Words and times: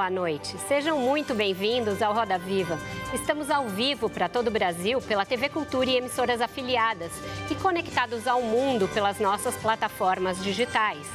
Boa 0.00 0.08
noite. 0.08 0.56
Sejam 0.66 0.98
muito 0.98 1.34
bem-vindos 1.34 2.00
ao 2.00 2.14
Roda 2.14 2.38
Viva. 2.38 2.78
Estamos 3.12 3.50
ao 3.50 3.68
vivo 3.68 4.08
para 4.08 4.30
todo 4.30 4.48
o 4.48 4.50
Brasil 4.50 4.98
pela 5.02 5.26
TV 5.26 5.50
Cultura 5.50 5.90
e 5.90 5.96
emissoras 5.98 6.40
afiliadas 6.40 7.12
e 7.50 7.54
conectados 7.54 8.26
ao 8.26 8.40
mundo 8.40 8.88
pelas 8.88 9.20
nossas 9.20 9.54
plataformas 9.56 10.42
digitais. 10.42 11.06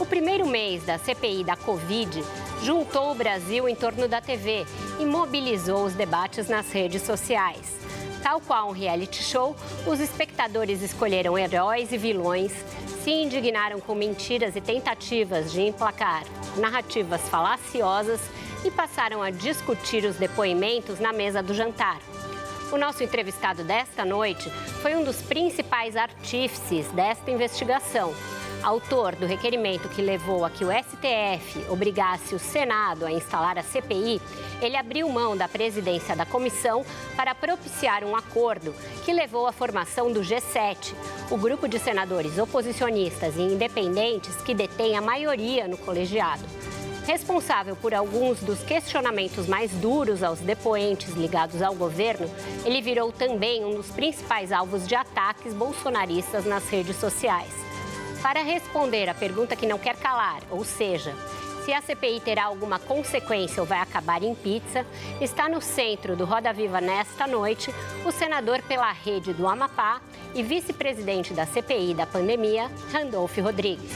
O 0.00 0.06
primeiro 0.06 0.48
mês 0.48 0.82
da 0.82 0.96
CPI 0.96 1.44
da 1.44 1.56
Covid 1.56 2.24
juntou 2.62 3.10
o 3.10 3.14
Brasil 3.14 3.68
em 3.68 3.74
torno 3.74 4.08
da 4.08 4.22
TV 4.22 4.64
e 4.98 5.04
mobilizou 5.04 5.84
os 5.84 5.92
debates 5.92 6.48
nas 6.48 6.72
redes 6.72 7.02
sociais. 7.02 7.81
Tal 8.22 8.40
qual 8.40 8.68
um 8.68 8.72
reality 8.72 9.20
show, 9.20 9.56
os 9.84 9.98
espectadores 9.98 10.80
escolheram 10.80 11.36
heróis 11.36 11.90
e 11.90 11.98
vilões, 11.98 12.52
se 13.02 13.10
indignaram 13.10 13.80
com 13.80 13.96
mentiras 13.96 14.54
e 14.54 14.60
tentativas 14.60 15.50
de 15.50 15.62
emplacar 15.62 16.22
narrativas 16.56 17.20
falaciosas 17.28 18.20
e 18.64 18.70
passaram 18.70 19.22
a 19.22 19.30
discutir 19.30 20.04
os 20.04 20.16
depoimentos 20.16 21.00
na 21.00 21.12
mesa 21.12 21.42
do 21.42 21.52
jantar. 21.52 21.98
O 22.70 22.78
nosso 22.78 23.02
entrevistado 23.02 23.64
desta 23.64 24.04
noite 24.04 24.48
foi 24.80 24.94
um 24.94 25.02
dos 25.02 25.20
principais 25.20 25.96
artífices 25.96 26.86
desta 26.92 27.28
investigação. 27.30 28.14
Autor 28.62 29.16
do 29.16 29.26
requerimento 29.26 29.88
que 29.88 30.00
levou 30.00 30.44
a 30.44 30.50
que 30.50 30.64
o 30.64 30.68
STF 30.70 31.68
obrigasse 31.68 32.32
o 32.32 32.38
Senado 32.38 33.04
a 33.04 33.10
instalar 33.10 33.58
a 33.58 33.62
CPI, 33.62 34.22
ele 34.60 34.76
abriu 34.76 35.08
mão 35.08 35.36
da 35.36 35.48
presidência 35.48 36.14
da 36.14 36.24
comissão 36.24 36.86
para 37.16 37.34
propiciar 37.34 38.04
um 38.04 38.14
acordo 38.14 38.72
que 39.04 39.12
levou 39.12 39.48
à 39.48 39.52
formação 39.52 40.12
do 40.12 40.20
G7, 40.20 40.94
o 41.28 41.36
grupo 41.36 41.66
de 41.66 41.80
senadores 41.80 42.38
oposicionistas 42.38 43.34
e 43.36 43.40
independentes 43.40 44.36
que 44.36 44.54
detém 44.54 44.96
a 44.96 45.00
maioria 45.00 45.66
no 45.66 45.76
colegiado. 45.76 46.44
Responsável 47.04 47.74
por 47.74 47.92
alguns 47.92 48.38
dos 48.38 48.60
questionamentos 48.60 49.48
mais 49.48 49.72
duros 49.72 50.22
aos 50.22 50.38
depoentes 50.38 51.14
ligados 51.14 51.60
ao 51.60 51.74
governo, 51.74 52.30
ele 52.64 52.80
virou 52.80 53.10
também 53.10 53.64
um 53.64 53.74
dos 53.74 53.88
principais 53.88 54.52
alvos 54.52 54.86
de 54.86 54.94
ataques 54.94 55.52
bolsonaristas 55.52 56.44
nas 56.44 56.68
redes 56.68 56.94
sociais. 56.94 57.71
Para 58.22 58.40
responder 58.42 59.08
a 59.08 59.14
pergunta 59.14 59.56
que 59.56 59.66
não 59.66 59.78
quer 59.78 59.96
calar, 59.96 60.40
ou 60.48 60.64
seja, 60.64 61.12
se 61.64 61.72
a 61.72 61.82
CPI 61.82 62.20
terá 62.20 62.44
alguma 62.44 62.78
consequência 62.78 63.60
ou 63.60 63.66
vai 63.66 63.80
acabar 63.80 64.22
em 64.22 64.34
pizza, 64.34 64.86
está 65.20 65.48
no 65.48 65.60
centro 65.60 66.14
do 66.14 66.24
Roda 66.24 66.52
Viva 66.52 66.80
nesta 66.80 67.26
noite 67.26 67.74
o 68.06 68.12
senador 68.12 68.62
pela 68.62 68.92
rede 68.92 69.32
do 69.32 69.48
Amapá 69.48 70.00
e 70.34 70.42
vice-presidente 70.42 71.34
da 71.34 71.46
CPI 71.46 71.94
da 71.94 72.06
pandemia, 72.06 72.70
Randolph 72.92 73.36
Rodrigues. 73.38 73.90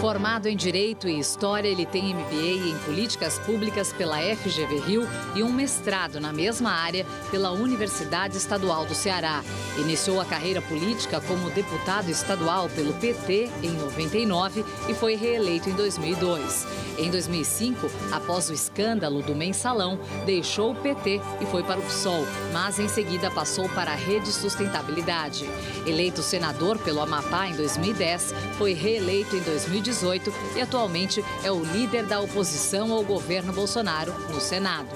Formado 0.00 0.46
em 0.46 0.56
Direito 0.56 1.06
e 1.06 1.18
História, 1.18 1.68
ele 1.68 1.84
tem 1.84 2.14
MBA 2.14 2.70
em 2.70 2.78
Políticas 2.86 3.38
Públicas 3.40 3.92
pela 3.92 4.16
FGV 4.16 4.80
Rio 4.80 5.06
e 5.34 5.42
um 5.42 5.52
mestrado 5.52 6.18
na 6.18 6.32
mesma 6.32 6.70
área 6.70 7.04
pela 7.30 7.50
Universidade 7.50 8.34
Estadual 8.34 8.86
do 8.86 8.94
Ceará. 8.94 9.44
Iniciou 9.76 10.18
a 10.18 10.24
carreira 10.24 10.62
política 10.62 11.20
como 11.20 11.50
deputado 11.50 12.08
estadual 12.08 12.70
pelo 12.70 12.94
PT 12.94 13.50
em 13.62 13.72
99 13.72 14.64
e 14.88 14.94
foi 14.94 15.16
reeleito 15.16 15.68
em 15.68 15.74
2002. 15.74 16.66
Em 16.98 17.10
2005, 17.10 17.90
após 18.10 18.48
o 18.48 18.54
escândalo 18.54 19.22
do 19.22 19.34
mensalão, 19.34 19.98
deixou 20.24 20.72
o 20.72 20.74
PT 20.74 21.20
e 21.42 21.46
foi 21.46 21.62
para 21.62 21.78
o 21.78 21.82
PSOL, 21.82 22.26
mas 22.52 22.78
em 22.78 22.88
seguida 22.88 23.30
passou 23.30 23.68
para 23.68 23.92
a 23.92 23.96
Rede 23.96 24.32
Sustentabilidade. 24.32 25.48
Eleito 25.86 26.22
senador 26.22 26.78
pelo 26.78 27.00
Amapá 27.00 27.48
em 27.48 27.54
2010, 27.54 28.34
foi 28.56 28.72
reeleito 28.72 29.36
em 29.36 29.40
2018 29.40 29.89
2018 29.90 30.32
e 30.56 30.62
atualmente 30.62 31.24
é 31.44 31.50
o 31.50 31.62
líder 31.62 32.06
da 32.06 32.20
oposição 32.20 32.92
ao 32.92 33.02
governo 33.02 33.52
Bolsonaro 33.52 34.12
no 34.30 34.40
Senado. 34.40 34.88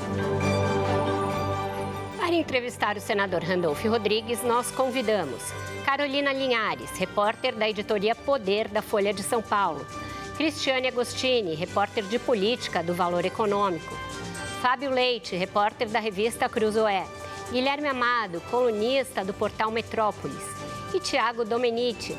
Para 2.19 2.35
entrevistar 2.35 2.97
o 2.97 3.01
senador 3.01 3.43
Randolph 3.43 3.85
Rodrigues, 3.85 4.43
nós 4.43 4.71
convidamos 4.71 5.43
Carolina 5.85 6.33
Linhares, 6.33 6.91
repórter 6.93 7.55
da 7.55 7.69
editoria 7.69 8.15
Poder 8.15 8.69
da 8.69 8.81
Folha 8.81 9.13
de 9.13 9.23
São 9.23 9.43
Paulo, 9.43 9.85
Cristiane 10.37 10.89
Agostini, 10.89 11.55
repórter 11.55 12.05
de 12.05 12.19
política 12.19 12.83
do 12.83 12.95
Valor 12.95 13.25
Econômico, 13.25 13.95
Fábio 14.63 14.91
Leite, 14.91 15.37
repórter 15.37 15.89
da 15.89 16.01
revista 16.01 16.49
Cruzoé, 16.49 17.05
Guilherme 17.53 17.89
Amado, 17.89 18.41
colunista 18.51 19.25
do 19.25 19.35
portal 19.35 19.71
Metrópolis, 19.71 20.43
e 20.95 21.01
Tiago 21.01 21.45
Domenici, 21.45 22.17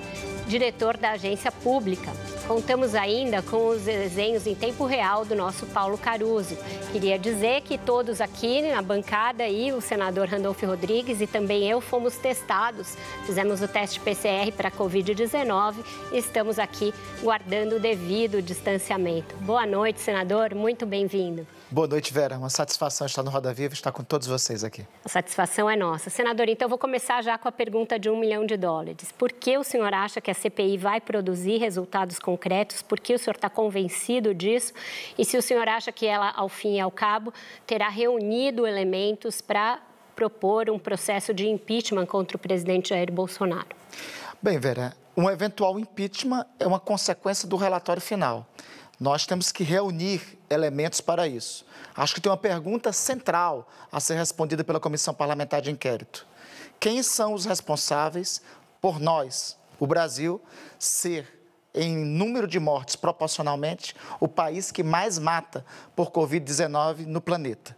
diretor 0.48 0.98
da 0.98 1.12
agência 1.12 1.52
pública. 1.52 2.12
Contamos 2.48 2.94
ainda 2.94 3.42
com 3.42 3.70
os 3.70 3.82
desenhos 3.82 4.46
em 4.46 4.54
tempo 4.54 4.86
real 4.86 5.26
do 5.26 5.36
nosso 5.36 5.66
Paulo 5.68 5.98
Caruso. 5.98 6.56
Queria 6.92 7.18
dizer 7.18 7.62
que 7.62 7.78
todos 7.78 8.22
aqui 8.22 8.62
na 8.62 8.82
bancada 8.82 9.48
e 9.48 9.72
o 9.72 9.82
senador 9.82 10.28
Randolph 10.28 10.62
Rodrigues 10.62 11.22
e 11.22 11.28
também 11.28 11.70
eu 11.70 11.82
fomos 11.82 12.16
testados, 12.18 12.96
fizemos 13.26 13.62
o 13.62 13.68
teste 13.68 14.00
PCR 14.00 14.52
para 14.56 14.70
Covid-19 14.70 15.76
e 16.12 16.18
estamos 16.18 16.60
aqui 16.60 16.94
guardando 17.22 17.78
o 17.78 17.80
devido 17.80 18.42
distanciamento. 18.42 19.36
Boa 19.38 19.66
noite, 19.66 20.00
senador, 20.00 20.54
muito 20.54 20.86
bem-vindo. 20.86 21.48
Boa 21.76 21.90
noite, 21.90 22.14
Vera. 22.14 22.38
Uma 22.38 22.50
satisfação 22.50 23.06
estar 23.06 23.22
no 23.22 23.30
Roda 23.30 23.54
Viva 23.54 23.74
estar 23.74 23.92
com 23.92 24.02
todos 24.02 24.28
vocês 24.28 24.64
aqui. 24.64 24.88
A 25.04 25.10
satisfação 25.10 25.70
é 25.70 25.76
nossa. 25.76 26.10
Senador, 26.10 26.48
então 26.48 26.68
eu 26.68 26.70
vou 26.70 26.78
começar 26.78 27.22
já 27.22 27.38
com 27.38 27.50
a 27.50 27.52
pergunta 27.52 28.00
de 28.00 28.10
um 28.10 28.18
milhão 28.18 28.46
de 28.46 28.56
dólares. 28.56 29.12
Por 29.12 29.30
que 29.30 29.58
o 29.58 29.64
senhor 29.64 29.94
acha 29.94 30.22
que 30.22 30.32
a 30.32 30.34
CPI 30.34 30.78
vai 30.78 31.02
produzir 31.02 31.58
resultados 31.58 32.18
concretos? 32.18 32.82
Por 32.82 32.98
que 32.98 33.14
o 33.14 33.20
senhor 33.20 33.36
está 33.36 33.50
convencido 33.50 34.34
disso? 34.34 34.72
E 35.18 35.26
se 35.26 35.38
o 35.38 35.42
senhor 35.42 35.68
acha 35.68 35.92
que 35.92 36.06
ela, 36.06 36.32
ao 36.34 36.48
fim 36.48 36.76
e 36.76 36.80
ao 36.80 36.90
cabo, 36.90 37.34
terá 37.68 37.90
reunido 37.90 38.66
elementos 38.66 39.42
para 39.42 39.82
propor 40.16 40.70
um 40.70 40.80
processo 40.80 41.34
de 41.34 41.46
impeachment 41.46 42.06
contra 42.06 42.38
o 42.38 42.40
presidente 42.40 42.88
Jair 42.92 43.12
Bolsonaro? 43.12 43.68
Bem, 44.42 44.58
Vera, 44.58 44.94
um 45.18 45.30
eventual 45.30 45.78
impeachment 45.78 46.46
é 46.58 46.66
uma 46.66 46.80
consequência 46.80 47.50
do 47.50 47.58
relatório 47.58 48.02
final. 48.02 48.48
Nós 49.00 49.26
temos 49.26 49.52
que 49.52 49.64
reunir 49.64 50.38
elementos 50.50 51.02
para 51.02 51.28
isso. 51.28 51.66
Acho 51.96 52.16
que 52.16 52.22
tem 52.22 52.32
uma 52.32 52.38
pergunta 52.38 52.94
central 52.94 53.68
a 53.92 54.00
ser 54.00 54.16
respondida 54.16 54.64
pela 54.64 54.80
Comissão 54.80 55.14
Parlamentar 55.14 55.62
de 55.62 55.72
Inquérito. 55.72 56.26
Quem 56.80 57.04
são 57.04 57.34
os 57.34 57.46
responsáveis 57.46 58.42
por 58.80 59.00
nós, 59.00 59.58
o 59.80 59.88
Brasil, 59.88 60.42
ser, 60.80 61.28
em 61.74 61.98
número 61.98 62.48
de 62.48 62.60
mortes 62.60 62.96
proporcionalmente, 62.96 63.96
o 64.20 64.28
país 64.28 64.72
que 64.72 64.84
mais 64.84 65.20
mata 65.20 65.66
por 65.96 66.12
Covid-19 66.12 67.06
no 67.06 67.20
planeta? 67.20 67.76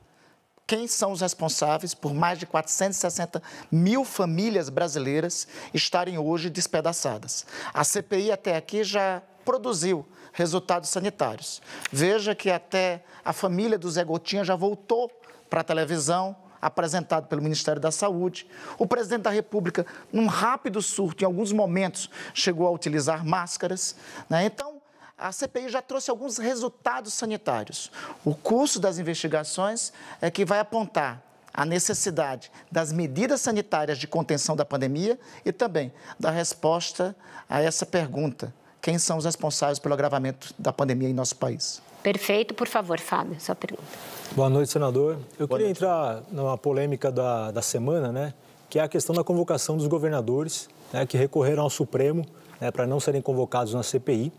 Quem 0.68 0.86
são 0.86 1.14
os 1.14 1.22
responsáveis 1.22 1.94
por 1.94 2.14
mais 2.14 2.38
de 2.38 2.46
460 2.46 3.42
mil 3.72 4.04
famílias 4.04 4.70
brasileiras 4.70 5.48
estarem 5.74 6.18
hoje 6.18 6.50
despedaçadas? 6.50 7.46
A 7.74 7.84
CPI 7.86 8.32
até 8.34 8.58
aqui 8.58 8.84
já 8.84 9.22
produziu 9.46 10.06
resultados 10.38 10.90
sanitários. 10.90 11.64
Veja 11.92 12.36
que 12.36 12.52
até 12.52 13.04
a 13.26 13.34
família 13.34 13.78
do 13.78 13.90
Zé 13.90 14.04
Gotinha 14.04 14.44
já 14.44 14.56
voltou 14.56 15.12
para 15.50 15.62
a 15.62 15.64
televisão, 15.64 16.36
apresentado 16.62 17.28
pelo 17.28 17.42
Ministério 17.42 17.82
da 17.82 17.90
Saúde. 17.90 18.48
O 18.78 18.86
presidente 18.86 19.24
da 19.24 19.32
República, 19.32 19.84
num 20.14 20.28
rápido 20.28 20.80
surto, 20.80 21.24
em 21.24 21.26
alguns 21.26 21.52
momentos, 21.52 22.08
chegou 22.36 22.68
a 22.68 22.72
utilizar 22.72 23.26
máscaras. 23.26 23.96
Né? 24.30 24.46
Então, 24.46 24.80
a 25.18 25.32
CPI 25.32 25.70
já 25.70 25.82
trouxe 25.82 26.12
alguns 26.12 26.38
resultados 26.38 27.16
sanitários. 27.16 27.92
O 28.24 28.36
curso 28.36 28.80
das 28.80 29.00
investigações 29.00 29.92
é 30.22 30.30
que 30.30 30.46
vai 30.46 30.60
apontar 30.60 31.24
a 31.52 31.66
necessidade 31.66 32.52
das 32.72 32.94
medidas 32.94 33.42
sanitárias 33.42 33.98
de 33.98 34.08
contenção 34.08 34.56
da 34.56 34.64
pandemia 34.64 35.20
e 35.44 35.52
também 35.52 35.92
da 36.20 36.30
resposta 36.30 37.16
a 37.50 37.60
essa 37.60 37.88
pergunta 37.88 38.54
quem 38.88 38.98
são 38.98 39.18
os 39.18 39.26
responsáveis 39.26 39.80
pelo 39.80 39.94
agravamento 39.94 40.54
da 40.58 40.72
pandemia 40.72 41.10
em 41.10 41.14
nosso 41.14 41.36
país. 41.36 41.82
Perfeito, 42.02 42.54
por 42.54 42.70
favor, 42.70 42.98
Fábio, 43.02 43.38
sua 43.38 43.54
pergunta. 43.54 43.84
Boa 44.32 44.50
noite, 44.50 44.72
senador. 44.72 45.18
Eu 45.38 45.46
Boa 45.46 45.60
queria 45.60 45.66
noite. 45.66 45.78
entrar 45.78 46.24
numa 46.32 46.58
polêmica 46.58 47.12
da, 47.12 47.52
da 47.52 47.62
semana, 47.62 48.14
né, 48.14 48.34
que 48.70 48.80
é 48.80 48.82
a 48.82 48.88
questão 48.88 49.14
da 49.14 49.26
convocação 49.26 49.76
dos 49.76 49.88
governadores, 49.88 50.70
né, 50.94 51.06
que 51.06 51.18
recorreram 51.18 51.64
ao 51.64 51.70
Supremo 51.70 52.26
né, 52.62 52.72
para 52.72 52.88
não 52.88 52.98
serem 52.98 53.22
convocados 53.22 53.74
na 53.74 53.84
CPI. 53.84 54.32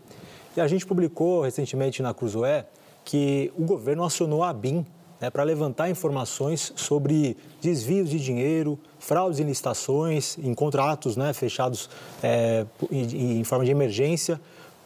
E 0.57 0.61
a 0.61 0.67
gente 0.67 0.83
publicou 0.83 1.43
recentemente 1.43 2.01
na 2.01 2.11
Cruzoé 2.11 2.65
que 3.05 3.53
o 3.55 3.63
governo 3.63 4.03
acionou 4.03 4.43
a 4.43 4.51
BIM 4.51 4.83
né, 5.19 5.29
para 5.29 5.43
levantar 5.43 5.89
informações 5.89 6.71
sobre 6.75 7.35
desvios 7.61 8.09
de 8.09 8.19
dinheiro, 8.19 8.79
fraudes 8.99 9.39
em 9.39 9.43
licitações, 9.43 10.37
em 10.37 10.53
contratos 10.53 11.17
né, 11.17 11.33
fechados 11.33 11.89
é, 12.23 12.65
em, 12.89 13.39
em, 13.39 13.43
forma 13.43 13.65
de 13.65 13.71
emergência 13.71 14.39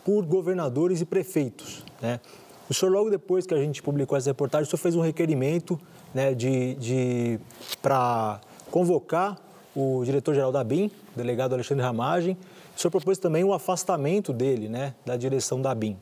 por 0.03 0.25
governadores 0.25 1.01
e 1.01 1.06
prefeitos. 1.06 1.83
Né. 2.01 2.19
O 2.69 2.74
senhor, 2.74 2.91
logo 2.91 3.09
depois 3.09 3.45
que 3.45 3.53
a 3.53 3.57
gente 3.57 3.81
publicou 3.81 4.18
essa 4.18 4.30
reportagem, 4.30 4.63
o 4.63 4.69
senhor 4.69 4.80
fez 4.80 4.95
um 4.95 5.01
requerimento 5.01 5.80
né, 6.13 6.33
de, 6.33 6.75
de 6.75 7.39
para 7.81 8.39
convocar 8.71 9.38
o 9.75 10.03
diretor-geral 10.03 10.51
da 10.51 10.63
BIM, 10.63 10.91
o 11.13 11.18
delegado 11.18 11.53
Alexandre 11.53 11.83
Ramagem. 11.83 12.38
O 12.75 12.79
senhor 12.79 12.91
propôs 12.91 13.18
também 13.18 13.44
o 13.44 13.53
afastamento 13.53 14.33
dele 14.33 14.68
né, 14.68 14.94
da 15.06 15.15
direção 15.15 15.62
da 15.62 15.74
BIM. 15.74 15.97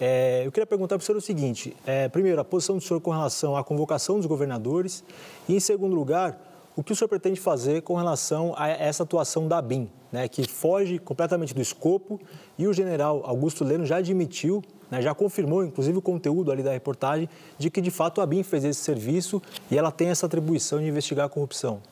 É, 0.00 0.42
eu 0.46 0.52
queria 0.52 0.66
perguntar 0.66 0.96
para 0.96 1.02
o 1.02 1.04
senhor 1.04 1.18
o 1.18 1.20
seguinte: 1.20 1.76
é, 1.86 2.08
primeiro, 2.08 2.40
a 2.40 2.44
posição 2.44 2.76
do 2.76 2.82
senhor 2.82 3.00
com 3.00 3.10
relação 3.10 3.56
à 3.56 3.64
convocação 3.64 4.16
dos 4.16 4.26
governadores, 4.26 5.02
e, 5.48 5.56
em 5.56 5.60
segundo 5.60 5.94
lugar, 5.94 6.38
o 6.76 6.82
que 6.82 6.92
o 6.92 6.96
senhor 6.96 7.08
pretende 7.08 7.40
fazer 7.40 7.82
com 7.82 7.96
relação 7.96 8.54
a 8.56 8.68
essa 8.68 9.02
atuação 9.02 9.48
da 9.48 9.60
BIM, 9.60 9.90
né, 10.12 10.28
que 10.28 10.48
foge 10.48 11.00
completamente 11.00 11.52
do 11.52 11.60
escopo, 11.60 12.20
e 12.56 12.68
o 12.68 12.72
general 12.72 13.22
Augusto 13.24 13.64
Leno 13.64 13.84
já 13.84 13.96
admitiu, 13.96 14.62
né, 14.88 15.02
já 15.02 15.12
confirmou, 15.12 15.64
inclusive, 15.64 15.98
o 15.98 16.02
conteúdo 16.02 16.52
ali 16.52 16.62
da 16.62 16.70
reportagem, 16.70 17.28
de 17.58 17.68
que, 17.68 17.80
de 17.80 17.90
fato, 17.90 18.20
a 18.20 18.26
BIM 18.26 18.44
fez 18.44 18.64
esse 18.64 18.80
serviço 18.80 19.42
e 19.68 19.76
ela 19.76 19.90
tem 19.90 20.10
essa 20.10 20.26
atribuição 20.26 20.78
de 20.78 20.86
investigar 20.86 21.26
a 21.26 21.28
corrupção. 21.28 21.82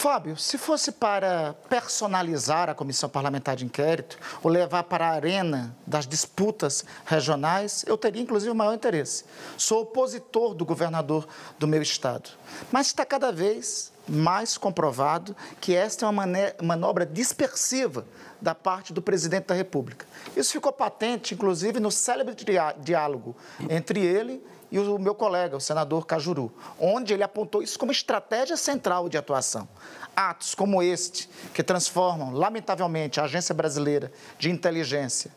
Fábio, 0.00 0.34
se 0.34 0.56
fosse 0.56 0.92
para 0.92 1.54
personalizar 1.68 2.70
a 2.70 2.74
comissão 2.74 3.06
parlamentar 3.06 3.54
de 3.54 3.66
inquérito 3.66 4.18
ou 4.42 4.50
levar 4.50 4.84
para 4.84 5.06
a 5.06 5.10
arena 5.10 5.76
das 5.86 6.06
disputas 6.06 6.86
regionais, 7.04 7.84
eu 7.86 7.98
teria 7.98 8.22
inclusive 8.22 8.50
o 8.50 8.54
maior 8.54 8.72
interesse. 8.72 9.26
Sou 9.58 9.82
opositor 9.82 10.54
do 10.54 10.64
governador 10.64 11.28
do 11.58 11.68
meu 11.68 11.82
estado. 11.82 12.30
Mas 12.72 12.86
está 12.86 13.04
cada 13.04 13.30
vez 13.30 13.92
mais 14.08 14.56
comprovado 14.56 15.36
que 15.60 15.74
esta 15.74 16.06
é 16.06 16.08
uma 16.08 16.24
manobra 16.62 17.04
dispersiva 17.04 18.06
da 18.40 18.54
parte 18.54 18.94
do 18.94 19.02
presidente 19.02 19.48
da 19.48 19.54
República. 19.54 20.06
Isso 20.34 20.52
ficou 20.52 20.72
patente, 20.72 21.34
inclusive, 21.34 21.78
no 21.78 21.90
célebre 21.90 22.34
diálogo 22.78 23.36
entre 23.68 24.00
ele 24.00 24.42
e 24.70 24.78
o 24.78 24.98
meu 24.98 25.14
colega, 25.14 25.56
o 25.56 25.60
senador 25.60 26.06
Cajuru, 26.06 26.52
onde 26.78 27.12
ele 27.12 27.22
apontou 27.22 27.62
isso 27.62 27.78
como 27.78 27.90
estratégia 27.90 28.56
central 28.56 29.08
de 29.08 29.18
atuação. 29.18 29.68
Atos 30.14 30.54
como 30.54 30.82
este, 30.82 31.28
que 31.52 31.62
transformam, 31.62 32.32
lamentavelmente, 32.32 33.20
a 33.20 33.24
Agência 33.24 33.54
Brasileira 33.54 34.12
de 34.38 34.50
Inteligência 34.50 35.30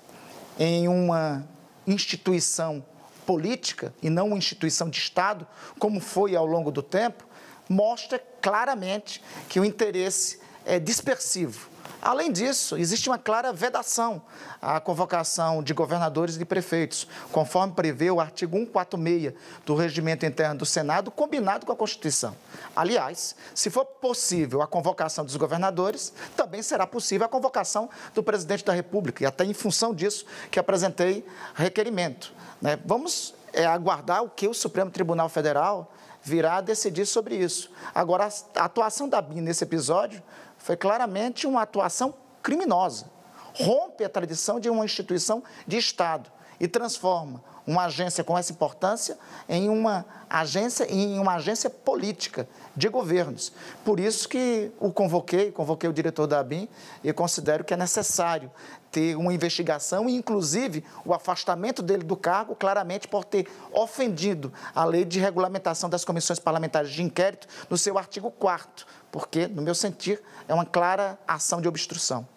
em 0.60 0.88
uma 0.88 1.48
instituição 1.88 2.86
política 3.26 3.94
e 4.02 4.10
não 4.10 4.28
uma 4.28 4.38
instituição 4.38 4.90
de 4.90 5.00
Estado, 5.00 5.48
como 5.80 6.00
foi 6.00 6.36
ao 6.36 6.46
longo 6.46 6.72
do 6.72 6.84
tempo, 6.84 7.26
mostra 7.68 8.22
claramente 8.42 9.24
que 9.50 9.60
o 9.60 9.66
interesse 9.66 10.40
é 10.66 10.80
dispersivo 10.80 11.73
Além 12.04 12.34
disso, 12.34 12.76
existe 12.76 13.10
uma 13.10 13.18
clara 13.18 13.54
vedação 13.54 14.22
à 14.62 14.78
convocação 14.78 15.64
de 15.64 15.74
governadores 15.74 16.36
e 16.36 16.40
de 16.40 16.44
prefeitos, 16.44 17.08
conforme 17.32 17.74
prevê 17.74 18.12
o 18.12 18.20
artigo 18.20 18.58
146 18.58 19.34
do 19.66 19.74
Regimento 19.74 20.26
Interno 20.26 20.58
do 20.58 20.66
Senado, 20.66 21.10
combinado 21.10 21.66
com 21.66 21.72
a 21.72 21.76
Constituição. 21.78 22.36
Aliás, 22.76 23.38
se 23.56 23.70
for 23.70 23.86
possível 23.86 24.62
a 24.62 24.68
convocação 24.68 25.24
dos 25.24 25.38
governadores, 25.38 26.12
também 26.36 26.62
será 26.62 26.86
possível 26.86 27.26
a 27.26 27.30
convocação 27.30 27.90
do 28.14 28.22
presidente 28.22 28.66
da 28.66 28.74
República, 28.74 29.24
e 29.24 29.26
até 29.26 29.46
em 29.46 29.54
função 29.54 29.96
disso 29.96 30.26
que 30.52 30.60
apresentei 30.60 31.26
requerimento. 31.56 32.34
Né? 32.62 32.78
Vamos 32.86 33.34
é, 33.54 33.66
aguardar 33.66 34.24
o 34.24 34.30
que 34.30 34.46
o 34.46 34.54
Supremo 34.54 34.92
Tribunal 34.92 35.30
Federal 35.30 35.90
virá 36.22 36.60
decidir 36.60 37.06
sobre 37.06 37.36
isso. 37.36 37.70
Agora, 37.96 38.28
a 38.56 38.66
atuação 38.66 39.08
da 39.08 39.22
BIM 39.22 39.42
nesse 39.42 39.64
episódio 39.64 40.22
foi 40.64 40.78
claramente 40.78 41.46
uma 41.46 41.62
atuação 41.62 42.14
criminosa. 42.42 43.12
Rompe 43.54 44.04
a 44.04 44.10
tradição 44.10 44.60
de 44.60 44.70
uma 44.70 44.86
instituição 44.86 45.44
de 45.68 45.78
Estado 45.78 46.32
e 46.60 46.68
transforma 46.68 47.44
uma 47.68 47.86
agência 47.86 48.24
com 48.24 48.38
essa 48.38 48.52
importância 48.52 49.18
em 49.48 49.70
uma 49.70 50.06
agência 50.30 50.86
em 50.92 51.20
uma 51.20 51.36
agência 51.36 51.70
política 51.70 52.48
de 52.76 52.90
governos. 52.90 53.54
Por 53.86 54.00
isso 54.00 54.28
que 54.28 54.72
o 54.80 54.92
convoquei, 54.92 55.52
convoquei 55.52 55.90
o 55.90 55.94
diretor 55.94 56.28
da 56.28 56.40
ABIN 56.40 56.68
e 57.04 57.14
considero 57.14 57.64
que 57.64 57.74
é 57.74 57.78
necessário 57.78 58.52
ter 58.92 59.16
uma 59.16 59.34
investigação 59.34 60.10
e, 60.10 60.16
inclusive, 60.16 60.84
o 61.06 61.14
afastamento 61.14 61.82
dele 61.82 62.04
do 62.04 62.16
cargo, 62.16 62.56
claramente 62.56 63.08
por 63.08 63.24
ter 63.24 63.48
ofendido 63.72 64.52
a 64.74 64.84
lei 64.86 65.06
de 65.06 65.20
regulamentação 65.20 65.90
das 65.90 66.04
comissões 66.04 66.40
parlamentares 66.40 66.92
de 66.92 67.02
inquérito 67.02 67.48
no 67.70 67.78
seu 67.78 67.98
artigo 67.98 68.30
4 68.32 69.03
porque, 69.14 69.48
no 69.48 69.62
meu 69.62 69.76
sentir, 69.76 70.20
é 70.48 70.54
uma 70.56 70.66
clara 70.66 71.20
ação 71.28 71.62
de 71.62 71.68
obstrução. 71.68 72.28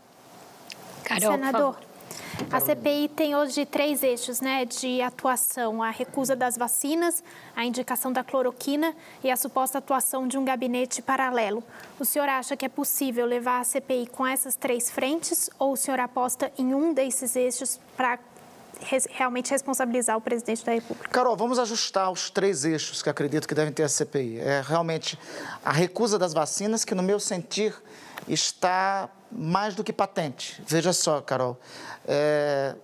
Carol, 1.02 1.32
Senador, 1.32 1.78
a 2.50 2.61
CPI 2.61 3.08
tem 3.08 3.34
hoje 3.34 3.64
três 3.64 4.02
eixos 4.02 4.43
né, 4.43 4.67
de 4.67 5.00
atuação: 5.00 5.82
a 5.82 5.88
recusa 5.88 6.37
das 6.37 6.58
vacinas, 6.58 7.25
a 7.56 7.64
indicação 7.64 8.12
da 8.12 8.23
cloroquina 8.23 8.94
e 9.25 9.31
a 9.31 9.37
suposta 9.38 9.78
atuação 9.78 10.28
de 10.28 10.37
um 10.37 10.44
gabinete 10.44 11.00
paralelo. 11.00 11.64
O 11.99 12.05
senhor 12.05 12.28
acha 12.28 12.55
que 12.55 12.67
é 12.67 12.69
possível 12.69 13.25
levar 13.25 13.61
a 13.61 13.64
CPI 13.64 14.08
com 14.08 14.26
essas 14.26 14.55
três 14.55 14.90
frentes 14.90 15.49
ou 15.58 15.73
o 15.73 15.76
senhor 15.78 15.99
aposta 15.99 16.52
em 16.58 16.75
um 16.75 16.93
desses 16.93 17.37
eixos 17.37 17.81
para 17.96 18.19
realmente 19.11 19.50
responsabilizar 19.50 20.17
o 20.17 20.20
presidente 20.20 20.64
da 20.64 20.73
República. 20.73 21.08
Carol, 21.08 21.37
vamos 21.37 21.58
ajustar 21.58 22.11
os 22.11 22.31
três 22.31 22.64
eixos 22.64 23.02
que 23.02 23.11
acredito 23.11 23.49
que 23.49 23.55
devem 23.55 23.73
ter 23.73 23.82
a 23.82 23.88
CPI. 23.88 24.40
É 24.40 24.62
realmente 24.67 25.19
a 25.64 25.73
recusa 25.73 26.19
das 26.19 26.32
vacinas, 26.32 26.84
que 26.84 26.94
no 26.94 27.02
meu 27.02 27.19
sentir 27.19 27.75
está 28.28 29.08
mais 29.31 29.75
do 29.75 29.82
que 29.82 29.93
patente. 29.93 30.62
Veja 30.67 30.93
só, 30.93 31.20
Carol, 31.20 31.58
é, 32.06 32.75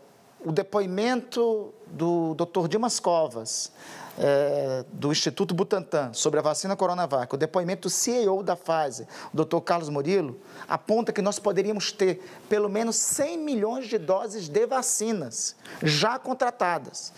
o 0.45 0.53
depoimento 0.53 1.73
do 1.87 2.35
Dr. 2.35 2.69
Dimas 2.69 2.99
Covas, 2.99 3.73
é, 4.19 4.85
do 4.93 5.11
Instituto 5.11 5.55
Butantan 5.55 6.13
sobre 6.13 6.39
a 6.39 6.43
vacina 6.43 6.77
Coronavac, 6.77 7.35
o 7.35 7.39
depoimento 7.39 7.89
do 7.89 7.91
CEO 7.91 8.43
da 8.43 8.57
Pfizer, 8.57 9.07
o 9.33 9.45
Dr. 9.45 9.61
Carlos 9.61 9.89
Murilo, 9.89 10.41
aponta 10.69 11.13
que 11.13 11.23
nós 11.23 11.39
poderíamos 11.39 11.93
ter 11.93 12.23
pelo 12.49 12.69
menos 12.69 12.97
100 12.97 13.39
milhões 13.39 13.89
de 13.89 13.99
doses 13.99 14.49
de 14.49 14.67
vacinas 14.67 15.57
já 15.83 16.19
contratadas. 16.19 17.13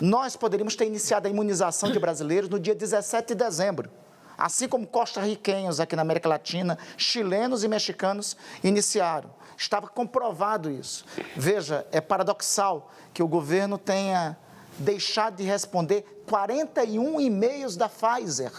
Nós 0.00 0.36
poderíamos 0.36 0.76
ter 0.76 0.86
iniciado 0.86 1.26
a 1.26 1.30
imunização 1.30 1.90
de 1.90 1.98
brasileiros 1.98 2.48
no 2.48 2.60
dia 2.60 2.74
17 2.74 3.28
de 3.28 3.44
dezembro. 3.44 3.90
Assim 4.36 4.68
como 4.68 4.86
costarriquenhos 4.86 5.80
aqui 5.80 5.96
na 5.96 6.02
América 6.02 6.28
Latina, 6.28 6.78
chilenos 6.96 7.64
e 7.64 7.68
mexicanos 7.68 8.36
iniciaram. 8.62 9.30
Estava 9.56 9.88
comprovado 9.88 10.70
isso. 10.70 11.06
Veja, 11.34 11.86
é 11.90 12.02
paradoxal 12.02 12.90
que 13.14 13.22
o 13.22 13.28
governo 13.28 13.78
tenha 13.78 14.36
deixado 14.78 15.36
de 15.36 15.42
responder 15.42 16.22
41 16.28 17.20
e-mails 17.20 17.76
da 17.76 17.88
Pfizer 17.88 18.52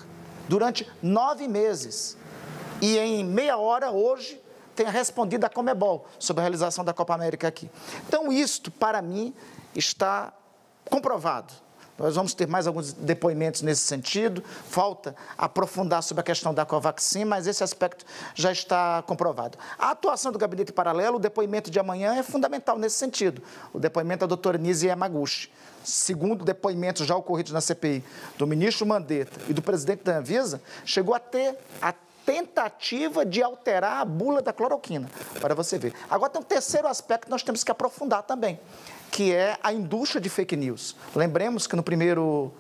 durante 0.48 0.90
nove 1.02 1.48
meses. 1.48 2.18
E 2.82 2.98
em 2.98 3.24
meia 3.24 3.58
hora, 3.58 3.92
hoje, 3.92 4.42
tenha 4.76 4.90
respondido 4.90 5.46
a 5.46 5.50
Comebol 5.50 6.06
sobre 6.20 6.42
a 6.42 6.44
realização 6.44 6.86
da 6.86 6.94
Copa 6.94 7.14
América 7.14 7.48
aqui. 7.48 7.70
Então, 8.08 8.32
isto, 8.32 8.70
para 8.70 9.02
mim, 9.02 9.34
está 9.76 10.32
comprovado. 10.90 11.54
Nós 11.98 12.16
vamos 12.16 12.34
ter 12.34 12.48
mais 12.48 12.68
alguns 12.68 12.94
depoimentos 12.94 13.62
nesse 13.62 13.82
sentido. 13.82 14.44
Falta 14.70 15.16
aprofundar 15.38 16.04
sobre 16.04 16.22
a 16.22 16.24
questão 16.24 16.54
da 16.54 16.66
Covaxin, 16.66 17.26
mas 17.26 17.48
esse 17.48 17.64
aspecto 17.64 18.06
já 18.36 18.52
está 18.52 19.04
comprovado. 19.08 19.58
A 19.78 19.92
atuação 19.92 20.32
do 20.32 20.40
gabinete 20.40 20.72
paralelo, 20.72 21.18
o 21.18 21.20
depoimento 21.20 21.72
de 21.72 21.80
amanhã 21.80 22.16
é 22.16 22.24
fundamental 22.24 22.78
nesse 22.78 22.98
sentido. 22.98 23.42
O 23.74 23.80
depoimento 23.80 24.22
da 24.22 24.28
doutora 24.28 24.58
Nise 24.58 24.88
Yamaguchi 24.88 25.50
segundo 25.88 26.44
depoimentos 26.44 27.08
já 27.08 27.16
ocorridos 27.16 27.54
na 27.54 27.62
CPI, 27.62 28.04
do 28.38 28.46
ministro 28.46 28.86
Mandetta 28.86 29.40
e 29.48 29.54
do 29.54 29.62
presidente 29.62 30.04
da 30.04 30.18
Anvisa, 30.18 30.62
chegou 30.84 31.16
a 31.16 31.20
ter 31.20 31.58
a 31.82 31.94
tentativa 32.26 33.26
de 33.26 33.42
alterar 33.42 34.02
a 34.02 34.06
bula 34.06 34.42
da 34.42 34.52
cloroquina, 34.52 35.10
para 35.40 35.56
você 35.56 35.78
ver. 35.78 35.94
Agora 36.10 36.30
tem 36.30 36.42
um 36.42 36.44
terceiro 36.44 36.86
aspecto 36.86 37.26
que 37.26 37.32
nós 37.32 37.42
temos 37.42 37.64
que 37.64 37.72
aprofundar 37.72 38.22
também, 38.24 38.60
que 39.12 39.34
é 39.34 39.58
a 39.64 39.74
indústria 39.74 40.22
de 40.22 40.30
fake 40.30 40.56
news. 40.56 40.96
Lembremos 41.16 41.68
que 41.68 41.76
no 41.76 41.84
primeiro 41.84 42.54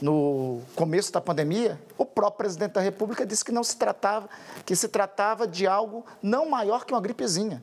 no 0.00 0.60
começo 0.74 1.12
da 1.12 1.20
pandemia, 1.20 1.80
o 1.96 2.04
próprio 2.04 2.38
presidente 2.38 2.72
da 2.72 2.80
República 2.80 3.24
disse 3.24 3.44
que 3.44 3.52
não 3.52 3.62
se 3.62 3.76
tratava, 3.76 4.28
que 4.66 4.74
se 4.74 4.88
tratava 4.88 5.46
de 5.46 5.64
algo 5.64 6.04
não 6.20 6.50
maior 6.50 6.84
que 6.84 6.92
uma 6.92 7.00
gripezinha. 7.00 7.62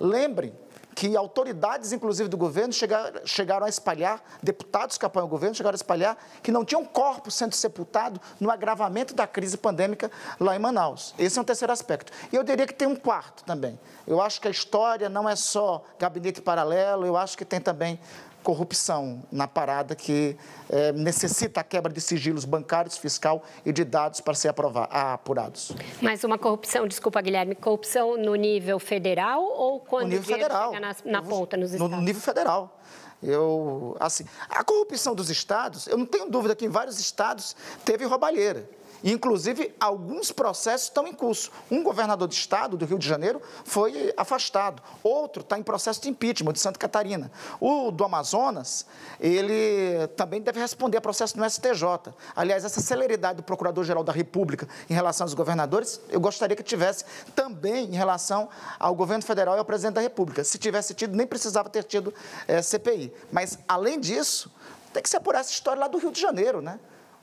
Lembrem 0.00 0.54
que 0.94 1.16
autoridades, 1.16 1.92
inclusive 1.92 2.28
do 2.28 2.36
governo, 2.36 2.72
chegaram, 2.72 3.20
chegaram 3.26 3.66
a 3.66 3.68
espalhar, 3.68 4.22
deputados 4.42 4.96
que 4.96 5.04
apoiam 5.04 5.26
o 5.26 5.28
governo 5.28 5.54
chegaram 5.54 5.74
a 5.74 5.76
espalhar 5.76 6.16
que 6.42 6.52
não 6.52 6.64
tinha 6.64 6.78
um 6.78 6.84
corpo 6.84 7.30
sendo 7.30 7.54
sepultado 7.54 8.20
no 8.38 8.50
agravamento 8.50 9.14
da 9.14 9.26
crise 9.26 9.56
pandêmica 9.56 10.10
lá 10.38 10.54
em 10.54 10.58
Manaus. 10.58 11.14
Esse 11.18 11.38
é 11.38 11.42
um 11.42 11.44
terceiro 11.44 11.72
aspecto. 11.72 12.12
E 12.32 12.36
eu 12.36 12.42
diria 12.42 12.66
que 12.66 12.74
tem 12.74 12.86
um 12.86 12.96
quarto 12.96 13.44
também. 13.44 13.78
Eu 14.06 14.20
acho 14.20 14.40
que 14.40 14.48
a 14.48 14.50
história 14.50 15.08
não 15.08 15.28
é 15.28 15.34
só 15.34 15.84
gabinete 15.98 16.40
paralelo, 16.40 17.06
eu 17.06 17.16
acho 17.16 17.36
que 17.36 17.44
tem 17.44 17.60
também 17.60 17.98
corrupção 18.44 19.22
na 19.32 19.48
parada 19.48 19.96
que 19.96 20.36
é, 20.68 20.92
necessita 20.92 21.60
a 21.60 21.64
quebra 21.64 21.90
de 21.90 22.00
sigilos 22.00 22.44
bancários, 22.44 22.98
fiscal 22.98 23.42
e 23.64 23.72
de 23.72 23.82
dados 23.84 24.20
para 24.20 24.34
ser 24.34 24.48
aprovar, 24.48 24.84
apurados. 24.84 25.72
Mas 26.00 26.22
uma 26.22 26.38
corrupção, 26.38 26.86
desculpa, 26.86 27.20
Guilherme, 27.22 27.54
corrupção 27.54 28.18
no 28.18 28.34
nível 28.34 28.78
federal 28.78 29.42
ou 29.42 29.80
quando 29.80 30.04
no 30.04 30.10
nível 30.10 30.36
federal. 30.36 30.72
na, 30.72 30.94
na 31.04 31.22
ponta, 31.22 31.56
nos 31.56 31.72
estados? 31.72 31.96
No 31.96 32.02
nível 32.02 32.20
federal. 32.20 32.78
Eu, 33.22 33.96
assim, 33.98 34.26
a 34.50 34.62
corrupção 34.62 35.14
dos 35.14 35.30
estados, 35.30 35.86
eu 35.86 35.96
não 35.96 36.04
tenho 36.04 36.28
dúvida 36.30 36.54
que 36.54 36.66
em 36.66 36.68
vários 36.68 37.00
estados 37.00 37.56
teve 37.82 38.04
roubalheira. 38.04 38.68
Inclusive, 39.04 39.74
alguns 39.78 40.32
processos 40.32 40.88
estão 40.88 41.06
em 41.06 41.12
curso. 41.12 41.52
Um 41.70 41.82
governador 41.82 42.26
de 42.26 42.34
estado 42.34 42.74
do 42.74 42.86
Rio 42.86 42.98
de 42.98 43.06
Janeiro 43.06 43.40
foi 43.62 44.14
afastado. 44.16 44.82
Outro 45.02 45.42
está 45.42 45.58
em 45.58 45.62
processo 45.62 46.00
de 46.00 46.08
impeachment, 46.08 46.54
de 46.54 46.60
Santa 46.60 46.78
Catarina. 46.78 47.30
O 47.60 47.90
do 47.90 48.02
Amazonas, 48.02 48.86
ele 49.20 50.08
também 50.16 50.40
deve 50.40 50.58
responder 50.58 50.96
a 50.96 51.00
processo 51.02 51.38
no 51.38 51.48
STJ. 51.48 52.14
Aliás, 52.34 52.64
essa 52.64 52.80
celeridade 52.80 53.36
do 53.36 53.42
Procurador-Geral 53.42 54.02
da 54.02 54.12
República 54.12 54.66
em 54.88 54.94
relação 54.94 55.26
aos 55.26 55.34
governadores, 55.34 56.00
eu 56.08 56.18
gostaria 56.18 56.56
que 56.56 56.62
tivesse 56.62 57.04
também 57.34 57.84
em 57.84 57.96
relação 57.96 58.48
ao 58.78 58.94
governo 58.94 59.22
federal 59.22 59.56
e 59.56 59.58
ao 59.58 59.64
presidente 59.66 59.96
da 59.96 60.00
República. 60.00 60.42
Se 60.42 60.56
tivesse 60.56 60.94
tido, 60.94 61.14
nem 61.14 61.26
precisava 61.26 61.68
ter 61.68 61.84
tido 61.84 62.14
é, 62.48 62.56
eh, 62.56 62.62
CPI. 62.62 63.12
Mas, 63.30 63.58
além 63.68 64.00
disso, 64.00 64.50
tem 64.94 65.02
que 65.02 65.10
se 65.10 65.16
apurar 65.16 65.40
essa 65.40 65.50
história 65.50 65.80
lá 65.80 65.88
do 65.88 65.98
Rio 65.98 66.10
de 66.10 66.20
Janeiro, 66.20 66.62
né? 66.62 66.78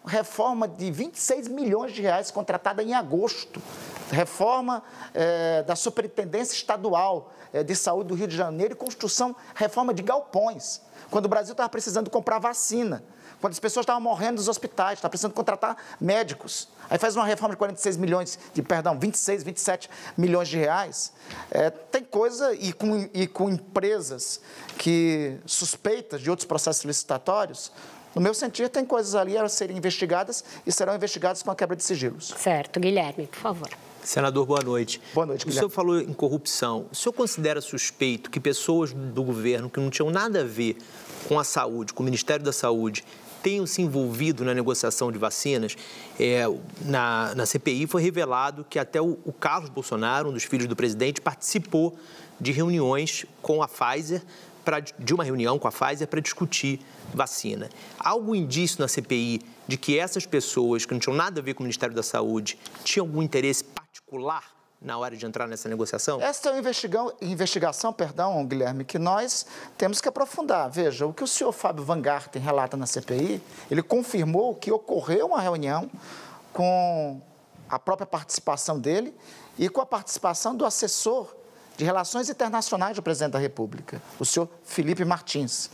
Reforma 0.05 0.67
de 0.67 0.91
26 0.91 1.47
milhões 1.47 1.93
de 1.93 2.01
reais 2.01 2.31
contratada 2.31 2.81
em 2.81 2.93
agosto, 2.93 3.61
reforma 4.11 4.83
é, 5.13 5.63
da 5.63 5.75
Superintendência 5.75 6.53
Estadual 6.53 7.31
é, 7.53 7.63
de 7.63 7.75
Saúde 7.75 8.09
do 8.09 8.15
Rio 8.15 8.27
de 8.27 8.35
Janeiro 8.35 8.73
e 8.73 8.75
construção, 8.75 9.35
reforma 9.55 9.93
de 9.93 10.01
galpões, 10.01 10.81
quando 11.09 11.25
o 11.25 11.29
Brasil 11.29 11.51
estava 11.53 11.69
precisando 11.69 12.09
comprar 12.09 12.39
vacina, 12.39 13.03
quando 13.39 13.53
as 13.53 13.59
pessoas 13.59 13.83
estavam 13.83 14.01
morrendo 14.01 14.35
nos 14.35 14.47
hospitais, 14.47 14.99
estava 14.99 15.09
precisando 15.09 15.33
contratar 15.33 15.75
médicos. 15.99 16.69
Aí 16.87 16.99
faz 16.99 17.15
uma 17.15 17.25
reforma 17.25 17.55
de 17.55 17.57
46 17.57 17.97
milhões, 17.97 18.37
de 18.53 18.61
perdão, 18.61 18.99
26, 18.99 19.43
27 19.43 19.89
milhões 20.15 20.47
de 20.47 20.57
reais. 20.57 21.11
É, 21.49 21.71
tem 21.71 22.03
coisa, 22.03 22.53
e 22.53 22.71
com, 22.71 23.09
e 23.11 23.25
com 23.27 23.49
empresas 23.49 24.39
que 24.77 25.39
suspeitas 25.45 26.21
de 26.21 26.29
outros 26.29 26.45
processos 26.45 26.83
licitatórios, 26.83 27.71
no 28.15 28.21
meu 28.21 28.33
sentido, 28.33 28.69
tem 28.69 28.85
coisas 28.85 29.15
ali 29.15 29.37
a 29.37 29.47
serem 29.47 29.77
investigadas 29.77 30.43
e 30.65 30.71
serão 30.71 30.95
investigadas 30.95 31.41
com 31.41 31.51
a 31.51 31.55
quebra 31.55 31.75
de 31.75 31.83
sigilos. 31.83 32.33
Certo. 32.37 32.79
Guilherme, 32.79 33.27
por 33.27 33.39
favor. 33.39 33.69
Senador, 34.03 34.45
boa 34.45 34.61
noite. 34.61 35.01
Boa 35.13 35.25
noite, 35.25 35.45
Guilherme. 35.45 35.57
O 35.57 35.59
senhor 35.59 35.69
falou 35.69 35.99
em 35.99 36.13
corrupção. 36.13 36.87
O 36.91 36.95
senhor 36.95 37.13
considera 37.13 37.61
suspeito 37.61 38.29
que 38.29 38.39
pessoas 38.39 38.91
do 38.91 39.23
governo 39.23 39.69
que 39.69 39.79
não 39.79 39.89
tinham 39.89 40.09
nada 40.09 40.41
a 40.41 40.43
ver 40.43 40.77
com 41.27 41.39
a 41.39 41.43
saúde, 41.43 41.93
com 41.93 42.01
o 42.01 42.05
Ministério 42.05 42.43
da 42.43 42.51
Saúde, 42.51 43.05
tenham 43.43 43.65
se 43.65 43.81
envolvido 43.81 44.43
na 44.43 44.53
negociação 44.53 45.11
de 45.11 45.17
vacinas? 45.17 45.75
É, 46.19 46.43
na, 46.81 47.33
na 47.35 47.45
CPI 47.45 47.87
foi 47.87 48.01
revelado 48.01 48.65
que 48.69 48.79
até 48.79 49.01
o, 49.01 49.17
o 49.23 49.31
Carlos 49.31 49.69
Bolsonaro, 49.69 50.29
um 50.29 50.33
dos 50.33 50.43
filhos 50.43 50.67
do 50.67 50.75
presidente, 50.75 51.21
participou 51.21 51.95
de 52.39 52.51
reuniões 52.51 53.25
com 53.41 53.61
a 53.61 53.67
Pfizer, 53.67 54.21
pra, 54.71 54.79
de 54.79 55.13
uma 55.13 55.23
reunião 55.23 55.59
com 55.59 55.67
a 55.67 55.71
Pfizer 55.71 56.07
para 56.07 56.21
discutir 56.21 56.79
vacina. 57.13 57.69
Há 57.99 58.09
algum 58.09 58.33
indício 58.33 58.79
na 58.79 58.87
CPI 58.87 59.41
de 59.67 59.75
que 59.75 59.99
essas 59.99 60.25
pessoas 60.25 60.85
que 60.85 60.93
não 60.93 60.99
tinham 60.99 61.15
nada 61.15 61.41
a 61.41 61.43
ver 61.43 61.53
com 61.53 61.61
o 61.61 61.65
Ministério 61.65 61.93
da 61.93 62.01
Saúde 62.01 62.57
tinham 62.85 63.05
algum 63.05 63.21
interesse 63.21 63.65
particular 63.65 64.45
na 64.81 64.97
hora 64.97 65.15
de 65.15 65.25
entrar 65.25 65.45
nessa 65.45 65.67
negociação? 65.67 66.21
Essa 66.21 66.49
é 66.49 66.51
uma 66.53 66.59
investigação, 66.59 67.13
investigação, 67.21 67.93
perdão, 67.93 68.45
Guilherme, 68.45 68.85
que 68.85 68.97
nós 68.97 69.45
temos 69.77 69.99
que 69.99 70.07
aprofundar. 70.07 70.69
Veja, 70.71 71.05
o 71.05 71.13
que 71.13 71.23
o 71.23 71.27
senhor 71.27 71.51
Fábio 71.51 71.83
Van 71.83 71.99
Garten 71.99 72.41
relata 72.41 72.77
na 72.77 72.85
CPI, 72.85 73.41
ele 73.69 73.83
confirmou 73.83 74.55
que 74.55 74.71
ocorreu 74.71 75.27
uma 75.27 75.41
reunião 75.41 75.91
com 76.53 77.21
a 77.69 77.77
própria 77.77 78.07
participação 78.07 78.79
dele 78.79 79.13
e 79.59 79.67
com 79.67 79.81
a 79.81 79.85
participação 79.85 80.55
do 80.55 80.65
assessor 80.65 81.40
de 81.81 81.85
Relações 81.85 82.29
Internacionais 82.29 82.95
do 82.95 83.01
presidente 83.01 83.31
da 83.31 83.39
República, 83.39 83.99
o 84.19 84.23
senhor 84.23 84.47
Felipe 84.63 85.03
Martins 85.03 85.71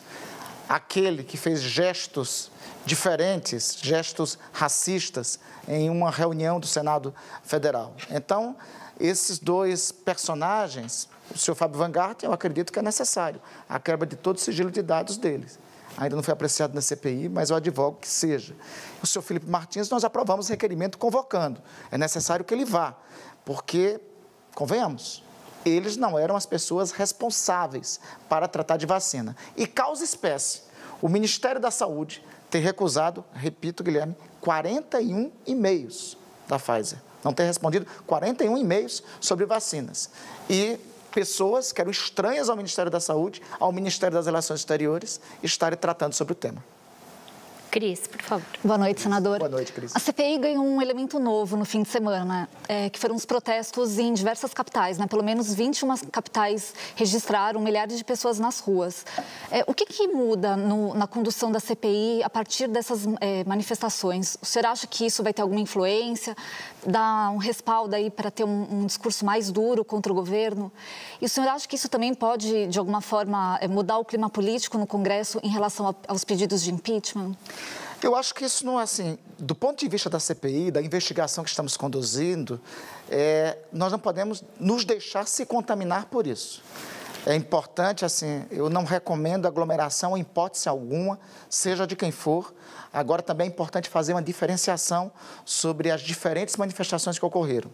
aquele 0.70 1.22
que 1.22 1.36
fez 1.36 1.62
gestos 1.62 2.50
diferentes, 2.86 3.78
gestos 3.82 4.40
racistas, 4.54 5.38
em 5.68 5.90
uma 5.90 6.10
reunião 6.10 6.62
do 6.62 6.68
Senado 6.68 7.14
Federal. 7.44 7.94
Então, 8.10 8.56
esses 8.98 9.38
dois 9.38 9.92
personagens, 9.92 11.10
o 11.34 11.38
senhor 11.38 11.56
Fábio 11.56 11.78
Van 11.78 11.92
Garten, 11.92 12.28
eu 12.28 12.34
acredito 12.34 12.72
que 12.72 12.80
é 12.80 12.82
necessário 12.82 13.42
a 13.68 13.78
quebra 13.78 14.08
de 14.08 14.16
todo 14.16 14.38
o 14.38 14.40
sigilo 14.40 14.72
de 14.72 14.82
dados 14.82 15.18
deles. 15.18 15.60
Ainda 15.98 16.16
não 16.16 16.24
foi 16.24 16.34
apreciado 16.34 16.74
na 16.74 16.82
CPI, 16.82 17.28
mas 17.28 17.50
eu 17.50 17.58
advogo 17.58 17.98
que 18.00 18.08
seja. 18.08 18.56
O 19.04 19.08
senhor 19.08 19.24
Felipe 19.24 19.50
Martins, 19.50 19.90
nós 19.90 20.06
aprovamos 20.06 20.48
o 20.48 20.52
requerimento 20.52 20.98
convocando. 20.98 21.62
É 21.92 21.98
necessário 21.98 22.46
que 22.46 22.54
ele 22.54 22.66
vá, 22.66 22.96
porque, 23.44 24.00
convenhamos, 24.56 25.27
eles 25.68 25.98
não 25.98 26.18
eram 26.18 26.36
as 26.36 26.46
pessoas 26.46 26.92
responsáveis 26.92 28.00
para 28.30 28.48
tratar 28.48 28.78
de 28.78 28.86
vacina. 28.86 29.36
E 29.56 29.66
causa 29.68 30.04
espécie, 30.04 30.62
o 31.02 31.10
Ministério 31.10 31.60
da 31.60 31.72
Saúde 31.72 32.24
ter 32.50 32.60
recusado, 32.60 33.24
repito, 33.34 33.84
Guilherme, 33.84 34.16
41 34.42 35.32
e-mails 35.46 36.18
da 36.48 36.58
Pfizer. 36.58 37.00
Não 37.24 37.34
ter 37.34 37.44
respondido 37.44 37.86
41 38.06 38.58
e-mails 38.58 39.04
sobre 39.20 39.46
vacinas. 39.46 40.10
E 40.50 40.80
pessoas 41.12 41.72
que 41.72 41.82
eram 41.82 41.92
estranhas 41.92 42.50
ao 42.50 42.56
Ministério 42.56 42.92
da 42.92 43.00
Saúde, 43.00 43.42
ao 43.60 43.72
Ministério 43.72 44.16
das 44.16 44.26
Relações 44.26 44.62
Exteriores, 44.62 45.20
estarem 45.44 45.78
tratando 45.78 46.14
sobre 46.14 46.34
o 46.34 46.36
tema. 46.36 46.64
Cris, 47.78 48.08
por 48.08 48.22
favor. 48.24 48.48
Boa 48.64 48.78
noite, 48.80 49.02
senador. 49.02 49.38
Boa 49.38 49.52
noite, 49.52 49.72
Cris. 49.72 49.96
A 49.96 50.00
CPI 50.00 50.40
ganhou 50.40 50.66
um 50.66 50.82
elemento 50.82 51.20
novo 51.20 51.56
no 51.56 51.64
fim 51.64 51.84
de 51.84 51.90
semana, 51.90 52.50
é, 52.68 52.90
que 52.90 52.98
foram 52.98 53.16
os 53.16 53.24
protestos 53.24 54.00
em 54.00 54.16
diversas 54.16 54.52
capitais. 54.52 54.98
Né? 54.98 55.06
Pelo 55.06 55.24
menos 55.24 55.54
21 55.54 55.96
capitais 56.12 56.74
registraram 56.96 57.62
milhares 57.62 57.96
de 57.96 58.04
pessoas 58.04 58.40
nas 58.40 58.60
ruas. 58.60 59.06
É, 59.52 59.64
o 59.68 59.76
que, 59.76 59.86
que 59.86 60.08
muda 60.08 60.58
no, 60.58 60.96
na 60.96 61.06
condução 61.06 61.52
da 61.52 61.60
CPI 61.60 62.24
a 62.24 62.30
partir 62.32 62.68
dessas 62.68 63.06
é, 63.22 63.44
manifestações? 63.44 64.40
O 64.42 64.46
senhor 64.48 64.66
acha 64.66 64.88
que 64.88 65.06
isso 65.06 65.22
vai 65.22 65.32
ter 65.32 65.44
alguma 65.44 65.62
influência? 65.62 66.36
Dá 66.84 67.30
um 67.30 67.38
respaldo 67.38 67.96
aí 67.96 68.10
para 68.10 68.32
ter 68.32 68.44
um, 68.44 68.68
um, 68.72 68.86
discurso 68.88 69.24
mais 69.24 69.52
duro 69.52 69.86
contra 69.86 70.12
o 70.12 70.16
governo? 70.16 70.72
E 71.22 71.26
o 71.26 71.30
senhor 71.30 71.48
acha 71.50 71.68
que 71.68 71.76
isso 71.76 71.90
também 71.90 72.16
pode, 72.16 72.66
de 72.66 72.80
alguma 72.80 73.02
forma, 73.02 73.60
é, 73.62 73.68
mudar 73.68 74.00
o 74.00 74.06
clima 74.06 74.32
político 74.32 74.80
no 74.80 74.88
Congresso 74.88 75.40
em 75.44 75.50
relação 75.50 75.88
a, 75.88 75.94
aos 76.08 76.24
pedidos 76.24 76.64
de 76.64 76.74
impeachment? 76.74 77.36
Eu 78.02 78.16
acho 78.16 78.34
que 78.36 78.46
isso 78.46 78.66
não 78.66 78.80
é 78.80 78.84
assim. 78.84 79.18
Do 79.40 79.56
ponto 79.56 79.80
de 79.80 79.90
vista 79.90 80.10
da 80.10 80.20
CPI, 80.20 80.70
da 80.70 80.82
investigação 80.82 81.44
que 81.44 81.50
estamos 81.50 81.76
conduzindo, 81.76 82.62
é, 83.10 83.58
nós 83.74 83.92
não 83.92 83.98
podemos 83.98 84.44
nos 84.60 84.86
deixar 84.86 85.28
se 85.28 85.46
contaminar 85.46 86.06
por 86.06 86.28
isso. 86.28 86.62
É 87.26 87.36
importante, 87.36 88.06
assim, 88.06 88.46
eu 88.52 88.70
não 88.70 88.86
recomendo 88.86 89.48
aglomeração 89.48 90.16
em 90.16 90.22
hipótese 90.22 90.70
alguma, 90.70 91.20
seja 91.50 91.86
de 91.86 91.96
quem 91.96 92.12
for. 92.12 92.54
Agora 92.94 93.22
também 93.22 93.48
é 93.48 93.50
importante 93.50 93.90
fazer 93.90 94.14
uma 94.14 94.22
diferenciação 94.22 95.12
sobre 95.44 95.92
as 95.92 96.02
diferentes 96.02 96.56
manifestações 96.56 97.20
que 97.20 97.26
ocorreram. 97.26 97.70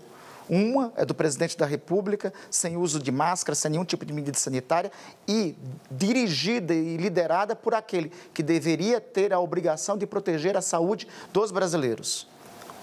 Uma 0.50 0.92
é 0.96 1.06
do 1.06 1.14
presidente 1.14 1.58
da 1.58 1.66
República, 1.66 2.34
sem 2.50 2.76
uso 2.78 3.00
de 3.00 3.12
máscara, 3.12 3.56
sem 3.56 3.72
nenhum 3.72 3.86
tipo 3.86 4.06
de 4.06 4.14
medida 4.14 4.38
sanitária 4.38 4.92
e 5.28 5.56
dirigida 5.90 6.74
e 6.74 6.98
liderada 6.98 7.56
por 7.56 7.74
aquele 7.74 8.12
que 8.34 8.44
deveria 8.44 9.00
ter 9.00 9.34
a 9.34 9.40
obrigação 9.40 9.98
de 9.98 10.06
proteger 10.06 10.58
a 10.58 10.62
saúde 10.62 11.08
dos 11.32 11.52
brasileiros. 11.52 12.28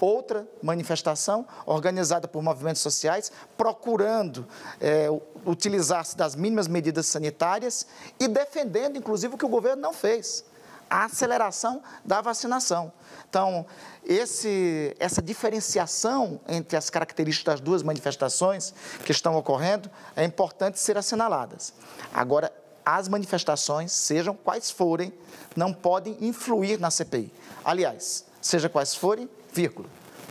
Outra 0.01 0.49
manifestação 0.63 1.47
organizada 1.67 2.27
por 2.27 2.43
movimentos 2.43 2.81
sociais, 2.81 3.31
procurando 3.57 4.49
é, 4.81 5.09
utilizar-se 5.45 6.17
das 6.17 6.35
mínimas 6.35 6.67
medidas 6.67 7.05
sanitárias 7.07 7.87
e 8.19 8.27
defendendo, 8.27 8.97
inclusive, 8.97 9.35
o 9.35 9.39
que 9.39 9.45
o 9.45 9.49
governo 9.49 9.83
não 9.83 9.93
fez 9.93 10.45
a 10.91 11.05
aceleração 11.05 11.83
da 12.05 12.21
vacinação. 12.21 12.93
Então, 13.31 13.65
esse, 14.05 14.97
essa 14.99 15.23
diferenciação 15.23 16.41
entre 16.49 16.77
as 16.77 16.91
características 16.91 17.55
das 17.55 17.61
duas 17.61 17.81
manifestações 17.81 18.75
que 19.05 19.13
estão 19.13 19.37
ocorrendo 19.37 19.89
é 20.17 20.25
importante 20.25 20.81
ser 20.81 20.99
assinaladas. 20.99 21.73
Agora, 22.13 22.53
as 22.85 23.07
manifestações, 23.07 23.93
sejam 23.93 24.35
quais 24.35 24.69
forem, 24.69 25.13
não 25.55 25.73
podem 25.73 26.17
influir 26.21 26.81
na 26.81 26.91
CPI. 26.91 27.33
Aliás, 27.65 28.25
seja 28.43 28.69
quais 28.69 28.97
forem, 28.97 29.31
vírgula, 29.53 29.89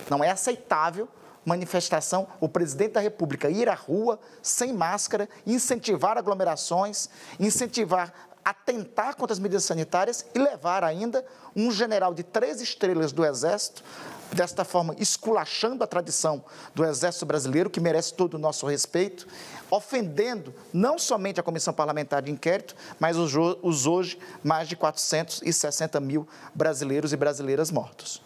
não 0.09 0.21
é 0.21 0.29
aceitável 0.29 1.07
manifestação, 1.45 2.27
o 2.39 2.49
presidente 2.49 2.93
da 2.93 2.99
República 2.99 3.49
ir 3.49 3.69
à 3.69 3.73
rua 3.73 4.19
sem 4.41 4.73
máscara, 4.73 5.27
incentivar 5.47 6.17
aglomerações, 6.17 7.09
incentivar 7.39 8.13
atentar 8.43 9.15
contra 9.15 9.33
as 9.33 9.39
medidas 9.39 9.63
sanitárias 9.63 10.25
e 10.33 10.39
levar 10.39 10.83
ainda 10.83 11.25
um 11.55 11.71
general 11.71 12.13
de 12.13 12.23
três 12.23 12.61
estrelas 12.61 13.11
do 13.11 13.25
Exército, 13.25 13.83
desta 14.31 14.63
forma 14.63 14.95
esculachando 14.99 15.83
a 15.83 15.87
tradição 15.87 16.43
do 16.75 16.85
Exército 16.85 17.25
Brasileiro, 17.25 17.69
que 17.69 17.79
merece 17.79 18.13
todo 18.13 18.35
o 18.35 18.39
nosso 18.39 18.67
respeito, 18.67 19.27
ofendendo 19.71 20.53
não 20.71 20.99
somente 20.99 21.39
a 21.39 21.43
Comissão 21.43 21.73
Parlamentar 21.73 22.21
de 22.21 22.31
Inquérito, 22.31 22.75
mas 22.99 23.17
os, 23.17 23.85
hoje 23.87 24.19
mais 24.43 24.67
de 24.67 24.75
460 24.75 25.99
mil 25.99 26.27
brasileiros 26.53 27.13
e 27.13 27.17
brasileiras 27.17 27.71
mortos. 27.71 28.21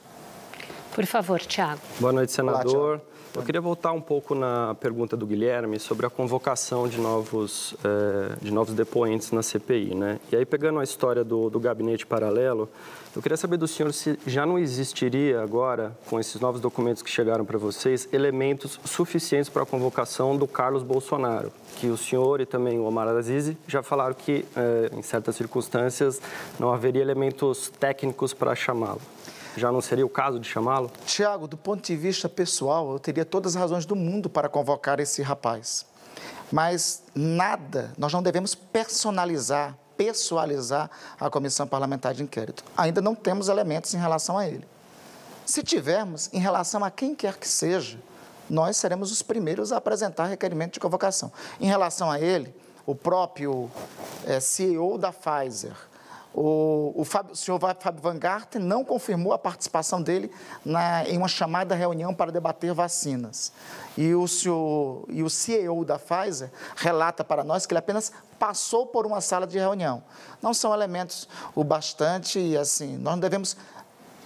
Por 0.93 1.05
favor, 1.07 1.39
Tiago. 1.39 1.81
Boa 1.99 2.13
noite, 2.13 2.31
senador. 2.31 2.75
Olá, 2.75 3.01
eu 3.35 3.41
queria 3.41 3.59
voltar 3.59 3.91
um 3.93 4.01
pouco 4.01 4.35
na 4.35 4.75
pergunta 4.75 5.17
do 5.17 5.25
Guilherme 5.25 5.79
sobre 5.79 6.05
a 6.05 6.09
convocação 6.09 6.87
de 6.87 6.99
novos, 6.99 7.73
eh, 7.83 8.35
de 8.39 8.51
novos 8.51 8.75
depoentes 8.75 9.31
na 9.31 9.41
CPI. 9.41 9.95
Né? 9.95 10.19
E 10.31 10.35
aí, 10.35 10.45
pegando 10.45 10.79
a 10.79 10.83
história 10.83 11.23
do, 11.23 11.49
do 11.49 11.59
gabinete 11.59 12.05
paralelo, 12.05 12.69
eu 13.15 13.23
queria 13.23 13.35
saber 13.35 13.57
do 13.57 13.67
senhor 13.67 13.91
se 13.91 14.19
já 14.27 14.45
não 14.45 14.59
existiria 14.59 15.41
agora, 15.41 15.97
com 16.07 16.19
esses 16.19 16.39
novos 16.39 16.61
documentos 16.61 17.01
que 17.01 17.09
chegaram 17.09 17.43
para 17.43 17.57
vocês, 17.57 18.07
elementos 18.13 18.79
suficientes 18.85 19.49
para 19.49 19.63
a 19.63 19.65
convocação 19.65 20.37
do 20.37 20.47
Carlos 20.47 20.83
Bolsonaro, 20.83 21.51
que 21.77 21.87
o 21.87 21.97
senhor 21.97 22.39
e 22.39 22.45
também 22.45 22.77
o 22.77 22.83
Omar 22.83 23.07
Aziz 23.07 23.55
já 23.67 23.81
falaram 23.81 24.13
que, 24.13 24.45
eh, 24.55 24.91
em 24.93 25.01
certas 25.01 25.35
circunstâncias, 25.35 26.21
não 26.59 26.71
haveria 26.71 27.01
elementos 27.01 27.71
técnicos 27.79 28.31
para 28.31 28.53
chamá-lo 28.53 29.01
já 29.55 29.71
não 29.71 29.81
seria 29.81 30.05
o 30.05 30.09
caso 30.09 30.39
de 30.39 30.47
chamá-lo? 30.47 30.91
Tiago, 31.05 31.47
do 31.47 31.57
ponto 31.57 31.85
de 31.85 31.95
vista 31.95 32.27
pessoal, 32.27 32.91
eu 32.91 32.99
teria 32.99 33.25
todas 33.25 33.55
as 33.55 33.61
razões 33.61 33.85
do 33.85 33.95
mundo 33.95 34.29
para 34.29 34.49
convocar 34.49 34.99
esse 34.99 35.21
rapaz. 35.21 35.85
Mas 36.51 37.03
nada, 37.15 37.91
nós 37.97 38.11
não 38.13 38.21
devemos 38.21 38.55
personalizar, 38.55 39.77
pessoalizar 39.97 40.89
a 41.19 41.29
comissão 41.29 41.67
parlamentar 41.67 42.13
de 42.13 42.23
inquérito. 42.23 42.63
Ainda 42.77 43.01
não 43.01 43.15
temos 43.15 43.47
elementos 43.47 43.93
em 43.93 43.97
relação 43.97 44.37
a 44.37 44.47
ele. 44.47 44.67
Se 45.45 45.61
tivermos, 45.61 46.29
em 46.31 46.39
relação 46.39 46.83
a 46.83 46.91
quem 46.91 47.13
quer 47.13 47.37
que 47.37 47.47
seja, 47.47 47.99
nós 48.49 48.77
seremos 48.77 49.11
os 49.11 49.21
primeiros 49.21 49.71
a 49.71 49.77
apresentar 49.77 50.25
requerimento 50.25 50.73
de 50.73 50.79
convocação. 50.79 51.31
Em 51.59 51.65
relação 51.65 52.09
a 52.09 52.19
ele, 52.19 52.53
o 52.85 52.93
próprio 52.93 53.69
é, 54.25 54.35
eh, 54.35 54.39
CEO 54.39 54.97
da 54.97 55.11
Pfizer, 55.11 55.75
o, 56.33 56.93
o, 56.95 57.05
Fábio, 57.05 57.33
o 57.33 57.35
senhor 57.35 57.59
Fábio 57.59 58.01
Van 58.01 58.17
Garten 58.17 58.61
não 58.61 58.83
confirmou 58.83 59.33
a 59.33 59.37
participação 59.37 60.01
dele 60.01 60.31
na, 60.65 61.07
em 61.07 61.17
uma 61.17 61.27
chamada 61.27 61.75
reunião 61.75 62.13
para 62.13 62.31
debater 62.31 62.73
vacinas. 62.73 63.51
E 63.95 64.15
o, 64.15 64.27
senhor, 64.27 65.05
e 65.09 65.21
o 65.21 65.29
CEO 65.29 65.85
da 65.85 65.99
Pfizer 65.99 66.51
relata 66.75 67.23
para 67.23 67.43
nós 67.43 67.65
que 67.65 67.73
ele 67.73 67.79
apenas 67.79 68.11
passou 68.39 68.87
por 68.87 69.05
uma 69.05 69.21
sala 69.21 69.45
de 69.45 69.59
reunião. 69.59 70.03
Não 70.41 70.53
são 70.53 70.73
elementos 70.73 71.27
o 71.53 71.63
bastante, 71.63 72.39
e 72.39 72.57
assim, 72.57 72.97
nós 72.97 73.13
não 73.13 73.19
devemos 73.19 73.55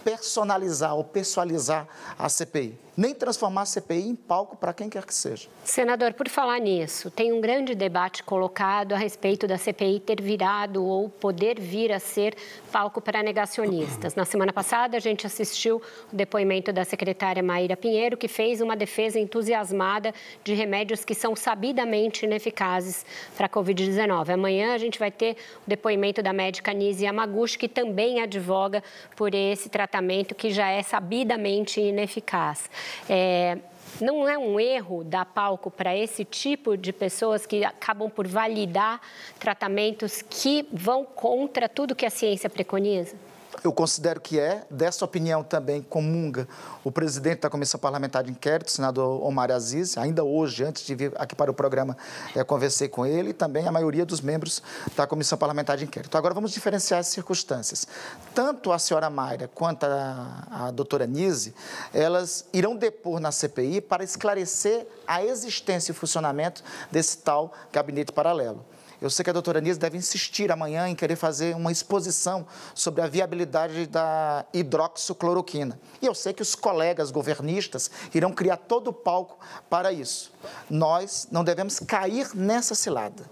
personalizar 0.03 0.95
ou 0.95 1.03
pessoalizar 1.03 1.85
a 2.17 2.29
CPI 2.29 2.86
nem 2.97 3.13
transformar 3.13 3.61
a 3.61 3.65
CPI 3.65 4.09
em 4.09 4.15
palco 4.15 4.57
para 4.57 4.73
quem 4.73 4.89
quer 4.89 5.05
que 5.05 5.13
seja. 5.13 5.47
Senador, 5.63 6.13
por 6.13 6.27
falar 6.27 6.59
nisso, 6.59 7.11
tem 7.11 7.31
um 7.31 7.39
grande 7.39 7.75
debate 7.75 8.23
colocado 8.23 8.93
a 8.93 8.97
respeito 8.97 9.45
da 9.45 9.55
CPI 9.55 9.99
ter 9.99 10.19
virado 10.19 10.83
ou 10.83 11.07
poder 11.07 11.59
vir 11.59 11.91
a 11.91 11.99
ser 11.99 12.35
palco 12.71 12.99
para 12.99 13.21
negacionistas. 13.21 14.15
Na 14.15 14.25
semana 14.25 14.51
passada, 14.51 14.97
a 14.97 14.99
gente 14.99 15.27
assistiu 15.27 15.79
o 16.11 16.15
depoimento 16.15 16.73
da 16.73 16.83
secretária 16.83 17.43
Maíra 17.43 17.77
Pinheiro, 17.77 18.17
que 18.17 18.27
fez 18.27 18.61
uma 18.61 18.75
defesa 18.75 19.19
entusiasmada 19.19 20.11
de 20.43 20.55
remédios 20.55 21.05
que 21.05 21.13
são 21.13 21.35
sabidamente 21.35 22.25
ineficazes 22.25 23.05
para 23.35 23.45
a 23.45 23.49
Covid-19. 23.49 24.29
Amanhã 24.29 24.73
a 24.73 24.77
gente 24.79 24.97
vai 24.97 25.11
ter 25.11 25.37
o 25.67 25.69
depoimento 25.69 26.23
da 26.23 26.33
médica 26.33 26.73
Nise 26.73 27.05
Yamaguchi, 27.05 27.59
que 27.59 27.69
também 27.69 28.21
advoga 28.21 28.83
por 29.15 29.35
esse 29.35 29.69
tratamento 29.69 30.33
que 30.33 30.49
já 30.49 30.69
é 30.71 30.81
sabidamente 30.81 31.79
ineficaz. 31.79 32.67
É, 33.09 33.57
não 34.01 34.27
é 34.27 34.37
um 34.37 34.59
erro 34.59 35.03
dar 35.03 35.25
palco 35.25 35.71
para 35.71 35.95
esse 35.95 36.23
tipo 36.23 36.77
de 36.77 36.93
pessoas 36.93 37.45
que 37.45 37.63
acabam 37.63 38.09
por 38.09 38.27
validar 38.27 39.01
tratamentos 39.39 40.21
que 40.21 40.67
vão 40.71 41.03
contra 41.03 41.67
tudo 41.67 41.95
que 41.95 42.05
a 42.05 42.09
ciência 42.09 42.49
preconiza? 42.49 43.15
Eu 43.63 43.71
considero 43.71 44.19
que 44.21 44.39
é. 44.39 44.65
Dessa 44.69 45.03
opinião 45.03 45.43
também 45.43 45.81
comunga 45.81 46.47
o 46.83 46.91
presidente 46.91 47.41
da 47.41 47.49
Comissão 47.49 47.79
Parlamentar 47.79 48.23
de 48.23 48.31
Inquérito, 48.31 48.67
o 48.67 48.71
senador 48.71 49.23
Omar 49.23 49.51
Aziz. 49.51 49.97
Ainda 49.97 50.23
hoje, 50.23 50.63
antes 50.63 50.85
de 50.85 50.95
vir 50.95 51.11
aqui 51.15 51.35
para 51.35 51.51
o 51.51 51.53
programa, 51.53 51.97
é, 52.35 52.43
conversei 52.43 52.87
com 52.87 53.05
ele 53.05 53.29
e 53.29 53.33
também 53.33 53.67
a 53.67 53.71
maioria 53.71 54.05
dos 54.05 54.21
membros 54.21 54.61
da 54.95 55.07
Comissão 55.07 55.37
Parlamentar 55.37 55.77
de 55.77 55.85
Inquérito. 55.85 56.17
Agora, 56.17 56.33
vamos 56.33 56.51
diferenciar 56.51 56.99
as 56.99 57.07
circunstâncias. 57.07 57.87
Tanto 58.33 58.71
a 58.71 58.79
senhora 58.79 59.09
Mayra 59.09 59.49
quanto 59.53 59.85
a, 59.85 60.47
a 60.51 60.71
doutora 60.71 61.07
Nise, 61.07 61.53
elas 61.93 62.45
irão 62.53 62.75
depor 62.75 63.19
na 63.19 63.31
CPI 63.31 63.81
para 63.81 64.03
esclarecer 64.03 64.87
a 65.05 65.23
existência 65.23 65.91
e 65.91 65.95
funcionamento 65.95 66.63
desse 66.91 67.17
tal 67.17 67.53
gabinete 67.71 68.11
paralelo. 68.11 68.65
Eu 68.99 69.11
sei 69.11 69.23
que 69.23 69.29
a 69.29 69.33
doutora 69.33 69.61
Nise 69.61 69.77
deve 69.77 69.95
insistir 69.95 70.51
amanhã 70.51 70.87
em 70.87 70.95
querer 70.95 71.15
fazer 71.15 71.55
uma 71.55 71.71
exposição 71.71 72.47
sobre 72.73 73.01
a 73.01 73.07
viabilidade 73.07 73.85
da 73.85 74.43
hidroxicloroquina. 74.51 75.79
E 76.01 76.07
eu 76.07 76.15
sei 76.15 76.33
que 76.33 76.41
os 76.41 76.55
colegas 76.55 77.11
governistas 77.11 77.91
irão 78.11 78.31
criar 78.31 78.57
todo 78.57 78.87
o 78.87 78.93
palco 78.93 79.37
para 79.69 79.91
isso. 79.91 80.33
Nós 80.67 81.27
não 81.31 81.43
devemos 81.43 81.79
cair 81.79 82.35
nessa 82.35 82.73
cilada. 82.73 83.29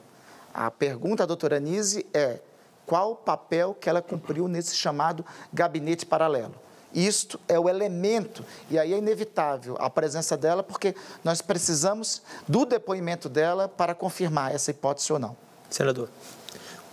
A 0.54 0.70
pergunta 0.70 1.24
da 1.24 1.28
doutora 1.28 1.60
Nise 1.60 2.06
é 2.14 2.40
qual 2.86 3.14
o 3.14 3.16
papel 3.16 3.74
que 3.74 3.90
ela 3.90 4.04
cumpriu 4.04 4.48
nesse 4.48 4.76
chamado 4.76 5.26
gabinete 5.52 6.06
paralelo. 6.06 6.54
Isto 6.94 7.40
é 7.48 7.60
o 7.60 7.68
elemento, 7.68 8.46
e 8.70 8.80
aí 8.80 8.94
é 8.94 8.98
inevitável 8.98 9.76
a 9.80 9.90
presença 9.90 10.38
dela, 10.38 10.64
porque 10.64 10.96
nós 11.26 11.42
precisamos 11.42 12.22
do 12.48 12.66
depoimento 12.66 13.28
dela 13.28 13.68
para 13.68 13.94
confirmar 13.94 14.56
essa 14.56 14.72
hipótese 14.72 15.12
ou 15.12 15.20
não. 15.20 15.45
Senador, 15.76 16.08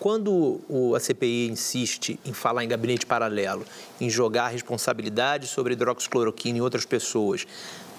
quando 0.02 0.60
a 0.96 0.98
CPI 0.98 1.48
insiste 1.48 2.18
em 2.24 2.32
falar 2.32 2.64
em 2.64 2.68
gabinete 2.68 3.06
paralelo, 3.06 3.64
em 4.00 4.10
jogar 4.10 4.48
responsabilidade 4.48 5.46
sobre 5.46 5.74
hidroxicloroquina 5.74 6.58
em 6.58 6.60
outras 6.60 6.84
pessoas, 6.84 7.46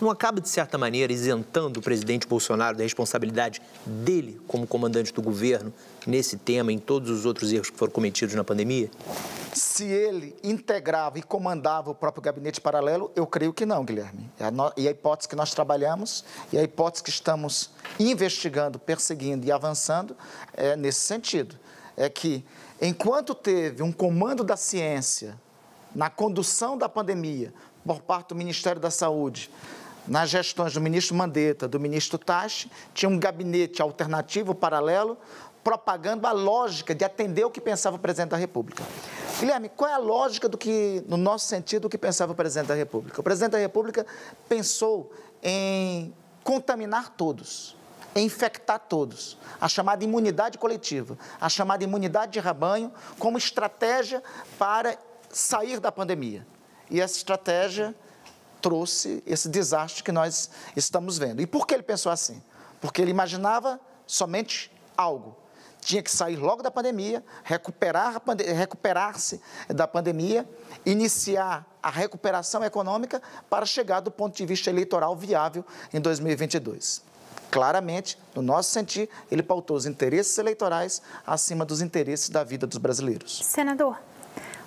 não 0.01 0.09
acaba, 0.09 0.41
de 0.41 0.49
certa 0.49 0.77
maneira, 0.77 1.13
isentando 1.13 1.79
o 1.79 1.81
presidente 1.81 2.27
Bolsonaro 2.27 2.75
da 2.75 2.83
responsabilidade 2.83 3.61
dele 3.85 4.37
como 4.49 4.67
comandante 4.67 5.13
do 5.13 5.21
governo 5.21 5.73
nesse 6.05 6.35
tema, 6.35 6.73
em 6.73 6.77
todos 6.77 7.09
os 7.09 7.25
outros 7.25 7.53
erros 7.53 7.69
que 7.69 7.77
foram 7.77 7.93
cometidos 7.93 8.35
na 8.35 8.43
pandemia? 8.43 8.91
Se 9.53 9.85
ele 9.85 10.35
integrava 10.43 11.17
e 11.19 11.23
comandava 11.23 11.89
o 11.89 11.95
próprio 11.95 12.21
gabinete 12.21 12.59
paralelo, 12.59 13.13
eu 13.15 13.25
creio 13.25 13.53
que 13.53 13.65
não, 13.65 13.85
Guilherme. 13.85 14.29
E 14.75 14.89
a 14.89 14.91
hipótese 14.91 15.29
que 15.29 15.37
nós 15.37 15.51
trabalhamos 15.51 16.25
e 16.51 16.57
a 16.57 16.63
hipótese 16.63 17.01
que 17.01 17.09
estamos 17.09 17.69
investigando, 17.97 18.77
perseguindo 18.77 19.47
e 19.47 19.53
avançando 19.53 20.17
é 20.53 20.75
nesse 20.75 20.99
sentido. 20.99 21.62
É 21.95 22.09
que, 22.09 22.45
enquanto 22.81 23.35
teve 23.35 23.83
um 23.83 23.91
comando 23.91 24.43
da 24.43 24.57
ciência 24.57 25.39
na 25.93 26.09
condução 26.09 26.77
da 26.77 26.89
pandemia 26.89 27.53
por 27.85 28.01
parte 28.01 28.29
do 28.29 28.35
Ministério 28.35 28.81
da 28.81 28.89
Saúde, 28.89 29.49
nas 30.07 30.29
gestões 30.29 30.73
do 30.73 30.81
ministro 30.81 31.15
Mandetta, 31.15 31.67
do 31.67 31.79
ministro 31.79 32.17
Tachi, 32.17 32.69
tinha 32.93 33.09
um 33.09 33.17
gabinete 33.17 33.81
alternativo, 33.81 34.53
paralelo, 34.53 35.17
propagando 35.63 36.27
a 36.27 36.31
lógica 36.31 36.93
de 36.93 37.05
atender 37.05 37.45
o 37.45 37.49
que 37.49 37.61
pensava 37.61 37.95
o 37.95 37.99
presidente 37.99 38.31
da 38.31 38.37
República. 38.37 38.83
Guilherme, 39.39 39.69
qual 39.69 39.89
é 39.89 39.93
a 39.93 39.97
lógica 39.97 40.49
do 40.49 40.57
que, 40.57 41.03
no 41.07 41.15
nosso 41.15 41.45
sentido, 41.47 41.83
do 41.83 41.89
que 41.89 41.97
pensava 41.97 42.33
o 42.33 42.35
presidente 42.35 42.67
da 42.67 42.75
República? 42.75 43.19
O 43.19 43.23
presidente 43.23 43.51
da 43.51 43.57
República 43.57 44.05
pensou 44.49 45.11
em 45.41 46.13
contaminar 46.43 47.13
todos, 47.15 47.75
em 48.15 48.25
infectar 48.25 48.79
todos, 48.79 49.37
a 49.59 49.67
chamada 49.67 50.03
imunidade 50.03 50.57
coletiva, 50.57 51.17
a 51.39 51.49
chamada 51.49 51.83
imunidade 51.83 52.33
de 52.33 52.39
rebanho, 52.39 52.91
como 53.17 53.37
estratégia 53.37 54.21
para 54.57 54.97
sair 55.29 55.79
da 55.79 55.91
pandemia. 55.91 56.45
E 56.89 57.01
essa 57.01 57.17
estratégia 57.17 57.95
trouxe 58.61 59.21
esse 59.25 59.49
desastre 59.49 60.03
que 60.03 60.11
nós 60.11 60.49
estamos 60.75 61.17
vendo. 61.17 61.41
E 61.41 61.47
por 61.47 61.67
que 61.67 61.73
ele 61.73 61.83
pensou 61.83 62.11
assim? 62.11 62.41
Porque 62.79 63.01
ele 63.01 63.11
imaginava 63.11 63.79
somente 64.05 64.71
algo, 64.95 65.35
tinha 65.83 66.01
que 66.01 66.11
sair 66.11 66.37
logo 66.37 66.63
da 66.63 66.71
pandemia, 66.71 67.23
recuperar, 67.43 68.21
recuperar-se 68.55 69.41
da 69.67 69.87
pandemia, 69.87 70.47
iniciar 70.85 71.65
a 71.81 71.89
recuperação 71.89 72.63
econômica 72.63 73.21
para 73.49 73.65
chegar 73.65 73.99
do 73.99 74.09
ponto 74.09 74.35
de 74.35 74.45
vista 74.45 74.69
eleitoral 74.69 75.15
viável 75.15 75.65
em 75.93 75.99
2022. 75.99 77.12
Claramente, 77.53 78.17
no 78.33 78.41
nosso 78.41 78.71
sentir, 78.71 79.07
ele 79.29 79.43
pautou 79.43 79.77
os 79.77 79.85
interesses 79.85 80.35
eleitorais 80.39 81.03
acima 81.23 81.63
dos 81.63 81.83
interesses 81.83 82.31
da 82.31 82.43
vida 82.43 82.65
dos 82.65 82.79
brasileiros. 82.79 83.41
Senador, 83.43 83.95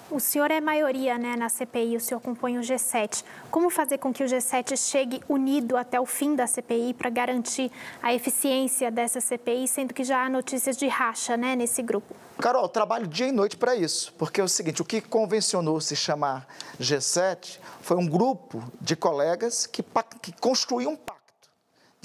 O 0.08 0.20
senhor 0.20 0.52
é 0.52 0.60
maioria 0.60 1.18
né, 1.18 1.34
na 1.34 1.48
CPI, 1.48 1.96
o 1.96 2.00
senhor 2.00 2.20
compõe 2.20 2.58
o 2.58 2.60
G7. 2.60 3.24
Como 3.50 3.68
fazer 3.70 3.98
com 3.98 4.12
que 4.12 4.22
o 4.22 4.26
G7 4.26 4.76
chegue 4.76 5.20
unido 5.28 5.76
até 5.76 6.00
o 6.00 6.06
fim 6.06 6.36
da 6.36 6.46
CPI 6.46 6.94
para 6.94 7.10
garantir 7.10 7.72
a 8.00 8.14
eficiência 8.14 8.88
dessa 8.88 9.20
CPI, 9.20 9.66
sendo 9.66 9.92
que 9.92 10.04
já 10.04 10.24
há 10.24 10.30
notícias 10.30 10.76
de 10.76 10.86
racha 10.86 11.36
né, 11.36 11.56
nesse 11.56 11.82
grupo? 11.82 12.14
Carol, 12.38 12.68
trabalho 12.68 13.08
dia 13.08 13.26
e 13.26 13.32
noite 13.32 13.56
para 13.56 13.74
isso, 13.74 14.14
porque 14.16 14.40
é 14.40 14.44
o 14.44 14.48
seguinte: 14.48 14.80
o 14.80 14.84
que 14.84 15.00
convencionou 15.00 15.80
se 15.80 15.96
chamar 15.96 16.46
G7 16.80 17.58
foi 17.80 17.96
um 17.96 18.06
grupo 18.06 18.62
de 18.80 18.94
colegas 18.94 19.66
que, 19.66 19.84
que 20.22 20.32
construiu 20.40 20.90
um 20.90 20.96
pacto 20.96 21.15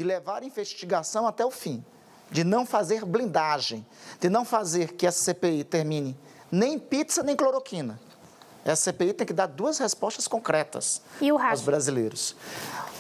de 0.02 0.08
levar 0.08 0.42
a 0.42 0.46
investigação 0.46 1.28
até 1.28 1.46
o 1.46 1.52
fim, 1.52 1.86
de 2.32 2.44
não 2.44 2.66
fazer 2.66 3.06
blindagem, 3.06 3.86
de 4.20 4.30
não 4.30 4.44
fazer 4.44 4.94
que 4.94 5.06
essa 5.06 5.24
CPI 5.26 5.64
termine 5.64 6.18
nem 6.52 6.80
pizza, 6.80 7.22
nem 7.22 7.36
cloroquina. 7.36 8.00
Essa 8.66 8.92
CPI 8.92 9.14
tem 9.14 9.28
que 9.28 9.34
dar 9.34 9.46
duas 9.46 9.78
respostas 9.78 10.28
concretas 10.28 11.04
aos 11.40 11.62
brasileiros. 11.62 12.36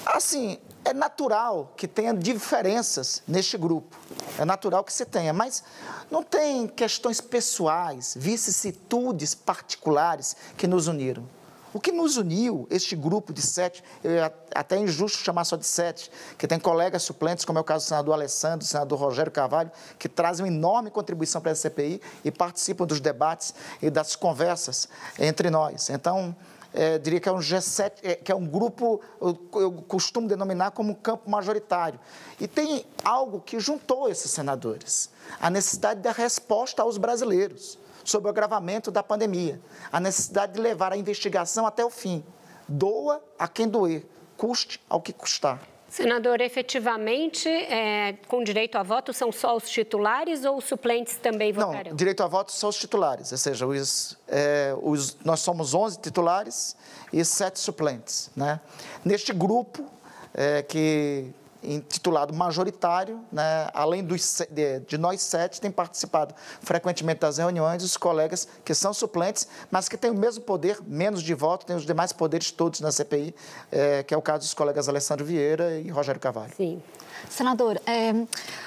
Assim, 0.06 0.60
é 0.86 0.94
natural 0.94 1.74
que 1.76 1.88
tenha 1.88 2.14
diferenças 2.14 3.24
neste 3.28 3.58
grupo. 3.58 3.98
É 4.38 4.46
natural 4.46 4.84
que 4.84 4.94
se 4.94 5.06
tenha, 5.06 5.34
mas 5.34 5.64
não 6.10 6.22
tem 6.22 6.68
questões 6.68 7.20
pessoais, 7.20 8.16
vicissitudes 8.16 9.34
particulares 9.34 10.36
que 10.56 10.68
nos 10.68 10.88
uniram. 10.88 11.28
O 11.74 11.80
que 11.80 11.92
nos 11.92 12.18
uniu, 12.18 12.68
este 12.70 12.96
grupo 12.96 13.32
de 13.32 13.42
sete, 13.42 13.84
é 14.04 14.32
até 14.54 14.78
injusto 14.78 15.20
chamar 15.20 15.46
só 15.46 15.56
de 15.56 15.66
sete, 15.66 16.12
que 16.38 16.46
tem 16.46 16.60
colegas 16.60 17.04
suplentes, 17.04 17.46
como 17.46 17.60
é 17.60 17.62
o 17.62 17.64
caso 17.64 17.86
do 17.86 17.88
senador 17.88 18.14
Alessandro, 18.14 18.60
do 18.60 18.66
senador 18.66 19.00
Rogério 19.00 19.32
Carvalho, 19.32 19.72
que 19.98 20.10
trazem 20.10 20.46
uma 20.46 20.52
enorme 20.52 20.92
contribuição 20.92 21.40
para 21.40 21.52
a 21.52 21.56
CPI 21.56 22.02
e 22.26 22.32
participam 22.32 22.86
dos 22.86 23.00
debates 23.00 23.54
e 23.82 23.90
das 23.90 24.16
conversas 24.16 24.90
entre 25.18 25.50
nós. 25.50 25.90
Então, 25.90 26.36
é, 26.74 26.98
diria 26.98 27.20
que 27.20 27.30
é 27.30 27.32
um 27.32 27.40
G7, 27.40 27.92
é, 28.04 28.16
que 28.16 28.32
é 28.32 28.36
um 28.36 28.46
grupo, 28.46 29.02
eu, 29.22 29.38
eu 29.56 29.72
costumo 29.88 30.28
denominar 30.28 30.72
como 30.72 30.92
um 30.92 30.96
campo 30.96 31.30
majoritário. 31.30 32.00
E 32.40 32.48
tem 32.48 32.86
algo 33.04 33.42
que 33.42 33.60
juntou 33.60 34.10
esses 34.10 34.32
senadores: 34.32 35.10
a 35.40 35.50
necessidade 35.50 36.02
da 36.02 36.12
resposta 36.12 36.82
aos 36.82 36.98
brasileiros 36.98 37.78
sobre 38.04 38.28
o 38.28 38.32
agravamento 38.32 38.92
da 38.92 39.04
pandemia, 39.04 39.62
a 39.92 40.00
necessidade 40.00 40.54
de 40.54 40.60
levar 40.60 40.94
a 40.94 40.98
investigação 40.98 41.66
até 41.66 41.84
o 41.84 41.90
fim. 41.90 42.24
Doa 42.68 43.22
a 43.38 43.48
quem 43.48 43.68
doer, 43.68 44.06
custe 44.38 44.82
ao 44.90 45.02
que 45.02 45.12
custar. 45.12 45.60
Senador, 45.92 46.40
efetivamente, 46.40 47.50
é, 47.50 48.14
com 48.30 48.42
direito 48.42 48.78
a 48.78 48.84
voto, 48.84 49.12
são 49.12 49.30
só 49.30 49.58
os 49.58 49.70
titulares 49.70 50.46
ou 50.46 50.56
os 50.58 50.64
suplentes 50.64 51.18
também 51.18 51.52
votarão? 51.52 51.90
Não, 51.90 51.98
direito 51.98 52.24
a 52.24 52.28
voto 52.28 52.54
são 52.54 52.70
os 52.70 52.78
titulares, 52.78 53.30
ou 53.34 53.38
seja, 53.38 53.68
os, 53.68 54.18
é, 54.26 54.74
os, 54.82 55.18
nós 55.26 55.42
somos 55.42 55.74
11 55.74 56.00
titulares 56.00 56.78
e 57.12 57.26
7 57.26 57.60
suplentes. 57.60 58.32
Né? 58.38 58.62
Neste 59.04 59.34
grupo, 59.34 59.86
é, 60.34 60.62
que 60.64 61.34
intitulado 61.64 62.34
majoritário, 62.34 63.20
né? 63.32 63.70
além 63.74 64.04
dos, 64.04 64.42
de, 64.50 64.80
de, 64.82 64.98
nós 64.98 65.22
sete, 65.22 65.62
tem 65.62 65.72
participado 65.72 66.34
frequentemente 66.62 67.20
das 67.20 67.38
reuniões 67.38 67.84
os 67.84 67.96
colegas 67.98 68.48
que 68.66 68.74
são 68.74 68.94
suplentes, 68.94 69.48
mas 69.70 69.88
que 69.88 69.98
têm 69.98 70.12
o 70.12 70.16
mesmo 70.16 70.44
poder, 70.44 70.80
menos 70.86 71.22
de 71.22 71.34
voto, 71.34 71.66
têm 71.66 71.76
os 71.76 71.86
demais 71.86 72.12
poderes 72.12 72.52
todos 72.52 72.80
na 72.82 72.92
CPI, 72.92 73.36
é, 73.72 74.04
que 74.04 74.14
é 74.14 74.18
o 74.18 74.22
caso 74.22 74.40
dos 74.40 74.54
colegas 74.54 74.90
Alessandro 74.90 75.26
Vieira 75.26 75.80
e 75.80 75.90
Rogério 75.90 76.20
Carvalho. 76.20 76.54
Sim. 76.56 76.82
Senador, 77.30 77.82
é, 77.86 78.14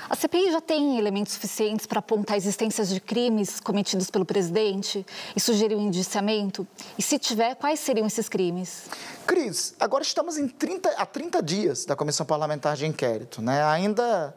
a 0.09 0.17
CPI 0.17 0.53
já 0.53 0.61
tem 0.61 0.99
elementos 0.99 1.33
suficientes 1.33 1.87
para 1.87 1.99
apontar 1.99 2.37
existências 2.37 2.89
de 2.89 3.01
crimes 3.01 3.61
cometidos 3.61 4.11
pelo 4.11 4.25
presidente 4.25 5.05
e 5.35 5.41
sugerir 5.41 5.75
um 5.75 5.83
indiciamento? 5.83 6.67
E 6.99 7.03
se 7.03 7.19
tiver, 7.19 7.55
quais 7.57 7.81
seriam 7.81 8.07
esses 8.07 8.29
crimes? 8.29 8.85
Cris, 9.27 9.75
agora 9.81 10.03
estamos 10.03 10.39
em 10.39 10.49
30, 10.49 10.91
a 10.91 11.07
30 11.07 11.43
dias 11.43 11.85
da 11.85 11.97
Comissão 11.97 12.25
Parlamentar 12.27 12.77
de 12.77 12.87
Inquérito. 12.87 13.43
Né? 13.43 13.63
Ainda 13.65 14.35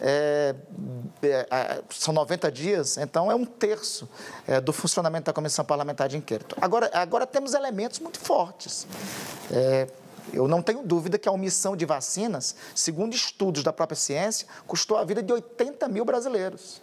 é, 0.00 0.54
é, 1.22 1.46
é 1.50 1.82
são 1.90 2.14
90 2.14 2.52
dias, 2.52 2.96
então 2.96 3.30
é 3.30 3.34
um 3.34 3.44
terço 3.44 4.08
é, 4.46 4.60
do 4.60 4.72
funcionamento 4.72 5.26
da 5.26 5.32
Comissão 5.32 5.64
Parlamentar 5.64 6.08
de 6.08 6.16
Inquérito. 6.16 6.56
Agora, 6.60 6.90
agora 6.94 7.26
temos 7.26 7.54
elementos 7.54 7.98
muito 7.98 8.18
fortes. 8.18 8.86
Eu 10.32 10.46
não 10.46 10.62
tenho 10.62 10.82
dúvida 10.82 11.18
que 11.18 11.28
a 11.28 11.32
omissão 11.32 11.76
de 11.76 11.84
vacinas, 11.84 12.54
segundo 12.74 13.14
estudos 13.14 13.62
da 13.62 13.72
própria 13.72 13.96
ciência, 13.96 14.46
custou 14.66 14.96
a 14.96 15.04
vida 15.04 15.22
de 15.22 15.32
80 15.32 15.88
mil 15.88 16.04
brasileiros. 16.04 16.80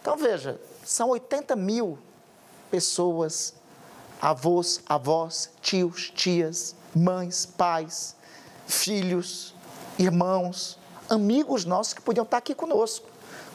Então, 0.00 0.16
veja, 0.16 0.60
são 0.84 1.10
80 1.10 1.56
mil 1.56 1.98
pessoas, 2.70 3.54
avós, 4.20 4.80
avós, 4.86 5.50
tios, 5.60 6.10
tias, 6.14 6.74
mães, 6.94 7.44
pais, 7.44 8.14
filhos, 8.66 9.54
irmãos, 9.98 10.78
amigos 11.08 11.64
nossos 11.64 11.94
que 11.94 12.02
podiam 12.02 12.24
estar 12.24 12.36
aqui 12.36 12.54
conosco. 12.54 13.08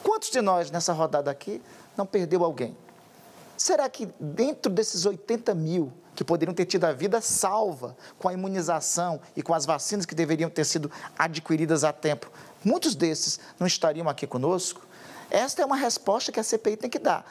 Quantos 0.04 0.30
de 0.30 0.42
nós 0.42 0.70
nessa 0.70 0.92
rodada 0.92 1.32
aqui 1.32 1.62
não 1.96 2.06
perdeu 2.06 2.44
alguém? 2.44 2.76
Será 3.58 3.90
que 3.90 4.08
dentro 4.20 4.72
desses 4.72 5.06
80 5.06 5.54
mil 5.54 5.94
que 6.16 6.24
poderiam 6.24 6.54
ter 6.54 6.66
tido 6.66 6.86
a 6.86 6.92
vida 6.92 7.22
salva 7.22 7.96
com 8.20 8.28
a 8.28 8.34
imunização 8.34 9.20
e 9.36 9.42
com 9.42 9.54
as 9.54 9.66
vacinas 9.66 10.06
que 10.06 10.16
deveriam 10.16 10.50
ter 10.50 10.66
sido 10.66 10.92
adquiridas 11.18 11.84
a 11.84 11.92
tempo, 11.92 12.32
muitos 12.64 12.96
desses 12.96 13.40
não 13.60 13.66
estariam 13.66 14.10
aqui 14.10 14.28
conosco? 14.28 14.82
Esta 15.30 15.62
é 15.62 15.66
uma 15.66 15.76
resposta 15.76 16.32
que 16.32 16.40
a 16.40 16.44
CPI 16.44 16.78
tem 16.78 16.90
que 16.90 17.00
dar. 17.00 17.26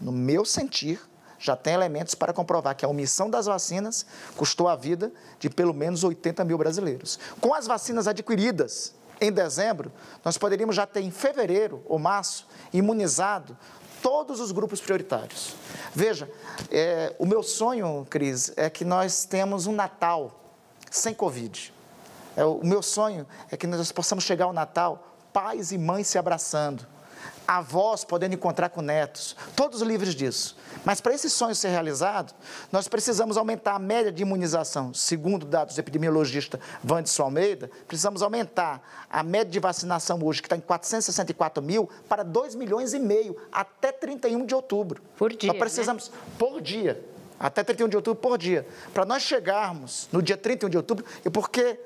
No 0.00 0.10
meu 0.10 0.44
sentir, 0.44 1.00
já 1.38 1.54
tem 1.54 1.74
elementos 1.74 2.14
para 2.14 2.32
comprovar 2.32 2.74
que 2.74 2.84
a 2.84 2.88
omissão 2.88 3.28
das 3.28 3.46
vacinas 3.46 4.06
custou 4.36 4.68
a 4.68 4.74
vida 4.74 5.12
de 5.38 5.50
pelo 5.50 5.74
menos 5.74 6.02
80 6.02 6.44
mil 6.44 6.56
brasileiros. 6.56 7.18
Com 7.40 7.54
as 7.54 7.66
vacinas 7.66 8.08
adquiridas 8.08 8.94
em 9.20 9.30
dezembro, 9.30 9.92
nós 10.24 10.36
poderíamos 10.38 10.74
já 10.74 10.86
ter 10.86 11.00
em 11.00 11.10
fevereiro 11.10 11.82
ou 11.86 11.98
março 11.98 12.48
imunizado 12.72 13.56
todos 14.04 14.38
os 14.38 14.52
grupos 14.52 14.82
prioritários. 14.82 15.54
Veja, 15.94 16.30
é, 16.70 17.16
o 17.18 17.24
meu 17.24 17.42
sonho, 17.42 18.06
Cris, 18.10 18.52
é 18.54 18.68
que 18.68 18.84
nós 18.84 19.24
temos 19.24 19.66
um 19.66 19.72
Natal 19.72 20.30
sem 20.90 21.14
Covid. 21.14 21.72
É, 22.36 22.44
o 22.44 22.60
meu 22.62 22.82
sonho 22.82 23.26
é 23.50 23.56
que 23.56 23.66
nós 23.66 23.90
possamos 23.90 24.24
chegar 24.24 24.44
ao 24.44 24.52
Natal, 24.52 25.08
pais 25.32 25.72
e 25.72 25.78
mães 25.78 26.06
se 26.06 26.18
abraçando, 26.18 26.86
avós 27.46 28.04
podendo 28.04 28.34
encontrar 28.34 28.68
com 28.68 28.80
netos, 28.80 29.36
todos 29.54 29.82
livres 29.82 30.14
disso. 30.14 30.56
Mas 30.84 31.00
para 31.00 31.14
esse 31.14 31.30
sonho 31.30 31.54
ser 31.54 31.68
realizado, 31.68 32.34
nós 32.70 32.88
precisamos 32.88 33.36
aumentar 33.36 33.74
a 33.74 33.78
média 33.78 34.12
de 34.12 34.22
imunização. 34.22 34.92
Segundo 34.92 35.46
dados 35.46 35.74
do 35.74 35.78
epidemiologista 35.78 36.58
Vandes 36.82 37.18
Almeida, 37.18 37.70
precisamos 37.86 38.22
aumentar 38.22 38.82
a 39.10 39.22
média 39.22 39.50
de 39.50 39.60
vacinação 39.60 40.18
hoje, 40.22 40.42
que 40.42 40.46
está 40.46 40.56
em 40.56 40.60
464 40.60 41.62
mil, 41.62 41.88
para 42.08 42.22
2 42.22 42.54
milhões 42.54 42.92
e 42.94 42.98
meio 42.98 43.36
até 43.52 43.92
31 43.92 44.44
de 44.44 44.54
outubro. 44.54 45.02
Por 45.16 45.32
dia. 45.32 45.48
Nós 45.48 45.58
precisamos, 45.58 46.10
né? 46.10 46.18
por 46.38 46.60
dia, 46.60 47.02
até 47.38 47.62
31 47.62 47.88
de 47.88 47.96
outubro 47.96 48.20
por 48.20 48.38
dia. 48.38 48.66
Para 48.92 49.04
nós 49.04 49.22
chegarmos 49.22 50.08
no 50.12 50.22
dia 50.22 50.36
31 50.36 50.70
de 50.70 50.76
outubro, 50.76 51.04
e 51.24 51.30
porque 51.30 51.78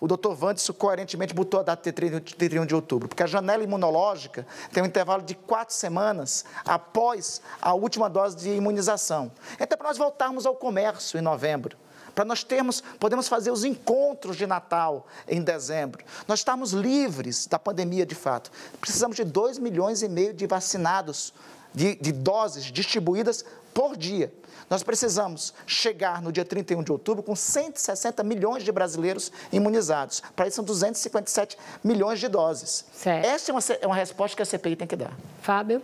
o 0.00 0.08
doutor 0.08 0.34
Vandes 0.34 0.68
coerentemente 0.70 1.34
botou 1.34 1.60
a 1.60 1.62
data 1.62 1.92
de 1.92 1.92
31 1.92 2.64
de 2.64 2.74
outubro, 2.74 3.06
porque 3.06 3.22
a 3.22 3.26
janela 3.26 3.62
imunológica 3.62 4.46
tem 4.72 4.82
um 4.82 4.86
intervalo 4.86 5.22
de 5.22 5.34
quatro 5.34 5.74
semanas 5.74 6.44
após 6.64 7.42
a 7.60 7.74
última 7.74 8.08
dose 8.08 8.36
de 8.36 8.50
imunização. 8.50 9.30
Então, 9.60 9.76
para 9.76 9.88
nós 9.88 9.98
voltarmos 9.98 10.46
ao 10.46 10.56
comércio 10.56 11.18
em 11.18 11.22
novembro, 11.22 11.76
para 12.14 12.24
nós 12.24 12.42
termos, 12.42 12.82
podemos 12.98 13.28
fazer 13.28 13.50
os 13.50 13.64
encontros 13.64 14.36
de 14.36 14.46
Natal 14.46 15.06
em 15.28 15.42
dezembro, 15.42 16.02
nós 16.26 16.40
estamos 16.40 16.72
livres 16.72 17.46
da 17.46 17.58
pandemia 17.58 18.06
de 18.06 18.14
fato. 18.14 18.50
Precisamos 18.80 19.16
de 19.16 19.24
2 19.24 19.58
milhões 19.58 20.02
e 20.02 20.08
meio 20.08 20.32
de 20.32 20.46
vacinados, 20.46 21.32
de, 21.72 21.94
de 21.96 22.10
doses 22.10 22.64
distribuídas 22.64 23.44
por 23.72 23.96
dia. 23.96 24.32
Nós 24.68 24.84
precisamos 24.84 25.52
chegar 25.66 26.22
no 26.22 26.30
dia 26.30 26.44
31 26.44 26.82
de 26.82 26.92
outubro 26.92 27.22
com 27.22 27.34
160 27.34 28.22
milhões 28.22 28.62
de 28.62 28.70
brasileiros 28.70 29.32
imunizados. 29.52 30.22
Para 30.36 30.46
isso, 30.46 30.56
são 30.56 30.64
257 30.64 31.58
milhões 31.82 32.20
de 32.20 32.28
doses. 32.28 32.84
Certo. 32.92 33.26
Essa 33.26 33.50
é 33.50 33.52
uma, 33.52 33.60
é 33.80 33.86
uma 33.86 33.96
resposta 33.96 34.36
que 34.36 34.42
a 34.42 34.46
CPI 34.46 34.76
tem 34.76 34.86
que 34.86 34.94
dar. 34.94 35.12
Fábio? 35.42 35.82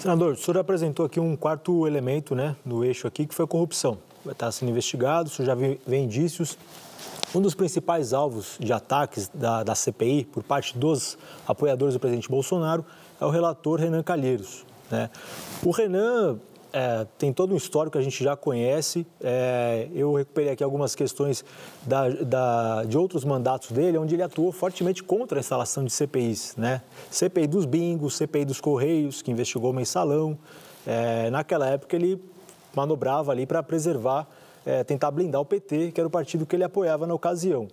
Senador, 0.00 0.34
o 0.34 0.36
senhor 0.36 0.58
apresentou 0.58 1.06
aqui 1.06 1.18
um 1.18 1.36
quarto 1.36 1.86
elemento 1.86 2.34
né, 2.34 2.54
no 2.64 2.84
eixo 2.84 3.06
aqui, 3.06 3.26
que 3.26 3.34
foi 3.34 3.44
a 3.44 3.48
corrupção. 3.48 3.98
Está 4.28 4.50
sendo 4.50 4.70
investigado, 4.70 5.28
o 5.28 5.32
senhor 5.32 5.46
já 5.46 5.54
vê 5.54 5.96
indícios. 5.96 6.56
Um 7.34 7.40
dos 7.40 7.54
principais 7.54 8.12
alvos 8.12 8.56
de 8.60 8.72
ataques 8.72 9.28
da, 9.34 9.64
da 9.64 9.74
CPI 9.74 10.24
por 10.24 10.44
parte 10.44 10.78
dos 10.78 11.18
apoiadores 11.46 11.94
do 11.94 12.00
presidente 12.00 12.28
Bolsonaro 12.28 12.84
é 13.20 13.24
o 13.24 13.30
relator 13.30 13.80
Renan 13.80 14.04
Calheiros. 14.04 14.64
Né? 14.90 15.10
O 15.64 15.70
Renan 15.70 16.38
é, 16.74 17.06
tem 17.16 17.32
todo 17.32 17.54
um 17.54 17.56
histórico 17.56 17.92
que 17.92 17.98
a 17.98 18.02
gente 18.02 18.22
já 18.22 18.34
conhece. 18.34 19.06
É, 19.22 19.88
eu 19.94 20.12
recuperei 20.14 20.50
aqui 20.50 20.64
algumas 20.64 20.96
questões 20.96 21.44
da, 21.86 22.08
da, 22.08 22.82
de 22.82 22.98
outros 22.98 23.24
mandatos 23.24 23.70
dele, 23.70 23.96
onde 23.96 24.16
ele 24.16 24.24
atuou 24.24 24.50
fortemente 24.50 25.00
contra 25.00 25.38
a 25.38 25.40
instalação 25.40 25.84
de 25.84 25.92
CPIs. 25.92 26.56
Né? 26.56 26.82
CPI 27.12 27.46
dos 27.46 27.64
bingos, 27.64 28.16
CPI 28.16 28.44
dos 28.44 28.60
Correios, 28.60 29.22
que 29.22 29.30
investigou 29.30 29.70
o 29.70 29.72
mensalão. 29.72 30.36
É, 30.84 31.30
naquela 31.30 31.68
época 31.68 31.94
ele 31.94 32.20
manobrava 32.74 33.30
ali 33.30 33.46
para 33.46 33.62
preservar, 33.62 34.26
é, 34.66 34.82
tentar 34.82 35.12
blindar 35.12 35.40
o 35.40 35.44
PT, 35.44 35.92
que 35.92 36.00
era 36.00 36.08
o 36.08 36.10
partido 36.10 36.44
que 36.44 36.56
ele 36.56 36.64
apoiava 36.64 37.06
na 37.06 37.14
ocasião. 37.14 37.68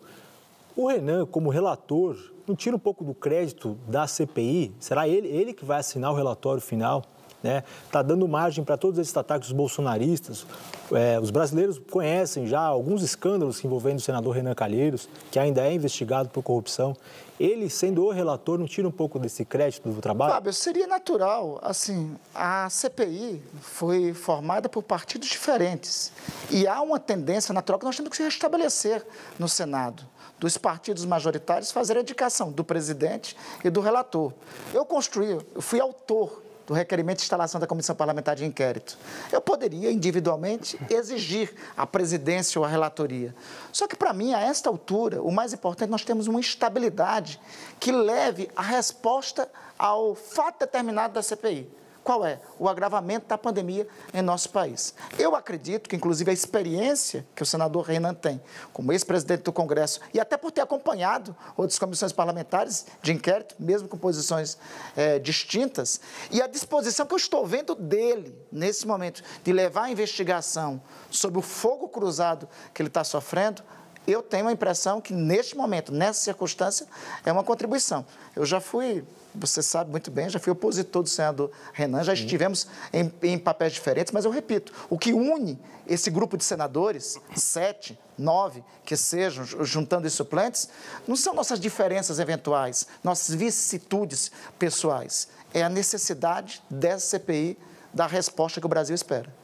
O 0.76 0.88
Renan, 0.88 1.26
como 1.26 1.50
relator, 1.50 2.16
não 2.48 2.56
tira 2.56 2.76
um 2.76 2.80
pouco 2.80 3.04
do 3.04 3.16
crédito 3.16 3.76
da 3.88 4.06
CPI? 4.06 4.72
Será 4.80 5.08
ele, 5.08 5.28
ele 5.28 5.54
que 5.54 5.66
vai 5.66 5.80
assinar 5.80 6.12
o 6.12 6.16
relatório 6.16 6.62
final? 6.62 7.04
Né? 7.44 7.64
Está 7.86 8.02
dando 8.02 8.28
margem 8.28 8.64
para 8.64 8.78
todos 8.78 9.00
esses 9.00 9.16
ataques 9.16 9.52
bolsonaristas. 9.52 10.46
É, 10.92 11.20
os 11.20 11.30
brasileiros 11.30 11.80
conhecem 11.80 12.48
já 12.48 12.62
alguns 12.62 13.02
escândalos 13.02 13.64
envolvendo 13.64 13.98
o 13.98 14.02
senador 14.02 14.36
Renan 14.36 14.54
Calheiros, 14.54 15.08
que 15.32 15.40
ainda 15.40 15.62
é 15.62 15.74
investigado 15.74 16.30
por 16.30 16.44
corrupção. 16.44 16.96
Ele, 17.40 17.70
sendo 17.70 18.06
o 18.06 18.12
relator, 18.12 18.60
não 18.60 18.68
tira 18.68 18.88
um 18.88 18.92
pouco 18.92 19.18
desse 19.18 19.44
crédito 19.44 19.90
do 19.90 20.00
trabalho? 20.00 20.34
Fábio, 20.34 20.54
seria 20.54 20.86
natural. 20.86 21.60
Assim, 21.64 22.16
a 22.36 22.70
CPI 22.70 23.42
foi 23.62 24.14
formada 24.14 24.70
por 24.70 24.84
partidos 24.84 25.28
diferentes. 25.28 26.12
E 26.52 26.68
há 26.68 26.82
uma 26.82 27.00
tendência 27.00 27.52
natural 27.52 27.80
que 27.80 27.86
nós 27.86 27.96
temos 27.96 28.12
que 28.12 28.18
se 28.18 28.24
restabelecer 28.24 29.04
no 29.40 29.50
Senado 29.50 30.04
dos 30.42 30.58
partidos 30.58 31.06
majoritários 31.06 31.72
fazer 31.72 31.96
a 31.98 32.02
indicação 32.02 32.52
do 32.52 32.64
presidente 32.64 33.38
e 33.64 33.70
do 33.70 33.80
relator. 33.80 34.34
Eu 34.74 34.84
construí, 34.84 35.30
eu 35.30 35.62
fui 35.62 35.80
autor 35.80 36.42
do 36.66 36.74
requerimento 36.74 37.18
de 37.18 37.24
instalação 37.24 37.60
da 37.60 37.68
Comissão 37.68 37.96
Parlamentar 37.96 38.36
de 38.36 38.46
Inquérito. 38.46 38.98
Eu 39.32 39.42
poderia, 39.42 39.92
individualmente, 39.92 40.80
exigir 40.90 41.54
a 41.76 41.86
presidência 41.86 42.60
ou 42.60 42.66
a 42.66 42.68
relatoria. 42.68 43.36
Só 43.72 43.88
que, 43.88 43.96
para 43.96 44.14
mim, 44.14 44.34
a 44.34 44.40
esta 44.40 44.70
altura, 44.70 45.22
o 45.22 45.32
mais 45.32 45.54
importante, 45.54 45.90
nós 45.90 46.04
temos 46.04 46.28
uma 46.28 46.40
estabilidade 46.40 47.40
que 47.80 47.92
leve 47.92 48.50
a 48.56 48.62
resposta 48.62 49.50
ao 49.78 50.16
fato 50.16 50.60
determinado 50.60 51.14
da 51.14 51.22
CPI. 51.22 51.81
Qual 52.04 52.26
é? 52.26 52.40
O 52.58 52.68
agravamento 52.68 53.28
da 53.28 53.38
pandemia 53.38 53.88
em 54.14 54.22
nosso 54.22 54.50
país. 54.50 54.94
Eu 55.20 55.36
acredito 55.36 55.88
que, 55.88 55.96
inclusive, 55.96 56.32
a 56.32 56.34
experiência 56.34 57.26
que 57.36 57.44
o 57.44 57.46
senador 57.46 57.86
Renan 57.86 58.14
tem, 58.14 58.42
como 58.74 58.92
ex-presidente 58.92 59.44
do 59.44 59.54
Congresso, 59.54 60.00
e 60.14 60.20
até 60.20 60.36
por 60.36 60.52
ter 60.52 60.62
acompanhado 60.62 61.36
outras 61.56 61.78
comissões 61.78 62.12
parlamentares 62.12 62.88
de 63.04 63.12
inquérito, 63.12 63.56
mesmo 63.60 63.88
com 63.88 63.98
posições 63.98 64.58
é, 64.96 65.20
distintas, 65.20 66.02
e 66.32 66.42
a 66.42 66.48
disposição 66.48 67.06
que 67.06 67.14
eu 67.14 67.18
estou 67.18 67.46
vendo 67.46 67.76
dele, 67.76 68.36
nesse 68.52 68.88
momento, 68.88 69.22
de 69.44 69.54
levar 69.54 69.84
a 69.84 69.92
investigação 69.92 70.82
sobre 71.10 71.38
o 71.38 71.42
fogo 71.42 71.88
cruzado 71.88 72.50
que 72.74 72.82
ele 72.82 72.90
está 72.90 73.04
sofrendo, 73.04 73.62
eu 74.08 74.22
tenho 74.22 74.48
a 74.48 74.52
impressão 74.52 75.00
que, 75.00 75.14
neste 75.14 75.56
momento, 75.56 75.92
nessa 75.92 76.22
circunstância, 76.22 76.88
é 77.26 77.32
uma 77.32 77.44
contribuição. 77.44 78.06
Eu 78.36 78.46
já 78.46 78.60
fui 78.60 79.04
você 79.34 79.62
sabe 79.62 79.90
muito 79.90 80.12
bem, 80.12 80.30
já 80.30 80.40
fui 80.40 80.52
opositor 80.52 81.04
do 81.04 81.10
senador 81.10 81.52
Renan, 81.74 82.04
já 82.04 82.14
estivemos 82.14 82.68
em, 82.92 83.12
em, 83.24 83.38
papéis 83.38 83.74
diferentes, 83.74 84.12
mas 84.12 84.26
eu 84.26 84.32
repito, 84.32 84.74
o 84.90 84.98
que 84.98 85.14
une 85.14 85.58
esse 85.88 86.10
grupo 86.10 86.38
de 86.38 86.44
senadores, 86.44 87.20
sete, 87.36 87.98
nove, 88.18 88.64
que 88.86 88.96
sejam, 88.96 89.44
juntando 89.46 90.08
os 90.08 90.14
suplentes, 90.14 90.70
não 91.08 91.16
são 91.16 91.34
nossas 91.34 91.60
diferenças 91.60 92.20
eventuais, 92.20 92.88
nossas 93.04 93.34
vicissitudes 93.34 94.32
pessoais, 94.60 95.28
é 95.54 95.64
a 95.64 95.70
necessidade 95.70 96.62
dessa 96.70 97.18
CPI 97.18 97.58
dar 97.94 98.06
a 98.06 98.08
resposta 98.08 98.60
que 98.60 98.66
o 98.66 98.70
Brasil 98.70 98.96
espera. 98.96 99.41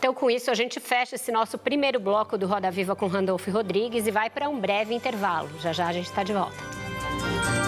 Então, 0.00 0.14
com 0.14 0.30
isso, 0.30 0.50
a 0.50 0.54
gente 0.54 0.80
fecha 0.80 1.16
esse 1.16 1.30
nosso 1.30 1.58
primeiro 1.58 2.00
bloco 2.00 2.38
do 2.38 2.46
Roda 2.46 2.70
Viva 2.70 2.96
com 2.96 3.06
Randolfo 3.06 3.50
Rodrigues 3.50 4.06
e 4.06 4.10
vai 4.10 4.30
para 4.30 4.48
um 4.48 4.58
breve 4.58 4.94
intervalo. 4.94 5.50
Já 5.60 5.74
já 5.74 5.88
a 5.88 5.92
gente 5.92 6.06
está 6.06 6.22
de 6.22 6.32
volta. 6.32 7.59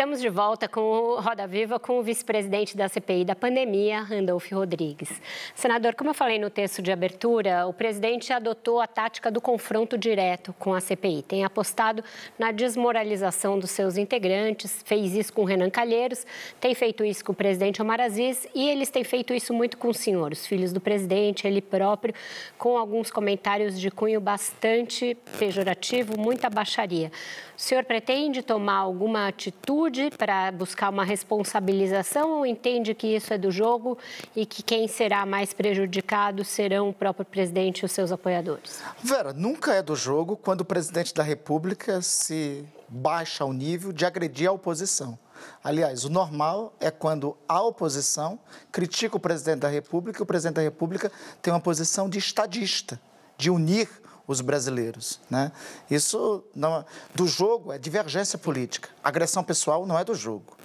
Estamos 0.00 0.22
de 0.22 0.30
volta 0.30 0.66
com 0.66 0.80
o 0.80 1.20
Roda 1.20 1.46
Viva 1.46 1.78
com 1.78 1.98
o 1.98 2.02
vice-presidente 2.02 2.74
da 2.74 2.88
CPI 2.88 3.22
da 3.22 3.36
pandemia, 3.36 4.00
Randolph 4.00 4.50
Rodrigues. 4.50 5.20
Senador, 5.54 5.94
como 5.94 6.08
eu 6.08 6.14
falei 6.14 6.38
no 6.38 6.48
texto 6.48 6.80
de 6.80 6.90
abertura, 6.90 7.66
o 7.66 7.74
presidente 7.74 8.32
adotou 8.32 8.80
a 8.80 8.86
tática 8.86 9.30
do 9.30 9.42
confronto 9.42 9.98
direto 9.98 10.54
com 10.58 10.72
a 10.72 10.80
CPI. 10.80 11.20
Tem 11.20 11.44
apostado 11.44 12.02
na 12.38 12.50
desmoralização 12.50 13.58
dos 13.58 13.72
seus 13.72 13.98
integrantes, 13.98 14.82
fez 14.86 15.14
isso 15.14 15.34
com 15.34 15.44
Renan 15.44 15.68
Calheiros, 15.68 16.26
tem 16.58 16.74
feito 16.74 17.04
isso 17.04 17.22
com 17.22 17.32
o 17.32 17.36
presidente 17.36 17.82
Omar 17.82 18.00
Aziz 18.00 18.48
e 18.54 18.70
eles 18.70 18.88
têm 18.88 19.04
feito 19.04 19.34
isso 19.34 19.52
muito 19.52 19.76
com 19.76 19.88
o 19.88 19.90
os 19.90 20.46
filhos 20.46 20.72
do 20.72 20.80
presidente, 20.80 21.46
ele 21.46 21.60
próprio, 21.60 22.14
com 22.56 22.78
alguns 22.78 23.10
comentários 23.10 23.78
de 23.78 23.90
cunho 23.90 24.18
bastante 24.18 25.14
pejorativo, 25.38 26.18
muita 26.18 26.48
baixaria. 26.48 27.12
O 27.54 27.60
senhor 27.60 27.84
pretende 27.84 28.40
tomar 28.40 28.78
alguma 28.78 29.28
atitude 29.28 29.89
para 30.16 30.52
buscar 30.52 30.90
uma 30.90 31.04
responsabilização 31.04 32.38
ou 32.38 32.46
entende 32.46 32.94
que 32.94 33.16
isso 33.16 33.32
é 33.34 33.38
do 33.38 33.50
jogo 33.50 33.98
e 34.34 34.46
que 34.46 34.62
quem 34.62 34.86
será 34.86 35.26
mais 35.26 35.52
prejudicado 35.52 36.44
serão 36.44 36.90
o 36.90 36.92
próprio 36.92 37.24
presidente 37.24 37.80
e 37.80 37.84
os 37.84 37.92
seus 37.92 38.12
apoiadores? 38.12 38.80
Vera, 39.02 39.32
nunca 39.32 39.74
é 39.74 39.82
do 39.82 39.96
jogo 39.96 40.36
quando 40.36 40.60
o 40.60 40.64
presidente 40.64 41.12
da 41.12 41.22
República 41.22 42.00
se 42.00 42.64
baixa 42.88 43.44
ao 43.44 43.52
nível 43.52 43.92
de 43.92 44.04
agredir 44.04 44.48
a 44.48 44.52
oposição. 44.52 45.18
Aliás, 45.64 46.04
o 46.04 46.10
normal 46.10 46.72
é 46.80 46.90
quando 46.90 47.36
a 47.48 47.62
oposição 47.62 48.38
critica 48.70 49.16
o 49.16 49.20
presidente 49.20 49.60
da 49.60 49.68
República 49.68 50.20
e 50.20 50.22
o 50.22 50.26
presidente 50.26 50.56
da 50.56 50.62
República 50.62 51.10
tem 51.40 51.52
uma 51.52 51.60
posição 51.60 52.08
de 52.08 52.18
estadista, 52.18 53.00
de 53.36 53.50
unir 53.50 53.88
os 54.30 54.40
brasileiros. 54.40 55.20
Né? 55.28 55.50
Isso 55.90 56.44
não, 56.54 56.84
do 57.14 57.26
jogo 57.26 57.72
é 57.72 57.78
divergência 57.78 58.38
política. 58.38 58.88
Agressão 59.02 59.42
pessoal 59.42 59.84
não 59.86 59.98
é 59.98 60.04
do 60.04 60.14
jogo. 60.14 60.56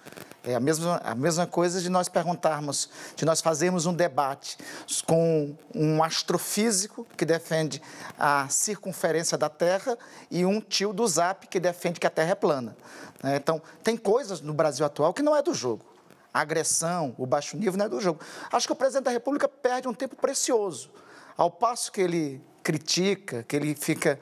É 0.43 0.53
a 0.53 0.59
mesma, 0.59 1.01
a 1.03 1.15
mesma 1.15 1.47
coisa 1.47 1.81
de 1.81 1.89
nós 1.89 2.07
perguntarmos, 2.07 2.87
de 3.15 3.25
nós 3.25 3.41
fazermos 3.41 3.87
um 3.87 3.93
debate 3.93 4.55
com 5.07 5.55
um 5.73 6.03
astrofísico 6.03 7.07
que 7.17 7.25
defende 7.25 7.81
a 8.19 8.47
circunferência 8.49 9.35
da 9.35 9.49
Terra 9.49 9.97
e 10.29 10.45
um 10.45 10.61
tio 10.61 10.93
do 10.93 11.07
Zap 11.07 11.47
que 11.47 11.59
defende 11.59 11.99
que 11.99 12.05
a 12.05 12.11
Terra 12.11 12.31
é 12.31 12.35
plana. 12.35 12.77
Né? 13.23 13.37
Então, 13.37 13.59
tem 13.83 13.97
coisas 13.97 14.41
no 14.41 14.53
Brasil 14.53 14.85
atual 14.85 15.11
que 15.11 15.23
não 15.23 15.35
é 15.35 15.41
do 15.41 15.55
jogo. 15.55 15.83
A 16.31 16.41
agressão, 16.41 17.15
o 17.17 17.25
baixo 17.25 17.57
nível 17.57 17.79
não 17.79 17.85
é 17.85 17.89
do 17.89 17.99
jogo. 17.99 18.19
Acho 18.51 18.67
que 18.67 18.73
o 18.73 18.75
presidente 18.75 19.05
da 19.05 19.11
República 19.11 19.47
perde 19.47 19.87
um 19.87 19.93
tempo 19.95 20.15
precioso. 20.15 20.91
Ao 21.35 21.49
passo 21.49 21.91
que 21.91 22.01
ele 22.01 22.39
critica, 22.65 23.45
que 23.47 23.55
ele 23.55 23.75
fica 23.75 24.19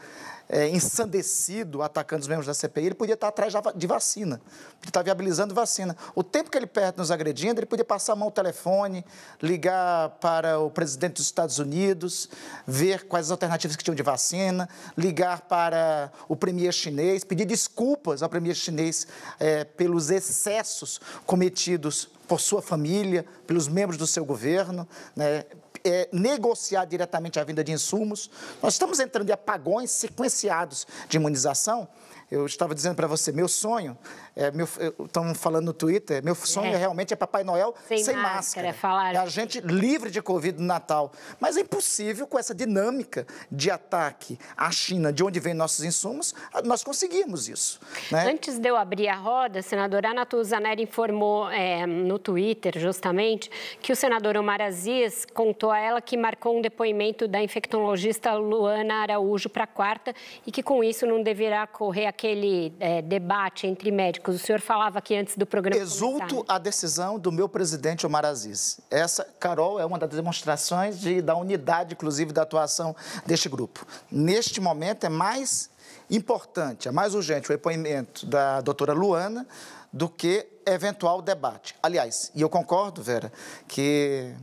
é, 0.49 0.67
ensandecido 0.67 1.81
atacando 1.81 2.23
os 2.23 2.27
membros 2.27 2.45
da 2.45 2.53
CPI, 2.53 2.87
ele 2.87 2.93
podia 2.93 3.13
estar 3.13 3.29
atrás 3.29 3.53
de 3.73 3.87
vacina, 3.87 4.41
podia 4.75 4.89
estar 4.89 5.01
viabilizando 5.01 5.55
vacina. 5.55 5.95
O 6.13 6.21
tempo 6.21 6.51
que 6.51 6.57
ele 6.57 6.67
perde 6.67 6.97
nos 6.97 7.09
agredindo, 7.09 7.61
ele 7.61 7.65
podia 7.65 7.85
passar 7.85 8.11
a 8.11 8.15
mão 8.17 8.27
ao 8.27 8.31
telefone, 8.31 9.05
ligar 9.41 10.09
para 10.19 10.59
o 10.59 10.69
presidente 10.69 11.13
dos 11.13 11.25
Estados 11.25 11.57
Unidos, 11.57 12.29
ver 12.67 13.07
quais 13.07 13.27
as 13.27 13.31
alternativas 13.31 13.77
que 13.77 13.83
tinham 13.83 13.95
de 13.95 14.03
vacina, 14.03 14.67
ligar 14.97 15.41
para 15.43 16.11
o 16.27 16.35
premier 16.35 16.73
chinês, 16.73 17.23
pedir 17.23 17.45
desculpas 17.45 18.21
ao 18.21 18.27
premier 18.27 18.55
chinês 18.55 19.07
é, 19.39 19.63
pelos 19.63 20.09
excessos 20.09 20.99
cometidos 21.25 22.09
por 22.27 22.41
sua 22.41 22.61
família, 22.61 23.25
pelos 23.47 23.69
membros 23.69 23.97
do 23.97 24.05
seu 24.05 24.25
governo, 24.25 24.85
né, 25.15 25.45
é, 25.83 26.09
negociar 26.11 26.85
diretamente 26.85 27.39
a 27.39 27.43
vinda 27.43 27.63
de 27.63 27.71
insumos. 27.71 28.29
Nós 28.61 28.73
estamos 28.73 28.99
entrando 28.99 29.29
em 29.29 29.33
apagões 29.33 29.91
sequenciados 29.91 30.87
de 31.07 31.17
imunização. 31.17 31.87
Eu 32.31 32.45
estava 32.45 32.73
dizendo 32.73 32.95
para 32.95 33.05
você, 33.05 33.31
meu 33.31 33.47
sonho, 33.47 33.97
é, 34.35 34.49
meu, 34.51 34.67
estão 35.05 35.33
falando 35.35 35.65
no 35.65 35.73
Twitter, 35.73 36.23
meu 36.23 36.33
sonho 36.33 36.73
é. 36.73 36.77
realmente 36.77 37.13
é 37.13 37.15
Papai 37.15 37.43
Noel 37.43 37.75
sem, 37.87 38.03
sem 38.03 38.15
máscara. 38.15 38.67
máscara. 38.69 39.17
É 39.17 39.21
a 39.21 39.25
gente 39.27 39.61
livre 39.61 40.09
de 40.09 40.21
Covid 40.21 40.59
no 40.59 40.65
Natal. 40.65 41.11
Mas 41.39 41.55
é 41.55 41.61
impossível 41.61 42.25
com 42.25 42.39
essa 42.39 42.53
dinâmica 42.53 43.27
de 43.51 43.69
ataque 43.69 44.39
à 44.57 44.71
China, 44.71 45.13
de 45.13 45.23
onde 45.23 45.39
vêm 45.39 45.53
nossos 45.53 45.83
insumos, 45.85 46.33
nós 46.63 46.83
conseguimos 46.83 47.47
isso. 47.47 47.79
Né? 48.11 48.31
Antes 48.31 48.57
de 48.57 48.67
eu 48.67 48.75
abrir 48.75 49.07
a 49.07 49.15
roda, 49.15 49.61
senadora 49.61 50.09
Ana 50.09 50.25
Tuzaneri 50.25 50.81
informou 50.81 51.49
é, 51.51 51.85
no 51.85 52.17
Twitter, 52.17 52.79
justamente, 52.79 53.51
que 53.81 53.91
o 53.91 53.95
senador 53.95 54.35
Omar 54.35 54.61
Aziz 54.61 55.25
contou 55.33 55.69
a 55.69 55.77
ela 55.77 56.01
que 56.01 56.17
marcou 56.17 56.57
um 56.57 56.61
depoimento 56.61 57.27
da 57.27 57.41
infectologista 57.41 58.33
Luana 58.33 58.95
Araújo 58.95 59.49
para 59.49 59.67
quarta 59.67 60.13
e 60.45 60.51
que 60.51 60.63
com 60.63 60.83
isso 60.83 61.05
não 61.05 61.21
deverá 61.21 61.67
correr 61.67 62.07
aquele 62.07 62.73
é, 62.79 63.01
debate 63.01 63.67
entre 63.67 63.91
médicos. 63.91 64.22
O 64.27 64.37
senhor 64.37 64.61
falava 64.61 64.99
aqui 64.99 65.15
antes 65.15 65.35
do 65.37 65.45
programa. 65.45 65.81
Exulto 65.81 66.35
começar. 66.35 66.55
a 66.55 66.57
decisão 66.57 67.19
do 67.19 67.31
meu 67.31 67.49
presidente 67.49 68.05
Omar 68.05 68.25
Aziz. 68.25 68.79
Essa, 68.89 69.25
Carol, 69.39 69.79
é 69.79 69.85
uma 69.85 69.99
das 69.99 70.09
demonstrações 70.09 70.99
de, 70.99 71.21
da 71.21 71.35
unidade, 71.35 71.93
inclusive, 71.93 72.31
da 72.31 72.43
atuação 72.43 72.95
deste 73.25 73.49
grupo. 73.49 73.85
Neste 74.11 74.61
momento 74.61 75.05
é 75.05 75.09
mais 75.09 75.69
importante, 76.09 76.87
é 76.87 76.91
mais 76.91 77.15
urgente 77.15 77.49
o 77.49 77.53
depoimento 77.53 78.25
da 78.25 78.61
doutora 78.61 78.93
Luana 78.93 79.47
do 79.91 80.09
que 80.09 80.47
eventual 80.65 81.21
debate. 81.21 81.75
Aliás, 81.81 82.31
e 82.33 82.41
eu 82.41 82.49
concordo, 82.49 83.01
Vera, 83.01 83.31
que 83.67 84.33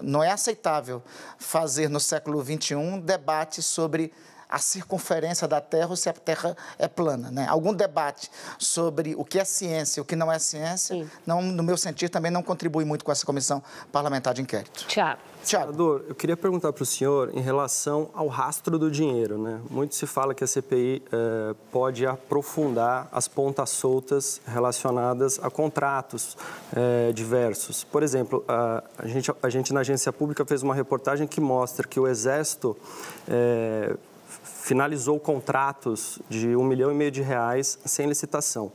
Não 0.00 0.22
é 0.22 0.30
aceitável 0.30 1.02
fazer 1.38 1.88
no 1.88 2.00
século 2.00 2.42
XXI 2.42 3.00
debate 3.02 3.62
sobre 3.62 4.12
a 4.52 4.58
circunferência 4.58 5.48
da 5.48 5.62
Terra 5.62 5.88
ou 5.88 5.96
se 5.96 6.10
a 6.10 6.12
Terra 6.12 6.54
é 6.78 6.86
plana. 6.86 7.30
Né? 7.30 7.46
Algum 7.48 7.72
debate 7.72 8.30
sobre 8.58 9.14
o 9.16 9.24
que 9.24 9.38
é 9.38 9.44
ciência 9.44 9.98
e 9.98 10.02
o 10.02 10.04
que 10.04 10.14
não 10.14 10.30
é 10.30 10.38
ciência, 10.38 11.08
não, 11.26 11.40
no 11.40 11.62
meu 11.62 11.78
sentido, 11.78 12.10
também 12.10 12.30
não 12.30 12.42
contribui 12.42 12.84
muito 12.84 13.02
com 13.02 13.10
essa 13.10 13.24
comissão 13.24 13.62
parlamentar 13.90 14.34
de 14.34 14.42
inquérito. 14.42 14.84
Tiago. 14.86 15.20
Senador, 15.42 16.04
eu 16.08 16.14
queria 16.14 16.36
perguntar 16.36 16.72
para 16.72 16.82
o 16.82 16.86
senhor 16.86 17.30
em 17.34 17.40
relação 17.40 18.10
ao 18.14 18.28
rastro 18.28 18.78
do 18.78 18.90
dinheiro. 18.90 19.38
Né? 19.38 19.60
Muito 19.68 19.94
se 19.94 20.06
fala 20.06 20.34
que 20.34 20.44
a 20.44 20.46
CPI 20.46 21.02
eh, 21.10 21.54
pode 21.72 22.06
aprofundar 22.06 23.08
as 23.10 23.26
pontas 23.26 23.70
soltas 23.70 24.40
relacionadas 24.46 25.40
a 25.42 25.50
contratos 25.50 26.36
eh, 26.76 27.10
diversos. 27.12 27.82
Por 27.82 28.04
exemplo, 28.04 28.44
a, 28.46 28.84
a, 28.96 29.08
gente, 29.08 29.32
a 29.42 29.48
gente 29.48 29.72
na 29.72 29.80
agência 29.80 30.12
pública 30.12 30.44
fez 30.44 30.62
uma 30.62 30.74
reportagem 30.74 31.26
que 31.26 31.40
mostra 31.40 31.88
que 31.88 31.98
o 31.98 32.06
Exército 32.06 32.76
eh, 33.26 33.96
finalizou 34.62 35.18
contratos 35.18 36.20
de 36.30 36.54
um 36.56 36.62
milhão 36.62 36.90
e 36.90 36.94
meio 36.94 37.10
de 37.10 37.20
reais 37.20 37.78
sem 37.84 38.06
licitação. 38.06 38.72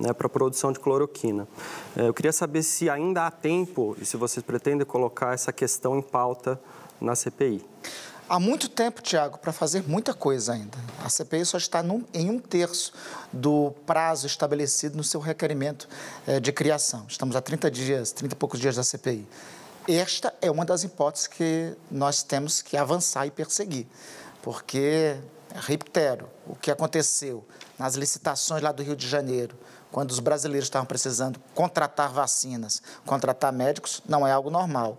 Né, 0.00 0.12
para 0.12 0.28
produção 0.28 0.70
de 0.70 0.78
cloroquina. 0.78 1.48
É, 1.96 2.06
eu 2.06 2.14
queria 2.14 2.32
saber 2.32 2.62
se 2.62 2.88
ainda 2.88 3.26
há 3.26 3.32
tempo 3.32 3.96
e 4.00 4.06
se 4.06 4.16
vocês 4.16 4.46
pretendem 4.46 4.86
colocar 4.86 5.34
essa 5.34 5.52
questão 5.52 5.98
em 5.98 6.02
pauta 6.02 6.60
na 7.00 7.16
CPI. 7.16 7.66
Há 8.28 8.38
muito 8.38 8.68
tempo, 8.68 9.02
Tiago, 9.02 9.38
para 9.38 9.52
fazer 9.52 9.82
muita 9.88 10.14
coisa 10.14 10.52
ainda. 10.52 10.78
A 11.04 11.08
CPI 11.08 11.44
só 11.44 11.58
está 11.58 11.82
num, 11.82 12.04
em 12.14 12.30
um 12.30 12.38
terço 12.38 12.92
do 13.32 13.72
prazo 13.84 14.28
estabelecido 14.28 14.96
no 14.96 15.02
seu 15.02 15.18
requerimento 15.18 15.88
é, 16.28 16.38
de 16.38 16.52
criação. 16.52 17.04
Estamos 17.08 17.34
a 17.34 17.40
30 17.40 17.68
dias, 17.68 18.12
30 18.12 18.34
e 18.34 18.36
poucos 18.36 18.60
dias 18.60 18.76
da 18.76 18.84
CPI. 18.84 19.26
Esta 19.88 20.32
é 20.40 20.48
uma 20.48 20.64
das 20.64 20.84
hipóteses 20.84 21.26
que 21.26 21.74
nós 21.90 22.22
temos 22.22 22.62
que 22.62 22.76
avançar 22.76 23.26
e 23.26 23.32
perseguir 23.32 23.84
porque, 24.42 25.16
reitero, 25.54 26.28
o 26.46 26.54
que 26.54 26.70
aconteceu 26.70 27.44
nas 27.78 27.94
licitações 27.94 28.62
lá 28.62 28.72
do 28.72 28.82
Rio 28.82 28.96
de 28.96 29.08
Janeiro, 29.08 29.56
quando 29.90 30.10
os 30.10 30.20
brasileiros 30.20 30.66
estavam 30.66 30.86
precisando 30.86 31.40
contratar 31.54 32.12
vacinas, 32.12 32.82
contratar 33.06 33.52
médicos, 33.52 34.02
não 34.06 34.26
é 34.26 34.32
algo 34.32 34.50
normal. 34.50 34.98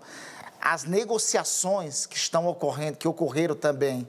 As 0.62 0.84
negociações 0.84 2.06
que 2.06 2.18
estão 2.18 2.48
ocorrendo, 2.48 2.98
que 2.98 3.08
ocorreram 3.08 3.56
também, 3.56 4.08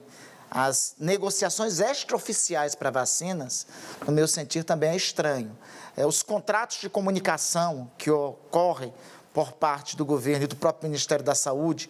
as 0.49 0.95
negociações 0.99 1.79
extraoficiais 1.79 2.75
para 2.75 2.89
vacinas, 2.89 3.65
no 4.05 4.11
meu 4.11 4.27
sentido, 4.27 4.65
também 4.65 4.89
é 4.89 4.95
estranho. 4.97 5.57
É, 5.95 6.05
os 6.05 6.21
contratos 6.21 6.77
de 6.81 6.89
comunicação 6.89 7.89
que 7.97 8.11
ocorrem 8.11 8.93
por 9.33 9.53
parte 9.53 9.95
do 9.95 10.05
governo 10.05 10.43
e 10.43 10.47
do 10.47 10.55
próprio 10.55 10.89
Ministério 10.89 11.23
da 11.23 11.33
Saúde, 11.33 11.89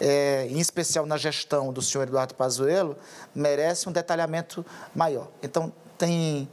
é, 0.00 0.46
em 0.48 0.58
especial 0.58 1.04
na 1.06 1.16
gestão 1.16 1.72
do 1.72 1.82
senhor 1.82 2.04
Eduardo 2.04 2.34
Pazuello, 2.34 2.96
merece 3.34 3.88
um 3.88 3.92
detalhamento 3.92 4.64
maior. 4.94 5.28
Então, 5.42 5.72
tem, 5.98 6.48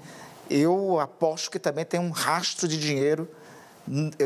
eu 0.49 0.99
aposto 0.99 1.51
que 1.51 1.59
também 1.59 1.85
tem 1.85 1.99
um 1.99 2.09
rastro 2.09 2.67
de 2.67 2.79
dinheiro, 2.79 3.29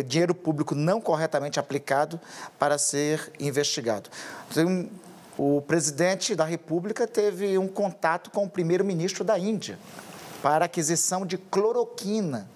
dinheiro 0.06 0.34
público 0.34 0.76
não 0.76 1.02
corretamente 1.02 1.60
aplicado 1.60 2.20
para 2.58 2.78
ser 2.78 3.32
investigado. 3.40 4.10
Tem, 4.54 4.90
o 5.38 5.62
presidente 5.62 6.36
da 6.36 6.46
República 6.46 7.06
teve 7.06 7.58
um 7.58 7.68
contato 7.68 8.32
com 8.32 8.46
o 8.46 8.50
primeiro-ministro 8.50 9.24
da 9.24 9.38
Índia 9.38 9.78
para 10.42 10.66
aquisição 10.66 11.26
de 11.26 11.38
cloroquina 11.38 12.48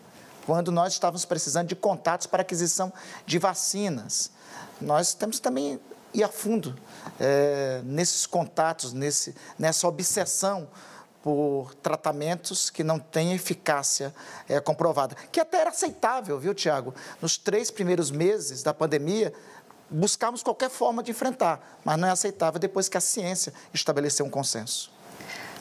quando 0.45 0.71
nós 0.71 0.93
estávamos 0.93 1.25
precisando 1.25 1.67
de 1.67 1.75
contatos 1.75 2.27
para 2.27 2.41
aquisição 2.41 2.91
de 3.25 3.37
vacinas. 3.37 4.31
Nós 4.79 5.13
temos 5.13 5.39
também 5.39 5.79
ir 6.13 6.23
a 6.23 6.27
fundo 6.27 6.75
é, 7.19 7.81
nesses 7.83 8.25
contatos, 8.25 8.93
nesse, 8.93 9.35
nessa 9.57 9.87
obsessão 9.87 10.67
por 11.23 11.75
tratamentos 11.75 12.69
que 12.69 12.83
não 12.83 12.97
têm 12.97 13.33
eficácia 13.33 14.13
é, 14.49 14.59
comprovada, 14.59 15.15
que 15.31 15.39
até 15.39 15.61
era 15.61 15.69
aceitável, 15.69 16.39
viu, 16.39 16.53
Tiago? 16.53 16.95
Nos 17.21 17.37
três 17.37 17.69
primeiros 17.69 18.09
meses 18.09 18.63
da 18.63 18.73
pandemia, 18.73 19.31
buscamos 19.89 20.41
qualquer 20.41 20.69
forma 20.69 21.03
de 21.03 21.11
enfrentar, 21.11 21.79
mas 21.85 21.99
não 21.99 22.07
é 22.07 22.11
aceitável 22.11 22.59
depois 22.59 22.89
que 22.89 22.97
a 22.97 23.01
ciência 23.01 23.53
estabeleceu 23.73 24.25
um 24.25 24.29
consenso. 24.29 24.91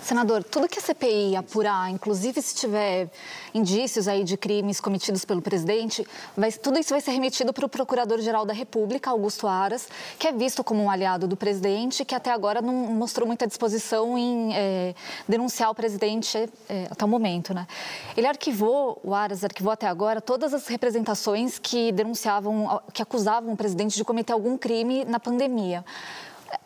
Senador, 0.03 0.43
tudo 0.43 0.69
que 0.69 0.79
a 0.79 0.83
CPI 0.83 1.37
apurar, 1.37 1.91
inclusive 1.91 2.41
se 2.41 2.55
tiver 2.55 3.09
indícios 3.53 4.09
aí 4.09 4.25
de 4.25 4.37
crimes 4.37 4.81
cometidos 4.81 5.25
pelo 5.25 5.43
presidente, 5.43 6.07
vai, 6.37 6.51
tudo 6.53 6.79
isso 6.79 6.91
vai 6.91 7.01
ser 7.01 7.11
remetido 7.13 7.53
para 7.53 7.67
o 7.67 7.69
Procurador-Geral 7.69 8.45
da 8.45 8.53
República, 8.53 9.11
Augusto 9.11 9.47
Aras, 9.47 9.89
que 10.19 10.27
é 10.27 10.33
visto 10.33 10.65
como 10.65 10.83
um 10.83 10.91
aliado 10.91 11.29
do 11.29 11.37
presidente, 11.37 12.05
que 12.05 12.15
até 12.15 12.31
agora 12.31 12.63
não 12.63 12.73
mostrou 12.73 13.27
muita 13.27 13.47
disposição 13.47 14.17
em 14.17 14.55
é, 14.55 14.95
denunciar 15.29 15.71
o 15.71 15.75
presidente 15.75 16.49
é, 16.69 16.87
até 16.91 17.05
o 17.05 17.09
momento, 17.09 17.53
né? 17.53 17.67
Ele 18.17 18.27
arquivou, 18.27 19.01
o 19.05 19.15
Aras 19.15 19.45
arquivou 19.45 19.73
até 19.73 19.87
agora 19.87 20.21
todas 20.21 20.55
as 20.55 20.67
representações 20.67 21.59
que 21.59 21.93
denunciavam, 21.93 22.81
que 22.93 23.03
acusavam 23.03 23.53
o 23.53 23.57
presidente 23.57 23.97
de 23.97 24.05
cometer 24.05 24.33
algum 24.33 24.57
crime 24.57 25.05
na 25.05 25.21
pandemia. 25.21 25.85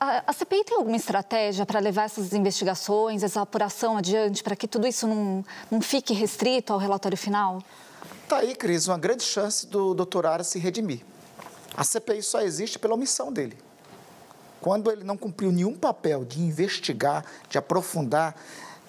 A, 0.01 0.33
CPI 0.33 0.65
tem 0.65 0.77
alguma 0.77 0.97
estratégia 0.97 1.67
para 1.67 1.79
levar 1.79 2.05
essas 2.05 2.33
investigações, 2.33 3.23
essa 3.23 3.43
apuração 3.43 3.97
adiante, 3.97 4.43
para 4.43 4.57
que 4.57 4.67
tudo 4.67 4.87
isso 4.87 5.07
não, 5.07 5.45
não 5.71 5.81
fique 5.81 6.15
restrito 6.15 6.73
ao 6.73 6.79
relatório 6.79 7.19
final? 7.19 7.63
Está 8.23 8.39
aí, 8.39 8.55
Cris, 8.55 8.89
uma 8.89 8.99
grande 8.99 9.23
chance 9.23 9.67
do 9.67 9.95
doutor 9.95 10.27
Aras 10.27 10.47
se 10.47 10.59
redimir. 10.59 11.03
A 11.77 11.85
CPI 11.85 12.23
só 12.23 12.41
existe 12.41 12.79
pela 12.79 12.95
omissão 12.95 13.33
dele. 13.33 13.59
Quando 14.61 14.91
ele 14.91 15.05
não 15.05 15.17
cumpriu 15.17 15.53
nenhum 15.53 15.75
papel 15.75 16.25
de 16.25 16.41
investigar, 16.41 17.25
de 17.51 17.59
aprofundar, 17.59 18.35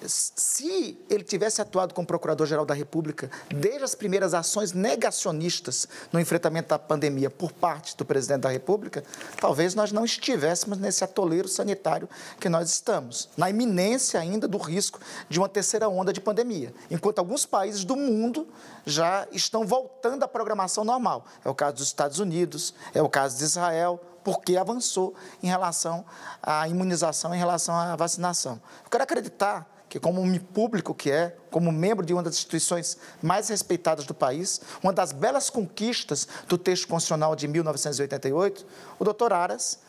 se 0.05 0.97
ele 1.09 1.23
tivesse 1.23 1.61
atuado 1.61 1.93
como 1.93 2.05
Procurador-Geral 2.05 2.65
da 2.65 2.73
República 2.73 3.29
desde 3.49 3.83
as 3.83 3.95
primeiras 3.95 4.33
ações 4.33 4.71
negacionistas 4.71 5.87
no 6.11 6.19
enfrentamento 6.19 6.69
da 6.69 6.79
pandemia 6.79 7.29
por 7.29 7.51
parte 7.51 7.95
do 7.97 8.05
Presidente 8.05 8.41
da 8.41 8.49
República, 8.49 9.03
talvez 9.39 9.73
nós 9.73 9.91
não 9.91 10.05
estivéssemos 10.05 10.77
nesse 10.77 11.03
atoleiro 11.03 11.47
sanitário 11.47 12.09
que 12.39 12.49
nós 12.49 12.69
estamos, 12.69 13.29
na 13.37 13.49
iminência 13.49 14.19
ainda 14.19 14.47
do 14.47 14.57
risco 14.57 14.99
de 15.29 15.39
uma 15.39 15.49
terceira 15.49 15.89
onda 15.89 16.11
de 16.11 16.21
pandemia, 16.21 16.73
enquanto 16.89 17.19
alguns 17.19 17.45
países 17.45 17.83
do 17.83 17.95
mundo 17.95 18.47
já 18.85 19.27
estão 19.31 19.65
voltando 19.65 20.23
à 20.23 20.27
programação 20.27 20.83
normal. 20.83 21.25
É 21.43 21.49
o 21.49 21.55
caso 21.55 21.77
dos 21.77 21.87
Estados 21.87 22.19
Unidos, 22.19 22.73
é 22.93 23.01
o 23.01 23.09
caso 23.09 23.37
de 23.37 23.43
Israel, 23.43 23.99
porque 24.23 24.57
avançou 24.57 25.13
em 25.41 25.47
relação 25.47 26.03
à 26.41 26.67
imunização, 26.67 27.33
em 27.33 27.37
relação 27.37 27.75
à 27.75 27.95
vacinação. 27.95 28.59
Eu 28.83 28.89
quero 28.89 29.03
acreditar 29.03 29.74
que, 29.95 29.99
como 30.01 30.21
um 30.21 30.37
público 30.37 30.93
que 30.93 31.09
é, 31.09 31.33
como 31.49 31.71
membro 31.71 32.05
de 32.05 32.11
uma 32.11 32.21
das 32.21 32.33
instituições 32.33 32.97
mais 33.23 33.47
respeitadas 33.47 34.03
do 34.05 34.13
país, 34.13 34.59
uma 34.83 34.91
das 34.91 35.13
belas 35.13 35.49
conquistas 35.49 36.27
do 36.49 36.57
texto 36.57 36.85
constitucional 36.85 37.33
de 37.33 37.47
1988, 37.47 38.65
o 38.99 39.05
doutor 39.05 39.31
Aras 39.31 39.79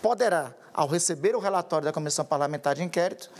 poderá, 0.00 0.54
ao 0.72 0.88
receber 0.88 1.36
o 1.36 1.38
relatório 1.38 1.84
da 1.84 1.92
Comissão 1.92 2.24
Parlamentar 2.24 2.74
de 2.74 2.82
Inquérito, 2.82 3.30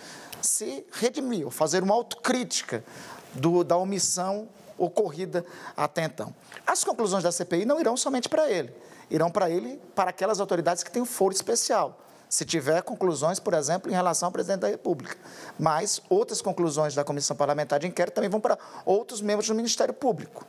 se 0.42 0.84
redimir, 0.92 1.46
ou 1.46 1.50
fazer 1.50 1.82
uma 1.82 1.94
autocrítica 1.94 2.84
do, 3.32 3.64
da 3.64 3.78
omissão 3.78 4.50
ocorrida 4.76 5.46
até 5.74 6.04
então. 6.04 6.34
As 6.66 6.84
conclusões 6.84 7.22
da 7.22 7.32
CPI 7.32 7.64
não 7.64 7.80
irão 7.80 7.96
somente 7.96 8.28
para 8.28 8.50
ele, 8.50 8.70
irão 9.10 9.30
para 9.30 9.48
ele, 9.48 9.80
para 9.94 10.10
aquelas 10.10 10.40
autoridades 10.40 10.84
que 10.84 10.90
têm 10.90 11.00
o 11.00 11.06
foro 11.06 11.32
especial 11.32 12.02
se 12.32 12.46
tiver 12.46 12.82
conclusões, 12.82 13.38
por 13.38 13.52
exemplo, 13.52 13.90
em 13.90 13.94
relação 13.94 14.28
ao 14.28 14.32
presidente 14.32 14.60
da 14.60 14.68
República. 14.68 15.18
Mas 15.58 16.00
outras 16.08 16.40
conclusões 16.40 16.94
da 16.94 17.04
Comissão 17.04 17.36
Parlamentar 17.36 17.78
de 17.78 17.86
Inquérito 17.86 18.14
também 18.14 18.30
vão 18.30 18.40
para 18.40 18.56
outros 18.86 19.20
membros 19.20 19.48
do 19.48 19.54
Ministério 19.54 19.92
Público. 19.92 20.46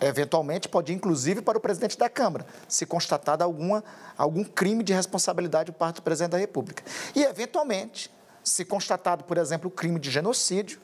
Eventualmente, 0.00 0.68
pode 0.68 0.92
ir, 0.92 0.96
inclusive, 0.96 1.40
para 1.42 1.56
o 1.56 1.60
presidente 1.60 1.96
da 1.96 2.10
Câmara, 2.10 2.44
se 2.66 2.84
constatado 2.84 3.44
alguma, 3.44 3.84
algum 4.18 4.42
crime 4.42 4.82
de 4.82 4.92
responsabilidade 4.92 5.70
por 5.70 5.78
parte 5.78 5.96
do 5.96 6.02
presidente 6.02 6.32
da 6.32 6.38
República. 6.38 6.82
E, 7.14 7.22
eventualmente, 7.22 8.12
se 8.42 8.64
constatado, 8.64 9.22
por 9.22 9.38
exemplo, 9.38 9.68
o 9.68 9.70
crime 9.70 10.00
de 10.00 10.10
genocídio, 10.10 10.80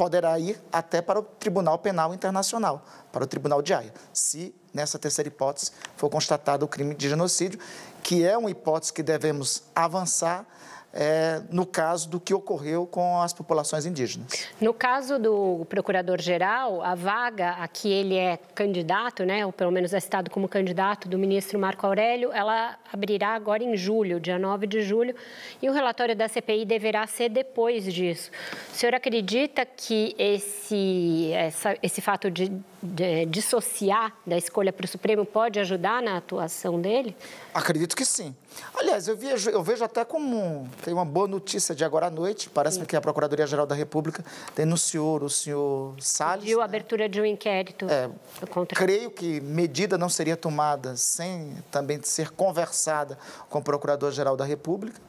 poderá 0.00 0.38
ir 0.38 0.58
até 0.72 1.02
para 1.02 1.20
o 1.20 1.22
Tribunal 1.22 1.78
Penal 1.78 2.14
Internacional, 2.14 2.82
para 3.12 3.22
o 3.22 3.26
Tribunal 3.26 3.60
de 3.60 3.74
Haia, 3.74 3.92
se 4.14 4.54
nessa 4.72 4.98
terceira 4.98 5.28
hipótese 5.28 5.72
for 5.94 6.08
constatado 6.08 6.64
o 6.64 6.68
crime 6.68 6.94
de 6.94 7.06
genocídio, 7.06 7.60
que 8.02 8.24
é 8.24 8.34
uma 8.38 8.50
hipótese 8.50 8.94
que 8.94 9.02
devemos 9.02 9.62
avançar 9.74 10.46
é, 10.92 11.40
no 11.50 11.64
caso 11.64 12.08
do 12.08 12.18
que 12.18 12.34
ocorreu 12.34 12.86
com 12.86 13.20
as 13.20 13.32
populações 13.32 13.86
indígenas. 13.86 14.48
No 14.60 14.74
caso 14.74 15.18
do 15.18 15.64
procurador-geral, 15.68 16.82
a 16.82 16.94
vaga 16.94 17.50
a 17.50 17.68
que 17.68 17.88
ele 17.90 18.16
é 18.16 18.38
candidato, 18.54 19.24
né, 19.24 19.46
ou 19.46 19.52
pelo 19.52 19.70
menos 19.70 19.94
é 19.94 20.00
citado 20.00 20.30
como 20.30 20.48
candidato 20.48 21.08
do 21.08 21.16
ministro 21.16 21.58
Marco 21.58 21.86
Aurélio, 21.86 22.32
ela 22.32 22.76
abrirá 22.92 23.34
agora 23.34 23.62
em 23.62 23.76
julho, 23.76 24.18
dia 24.18 24.38
9 24.38 24.66
de 24.66 24.82
julho, 24.82 25.14
e 25.62 25.68
o 25.68 25.72
relatório 25.72 26.16
da 26.16 26.28
CPI 26.28 26.64
deverá 26.64 27.06
ser 27.06 27.28
depois 27.28 27.84
disso. 27.92 28.30
O 28.72 28.76
senhor 28.76 28.94
acredita 28.94 29.64
que 29.64 30.14
esse, 30.18 31.30
essa, 31.32 31.76
esse 31.82 32.00
fato 32.00 32.30
de, 32.30 32.50
de 32.82 33.26
dissociar 33.26 34.12
da 34.26 34.36
escolha 34.36 34.72
para 34.72 34.84
o 34.84 34.88
Supremo 34.88 35.24
pode 35.24 35.60
ajudar 35.60 36.02
na 36.02 36.16
atuação 36.16 36.80
dele? 36.80 37.16
Acredito 37.54 37.94
que 37.94 38.04
sim. 38.04 38.34
Aliás, 38.74 39.08
eu 39.08 39.16
vejo, 39.16 39.50
eu 39.50 39.62
vejo 39.62 39.84
até 39.84 40.04
como 40.04 40.68
tem 40.82 40.92
uma 40.92 41.04
boa 41.04 41.28
notícia 41.28 41.74
de 41.74 41.84
agora 41.84 42.06
à 42.06 42.10
noite. 42.10 42.48
Parece-me 42.48 42.86
que 42.86 42.96
a 42.96 43.00
Procuradoria-Geral 43.00 43.66
da 43.66 43.74
República 43.74 44.24
denunciou 44.54 45.22
o 45.22 45.30
senhor 45.30 45.94
Salles. 46.00 46.44
Pediu 46.44 46.58
a 46.58 46.62
né? 46.62 46.64
abertura 46.64 47.08
de 47.08 47.20
um 47.20 47.24
inquérito. 47.24 47.86
É, 47.88 48.10
contra... 48.46 48.76
Creio 48.76 49.10
que 49.10 49.40
medida 49.40 49.98
não 49.98 50.08
seria 50.08 50.36
tomada 50.36 50.96
sem 50.96 51.56
também 51.70 52.00
ser 52.02 52.30
conversada 52.30 53.18
com 53.48 53.58
o 53.58 53.62
Procurador-Geral 53.62 54.36
da 54.36 54.44
República. 54.44 55.00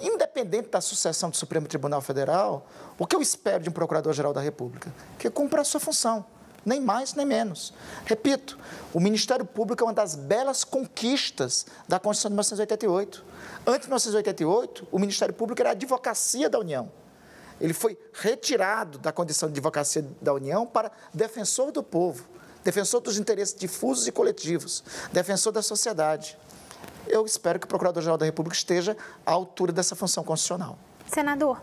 Independente 0.00 0.68
da 0.68 0.80
sucessão 0.80 1.30
do 1.30 1.36
Supremo 1.36 1.66
Tribunal 1.66 2.00
Federal, 2.00 2.66
o 2.98 3.06
que 3.06 3.16
eu 3.16 3.22
espero 3.22 3.62
de 3.62 3.70
um 3.70 3.72
Procurador-Geral 3.72 4.32
da 4.32 4.40
República? 4.40 4.92
Que 5.18 5.30
cumpra 5.30 5.62
a 5.62 5.64
sua 5.64 5.80
função 5.80 6.24
nem 6.66 6.80
mais 6.80 7.14
nem 7.14 7.24
menos. 7.24 7.72
Repito, 8.04 8.58
o 8.92 8.98
Ministério 8.98 9.46
Público 9.46 9.84
é 9.84 9.86
uma 9.86 9.94
das 9.94 10.16
belas 10.16 10.64
conquistas 10.64 11.64
da 11.86 12.00
Constituição 12.00 12.30
de 12.30 12.34
1988. 12.34 13.24
Antes 13.64 13.82
de 13.82 13.86
1988, 13.86 14.88
o 14.90 14.98
Ministério 14.98 15.32
Público 15.32 15.62
era 15.62 15.70
a 15.70 15.72
advocacia 15.72 16.50
da 16.50 16.58
União. 16.58 16.90
Ele 17.60 17.72
foi 17.72 17.96
retirado 18.12 18.98
da 18.98 19.12
condição 19.12 19.48
de 19.48 19.52
advocacia 19.52 20.04
da 20.20 20.34
União 20.34 20.66
para 20.66 20.90
defensor 21.14 21.70
do 21.70 21.82
povo, 21.82 22.26
defensor 22.64 23.00
dos 23.00 23.16
interesses 23.16 23.54
difusos 23.54 24.06
e 24.06 24.12
coletivos, 24.12 24.82
defensor 25.12 25.52
da 25.52 25.62
sociedade. 25.62 26.36
Eu 27.06 27.24
espero 27.24 27.60
que 27.60 27.64
o 27.64 27.68
Procurador-Geral 27.68 28.18
da 28.18 28.26
República 28.26 28.56
esteja 28.56 28.96
à 29.24 29.30
altura 29.30 29.72
dessa 29.72 29.94
função 29.94 30.24
constitucional. 30.24 30.76
Senador, 31.06 31.62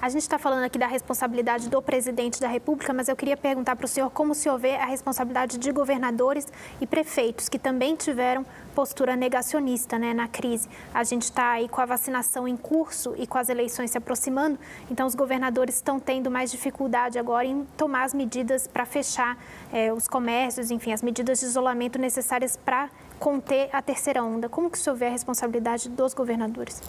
a 0.00 0.08
gente 0.08 0.22
está 0.22 0.38
falando 0.38 0.64
aqui 0.64 0.78
da 0.78 0.86
responsabilidade 0.86 1.68
do 1.68 1.80
presidente 1.82 2.40
da 2.40 2.48
República, 2.48 2.92
mas 2.92 3.08
eu 3.08 3.14
queria 3.14 3.36
perguntar 3.36 3.76
para 3.76 3.84
o 3.84 3.88
senhor 3.88 4.10
como 4.10 4.32
o 4.32 4.34
senhor 4.34 4.58
vê 4.58 4.76
a 4.76 4.86
responsabilidade 4.86 5.58
de 5.58 5.70
governadores 5.70 6.46
e 6.80 6.86
prefeitos 6.86 7.48
que 7.48 7.58
também 7.58 7.94
tiveram 7.94 8.46
postura 8.74 9.14
negacionista 9.14 9.98
né, 9.98 10.14
na 10.14 10.26
crise. 10.26 10.68
A 10.94 11.04
gente 11.04 11.24
está 11.24 11.50
aí 11.52 11.68
com 11.68 11.80
a 11.80 11.84
vacinação 11.84 12.48
em 12.48 12.56
curso 12.56 13.14
e 13.18 13.26
com 13.26 13.36
as 13.36 13.48
eleições 13.48 13.90
se 13.90 13.98
aproximando, 13.98 14.58
então 14.90 15.06
os 15.06 15.14
governadores 15.14 15.74
estão 15.76 16.00
tendo 16.00 16.30
mais 16.30 16.50
dificuldade 16.50 17.18
agora 17.18 17.44
em 17.44 17.64
tomar 17.76 18.04
as 18.04 18.14
medidas 18.14 18.66
para 18.66 18.86
fechar 18.86 19.36
eh, 19.72 19.92
os 19.92 20.08
comércios, 20.08 20.70
enfim, 20.70 20.92
as 20.92 21.02
medidas 21.02 21.40
de 21.40 21.46
isolamento 21.46 21.98
necessárias 21.98 22.56
para 22.56 22.88
conter 23.18 23.68
a 23.72 23.82
terceira 23.82 24.22
onda? 24.22 24.48
Como 24.48 24.70
que 24.70 24.78
o 24.78 24.80
senhor 24.80 24.96
vê 24.96 25.06
a 25.06 25.10
responsabilidade 25.10 25.88
dos 25.88 26.14
governadores? 26.14 26.80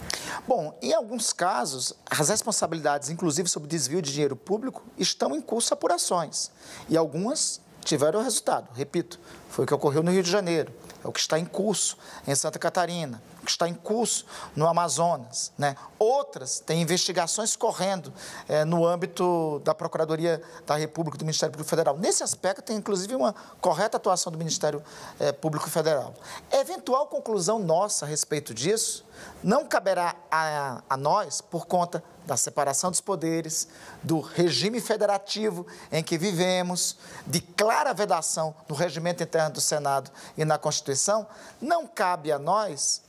Bom, 0.46 0.76
em 0.80 0.94
alguns 0.94 1.32
casos, 1.32 1.92
as 2.08 2.28
responsabilidades, 2.28 3.10
inclusive 3.10 3.48
sobre 3.48 3.68
desvio 3.68 4.00
de 4.00 4.12
dinheiro 4.12 4.36
público, 4.36 4.82
estão 4.96 5.34
em 5.34 5.40
curso 5.40 5.74
apurações. 5.74 6.50
E 6.88 6.96
algumas 6.96 7.60
tiveram 7.84 8.22
resultado. 8.22 8.68
Repito, 8.74 9.18
foi 9.48 9.64
o 9.64 9.68
que 9.68 9.74
ocorreu 9.74 10.02
no 10.02 10.10
Rio 10.10 10.22
de 10.22 10.30
Janeiro, 10.30 10.72
é 11.04 11.08
o 11.08 11.12
que 11.12 11.20
está 11.20 11.38
em 11.38 11.44
curso 11.44 11.98
em 12.26 12.34
Santa 12.34 12.58
Catarina, 12.58 13.22
que 13.44 13.50
está 13.50 13.68
em 13.68 13.74
curso 13.74 14.24
no 14.54 14.66
Amazonas. 14.66 15.52
Né? 15.58 15.76
Outras 15.98 16.60
têm 16.60 16.82
investigações 16.82 17.56
correndo 17.56 18.12
é, 18.48 18.64
no 18.64 18.86
âmbito 18.86 19.60
da 19.64 19.74
Procuradoria 19.74 20.42
da 20.66 20.76
República, 20.76 21.18
do 21.18 21.24
Ministério 21.24 21.52
Público 21.52 21.68
Federal. 21.68 21.96
Nesse 21.96 22.22
aspecto, 22.22 22.62
tem 22.62 22.76
inclusive 22.76 23.14
uma 23.14 23.34
correta 23.60 23.96
atuação 23.96 24.32
do 24.32 24.38
Ministério 24.38 24.82
é, 25.18 25.32
Público 25.32 25.68
Federal. 25.68 26.14
Eventual 26.50 27.06
conclusão 27.06 27.58
nossa 27.58 28.04
a 28.04 28.08
respeito 28.08 28.54
disso 28.54 29.04
não 29.42 29.66
caberá 29.66 30.14
a, 30.30 30.82
a 30.88 30.96
nós 30.96 31.40
por 31.40 31.66
conta 31.66 32.02
da 32.26 32.36
separação 32.36 32.90
dos 32.90 33.00
poderes, 33.00 33.68
do 34.02 34.20
regime 34.20 34.80
federativo 34.80 35.66
em 35.90 36.02
que 36.02 36.16
vivemos, 36.16 36.96
de 37.26 37.40
clara 37.40 37.92
vedação 37.92 38.54
no 38.68 38.74
regimento 38.74 39.22
interno 39.22 39.54
do 39.54 39.60
Senado 39.60 40.10
e 40.36 40.44
na 40.44 40.58
Constituição, 40.58 41.26
não 41.60 41.86
cabe 41.86 42.30
a 42.30 42.38
nós 42.38 43.02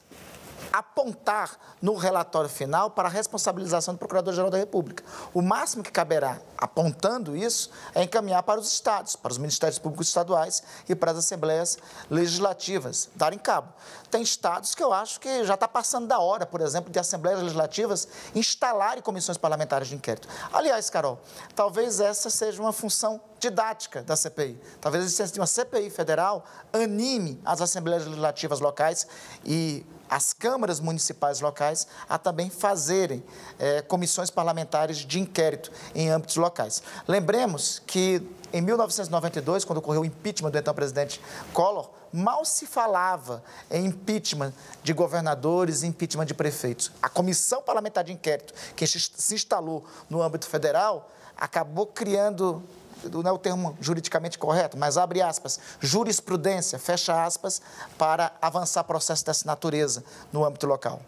apontar 0.72 1.57
no 1.82 1.95
relatório 1.95 2.49
final 2.49 2.91
para 2.91 3.07
a 3.07 3.12
responsabilização 3.12 3.93
do 3.93 3.97
Procurador-Geral 3.97 4.49
da 4.49 4.57
República. 4.57 5.03
O 5.34 5.41
máximo 5.41 5.84
que 5.84 5.91
caberá, 5.91 6.39
apontando 6.57 7.36
isso, 7.36 7.72
é 7.93 8.03
encaminhar 8.03 8.43
para 8.43 8.59
os 8.59 8.72
estados, 8.72 9.16
para 9.16 9.32
os 9.32 9.38
ministérios 9.38 9.80
públicos 9.80 10.07
estaduais 10.07 10.64
e 10.88 10.95
para 10.95 11.12
as 11.12 11.18
assembleias 11.18 11.78
legislativas 12.09 13.09
darem 13.16 13.39
cabo. 13.39 13.74
Tem 14.09 14.22
estados 14.22 14.76
que 14.76 14.84
eu 14.84 14.91
acho 14.91 15.20
que 15.20 15.43
já 15.43 15.53
está 15.53 15.68
passando 15.68 16.07
da 16.07 16.20
hora, 16.20 16.45
por 16.45 16.62
exemplo, 16.62 16.91
de 16.91 16.99
assembleias 16.99 17.39
legislativas 17.41 18.07
instalarem 18.36 19.01
comissões 19.01 19.38
parlamentares 19.38 19.88
de 19.88 19.95
inquérito. 19.95 20.28
Aliás, 20.51 20.89
Carol, 20.89 21.20
talvez 21.55 21.99
essa 21.99 22.30
seja 22.30 22.62
uma 22.62 22.74
função 22.74 23.22
didática 23.39 24.03
da 24.03 24.16
CPI. 24.16 24.62
Talvez 24.80 25.03
a 25.03 25.05
existência 25.05 25.34
de 25.34 25.39
uma 25.39 25.47
CPI 25.47 25.89
federal 25.89 26.45
anime 26.72 27.41
as 27.43 27.59
assembleias 27.59 28.05
legislativas 28.05 28.59
locais 28.59 29.07
e 29.43 29.86
as 30.12 30.34
câmaras 30.34 30.82
municipais 30.82 31.39
locais 31.39 31.88
a 32.09 32.18
também 32.18 32.49
fazerem 32.49 33.24
é, 33.57 33.82
comissões 33.82 34.30
parlamentares 34.30 34.97
de 34.97 35.22
inquérito 35.22 35.72
em 35.95 36.09
âmbitos 36.09 36.36
locais. 36.36 36.84
Lembremos 37.07 37.82
que 37.88 38.22
em 38.51 38.59
1992, 38.62 39.64
quando 39.64 39.78
ocorreu 39.78 40.01
o 40.01 40.05
impeachment 40.05 40.51
do 40.51 40.57
então 40.57 40.74
presidente 40.74 41.22
Collor, 41.53 41.89
mal 42.12 42.43
se 42.43 42.68
falava 42.68 43.41
em 43.70 43.86
impeachment 43.86 44.53
de 44.84 44.91
governadores 44.91 45.84
e 45.84 45.88
impeachment 45.88 46.26
de 46.26 46.34
prefeitos. 46.34 46.91
A 47.01 47.07
comissão 47.07 47.62
parlamentar 47.62 48.03
de 48.03 48.12
inquérito 48.12 48.53
que 48.76 48.86
se 48.86 49.34
instalou 49.34 49.86
no 50.09 50.22
âmbito 50.22 50.45
federal 50.45 51.09
acabou 51.38 51.88
criando 51.88 52.62
não 53.10 53.30
é 53.30 53.32
o 53.32 53.38
termo 53.38 53.78
juridicamente 53.82 54.38
correto, 54.38 54.78
mas 54.78 54.97
abre 54.97 55.22
aspas, 55.22 55.60
jurisprudência, 55.80 56.78
fecha 56.78 57.24
aspas, 57.24 57.62
para 57.97 58.32
avançar 58.41 58.84
processo 58.84 59.26
dessa 59.26 59.45
natureza 59.45 60.04
no 60.32 60.45
âmbito 60.45 60.68
local. 60.68 61.02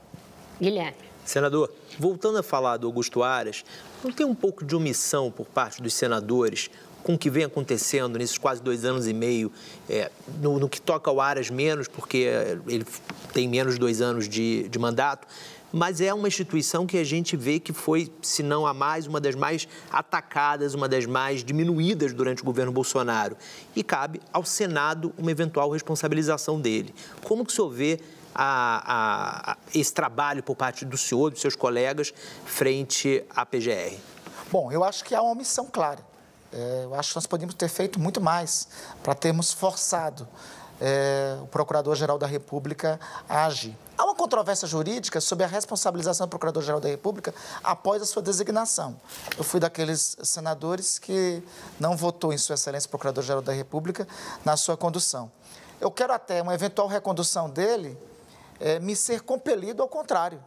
Guilherme. 0.59 0.95
Senador, 1.25 1.71
voltando 1.97 2.37
a 2.37 2.43
falar 2.43 2.77
do 2.77 2.87
Augusto 2.87 3.23
Aras, 3.23 3.63
não 4.03 4.11
tem 4.11 4.25
um 4.25 4.35
pouco 4.35 4.65
de 4.65 4.75
omissão 4.75 5.31
por 5.31 5.45
parte 5.45 5.81
dos 5.81 5.93
senadores 5.93 6.69
com 7.03 7.15
o 7.15 7.17
que 7.17 7.29
vem 7.29 7.43
acontecendo 7.43 8.17
nesses 8.17 8.37
quase 8.37 8.61
dois 8.61 8.85
anos 8.85 9.07
e 9.07 9.13
meio, 9.13 9.51
é, 9.89 10.09
no, 10.41 10.57
no, 10.57 10.69
que 10.69 10.81
toca 10.81 11.11
ao 11.11 11.19
Aras 11.19 11.49
menos, 11.49 11.87
porque 11.87 12.29
ele 12.65 12.85
tem 13.33 13.47
menos 13.47 13.73
de 13.73 13.79
dois 13.79 14.01
anos 14.01 14.27
de, 14.27 14.69
de 14.69 14.79
mandato, 14.79 15.27
mas 15.73 15.99
é 15.99 16.13
uma 16.13 16.27
instituição 16.27 16.85
que 16.85 16.99
a 16.99 17.03
gente 17.03 17.35
vê 17.35 17.59
que 17.59 17.73
foi, 17.73 18.13
se 18.21 18.43
não 18.43 18.67
a 18.67 18.75
mais, 18.75 19.07
uma 19.07 19.19
das 19.19 19.33
mais 19.33 19.67
atacadas, 19.91 20.75
uma 20.75 20.87
das 20.87 21.07
mais 21.07 21.43
diminuídas 21.43 22.13
durante 22.13 22.43
o 22.43 22.45
governo 22.45 22.71
Bolsonaro. 22.71 23.35
E 23.75 23.83
cabe 23.83 24.21
ao 24.31 24.45
Senado 24.45 25.11
uma 25.17 25.31
eventual 25.31 25.71
responsabilização 25.71 26.61
dele. 26.61 26.93
Como 27.23 27.43
que 27.43 27.51
o 27.51 27.55
senhor 27.55 27.69
vê 27.71 27.99
a, 28.35 28.83
a, 28.85 29.51
a 29.53 29.57
esse 29.73 29.91
trabalho 29.91 30.43
por 30.43 30.55
parte 30.55 30.85
do 30.85 30.95
senhor, 30.95 31.31
dos 31.31 31.41
seus 31.41 31.55
colegas, 31.55 32.13
frente 32.45 33.25
à 33.31 33.43
PGR? 33.43 33.97
Bom, 34.51 34.71
eu 34.71 34.83
acho 34.83 35.03
que 35.03 35.15
há 35.15 35.23
uma 35.23 35.31
omissão 35.31 35.65
clara. 35.65 36.05
É, 36.51 36.81
eu 36.83 36.93
acho 36.93 37.09
que 37.09 37.15
nós 37.15 37.25
podíamos 37.25 37.55
ter 37.55 37.67
feito 37.67 37.99
muito 37.99 38.21
mais 38.21 38.67
para 39.01 39.15
termos 39.15 39.51
forçado 39.51 40.27
é, 40.85 41.37
o 41.41 41.47
Procurador-Geral 41.47 42.17
da 42.17 42.27
República 42.27 42.99
a 43.29 43.45
agir. 43.45 43.73
Há 43.97 44.03
uma 44.03 44.15
controvérsia 44.15 44.67
jurídica 44.67 45.21
sobre 45.21 45.45
a 45.45 45.47
responsabilização 45.47 46.27
do 46.27 46.29
Procurador-Geral 46.29 46.81
da 46.81 46.89
República 46.89 47.33
após 47.63 48.01
a 48.01 48.05
sua 48.05 48.21
designação. 48.21 48.99
Eu 49.37 49.45
fui 49.45 49.61
daqueles 49.61 50.17
senadores 50.21 50.99
que 50.99 51.41
não 51.79 51.95
votou 51.95 52.33
em 52.33 52.37
Sua 52.37 52.55
Excelência 52.55 52.89
Procurador-Geral 52.89 53.41
da 53.41 53.53
República 53.53 54.05
na 54.43 54.57
sua 54.57 54.75
condução. 54.75 55.31
Eu 55.79 55.89
quero 55.89 56.11
até 56.11 56.41
uma 56.41 56.53
eventual 56.53 56.89
recondução 56.89 57.49
dele 57.49 57.97
é, 58.59 58.77
me 58.77 58.93
ser 58.93 59.21
compelido 59.21 59.81
ao 59.81 59.87
contrário. 59.87 60.43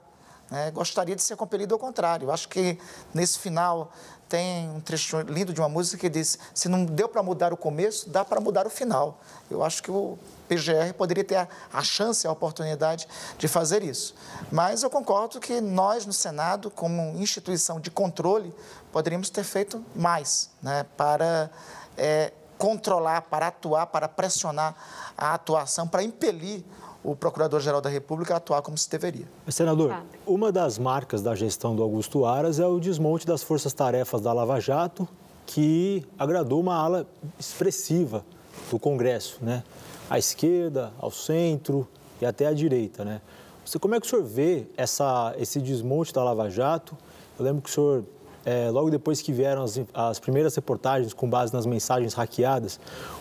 Né? 0.51 0.70
Gostaria 0.70 1.16
de 1.16 1.22
ser 1.22 1.37
compelido 1.37 1.74
ao 1.74 1.78
contrário. 1.78 2.30
Acho 2.30 2.49
que 2.49 2.78
nesse 3.14 3.39
final 3.39 3.91
tem 4.29 4.68
um 4.70 4.81
trecho 4.81 5.20
lindo 5.20 5.53
de 5.53 5.61
uma 5.61 5.68
música 5.68 5.99
que 5.99 6.09
diz: 6.09 6.39
se 6.55 6.68
não 6.68 6.85
deu 6.85 7.09
para 7.09 7.22
mudar 7.22 7.53
o 7.53 7.57
começo, 7.57 8.11
dá 8.11 8.24
para 8.24 8.41
mudar 8.41 8.66
o 8.66 8.70
final. 8.70 9.20
Eu 9.51 9.62
acho 9.62 9.83
que 9.83 9.91
o 9.91 10.18
PGR 10.49 10.93
poderia 10.97 11.24
ter 11.24 11.37
a, 11.37 11.49
a, 11.72 11.83
chance, 11.83 12.27
a 12.27 12.33
oportunidade 12.33 13.07
de 13.39 13.49
fazer 13.49 13.83
isso. 13.83 14.14
Mas 14.51 14.83
eu 14.83 14.91
concordo 14.91 15.39
que 15.39 15.61
nós, 15.61 16.07
no 16.07 16.12
Senado, 16.12 16.70
como 16.70 17.18
instituição 17.20 17.81
de 17.81 17.91
controle, 17.91 18.55
poderíamos 18.93 19.31
ter 19.31 19.45
feito 19.45 19.85
mais 19.95 20.51
né, 20.62 20.85
para 20.97 21.51
é, 21.97 22.33
controlar, 22.59 23.22
para 23.22 23.49
atuar, 23.49 23.87
para 23.87 24.09
pressionar 24.09 24.74
a 25.16 25.35
atuação, 25.35 25.87
para 25.87 26.03
impelir 26.03 26.64
o 27.07 27.14
Procurador-Geral 27.14 27.80
da 27.80 27.88
República 27.88 28.34
atuar 28.34 28.61
como 28.62 28.76
se 28.76 28.90
deveria. 28.90 29.26
Senador, 29.48 29.92
ah. 29.92 30.02
uma 30.26 30.50
das 30.50 30.76
marcas 30.76 31.22
da 31.22 31.36
gestão 31.36 31.76
do 31.76 31.82
Augusto 31.82 32.26
Aras 32.26 32.59
é 32.59 32.66
o 32.66 32.80
desmonte 32.80 33.24
das 33.24 33.44
forças-tarefas 33.44 34.20
da 34.20 34.32
Lava 34.32 34.61
Jato, 34.61 35.09
que 35.46 36.04
agradou 36.18 36.61
uma 36.61 36.74
ala 36.74 37.07
expressiva 37.38 38.24
do 38.68 38.78
Congresso, 38.78 39.38
né? 39.40 39.62
À 40.11 40.18
esquerda, 40.18 40.92
ao 40.98 41.12
centro 41.12 41.86
e 42.20 42.26
até 42.26 42.46
à 42.46 42.52
direita, 42.52 43.04
né? 43.04 43.20
Você, 43.64 43.78
como 43.78 43.94
é 43.94 44.00
que 44.00 44.07
o 44.07 44.11
senhor 44.11 44.24
vê 44.24 44.66
essa, 44.76 45.32
esse 45.38 45.61
desmonte 45.61 46.12
da 46.12 46.24
Lava 46.24 46.50
Jato? 46.50 46.96
Eu 47.38 47.44
lembro 47.44 47.62
que 47.62 47.70
o 47.70 47.72
senhor 47.72 48.04
é, 48.47 48.70
logo 48.70 48.88
depois 48.90 49.20
que 49.20 49.32
vieram 49.32 49.64
as, 49.64 49.80
as, 49.92 50.20
primeiras 50.20 50.55
reportagens 50.55 51.12
com 51.12 51.28
base 51.28 51.53
nas 51.53 51.66
mensagens 51.66 52.14
hackeadas, 52.14 52.78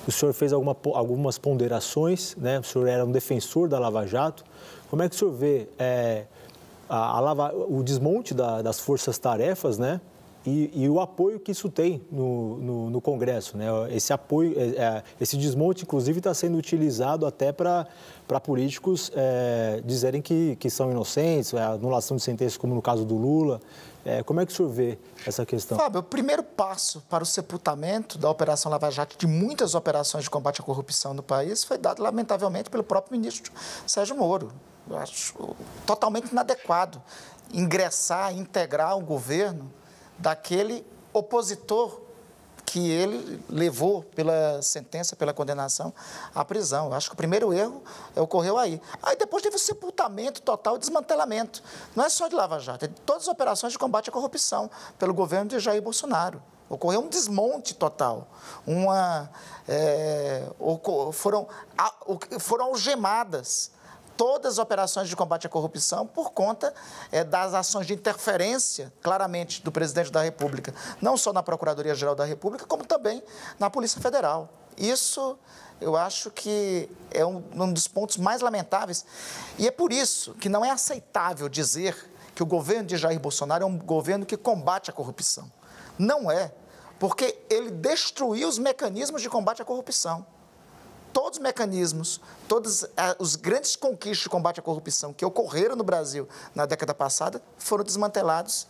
o 0.08 0.12
senhor 0.12 0.32
fez 0.34 0.54
alguma, 0.54 0.78
algumas 0.94 1.40
ponderações, 1.40 2.36
né? 2.38 2.60
o 2.60 2.64
senhor 2.64 2.88
era 2.88 3.04
um 3.04 3.12
defensor 3.12 3.68
da 3.68 3.80
Lava 3.80 4.06
Jato. 4.06 4.46
Como 4.88 5.02
é 5.02 5.10
que 5.10 5.16
o 5.16 5.18
senhor 5.18 5.34
vê 5.34 5.68
é, 5.80 6.26
a, 6.88 7.18
a 7.18 7.20
lava, 7.20 7.56
o 7.56 7.82
desmonte 7.82 8.36
da, 8.36 8.62
das 8.62 8.80
forças-tarefas, 8.80 9.80
né? 9.80 10.00
E, 10.46 10.70
e, 10.76 10.88
o 10.88 11.00
apoio 11.00 11.40
que 11.40 11.52
isso 11.52 11.70
tem 11.70 12.04
no, 12.12 12.58
no, 12.60 12.90
no 12.92 13.02
Congresso. 13.02 13.58
Né? 13.58 13.66
Esse 13.90 14.14
apoio, 14.14 14.54
é, 14.56 14.64
é 14.78 15.04
esse 15.20 15.36
desmonte, 15.38 15.82
inclusive, 15.82 16.20
está 16.20 16.36
sendo 16.36 16.56
utilizado 16.56 17.26
até 17.26 17.52
para 17.52 17.88
políticos 18.44 19.12
é, 19.16 19.82
dizerem 19.84 20.22
que, 20.22 20.56
que 20.58 20.70
são 20.70 20.92
inocentes, 20.92 21.52
anulação 21.56 22.16
de 22.16 22.22
sentenças, 22.22 22.58
como 22.58 22.76
no 22.76 22.82
caso 22.82 23.04
do 23.04 23.16
Lula. 23.16 23.60
É, 24.06 24.22
como 24.22 24.40
é 24.40 24.46
que 24.46 24.54
o 24.54 24.56
senhor 24.56 24.70
vê 24.70 25.00
essa 25.26 25.44
questão? 25.46 25.78
Fábio, 25.78 26.00
o 26.00 26.04
primeiro 26.04 26.44
passo 26.44 27.02
para 27.10 27.24
o 27.24 27.26
sepultamento 27.26 28.20
da 28.20 28.30
Operação 28.30 28.72
Lava 28.72 28.92
Jato, 28.92 29.18
de 29.18 29.26
muitas 29.26 29.74
operações 29.74 30.26
de 30.26 30.30
combate 30.30 30.62
à 30.62 30.64
corrupção 30.64 31.12
no 31.16 31.24
país, 31.24 31.64
foi 31.64 31.80
dado, 31.80 32.04
lamentavelmente, 32.04 32.70
pelo 32.70 32.84
próprio 32.84 33.18
ministro 33.18 33.52
Sérgio 33.88 34.16
Moro. 34.16 34.52
Eu 34.88 34.98
acho 34.98 35.56
totalmente 35.88 36.30
inadequado 36.30 37.02
ingressar, 37.52 38.32
integrar 38.36 38.96
o 38.96 39.02
governo 39.02 39.74
daquele 40.20 40.86
opositor 41.12 42.05
que 42.76 42.92
ele 42.92 43.42
levou 43.50 44.04
pela 44.04 44.62
sentença, 44.62 45.16
pela 45.16 45.34
condenação 45.34 45.94
à 46.36 46.44
prisão. 46.44 46.92
Acho 46.92 47.08
que 47.08 47.14
o 47.14 47.16
primeiro 47.16 47.54
erro 47.54 47.82
ocorreu 48.18 48.58
aí. 48.58 48.82
Aí 49.02 49.16
depois 49.16 49.42
teve 49.42 49.56
o 49.56 49.60
sepultamento 49.60 50.42
total, 50.42 50.76
o 50.76 50.78
desmantelamento. 50.78 51.64
Não 51.96 52.04
é 52.04 52.10
só 52.10 52.28
de 52.28 52.36
Lava 52.36 52.60
Jato, 52.60 52.84
é 52.84 52.90
de 52.90 52.96
todas 53.06 53.22
as 53.22 53.28
operações 53.30 53.72
de 53.72 53.80
combate 53.80 54.10
à 54.10 54.12
corrupção 54.12 54.70
pelo 55.00 55.14
governo 55.14 55.52
de 55.52 55.58
Jair 55.58 55.82
Bolsonaro. 55.82 56.44
Ocorreu 56.68 57.00
um 57.00 57.08
desmonte 57.08 57.74
total. 57.74 58.28
Uma, 58.68 59.30
é, 59.70 60.44
foram, 61.14 61.48
foram 62.42 62.66
algemadas 62.66 63.72
todas 64.18 64.54
as 64.54 64.58
operações 64.60 65.08
de 65.08 65.16
combate 65.16 65.48
à 65.48 65.50
corrupção 65.50 66.06
por 66.06 66.32
conta 66.32 66.74
é, 67.12 67.24
das 67.24 67.54
ações 67.54 67.88
de 67.88 67.94
interferência, 67.94 68.92
claramente, 69.02 69.62
do 69.62 69.72
presidente 69.72 70.12
da 70.12 70.22
República, 70.22 70.74
não 71.02 71.18
só 71.18 71.32
na 71.32 71.44
Procuradoria-Geral 71.44 72.16
da 72.16 72.26
República, 72.26 72.66
como 72.66 72.86
também 72.86 73.24
na 73.60 73.70
Polícia 73.70 74.02
Federal. 74.02 74.50
Isso 74.78 75.38
eu 75.80 75.96
acho 75.96 76.32
que 76.32 76.90
é 77.12 77.26
um, 77.26 77.44
um 77.54 77.72
dos 77.72 77.88
pontos 77.88 78.18
mais 78.18 78.42
lamentáveis. 78.42 79.06
E 79.58 79.68
é 79.68 79.72
por 79.72 79.92
isso 79.92 80.34
que 80.36 80.50
não 80.50 80.64
é 80.64 80.72
aceitável 80.72 81.50
dizer 81.50 82.12
que 82.34 82.44
o 82.44 82.46
governo 82.46 82.86
de 82.86 82.98
Jair 82.98 83.20
Bolsonaro 83.20 83.64
é 83.64 83.68
um 83.68 83.78
governo 83.78 84.26
que 84.26 84.38
combate 84.38 84.90
a 84.90 84.94
corrupção. 84.94 85.52
Não 85.98 86.30
é, 86.30 86.54
porque 87.00 87.38
ele 87.50 87.72
destruiu 87.72 88.48
os 88.48 88.58
mecanismos 88.58 89.22
de 89.22 89.30
combate 89.30 89.62
à 89.62 89.66
corrupção 89.66 90.26
todos 91.16 91.38
os 91.38 91.44
mecanismos, 91.44 92.20
todos 92.46 92.84
uh, 92.84 92.90
os 93.20 93.38
grandes 93.38 93.78
conquistas 93.78 94.24
de 94.24 94.30
combate 94.30 94.60
à 94.60 94.64
corrupção 94.64 95.14
que 95.14 95.24
ocorreram 95.24 95.74
no 95.74 95.84
Brasil 95.84 96.28
na 96.54 96.66
década 96.66 96.94
passada 96.94 97.42
foram 97.58 97.86
desmantelados 97.86 98.68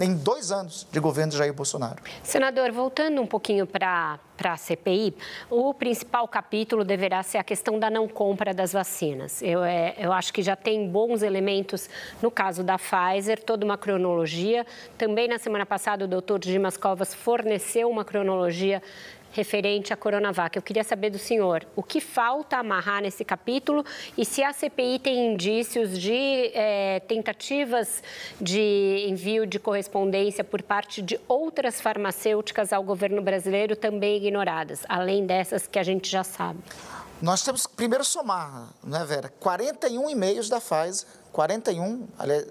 em 0.00 0.14
dois 0.14 0.50
anos 0.50 0.86
de 0.90 0.98
governo 0.98 1.32
de 1.32 1.36
Jair 1.36 1.52
Bolsonaro. 1.52 2.02
Senador, 2.22 2.72
voltando 2.72 3.20
um 3.20 3.26
pouquinho 3.26 3.66
para 3.66 4.18
a 4.42 4.56
CPI, 4.56 5.14
o 5.50 5.74
principal 5.74 6.26
capítulo 6.26 6.82
deverá 6.82 7.22
ser 7.22 7.36
a 7.36 7.44
questão 7.44 7.78
da 7.78 7.90
não 7.90 8.08
compra 8.08 8.54
das 8.54 8.72
vacinas. 8.72 9.42
Eu, 9.42 9.62
é, 9.62 9.94
eu 9.98 10.10
acho 10.14 10.32
que 10.32 10.42
já 10.42 10.56
tem 10.56 10.88
bons 10.88 11.20
elementos 11.22 11.90
no 12.22 12.30
caso 12.30 12.64
da 12.64 12.78
Pfizer, 12.78 13.44
toda 13.44 13.66
uma 13.66 13.76
cronologia. 13.76 14.66
Também 14.96 15.28
na 15.28 15.38
semana 15.38 15.66
passada, 15.66 16.06
o 16.06 16.08
doutor 16.08 16.38
Dimas 16.38 16.78
Covas 16.78 17.12
forneceu 17.12 17.90
uma 17.90 18.02
cronologia 18.02 18.82
referente 19.32 19.92
à 19.92 19.96
Coronavac. 19.96 20.56
Eu 20.56 20.62
queria 20.62 20.84
saber 20.84 21.10
do 21.10 21.18
senhor 21.18 21.66
o 21.74 21.82
que 21.82 22.00
falta 22.00 22.58
amarrar 22.58 23.02
nesse 23.02 23.24
capítulo 23.24 23.84
e 24.16 24.24
se 24.24 24.42
a 24.42 24.52
CPI 24.52 24.98
tem 24.98 25.32
indícios 25.32 25.98
de 25.98 26.50
é, 26.54 27.00
tentativas 27.00 28.02
de 28.40 29.06
envio 29.08 29.46
de 29.46 29.58
correspondência 29.58 30.44
por 30.44 30.62
parte 30.62 31.02
de 31.02 31.18
outras 31.26 31.80
farmacêuticas 31.80 32.72
ao 32.72 32.82
governo 32.82 33.22
brasileiro 33.22 33.74
também 33.74 34.16
ignoradas, 34.16 34.84
além 34.88 35.26
dessas 35.26 35.66
que 35.66 35.78
a 35.78 35.82
gente 35.82 36.10
já 36.10 36.22
sabe. 36.22 36.60
Nós 37.20 37.42
temos 37.42 37.66
que 37.66 37.74
primeiro 37.74 38.04
somar, 38.04 38.68
né, 38.82 39.04
Vera? 39.04 39.32
41 39.40 40.10
e-mails 40.10 40.48
da 40.48 40.60
Pfizer, 40.60 41.06
41, 41.32 42.08
aliás, 42.18 42.46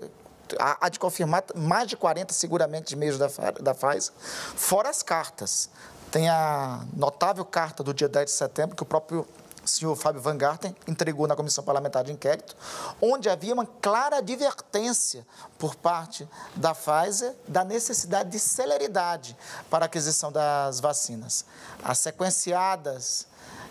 há 0.57 0.89
de 0.89 0.97
confirmar 0.97 1.43
mais 1.55 1.87
de 1.87 1.97
40 1.97 2.33
seguramente 2.33 2.89
de 2.89 2.95
e-mails 2.95 3.17
da, 3.17 3.27
da 3.61 3.75
Pfizer, 3.75 4.13
fora 4.55 4.89
as 4.89 5.03
cartas. 5.03 5.69
Tem 6.11 6.27
a 6.27 6.83
notável 6.93 7.45
carta 7.45 7.81
do 7.81 7.93
dia 7.93 8.09
10 8.09 8.25
de 8.25 8.31
setembro, 8.31 8.75
que 8.75 8.83
o 8.83 8.85
próprio 8.85 9.25
senhor 9.63 9.95
Fábio 9.95 10.21
Van 10.21 10.37
Garten 10.37 10.75
entregou 10.85 11.25
na 11.25 11.37
Comissão 11.37 11.63
Parlamentar 11.63 12.03
de 12.03 12.11
Inquérito, 12.11 12.53
onde 13.01 13.29
havia 13.29 13.53
uma 13.53 13.65
clara 13.65 14.17
advertência 14.17 15.25
por 15.57 15.73
parte 15.73 16.27
da 16.53 16.75
Pfizer 16.75 17.33
da 17.47 17.63
necessidade 17.63 18.29
de 18.29 18.39
celeridade 18.39 19.37
para 19.69 19.85
a 19.85 19.87
aquisição 19.87 20.33
das 20.33 20.81
vacinas. 20.81 21.45
As 21.81 21.99
sequenciadas 21.99 23.25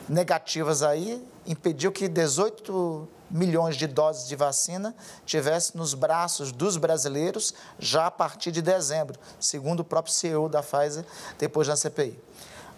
negativas 0.09 0.83
aí 0.83 1.23
impediu 1.47 1.93
que 1.93 2.09
18 2.09 3.07
milhões 3.31 3.77
de 3.77 3.87
doses 3.87 4.27
de 4.27 4.35
vacina 4.35 4.95
tivesse 5.27 5.77
nos 5.77 5.93
braços 5.93 6.51
dos 6.51 6.79
brasileiros 6.79 7.53
já 7.79 8.07
a 8.07 8.11
partir 8.11 8.51
de 8.51 8.63
dezembro, 8.63 9.19
segundo 9.39 9.81
o 9.81 9.85
próprio 9.85 10.13
CEO 10.15 10.49
da 10.49 10.63
Pfizer 10.63 11.05
depois 11.39 11.69
da 11.69 11.77
CPI 11.77 12.30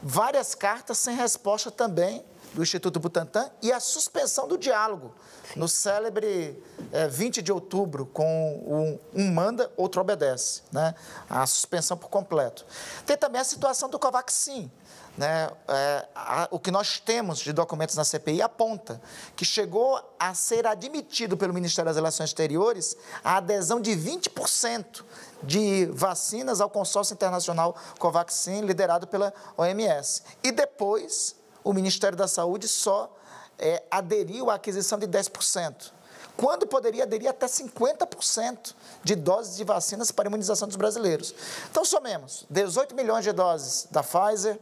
várias 0.02 0.54
cartas 0.54 0.98
sem 0.98 1.14
resposta 1.14 1.70
também 1.70 2.24
do 2.54 2.62
Instituto 2.62 3.00
Butantan 3.00 3.50
e 3.62 3.72
a 3.72 3.80
suspensão 3.80 4.46
do 4.46 4.58
diálogo 4.58 5.14
no 5.56 5.68
célebre 5.68 6.62
é, 6.92 7.08
20 7.08 7.42
de 7.42 7.52
outubro 7.52 8.06
com 8.06 9.00
um, 9.14 9.20
um, 9.22 9.32
manda, 9.32 9.70
outro 9.76 10.00
obedece, 10.00 10.62
né? 10.70 10.94
a 11.28 11.46
suspensão 11.46 11.96
por 11.96 12.08
completo. 12.08 12.66
Tem 13.06 13.16
também 13.16 13.40
a 13.40 13.44
situação 13.44 13.88
do 13.88 13.98
Covaxin, 13.98 14.70
né, 15.16 15.50
é, 15.68 16.06
a, 16.14 16.48
o 16.50 16.58
que 16.58 16.70
nós 16.70 16.98
temos 16.98 17.40
de 17.40 17.52
documentos 17.52 17.96
na 17.96 18.04
CPI 18.04 18.40
aponta 18.40 19.00
que 19.36 19.44
chegou 19.44 20.00
a 20.18 20.34
ser 20.34 20.66
admitido 20.66 21.36
pelo 21.36 21.52
Ministério 21.52 21.88
das 21.88 21.96
Relações 21.96 22.30
Exteriores 22.30 22.96
a 23.22 23.36
adesão 23.36 23.80
de 23.80 23.92
20% 23.92 25.04
de 25.42 25.86
vacinas 25.86 26.60
ao 26.60 26.70
consórcio 26.70 27.14
internacional 27.14 27.76
Covaxin, 27.98 28.62
liderado 28.62 29.06
pela 29.06 29.34
OMS. 29.56 30.22
E 30.42 30.50
depois, 30.50 31.36
o 31.62 31.72
Ministério 31.72 32.16
da 32.16 32.26
Saúde 32.26 32.66
só 32.66 33.14
é, 33.58 33.82
aderiu 33.90 34.50
à 34.50 34.54
aquisição 34.54 34.98
de 34.98 35.06
10% 35.06 35.92
quando 36.36 36.66
poderia 36.66 37.02
aderir 37.02 37.28
até 37.28 37.46
50% 37.46 38.74
de 39.04 39.14
doses 39.14 39.56
de 39.56 39.64
vacinas 39.64 40.10
para 40.10 40.28
imunização 40.28 40.66
dos 40.66 40.76
brasileiros. 40.76 41.34
Então, 41.70 41.84
somemos 41.84 42.46
18 42.48 42.94
milhões 42.94 43.24
de 43.24 43.32
doses 43.32 43.86
da 43.90 44.02
Pfizer, 44.02 44.58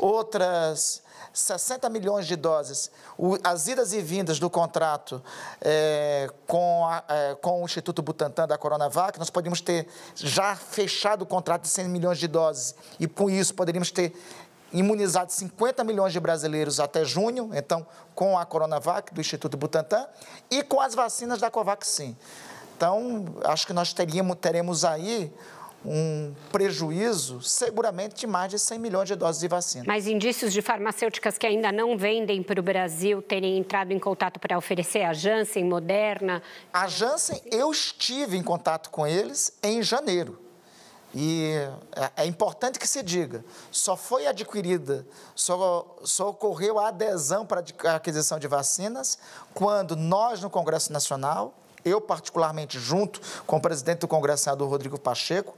outras 0.00 1.02
60 1.32 1.88
milhões 1.88 2.26
de 2.26 2.36
doses. 2.36 2.90
O, 3.16 3.36
as 3.44 3.68
idas 3.68 3.92
e 3.92 4.00
vindas 4.00 4.38
do 4.38 4.50
contrato 4.50 5.22
é, 5.60 6.28
com, 6.46 6.86
a, 6.86 7.04
é, 7.08 7.34
com 7.36 7.62
o 7.62 7.64
Instituto 7.64 8.02
Butantan 8.02 8.46
da 8.46 8.58
Coronavac, 8.58 9.18
nós 9.18 9.30
poderíamos 9.30 9.60
ter 9.60 9.86
já 10.14 10.56
fechado 10.56 11.22
o 11.22 11.26
contrato 11.26 11.62
de 11.62 11.68
100 11.68 11.88
milhões 11.88 12.18
de 12.18 12.26
doses 12.26 12.74
e, 12.98 13.06
com 13.06 13.30
isso, 13.30 13.54
poderíamos 13.54 13.90
ter 13.90 14.12
imunizado 14.72 15.32
50 15.32 15.82
milhões 15.84 16.12
de 16.12 16.20
brasileiros 16.20 16.78
até 16.78 17.04
junho, 17.04 17.50
então, 17.54 17.86
com 18.14 18.38
a 18.38 18.44
Coronavac 18.44 19.12
do 19.12 19.20
Instituto 19.20 19.56
Butantan 19.56 20.06
e 20.50 20.62
com 20.62 20.80
as 20.80 20.94
vacinas 20.94 21.40
da 21.40 21.50
Covaxin. 21.50 22.16
Então, 22.76 23.26
acho 23.44 23.66
que 23.66 23.72
nós 23.72 23.92
teríamos, 23.92 24.36
teremos 24.40 24.84
aí 24.84 25.32
um 25.84 26.34
prejuízo 26.52 27.40
seguramente 27.40 28.14
de 28.14 28.26
mais 28.26 28.50
de 28.50 28.58
100 28.58 28.78
milhões 28.78 29.08
de 29.08 29.14
doses 29.14 29.40
de 29.40 29.48
vacina. 29.48 29.84
Mas 29.86 30.06
indícios 30.06 30.52
de 30.52 30.60
farmacêuticas 30.60 31.38
que 31.38 31.46
ainda 31.46 31.72
não 31.72 31.96
vendem 31.96 32.42
para 32.42 32.60
o 32.60 32.62
Brasil 32.62 33.22
terem 33.22 33.58
entrado 33.58 33.92
em 33.92 33.98
contato 33.98 34.38
para 34.38 34.58
oferecer 34.58 35.02
a 35.02 35.12
Janssen, 35.12 35.64
Moderna? 35.64 36.42
A 36.72 36.86
Janssen, 36.86 37.40
eu 37.50 37.70
estive 37.70 38.36
em 38.36 38.42
contato 38.42 38.90
com 38.90 39.06
eles 39.06 39.52
em 39.62 39.82
janeiro. 39.82 40.38
e 41.14 41.54
é, 41.96 42.22
é, 42.22 42.26
importante 42.26 42.78
que 42.78 42.86
se 42.86 43.02
diga, 43.02 43.44
só 43.70 43.96
foi 43.96 44.26
adquirida, 44.26 45.04
só, 45.34 45.96
só 46.04 46.28
ocorreu 46.28 46.78
a 46.78 46.88
adesão 46.88 47.44
para 47.44 47.64
a 47.84 47.94
aquisição 47.96 48.38
de 48.38 48.46
vacinas 48.46 49.18
quando 49.52 49.96
nós, 49.96 50.40
no 50.40 50.48
Congresso 50.48 50.92
Nacional, 50.92 51.54
eu 51.84 52.00
particularmente 52.00 52.78
junto 52.78 53.20
com 53.46 53.56
o 53.56 53.60
presidente 53.60 54.00
do 54.00 54.08
Congresso, 54.08 54.44
senador 54.44 54.68
Rodrigo 54.68 54.98
Pacheco, 54.98 55.56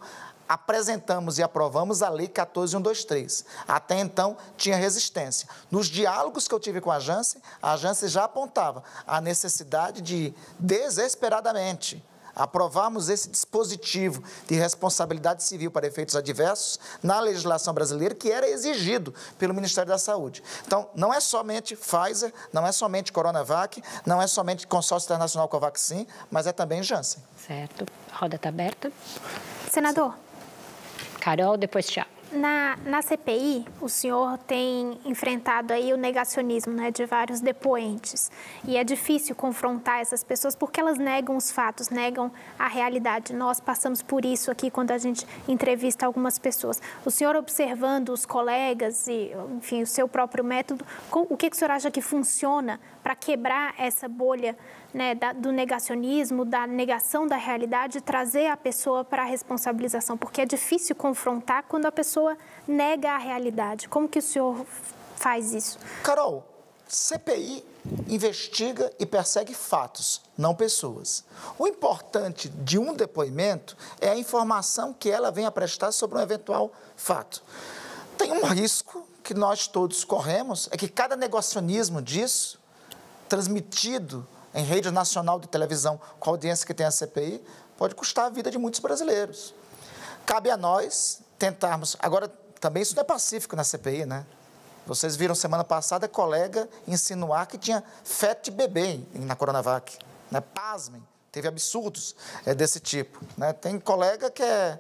apresentamos 0.49 1.39
e 1.39 1.43
aprovamos 1.43 2.03
a 2.03 2.09
Lei 2.09 2.29
14123. 2.29 3.45
Até 3.67 3.99
então, 4.01 4.37
tinha 4.57 4.77
resistência. 4.77 5.49
Nos 5.71 5.87
diálogos 5.87 6.47
que 6.47 6.55
eu 6.55 6.61
tive 6.61 6.81
com 6.81 6.91
a 6.91 6.99
Janssen, 6.99 7.41
a 7.63 7.77
Janssen 7.77 8.09
já 8.09 8.25
apontava 8.25 8.83
a 9.07 9.21
necessidade 9.21 10.03
de, 10.03 10.35
desesperadamente, 10.59 12.05
aprovarmos 12.35 13.09
esse 13.09 13.29
dispositivo 13.29 14.23
de 14.47 14.55
responsabilidade 14.55 15.43
civil 15.43 15.71
para 15.71 15.87
efeitos 15.87 16.17
adversos 16.17 16.79
na 17.03 17.21
legislação 17.21 17.75
brasileira 17.75 18.15
que 18.15 18.31
era 18.31 18.49
exigido 18.49 19.15
pelo 19.39 19.55
Ministério 19.55 19.89
da 19.89 19.99
Saúde. 19.99 20.43
Então, 20.67 20.89
não 20.95 21.13
é 21.13 21.21
somente 21.21 21.77
Pfizer, 21.77 22.33
não 22.53 22.67
é 22.67 22.73
somente 22.73 23.13
Coronavac, 23.13 23.83
não 24.07 24.21
é 24.21 24.27
somente 24.27 24.67
consórcio 24.67 25.07
internacional 25.07 25.49
Covaxin, 25.49 26.07
mas 26.31 26.47
é 26.47 26.53
também 26.53 26.83
Janssen. 26.83 27.23
Certo. 27.47 27.87
A 28.13 28.17
roda 28.17 28.37
está 28.37 28.49
aberta. 28.49 28.93
Senador. 29.71 30.15
Carol, 31.21 31.57
depois 31.57 31.87
Tiago. 31.87 32.12
Na, 32.33 32.79
na 32.87 33.03
CPI, 33.03 33.67
o 33.79 33.91
senhor 33.91 34.39
tem 34.39 34.99
enfrentado 35.05 35.71
aí 35.71 35.93
o 35.93 35.99
negacionismo 35.99 36.73
né, 36.73 36.91
de 36.91 37.05
vários 37.05 37.43
depoentes. 37.43 38.31
E 38.67 38.79
é 38.79 38.83
difícil 38.83 39.37
confrontar 39.37 40.01
essas 40.01 40.25
pessoas 40.25 40.57
porque 40.57 40.81
elas 40.81 40.97
negam 40.97 41.37
os 41.37 41.51
fatos, 41.51 41.91
negam 41.91 42.33
a 42.59 42.69
realidade. 42.69 43.35
Nós 43.35 43.61
passamos 43.61 44.01
por 44.01 44.25
isso 44.25 44.51
aqui 44.51 44.71
quando 44.71 44.93
a 44.93 44.99
gente 44.99 45.27
entrevista 45.47 46.07
algumas 46.07 46.39
pessoas. 46.39 46.81
O 47.05 47.11
senhor 47.11 47.37
observando 47.37 48.09
os 48.09 48.25
colegas 48.25 49.07
e, 49.09 49.31
enfim, 49.55 49.83
o 49.83 49.87
seu 49.87 50.09
próprio 50.09 50.43
método, 50.43 50.87
o 51.11 51.37
que, 51.37 51.51
que 51.51 51.57
o 51.57 51.59
senhor 51.59 51.73
acha 51.73 51.91
que 51.91 52.01
funciona 52.01 52.81
para 53.03 53.15
quebrar 53.15 53.75
essa 53.77 54.09
bolha 54.09 54.57
né, 54.93 55.15
da, 55.15 55.33
do 55.33 55.51
negacionismo, 55.51 56.45
da 56.45 56.67
negação 56.67 57.27
da 57.27 57.37
realidade, 57.37 58.01
trazer 58.01 58.47
a 58.47 58.57
pessoa 58.57 59.05
para 59.05 59.23
a 59.23 59.27
responsabilização, 59.27 60.17
porque 60.17 60.43
é 60.43 60.47
difícil 60.47 60.95
confrontar 60.95 61.65
quando 61.65 61.87
a 61.87 61.93
pessoa 61.93 62.37
nega 62.67 63.13
a 63.13 63.19
realidade. 63.19 63.89
Como 63.89 64.09
que 64.09 64.19
o 64.19 64.23
senhor 64.23 64.67
faz 65.17 65.53
isso? 65.53 65.79
Carol, 66.03 66.47
CPI 66.87 67.65
investiga 68.07 68.93
e 68.99 69.07
persegue 69.07 69.55
fatos, 69.55 70.21
não 70.37 70.55
pessoas. 70.55 71.25
O 71.59 71.67
importante 71.67 72.49
de 72.49 72.79
um 72.79 72.95
depoimento 72.95 73.77
é 74.01 74.11
a 74.11 74.17
informação 74.17 74.93
que 74.93 75.11
ela 75.11 75.31
vem 75.31 75.47
a 75.47 75.51
prestar 75.51 75.91
sobre 75.91 76.19
um 76.19 76.21
eventual 76.21 76.73
fato. 76.97 77.43
Tem 78.17 78.31
um 78.31 78.45
risco 78.45 79.07
que 79.23 79.35
nós 79.35 79.67
todos 79.67 80.05
corremos, 80.05 80.69
é 80.71 80.77
que 80.77 80.89
cada 80.89 81.17
negacionismo 81.17 82.03
disso, 82.03 82.61
transmitido 83.29 84.27
em 84.55 84.65
rede 84.65 84.91
nacional 84.91 85.39
de 85.41 85.49
televisão 85.49 86.01
com 86.19 86.31
a 86.31 86.33
audiência 86.33 86.67
que 86.67 86.75
tem 86.75 86.87
a 86.87 86.91
CPI, 86.91 87.43
pode 87.77 87.95
custar 87.95 88.27
a 88.27 88.31
vida 88.31 88.51
de 88.51 88.59
muitos 88.59 88.81
brasileiros. 88.81 89.55
Cabe 90.25 90.51
a 90.51 90.57
nós 90.57 91.21
tentarmos. 91.39 91.97
Agora, 91.99 92.29
também 92.61 92.83
isso 92.83 92.95
não 92.95 93.03
é 93.03 93.05
pacífico 93.05 93.57
na 93.57 93.65
CPI, 93.65 94.07
né? 94.07 94.25
Vocês 94.87 95.17
viram 95.17 95.35
semana 95.35 95.63
passada 95.63 96.09
colega 96.09 96.69
insinuar 96.87 97.47
que 97.47 97.57
tinha 97.57 97.85
feto 98.05 98.47
de 98.47 98.51
bebê 98.51 99.01
na 99.15 99.37
Coronavac. 99.37 99.97
Né? 100.31 100.41
Pasmem, 100.41 101.03
teve 101.31 101.47
absurdos 101.47 102.17
é, 102.45 102.55
desse 102.55 102.81
tipo. 102.81 103.25
Né? 103.37 103.53
Tem 103.53 103.79
colega 103.79 104.29
que 104.31 104.43
é, 104.43 104.79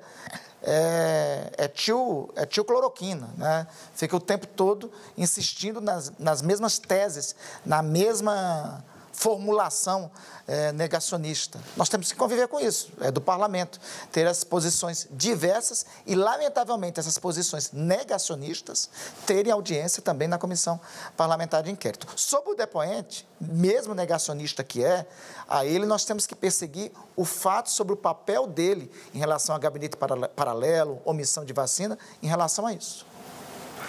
é, 0.63 1.53
é, 1.57 1.69
tio, 1.69 2.31
é 2.35 2.45
tio 2.45 2.65
cloroquina, 2.65 3.31
né? 3.37 3.67
fica 3.95 4.17
o 4.17 4.21
tempo 4.21 4.47
todo 4.47 4.93
insistindo 5.17 5.81
nas, 5.81 6.13
nas 6.19 6.43
mesmas 6.43 6.79
teses, 6.79 7.37
na 7.65 7.81
mesma 7.81 8.85
formulação 9.13 10.11
é, 10.47 10.73
negacionista. 10.73 11.61
Nós 11.77 11.89
temos 11.89 12.11
que 12.11 12.19
conviver 12.19 12.49
com 12.49 12.59
isso, 12.59 12.91
é 13.01 13.11
do 13.11 13.21
parlamento, 13.21 13.79
ter 14.11 14.27
as 14.27 14.43
posições 14.43 15.07
diversas 15.11 15.87
e, 16.07 16.15
lamentavelmente, 16.15 16.99
essas 16.99 17.19
posições 17.19 17.71
negacionistas 17.73 18.89
terem 19.27 19.53
audiência 19.53 20.03
também 20.03 20.27
na 20.27 20.39
comissão 20.39 20.81
parlamentar 21.17 21.63
de 21.63 21.71
inquérito. 21.71 22.07
Sobre 22.17 22.53
o 22.53 22.55
depoente, 22.55 23.27
mesmo 23.41 23.95
negacionista 23.95 24.65
que 24.65 24.85
é, 24.85 25.07
a 25.49 25.65
ele 25.65 25.87
nós 25.87 26.05
temos 26.05 26.27
que 26.27 26.35
perseguir 26.35 26.91
o 27.15 27.25
fato 27.25 27.71
sobre 27.71 27.93
o 27.93 27.97
papel 27.97 28.47
dele 28.47 28.91
em 29.15 29.19
relação 29.19 29.55
a 29.55 29.59
gabinete 29.59 29.97
paralelo, 30.35 31.01
omissão 31.05 31.45
de 31.45 31.53
vacina, 31.53 31.99
em 32.23 32.27
relação 32.27 32.67
a 32.67 32.73
isso. 32.73 33.07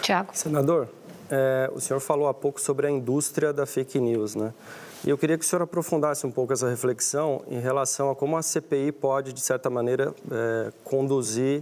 Tiago. 0.02 0.32
Senador, 0.34 0.90
é, 1.30 1.72
o 1.74 1.80
senhor 1.80 2.00
falou 2.00 2.28
há 2.28 2.34
pouco 2.34 2.60
sobre 2.60 2.88
a 2.88 2.92
indústria 2.92 3.54
da 3.54 3.66
fake 3.66 4.00
news, 4.00 4.36
né? 4.36 4.54
E 5.06 5.10
eu 5.10 5.18
queria 5.18 5.38
que 5.38 5.44
o 5.44 5.48
senhor 5.48 5.62
aprofundasse 5.62 6.26
um 6.26 6.32
pouco 6.32 6.54
essa 6.54 6.70
reflexão 6.70 7.44
em 7.48 7.60
relação 7.60 8.10
a 8.10 8.16
como 8.16 8.38
a 8.38 8.42
CPI 8.42 8.94
pode, 8.94 9.34
de 9.34 9.42
certa 9.42 9.70
maneira, 9.70 10.16
é, 10.32 10.72
conduzir 10.86 11.62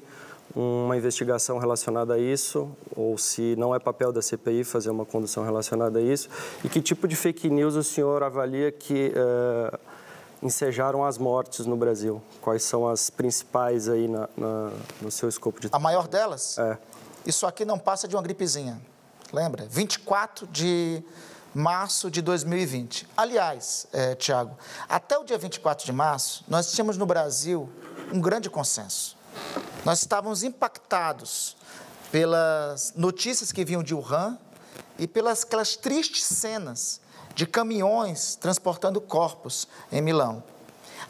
uma 0.55 0.95
investigação 0.95 1.57
relacionada 1.57 2.13
a 2.13 2.19
isso, 2.19 2.69
ou 2.95 3.17
se 3.17 3.55
não 3.55 3.73
é 3.73 3.79
papel 3.79 4.11
da 4.11 4.21
CPI 4.21 4.63
fazer 4.63 4.91
uma 4.91 5.05
condução 5.05 5.43
relacionada 5.43 5.97
a 5.97 6.01
isso, 6.01 6.29
e 6.63 6.69
que 6.69 6.81
tipo 6.81 7.07
de 7.07 7.15
fake 7.15 7.49
news 7.49 7.75
o 7.75 7.83
senhor 7.83 8.21
avalia 8.21 8.71
que 8.71 9.11
é, 9.15 9.79
ensejaram 10.43 11.03
as 11.03 11.17
mortes 11.17 11.65
no 11.65 11.75
Brasil? 11.75 12.21
Quais 12.41 12.61
são 12.61 12.87
as 12.87 13.09
principais 13.09 13.89
aí 13.89 14.07
na, 14.07 14.29
na, 14.37 14.71
no 15.01 15.09
seu 15.09 15.27
escopo 15.27 15.59
de... 15.59 15.69
A 15.71 15.79
maior 15.79 16.07
delas? 16.07 16.59
É. 16.59 16.77
Isso 17.25 17.47
aqui 17.47 17.65
não 17.65 17.79
passa 17.79 18.07
de 18.07 18.15
uma 18.15 18.21
gripezinha, 18.21 18.79
lembra? 19.33 19.65
24 19.67 20.45
de 20.45 21.01
março 21.53 22.09
de 22.09 22.21
2020. 22.21 23.07
Aliás, 23.15 23.85
é, 23.91 24.15
Tiago, 24.15 24.57
até 24.87 25.17
o 25.17 25.23
dia 25.23 25.37
24 25.37 25.85
de 25.85 25.91
março, 25.91 26.43
nós 26.47 26.71
tínhamos 26.71 26.97
no 26.97 27.05
Brasil 27.05 27.69
um 28.11 28.19
grande 28.19 28.49
consenso. 28.49 29.17
Nós 29.83 29.99
estávamos 29.99 30.43
impactados 30.43 31.55
pelas 32.11 32.93
notícias 32.95 33.51
que 33.51 33.63
vinham 33.63 33.83
de 33.83 33.93
Wuhan 33.93 34.37
e 34.97 35.07
pelas 35.07 35.43
aquelas 35.43 35.75
tristes 35.75 36.23
cenas 36.23 37.01
de 37.33 37.45
caminhões 37.45 38.35
transportando 38.35 38.99
corpos 38.99 39.67
em 39.91 40.01
Milão. 40.01 40.43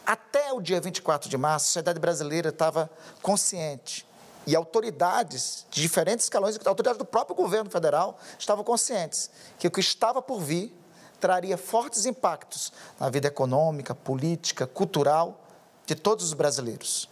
Até 0.06 0.52
o 0.52 0.60
dia 0.60 0.80
24 0.80 1.28
de 1.28 1.36
março, 1.36 1.64
a 1.64 1.66
sociedade 1.66 2.00
brasileira 2.00 2.48
estava 2.48 2.90
consciente 3.20 4.06
e 4.46 4.56
autoridades 4.56 5.66
de 5.70 5.80
diferentes 5.80 6.26
escalões, 6.26 6.58
autoridades 6.64 6.98
do 6.98 7.04
próprio 7.04 7.34
governo 7.36 7.70
federal, 7.70 8.18
estavam 8.38 8.64
conscientes 8.64 9.30
que 9.58 9.66
o 9.66 9.70
que 9.70 9.80
estava 9.80 10.20
por 10.20 10.40
vir 10.40 10.74
traria 11.20 11.56
fortes 11.56 12.04
impactos 12.04 12.72
na 12.98 13.08
vida 13.08 13.28
econômica, 13.28 13.94
política, 13.94 14.66
cultural 14.66 15.40
de 15.86 15.94
todos 15.94 16.26
os 16.26 16.32
brasileiros. 16.32 17.08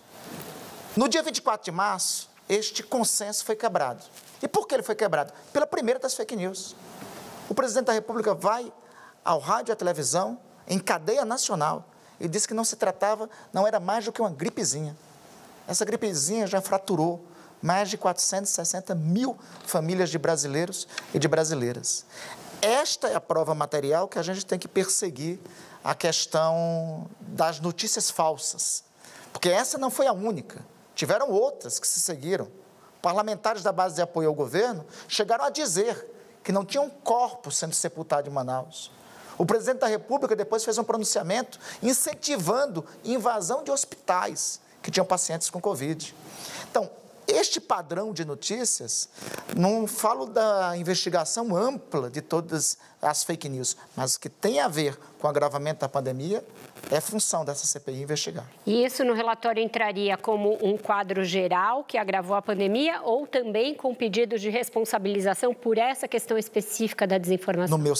No 0.97 1.09
dia 1.09 1.23
24 1.23 1.65
de 1.65 1.71
março, 1.71 2.29
este 2.49 2.83
consenso 2.83 3.45
foi 3.45 3.55
quebrado. 3.55 4.03
E 4.43 4.49
por 4.49 4.67
que 4.67 4.75
ele 4.75 4.83
foi 4.83 4.97
quebrado? 4.97 5.33
Pela 5.53 5.67
primeira 5.67 6.01
das 6.01 6.15
fake 6.15 6.35
news. 6.35 6.75
O 7.49 7.55
presidente 7.55 7.87
da 7.87 7.93
República 7.93 8.35
vai 8.35 8.73
ao 9.25 9.39
rádio 9.39 9.71
e 9.71 9.75
à 9.75 9.77
televisão, 9.77 10.39
em 10.67 10.79
cadeia 10.79 11.25
nacional, 11.25 11.85
e 12.19 12.29
disse 12.29 12.49
que 12.49 12.55
não 12.55 12.65
se 12.65 12.77
tratava, 12.77 13.31
não 13.53 13.67
era 13.67 13.79
mais 13.79 14.05
do 14.05 14.13
que 14.13 14.21
uma 14.21 14.31
gripezinha. 14.31 14.97
Essa 15.71 15.85
gripezinha 15.85 16.49
já 16.49 16.61
fraturou 16.61 17.25
mais 17.63 17.89
de 17.89 17.97
460 17.97 18.93
mil 18.97 19.39
famílias 19.65 20.11
de 20.11 20.19
brasileiros 20.19 20.89
e 21.15 21.19
de 21.19 21.29
brasileiras. 21.29 22.05
Esta 22.61 23.07
é 23.07 23.15
a 23.15 23.21
prova 23.21 23.55
material 23.55 24.09
que 24.09 24.19
a 24.19 24.23
gente 24.23 24.45
tem 24.45 24.59
que 24.59 24.67
perseguir 24.67 25.39
a 25.85 25.95
questão 25.95 27.09
das 27.21 27.61
notícias 27.61 28.11
falsas. 28.11 28.83
Porque 29.33 29.49
essa 29.49 29.79
não 29.79 29.93
foi 29.93 30.09
a 30.09 30.13
única. 30.13 30.61
Tiveram 30.93 31.31
outras 31.31 31.79
que 31.79 31.87
se 31.87 32.01
seguiram. 32.01 32.49
Parlamentares 33.01 33.63
da 33.63 33.71
base 33.71 33.95
de 33.95 34.03
apoio 34.03 34.29
ao 34.29 34.35
governo 34.35 34.85
chegaram 35.07 35.45
a 35.45 35.51
dizer 35.51 36.05
que 36.43 36.51
não 36.51 36.65
tinham 36.65 36.91
corpo 36.91 37.49
sendo 37.53 37.77
sepultado 37.77 38.29
em 38.29 38.33
Manaus. 38.33 38.91
O 39.39 39.47
presidente 39.47 39.79
da 39.79 39.87
República 39.87 40.35
depois 40.35 40.65
fez 40.65 40.79
um 40.79 40.85
pronunciamento 40.85 41.61
incentivando 41.81 42.85
invasão 43.05 43.63
de 43.63 43.71
hospitais 43.71 44.61
que 44.83 44.91
tinham 44.91 45.05
pacientes 45.05 45.51
com 45.51 45.61
Covid. 45.61 46.15
Então, 46.71 46.91
este 47.31 47.61
padrão 47.61 48.13
de 48.13 48.25
notícias, 48.25 49.09
não 49.57 49.87
falo 49.87 50.27
da 50.27 50.77
investigação 50.77 51.55
ampla 51.57 52.11
de 52.11 52.21
todas 52.21 52.77
as 53.01 53.23
fake 53.23 53.49
news, 53.49 53.77
mas 53.97 54.17
que 54.17 54.29
tem 54.29 54.59
a 54.61 54.69
ver 54.69 54.99
com 55.19 55.27
o 55.27 55.31
agravamento 55.31 55.81
da 55.81 55.89
pandemia, 55.89 56.45
é 56.91 57.01
função 57.01 57.45
dessa 57.45 57.67
CPI 57.67 58.03
investigar. 58.03 58.47
E 58.67 58.85
isso 58.85 59.05
no 59.05 59.15
relatório 59.15 59.63
entraria 59.63 60.17
como 60.17 60.59
um 60.61 60.77
quadro 60.77 61.25
geral 61.25 61.85
que 61.85 61.97
agravou 61.97 62.37
a 62.37 62.43
pandemia 62.43 63.01
ou 63.03 63.27
também 63.27 63.75
com 63.75 63.95
pedidos 63.95 64.41
de 64.41 64.51
responsabilização 64.51 65.55
por 65.55 65.79
essa 65.79 66.09
questão 66.09 66.37
específica 66.37 67.07
da 67.07 67.17
desinformação? 67.17 67.77
No 67.77 67.83
meu, 67.83 67.95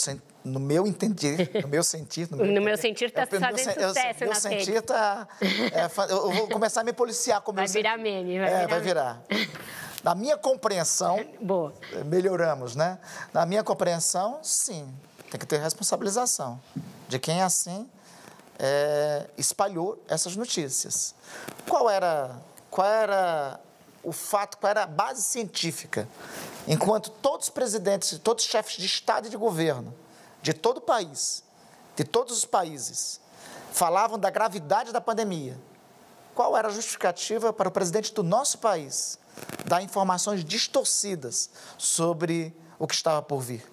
no 0.45 0.61
meu 0.61 0.87
entender, 0.87 1.51
no 1.63 1.69
meu 1.69 1.83
sentir... 1.83 2.31
No 2.31 2.39
meu, 2.39 2.47
no 2.47 2.61
meu 2.61 2.77
sentir 2.77 3.07
está 3.07 3.27
fazendo 3.27 3.55
meu, 3.55 3.89
sucesso 3.89 4.25
eu, 4.25 4.29
meu 4.29 4.35
sentir 4.41 4.77
está... 4.77 5.29
É, 5.41 6.13
eu 6.13 6.31
vou 6.31 6.49
começar 6.49 6.81
a 6.81 6.85
me 6.85 6.93
policiar. 6.93 7.41
Com 7.43 7.53
vai 7.53 7.67
virar 7.67 7.99
meme. 7.99 8.39
Vai 8.39 8.49
é, 8.49 8.53
virar 8.53 8.69
vai 8.69 8.81
virar. 8.81 9.23
Na 10.03 10.15
minha 10.15 10.37
compreensão, 10.37 11.25
Boa. 11.41 11.75
melhoramos, 12.07 12.75
né? 12.75 12.99
Na 13.33 13.45
minha 13.45 13.63
compreensão, 13.63 14.39
sim, 14.43 14.93
tem 15.31 15.39
que 15.39 15.47
ter 15.47 15.61
responsabilização 15.61 16.61
de 17.09 17.19
quem 17.19 17.43
assim 17.43 17.89
é, 18.59 19.27
espalhou 19.37 20.03
essas 20.09 20.37
notícias. 20.37 21.15
Qual 21.69 21.89
era, 21.89 22.37
qual 22.71 22.87
era 22.87 23.61
o 24.03 24.13
fato, 24.13 24.57
qual 24.59 24.71
era 24.71 24.85
a 24.85 24.87
base 24.87 25.23
científica? 25.23 26.09
Enquanto 26.67 27.11
todos 27.11 27.47
os 27.47 27.51
presidentes, 27.51 28.19
todos 28.19 28.45
os 28.45 28.51
chefes 28.51 28.77
de 28.77 28.87
Estado 28.87 29.27
e 29.27 29.31
de 29.31 29.37
governo 29.37 29.95
de 30.43 30.53
todo 30.53 30.79
o 30.79 30.81
país, 30.81 31.45
de 31.97 32.05
todos 32.05 32.37
os 32.37 32.45
países, 32.45 33.21
falavam 33.73 34.19
da 34.19 34.31
gravidade 34.31 34.93
da 34.93 35.01
pandemia, 35.01 35.59
qual 36.35 36.57
era 36.57 36.69
a 36.69 36.71
justificativa 36.71 37.53
para 37.53 37.69
o 37.69 37.73
presidente 37.73 38.15
do 38.15 38.23
nosso 38.23 38.59
país 38.59 39.19
dar 39.67 39.83
informações 39.83 40.45
distorcidas 40.45 41.51
sobre 41.77 42.55
o 42.79 42.87
que 42.87 42.95
estava 42.95 43.23
por 43.23 43.41
vir? 43.41 43.65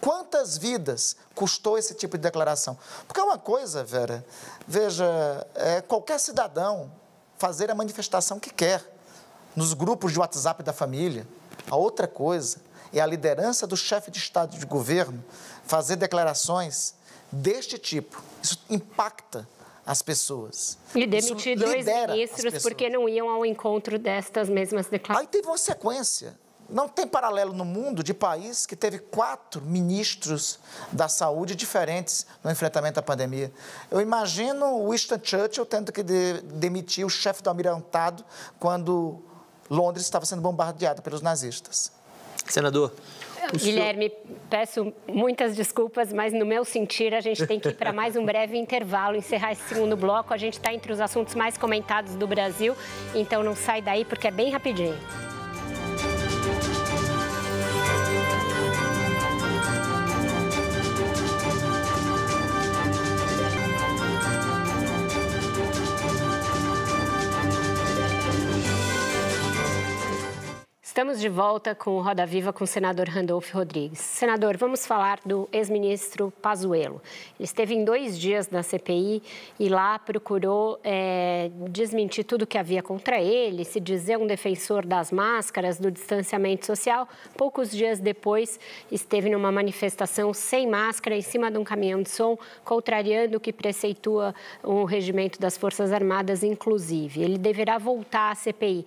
Quantas 0.00 0.56
vidas 0.56 1.16
custou 1.34 1.76
esse 1.76 1.94
tipo 1.94 2.16
de 2.16 2.22
declaração? 2.22 2.78
Porque 3.06 3.20
é 3.20 3.22
uma 3.22 3.38
coisa, 3.38 3.84
Vera, 3.84 4.24
veja, 4.66 5.46
é, 5.54 5.80
qualquer 5.82 6.18
cidadão 6.18 6.90
fazer 7.36 7.70
a 7.70 7.74
manifestação 7.74 8.38
que 8.38 8.50
quer 8.50 8.82
nos 9.54 9.74
grupos 9.74 10.12
de 10.12 10.18
WhatsApp 10.18 10.62
da 10.62 10.72
família. 10.72 11.26
A 11.70 11.76
outra 11.76 12.06
coisa 12.06 12.58
é 12.92 13.00
a 13.00 13.06
liderança 13.06 13.66
do 13.66 13.76
chefe 13.76 14.10
de 14.10 14.18
Estado 14.18 14.56
e 14.56 14.58
de 14.58 14.66
governo 14.66 15.22
fazer 15.70 15.94
declarações 15.94 16.94
deste 17.30 17.78
tipo. 17.78 18.20
Isso 18.42 18.58
impacta 18.68 19.48
as 19.86 20.02
pessoas. 20.02 20.76
E 20.94 21.06
demitir 21.06 21.56
dois 21.56 21.86
ministros 21.86 22.60
porque 22.60 22.90
não 22.90 23.08
iam 23.08 23.28
ao 23.28 23.46
encontro 23.46 23.96
destas 23.96 24.48
mesmas 24.48 24.86
declarações. 24.88 25.28
Aí 25.28 25.30
teve 25.30 25.46
uma 25.46 25.56
sequência. 25.56 26.36
Não 26.68 26.88
tem 26.88 27.06
paralelo 27.06 27.52
no 27.52 27.64
mundo 27.64 28.02
de 28.02 28.12
país 28.12 28.66
que 28.66 28.76
teve 28.76 28.98
quatro 28.98 29.60
ministros 29.62 30.58
da 30.92 31.08
saúde 31.08 31.54
diferentes 31.54 32.26
no 32.44 32.50
enfrentamento 32.50 32.98
à 32.98 33.02
pandemia. 33.02 33.52
Eu 33.90 34.00
imagino 34.00 34.88
Winston 34.90 35.18
Churchill 35.22 35.66
tendo 35.66 35.92
que 35.92 36.02
de, 36.02 36.40
demitir 36.42 37.06
o 37.06 37.10
chefe 37.10 37.42
do 37.42 37.48
almirantado 37.48 38.24
quando 38.58 39.20
Londres 39.68 40.04
estava 40.04 40.26
sendo 40.26 40.42
bombardeada 40.42 41.00
pelos 41.00 41.22
nazistas. 41.22 41.92
Senador, 42.48 42.92
Guilherme, 43.54 44.12
peço 44.48 44.92
muitas 45.06 45.56
desculpas, 45.56 46.12
mas 46.12 46.32
no 46.32 46.44
meu 46.44 46.64
sentir 46.64 47.14
a 47.14 47.20
gente 47.20 47.46
tem 47.46 47.58
que 47.58 47.68
ir 47.68 47.74
para 47.74 47.92
mais 47.92 48.16
um 48.16 48.24
breve 48.24 48.56
intervalo, 48.56 49.16
encerrar 49.16 49.52
esse 49.52 49.62
segundo 49.62 49.96
bloco. 49.96 50.32
A 50.34 50.36
gente 50.36 50.54
está 50.54 50.72
entre 50.72 50.92
os 50.92 51.00
assuntos 51.00 51.34
mais 51.34 51.56
comentados 51.56 52.14
do 52.14 52.26
Brasil, 52.26 52.74
então 53.14 53.42
não 53.42 53.54
sai 53.54 53.80
daí 53.80 54.04
porque 54.04 54.28
é 54.28 54.30
bem 54.30 54.50
rapidinho. 54.50 54.98
Estamos 71.00 71.18
de 71.18 71.30
volta 71.30 71.74
com 71.74 71.92
o 71.92 72.02
Roda 72.02 72.26
Viva 72.26 72.52
com 72.52 72.62
o 72.62 72.66
senador 72.66 73.08
Randolph 73.08 73.54
Rodrigues. 73.54 73.98
Senador, 74.00 74.58
vamos 74.58 74.84
falar 74.84 75.18
do 75.24 75.48
ex-ministro 75.50 76.30
Pazuello. 76.42 77.00
Ele 77.38 77.46
esteve 77.46 77.74
em 77.74 77.86
dois 77.86 78.18
dias 78.18 78.50
na 78.50 78.62
CPI 78.62 79.22
e 79.58 79.70
lá 79.70 79.98
procurou 79.98 80.78
é, 80.84 81.50
desmentir 81.70 82.22
tudo 82.26 82.46
que 82.46 82.58
havia 82.58 82.82
contra 82.82 83.18
ele, 83.18 83.64
se 83.64 83.80
dizer 83.80 84.18
um 84.18 84.26
defensor 84.26 84.84
das 84.84 85.10
máscaras, 85.10 85.78
do 85.78 85.90
distanciamento 85.90 86.66
social. 86.66 87.08
Poucos 87.34 87.70
dias 87.70 87.98
depois, 87.98 88.60
esteve 88.92 89.30
numa 89.30 89.50
manifestação 89.50 90.34
sem 90.34 90.66
máscara 90.68 91.16
em 91.16 91.22
cima 91.22 91.50
de 91.50 91.56
um 91.56 91.64
caminhão 91.64 92.02
de 92.02 92.10
som, 92.10 92.36
contrariando 92.62 93.38
o 93.38 93.40
que 93.40 93.54
preceitua 93.54 94.34
o 94.62 94.84
regimento 94.84 95.40
das 95.40 95.56
Forças 95.56 95.94
Armadas, 95.94 96.42
inclusive. 96.42 97.22
Ele 97.22 97.38
deverá 97.38 97.78
voltar 97.78 98.32
à 98.32 98.34
CPI 98.34 98.84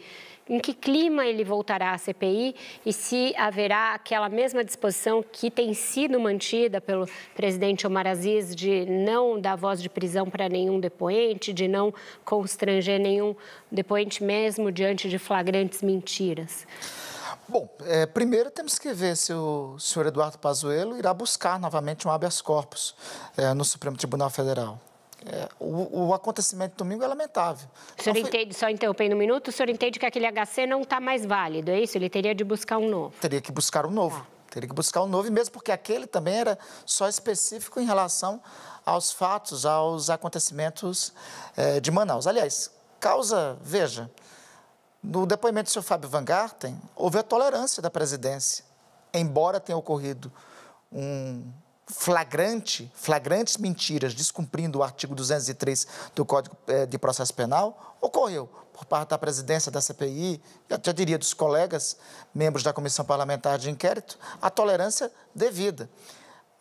em 0.48 0.60
que 0.60 0.74
clima 0.74 1.26
ele 1.26 1.44
voltará 1.44 1.94
à 1.94 1.98
CPI 1.98 2.56
e 2.86 2.92
se 2.92 3.34
haverá 3.38 3.94
aquela 3.94 4.30
mesma 4.30 4.64
disposição 4.64 5.24
que 5.24 5.50
tem 5.50 5.74
sido 5.74 6.20
mantida 6.20 6.82
pelo 6.82 7.08
presidente 7.36 7.88
Omar 7.88 8.08
Aziz 8.08 8.56
de 8.56 8.86
não 8.86 9.40
dar 9.40 9.56
voz 9.56 9.82
de 9.82 9.90
prisão 9.90 10.30
para 10.30 10.50
nenhum 10.50 10.80
depoente, 10.80 11.54
de 11.54 11.68
não 11.68 11.94
constranger 12.26 13.00
nenhum 13.00 13.36
depoente 13.72 14.24
mesmo 14.24 14.72
diante 14.72 15.10
de 15.10 15.18
flagrantes 15.18 15.82
mentiras. 15.82 16.66
Bom, 17.48 17.68
é, 17.86 18.06
primeiro 18.06 18.50
temos 18.50 18.80
que 18.80 18.94
ver 18.94 19.18
se 19.18 19.34
o 19.34 19.78
senhor 19.78 20.08
Eduardo 20.08 20.40
Pazuello 20.40 20.98
irá 20.98 21.14
buscar 21.14 21.60
novamente 21.60 22.08
um 22.08 22.12
habeas 22.12 22.42
corpus 22.42 22.96
é, 23.38 23.54
no 23.54 23.66
Supremo 23.66 23.98
Tribunal 23.98 24.30
Federal. 24.30 24.80
É, 25.26 25.48
o, 25.60 26.08
o, 26.08 26.14
acontecimento 26.14 26.76
domingo 26.76 27.04
é 27.04 27.08
lamentável. 27.08 27.68
O 27.98 28.04
senhor 28.04 28.14
foi... 28.14 28.28
entende, 28.28 28.54
só 28.54 28.70
interrompendo 28.70 29.16
um 29.16 29.18
minuto, 29.18 29.48
o 29.48 29.52
senhor 29.52 29.70
entende 29.70 29.98
que 29.98 30.06
aquele 30.06 30.26
HC 30.26 30.68
não 30.68 30.82
está 30.82 31.00
mais 31.00 31.26
válido, 31.26 31.72
é 31.72 31.80
isso? 31.80 31.98
Ele 31.98 32.10
teria 32.10 32.36
de 32.36 32.44
buscar 32.44 32.78
um 32.78 32.90
novo? 32.90 33.16
Teria 33.22 33.40
que 33.40 33.52
buscar 33.52 33.86
um 33.86 33.92
novo. 33.92 34.26
Ah. 34.30 34.34
Teria 34.50 34.68
que 34.68 34.76
buscar 34.76 35.02
um 35.02 35.08
novo, 35.08 35.32
mesmo 35.32 35.54
porque 35.54 35.72
aquele 35.72 36.06
também 36.06 36.36
era 36.36 36.60
só 36.86 37.08
específico 37.08 37.80
em 37.80 37.86
relação 37.86 38.42
aos 38.86 39.12
fatos, 39.12 39.66
aos 39.66 40.10
acontecimentos 40.10 41.14
é, 41.58 41.80
de 41.80 41.90
Manaus. 41.90 42.28
Aliás, 42.28 42.70
causa, 43.00 43.58
veja, 43.62 44.12
no 45.02 45.26
depoimento 45.26 45.70
do 45.70 45.74
senhor 45.74 45.84
Fábio 45.84 46.08
Van 46.08 46.24
Garten, 46.24 46.80
houve 46.96 47.18
a 47.18 47.24
tolerância 47.24 47.82
da 47.82 47.90
presidência, 47.90 48.64
embora 49.14 49.60
tenha 49.60 49.78
ocorrido 49.78 50.32
um 50.92 51.44
flagrante, 51.88 52.92
flagrantes 52.96 53.58
mentiras, 53.58 54.14
descumprindo 54.14 54.80
o 54.80 54.84
artigo 54.84 55.14
203 55.14 55.88
do 56.16 56.26
Código 56.26 56.56
eh, 56.68 56.86
de 56.86 56.98
Processo 56.98 57.34
Penal, 57.34 57.98
ocorreu 58.02 58.50
por 58.74 58.86
parte 58.86 59.10
da 59.10 59.18
presidência 59.18 59.72
da 59.72 59.80
CPI, 59.80 60.42
eu 60.70 60.80
já 60.82 60.92
diria 60.92 61.18
dos 61.18 61.34
colegas, 61.34 61.98
membros 62.34 62.64
da 62.64 62.74
Comissão 62.74 63.06
Parlamentar 63.06 63.58
de 63.58 63.70
Inquérito, 63.70 64.18
a 64.42 64.50
tolerância 64.50 65.12
devida. 65.34 65.90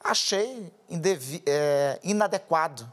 Achei 0.04 0.72
é, 1.46 1.98
inadequado 2.02 2.92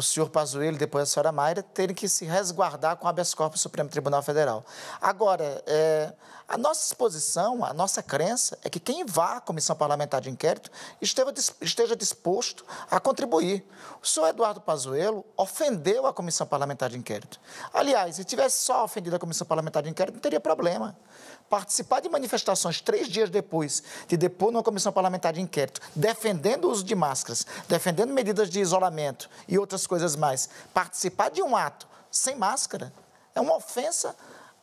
o 0.00 0.02
senhor 0.02 0.30
Pazuello 0.30 0.78
depois 0.78 1.02
a 1.02 1.06
senhora 1.06 1.30
Mayra 1.30 1.62
terem 1.62 1.94
que 1.94 2.08
se 2.08 2.24
resguardar 2.24 2.96
com 2.96 3.06
habeas 3.06 3.34
corpus 3.34 3.60
Supremo 3.60 3.90
Tribunal 3.90 4.22
Federal. 4.22 4.64
Agora, 4.98 5.62
é, 5.66 6.12
a 6.48 6.56
nossa 6.56 6.86
exposição, 6.86 7.62
a 7.62 7.74
nossa 7.74 8.02
crença 8.02 8.58
é 8.64 8.70
que 8.70 8.80
quem 8.80 9.04
vá 9.04 9.36
à 9.36 9.40
Comissão 9.42 9.76
Parlamentar 9.76 10.22
de 10.22 10.30
Inquérito 10.30 10.70
esteja, 11.02 11.34
esteja 11.60 11.94
disposto 11.94 12.64
a 12.90 12.98
contribuir. 12.98 13.62
O 14.02 14.06
senhor 14.06 14.28
Eduardo 14.28 14.60
Pazuello 14.60 15.24
ofendeu 15.36 16.06
a 16.06 16.14
Comissão 16.14 16.46
Parlamentar 16.46 16.88
de 16.88 16.96
Inquérito. 16.96 17.38
Aliás, 17.72 18.16
se 18.16 18.24
tivesse 18.24 18.64
só 18.64 18.82
ofendido 18.82 19.16
a 19.16 19.18
Comissão 19.18 19.46
Parlamentar 19.46 19.82
de 19.82 19.90
Inquérito, 19.90 20.14
não 20.14 20.20
teria 20.20 20.40
problema 20.40 20.96
participar 21.50 22.00
de 22.00 22.08
manifestações 22.08 22.80
três 22.80 23.08
dias 23.08 23.28
depois 23.28 23.82
de 24.06 24.16
depor 24.16 24.52
numa 24.52 24.62
comissão 24.62 24.92
parlamentar 24.92 25.32
de 25.32 25.40
inquérito, 25.40 25.80
defendendo 25.94 26.66
o 26.66 26.70
uso 26.70 26.84
de 26.84 26.94
máscaras, 26.94 27.44
defendendo 27.68 28.14
medidas 28.14 28.48
de 28.48 28.60
isolamento 28.60 29.28
e 29.46 29.58
outras 29.58 29.86
coisas 29.86 30.16
mais, 30.16 30.48
participar 30.72 31.30
de 31.30 31.42
um 31.42 31.56
ato 31.56 31.88
sem 32.10 32.36
máscara 32.36 32.92
é 33.34 33.40
uma 33.40 33.56
ofensa 33.56 34.16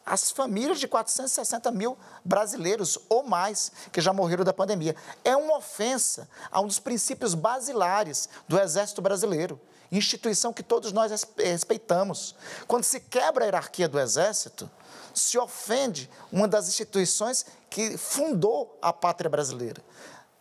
às 0.06 0.32
famílias 0.32 0.80
de 0.80 0.88
460 0.88 1.70
mil 1.72 1.98
brasileiros 2.24 2.98
ou 3.10 3.24
mais 3.24 3.72
que 3.92 4.00
já 4.00 4.14
morreram 4.14 4.44
da 4.44 4.54
pandemia. 4.54 4.96
É 5.24 5.36
uma 5.36 5.58
ofensa 5.58 6.30
a 6.50 6.62
um 6.62 6.68
dos 6.68 6.80
princípios 6.80 7.34
basilares 7.34 8.30
do 8.48 8.60
Exército 8.60 9.02
Brasileiro, 9.02 9.60
instituição 9.92 10.54
que 10.54 10.64
todos 10.64 10.92
nós 10.92 11.12
respeitamos. 11.38 12.36
Quando 12.68 12.84
se 12.84 13.00
quebra 13.00 13.46
a 13.46 13.48
hierarquia 13.48 13.88
do 13.88 14.00
Exército, 14.00 14.70
se 15.14 15.38
ofende 15.38 16.10
uma 16.32 16.48
das 16.48 16.68
instituições 16.68 17.46
que 17.70 17.98
fundou 17.98 18.78
a 18.82 18.94
pátria 18.94 19.30
brasileira. 19.30 19.82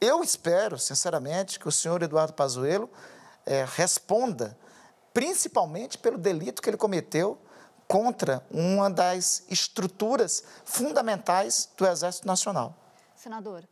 Eu 0.00 0.22
espero, 0.22 0.78
sinceramente, 0.78 1.58
que 1.58 1.68
o 1.68 1.72
senhor 1.72 2.02
Eduardo 2.02 2.34
Pazuello 2.34 2.90
é, 3.46 3.64
responda, 3.74 4.56
principalmente 5.14 5.96
pelo 5.96 6.18
delito 6.18 6.60
que 6.60 6.68
ele 6.68 6.76
cometeu 6.76 7.38
contra 7.88 8.44
uma 8.50 8.90
das 8.90 9.44
estruturas 9.48 10.42
fundamentais 10.64 11.68
do 11.76 11.86
Exército 11.86 12.26
Nacional. 12.26 12.74
Senador, 13.14 13.64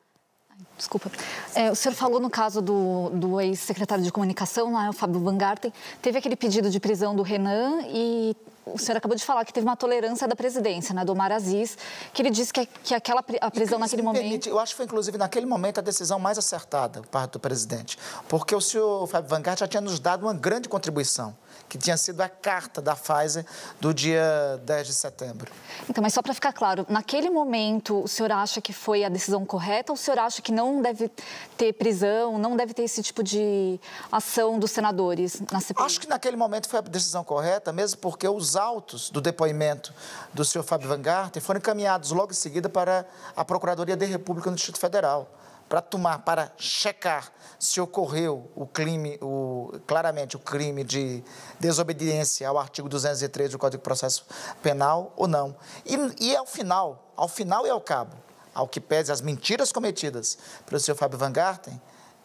Desculpa. 0.77 1.11
É, 1.55 1.71
o 1.71 1.75
senhor 1.75 1.95
falou 1.95 2.19
no 2.19 2.29
caso 2.29 2.61
do, 2.61 3.11
do 3.11 3.41
ex-secretário 3.41 4.03
de 4.03 4.11
comunicação, 4.11 4.73
lá, 4.73 4.91
o 4.91 4.93
Fábio 4.93 5.21
Van 5.21 5.37
Garten, 5.37 5.73
teve 6.03 6.19
aquele 6.19 6.35
pedido 6.35 6.69
de 6.69 6.81
prisão 6.81 7.15
do 7.15 7.23
Renan 7.23 7.83
e 7.87 8.37
o 8.67 8.79
senhor 8.79 8.97
acabou 8.97 9.17
de 9.17 9.25
falar 9.25 9.45
que 9.45 9.53
teve 9.53 9.67
uma 9.67 9.77
tolerância 9.77 10.27
da 10.27 10.35
presidência, 10.35 10.95
né, 10.95 11.05
do 11.05 11.13
Omar 11.13 11.31
Aziz, 11.31 11.77
que 12.13 12.23
ele 12.23 12.31
disse 12.31 12.53
que, 12.53 12.67
que 12.83 12.95
aquela 12.95 13.23
a 13.41 13.51
prisão 13.51 13.79
naquele 13.79 14.03
momento... 14.03 14.23
Permite, 14.23 14.49
eu 14.49 14.59
acho 14.59 14.73
que 14.73 14.77
foi, 14.79 14.87
inclusive, 14.87 15.19
naquele 15.19 15.47
momento, 15.47 15.79
a 15.79 15.83
decisão 15.83 16.19
mais 16.19 16.39
acertada 16.39 17.01
por 17.01 17.09
parte 17.09 17.33
do 17.33 17.41
presidente, 17.41 17.99
porque 18.29 18.55
o 18.55 18.61
senhor 18.61 19.07
Fábio 19.07 19.29
Van 19.31 19.43
Garten 19.43 19.61
já 19.61 19.69
tinha 19.69 19.81
nos 19.81 20.01
dado 20.01 20.25
uma 20.25 20.35
grande 20.35 20.69
contribuição 20.69 21.37
que 21.69 21.79
tinha 21.79 21.97
sido 21.97 22.21
a 22.21 22.29
carta 22.29 22.81
da 22.81 22.95
Pfizer 22.95 23.45
do 23.81 23.93
dia 23.93 24.61
10 24.65 24.87
de 24.87 24.95
setembro. 24.95 25.51
Então, 25.89 26.03
mas 26.03 26.15
só 26.15 26.23
para 26.23 26.35
ficar 26.35 26.53
claro, 26.53 26.87
naquele 26.89 27.31
momento 27.31 28.03
o 28.03 28.09
senhor 28.09 28.31
acha 28.33 28.61
que 28.61 28.73
foi 28.73 29.05
a 29.05 29.09
decisão 29.09 29.45
correta 29.45 29.93
ou 29.93 29.95
o 29.95 29.99
senhor 29.99 30.19
acha 30.19 30.41
que 30.41 30.53
não 30.53 30.81
deve 30.81 31.11
ter 31.57 31.73
prisão, 31.73 32.39
não 32.39 32.57
deve 32.57 32.75
ter 32.75 32.83
esse 32.83 33.03
tipo 33.03 33.23
de 33.23 33.81
ação 34.11 34.59
dos 34.59 34.71
senadores 34.71 35.41
na 35.51 35.61
CPI? 35.61 35.85
Acho 35.85 36.01
que 36.01 36.09
naquele 36.09 36.37
momento 36.37 36.69
foi 36.69 36.79
a 36.79 36.83
decisão 36.83 37.25
correta, 37.25 37.73
mesmo 37.73 37.99
porque 37.99 38.29
os 38.29 38.57
autos 38.57 39.11
do 39.11 39.21
depoimento 39.21 39.93
do 40.33 40.45
senhor 40.45 40.65
Fábio 40.65 40.89
Van 40.89 41.01
Garten 41.01 41.41
foram 41.43 41.59
encaminhados 41.59 42.11
logo 42.11 42.33
em 42.33 42.37
seguida 42.37 42.69
para 42.69 43.07
a 43.37 43.45
Procuradoria 43.45 43.97
da 43.97 44.07
República 44.07 44.51
no 44.51 44.57
Distrito 44.57 44.79
Federal 44.79 45.29
para 45.69 45.81
tomar, 45.81 46.21
para 46.21 46.53
checar 46.57 47.33
se 47.59 47.81
ocorreu 47.81 48.51
o 48.55 48.67
crime, 48.67 49.19
o, 49.23 49.73
claramente 49.87 50.37
o 50.37 50.39
crime 50.39 50.85
de 50.85 51.25
desobediência 51.59 52.49
ao 52.49 52.59
artigo 52.59 52.89
203 52.89 53.53
do 53.53 53.59
Código 53.59 53.81
de 53.81 53.85
Processo 53.85 54.27
Penal 54.63 55.13
ou 55.17 55.27
não. 55.27 55.57
E, 55.87 55.97
e 56.21 56.37
ao 56.37 56.47
final, 56.47 57.13
ao 57.17 57.29
final 57.29 57.67
e 57.67 57.71
ao 57.71 57.81
cabo, 57.81 58.15
ao 58.55 58.69
que 58.69 58.81
pese 58.81 59.11
as 59.11 59.21
mentiras 59.21 59.73
cometidas 59.73 60.39
pelo 60.67 60.79
senhor 60.79 60.97
Fábio 60.97 61.19
Van 61.19 61.33
Garten, 61.33 61.81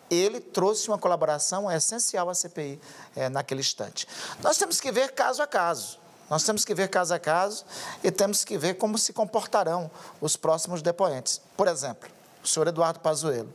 ele 0.10 0.40
trouxe 0.40 0.88
uma 0.88 0.98
colaboração 0.98 1.72
essencial 1.72 2.30
à 2.30 2.34
CPI 2.34 2.80
é, 3.16 3.26
eh, 3.26 3.30
naquele 3.30 3.62
instante. 3.62 4.08
Nós 4.42 4.58
temos 4.58 4.82
que 4.82 4.92
ver 4.92 5.14
caso 5.14 5.42
a 5.42 5.48
caso. 5.48 6.00
Nós 6.30 6.44
temos 6.44 6.64
que 6.64 6.76
ver 6.76 6.90
caso 6.90 7.14
a 7.14 7.20
caso 7.20 7.66
e 8.04 8.12
temos 8.12 8.44
que 8.44 8.58
ver 8.58 8.76
como 8.76 8.98
se 8.98 9.14
comportarão 9.14 9.90
os 10.22 10.36
próximos 10.36 10.82
depoentes. 10.82 11.42
Por 11.58 11.68
exemplo, 11.68 12.10
o 12.44 12.48
senhor 12.48 12.68
Eduardo 12.68 13.00
Pazuello. 13.00 13.52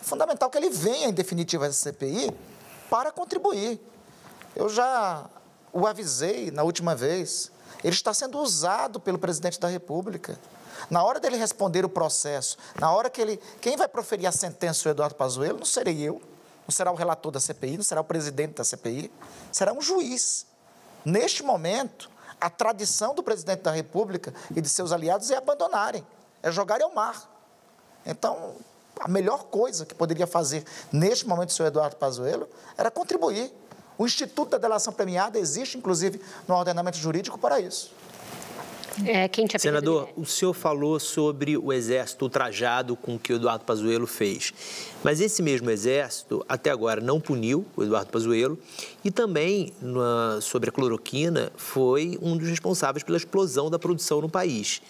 É 0.00 0.04
fundamental 0.04 0.50
que 0.50 0.58
ele 0.58 0.70
venha, 0.70 1.08
em 1.08 1.12
definitiva, 1.12 1.66
essa 1.66 1.90
CPI 1.90 2.34
para 2.90 3.10
contribuir. 3.10 3.80
Eu 4.54 4.68
já 4.68 5.28
o 5.72 5.86
avisei 5.86 6.50
na 6.50 6.62
última 6.62 6.94
vez, 6.94 7.50
ele 7.82 7.94
está 7.94 8.14
sendo 8.14 8.38
usado 8.38 9.00
pelo 9.00 9.18
presidente 9.18 9.58
da 9.58 9.68
República. 9.68 10.38
Na 10.88 11.02
hora 11.02 11.18
dele 11.18 11.36
responder 11.36 11.84
o 11.84 11.88
processo, 11.88 12.56
na 12.78 12.92
hora 12.92 13.10
que 13.10 13.20
ele. 13.20 13.40
Quem 13.60 13.76
vai 13.76 13.88
proferir 13.88 14.26
a 14.26 14.32
sentença, 14.32 14.88
o 14.88 14.92
Eduardo 14.92 15.14
Pazuello, 15.14 15.58
não 15.58 15.66
serei 15.66 16.00
eu, 16.00 16.20
não 16.66 16.72
será 16.72 16.92
o 16.92 16.94
relator 16.94 17.32
da 17.32 17.40
CPI, 17.40 17.76
não 17.76 17.84
será 17.84 18.00
o 18.00 18.04
presidente 18.04 18.54
da 18.54 18.64
CPI, 18.64 19.10
será 19.50 19.72
um 19.72 19.80
juiz. 19.80 20.46
Neste 21.04 21.42
momento, 21.42 22.10
a 22.40 22.48
tradição 22.48 23.14
do 23.14 23.22
presidente 23.22 23.62
da 23.62 23.70
República 23.70 24.32
e 24.54 24.60
de 24.60 24.68
seus 24.68 24.92
aliados 24.92 25.30
é 25.30 25.36
abandonarem, 25.36 26.06
é 26.42 26.50
jogarem 26.50 26.84
ao 26.84 26.94
mar. 26.94 27.33
Então, 28.06 28.56
a 29.00 29.08
melhor 29.08 29.44
coisa 29.44 29.84
que 29.84 29.94
poderia 29.94 30.26
fazer 30.26 30.64
neste 30.92 31.26
momento 31.26 31.50
o 31.50 31.52
senhor 31.52 31.68
Eduardo 31.68 31.96
Pazuello 31.96 32.48
era 32.76 32.90
contribuir. 32.90 33.52
O 33.96 34.06
Instituto 34.06 34.50
da 34.50 34.58
Delação 34.58 34.92
Premiada 34.92 35.38
existe, 35.38 35.78
inclusive, 35.78 36.20
no 36.48 36.54
ordenamento 36.54 36.96
jurídico 36.96 37.38
para 37.38 37.60
isso. 37.60 37.92
É, 39.04 39.26
quem 39.26 39.46
tinha 39.46 39.58
Senador, 39.58 40.08
o 40.16 40.24
senhor 40.24 40.52
falou 40.52 41.00
sobre 41.00 41.56
o 41.56 41.72
exército 41.72 42.24
ultrajado 42.24 42.94
com 42.94 43.18
que 43.18 43.32
o 43.32 43.36
Eduardo 43.36 43.64
Pazuello 43.64 44.06
fez. 44.06 44.52
Mas 45.02 45.20
esse 45.20 45.42
mesmo 45.42 45.68
exército, 45.68 46.44
até 46.48 46.70
agora, 46.70 47.00
não 47.00 47.20
puniu 47.20 47.66
o 47.76 47.82
Eduardo 47.82 48.10
Pazuello 48.10 48.56
e 49.04 49.10
também, 49.10 49.74
sobre 50.40 50.70
a 50.70 50.72
cloroquina, 50.72 51.50
foi 51.56 52.18
um 52.22 52.36
dos 52.36 52.48
responsáveis 52.48 53.02
pela 53.02 53.16
explosão 53.16 53.68
da 53.68 53.78
produção 53.78 54.20
no 54.20 54.28
país. 54.28 54.80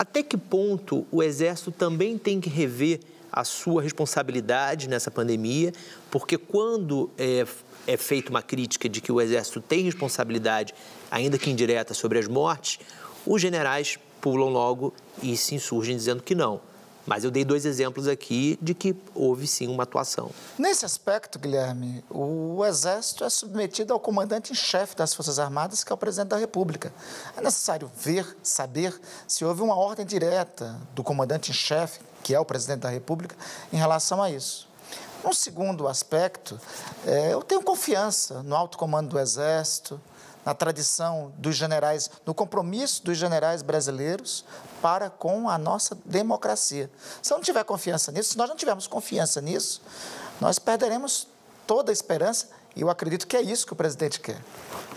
Até 0.00 0.22
que 0.22 0.38
ponto 0.38 1.06
o 1.12 1.22
Exército 1.22 1.70
também 1.70 2.16
tem 2.16 2.40
que 2.40 2.48
rever 2.48 3.00
a 3.30 3.44
sua 3.44 3.82
responsabilidade 3.82 4.88
nessa 4.88 5.10
pandemia? 5.10 5.74
Porque 6.10 6.38
quando 6.38 7.10
é, 7.18 7.44
é 7.86 7.96
feita 7.98 8.30
uma 8.30 8.40
crítica 8.40 8.88
de 8.88 9.02
que 9.02 9.12
o 9.12 9.20
Exército 9.20 9.60
tem 9.60 9.82
responsabilidade, 9.82 10.72
ainda 11.10 11.36
que 11.36 11.50
indireta, 11.50 11.92
sobre 11.92 12.18
as 12.18 12.26
mortes, 12.26 12.78
os 13.26 13.42
generais 13.42 13.98
pulam 14.22 14.48
logo 14.48 14.94
e 15.22 15.36
se 15.36 15.54
insurgem 15.54 15.94
dizendo 15.94 16.22
que 16.22 16.34
não. 16.34 16.62
Mas 17.06 17.24
eu 17.24 17.30
dei 17.30 17.44
dois 17.44 17.64
exemplos 17.64 18.06
aqui 18.06 18.58
de 18.60 18.74
que 18.74 18.94
houve 19.14 19.46
sim 19.46 19.66
uma 19.66 19.84
atuação. 19.84 20.30
Nesse 20.58 20.84
aspecto, 20.84 21.38
Guilherme, 21.38 22.04
o 22.10 22.64
Exército 22.64 23.24
é 23.24 23.30
submetido 23.30 23.92
ao 23.92 24.00
comandante 24.00 24.52
em 24.52 24.54
chefe 24.54 24.94
das 24.94 25.14
Forças 25.14 25.38
Armadas, 25.38 25.82
que 25.82 25.92
é 25.92 25.94
o 25.94 25.98
presidente 25.98 26.28
da 26.28 26.36
República. 26.36 26.92
É 27.36 27.40
necessário 27.40 27.90
ver, 27.96 28.36
saber 28.42 28.98
se 29.26 29.44
houve 29.44 29.62
uma 29.62 29.74
ordem 29.74 30.04
direta 30.04 30.78
do 30.94 31.02
comandante 31.02 31.50
em 31.50 31.54
chefe, 31.54 32.00
que 32.22 32.34
é 32.34 32.40
o 32.40 32.44
presidente 32.44 32.80
da 32.80 32.90
República, 32.90 33.34
em 33.72 33.76
relação 33.76 34.22
a 34.22 34.30
isso. 34.30 34.68
Um 35.24 35.32
segundo 35.32 35.86
aspecto, 35.86 36.58
é, 37.06 37.32
eu 37.32 37.42
tenho 37.42 37.62
confiança 37.62 38.42
no 38.42 38.56
alto 38.56 38.78
comando 38.78 39.08
do 39.08 39.18
Exército, 39.18 40.00
na 40.44 40.54
tradição 40.54 41.32
dos 41.36 41.54
generais, 41.54 42.10
no 42.24 42.34
compromisso 42.34 43.04
dos 43.04 43.18
generais 43.18 43.62
brasileiros 43.62 44.44
para 44.80 45.10
com 45.10 45.48
a 45.48 45.58
nossa 45.58 45.96
democracia. 46.04 46.90
Se 47.22 47.32
eu 47.32 47.36
não 47.36 47.44
tiver 47.44 47.64
confiança 47.64 48.10
nisso, 48.12 48.32
se 48.32 48.38
nós 48.38 48.48
não 48.48 48.56
tivermos 48.56 48.86
confiança 48.86 49.40
nisso, 49.40 49.82
nós 50.40 50.58
perderemos 50.58 51.28
toda 51.66 51.90
a 51.90 51.92
esperança 51.92 52.48
e 52.74 52.80
eu 52.80 52.90
acredito 52.90 53.26
que 53.26 53.36
é 53.36 53.42
isso 53.42 53.66
que 53.66 53.72
o 53.72 53.76
presidente 53.76 54.20
quer. 54.20 54.40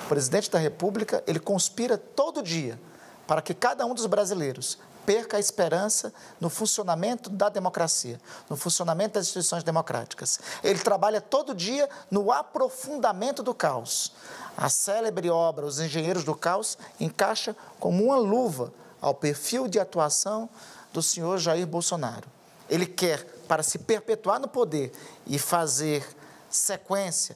O 0.05 0.07
presidente 0.07 0.49
da 0.49 0.59
República, 0.59 1.23
ele 1.27 1.39
conspira 1.39 1.97
todo 1.97 2.41
dia 2.41 2.79
para 3.27 3.41
que 3.41 3.53
cada 3.53 3.85
um 3.85 3.93
dos 3.93 4.05
brasileiros 4.05 4.77
perca 5.05 5.37
a 5.37 5.39
esperança 5.39 6.13
no 6.39 6.49
funcionamento 6.49 7.29
da 7.29 7.49
democracia, 7.49 8.19
no 8.49 8.55
funcionamento 8.55 9.15
das 9.15 9.25
instituições 9.25 9.63
democráticas. 9.63 10.39
Ele 10.63 10.79
trabalha 10.79 11.19
todo 11.19 11.53
dia 11.53 11.89
no 12.09 12.31
aprofundamento 12.31 13.43
do 13.43 13.53
caos. 13.53 14.13
A 14.55 14.69
célebre 14.69 15.29
obra 15.29 15.65
Os 15.65 15.79
Engenheiros 15.79 16.23
do 16.23 16.35
Caos 16.35 16.77
encaixa 16.99 17.55
como 17.79 18.03
uma 18.03 18.17
luva 18.17 18.71
ao 19.03 19.13
perfil 19.13 19.67
de 19.67 19.79
atuação 19.79 20.49
do 20.93 21.03
senhor 21.03 21.37
Jair 21.37 21.67
Bolsonaro. 21.67 22.27
Ele 22.69 22.85
quer, 22.85 23.21
para 23.47 23.61
se 23.61 23.77
perpetuar 23.77 24.39
no 24.39 24.47
poder 24.47 24.93
e 25.27 25.37
fazer 25.37 26.07
sequência 26.49 27.35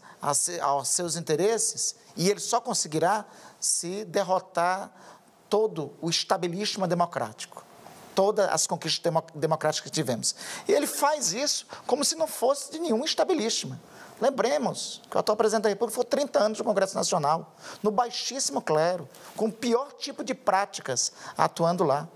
aos 0.61 0.87
seus 0.87 1.17
interesses, 1.17 1.95
e 2.15 2.29
ele 2.29 2.39
só 2.39 2.61
conseguirá 2.61 3.25
se 3.59 4.05
derrotar 4.05 4.89
todo 5.49 5.93
o 6.01 6.09
estabelismo 6.09 6.87
democrático, 6.87 7.63
todas 8.15 8.47
as 8.49 8.65
conquistas 8.65 9.13
democráticas 9.35 9.83
que 9.83 9.93
tivemos. 9.93 10.35
E 10.67 10.71
ele 10.71 10.87
faz 10.87 11.33
isso 11.33 11.67
como 11.85 12.05
se 12.05 12.15
não 12.15 12.27
fosse 12.27 12.71
de 12.71 12.79
nenhum 12.79 13.03
estabelismo. 13.03 13.77
Lembremos 14.19 15.01
que 15.09 15.15
o 15.15 15.19
atual 15.19 15.35
presidente 15.35 15.63
da 15.63 15.69
República 15.69 15.95
foi 15.95 16.05
30 16.05 16.39
anos 16.39 16.57
no 16.57 16.65
Congresso 16.65 16.95
Nacional, 16.95 17.53
no 17.83 17.91
baixíssimo 17.91 18.61
clero, 18.61 19.07
com 19.35 19.45
o 19.45 19.51
pior 19.51 19.91
tipo 19.93 20.23
de 20.23 20.33
práticas 20.33 21.11
atuando 21.37 21.83
lá. 21.83 22.07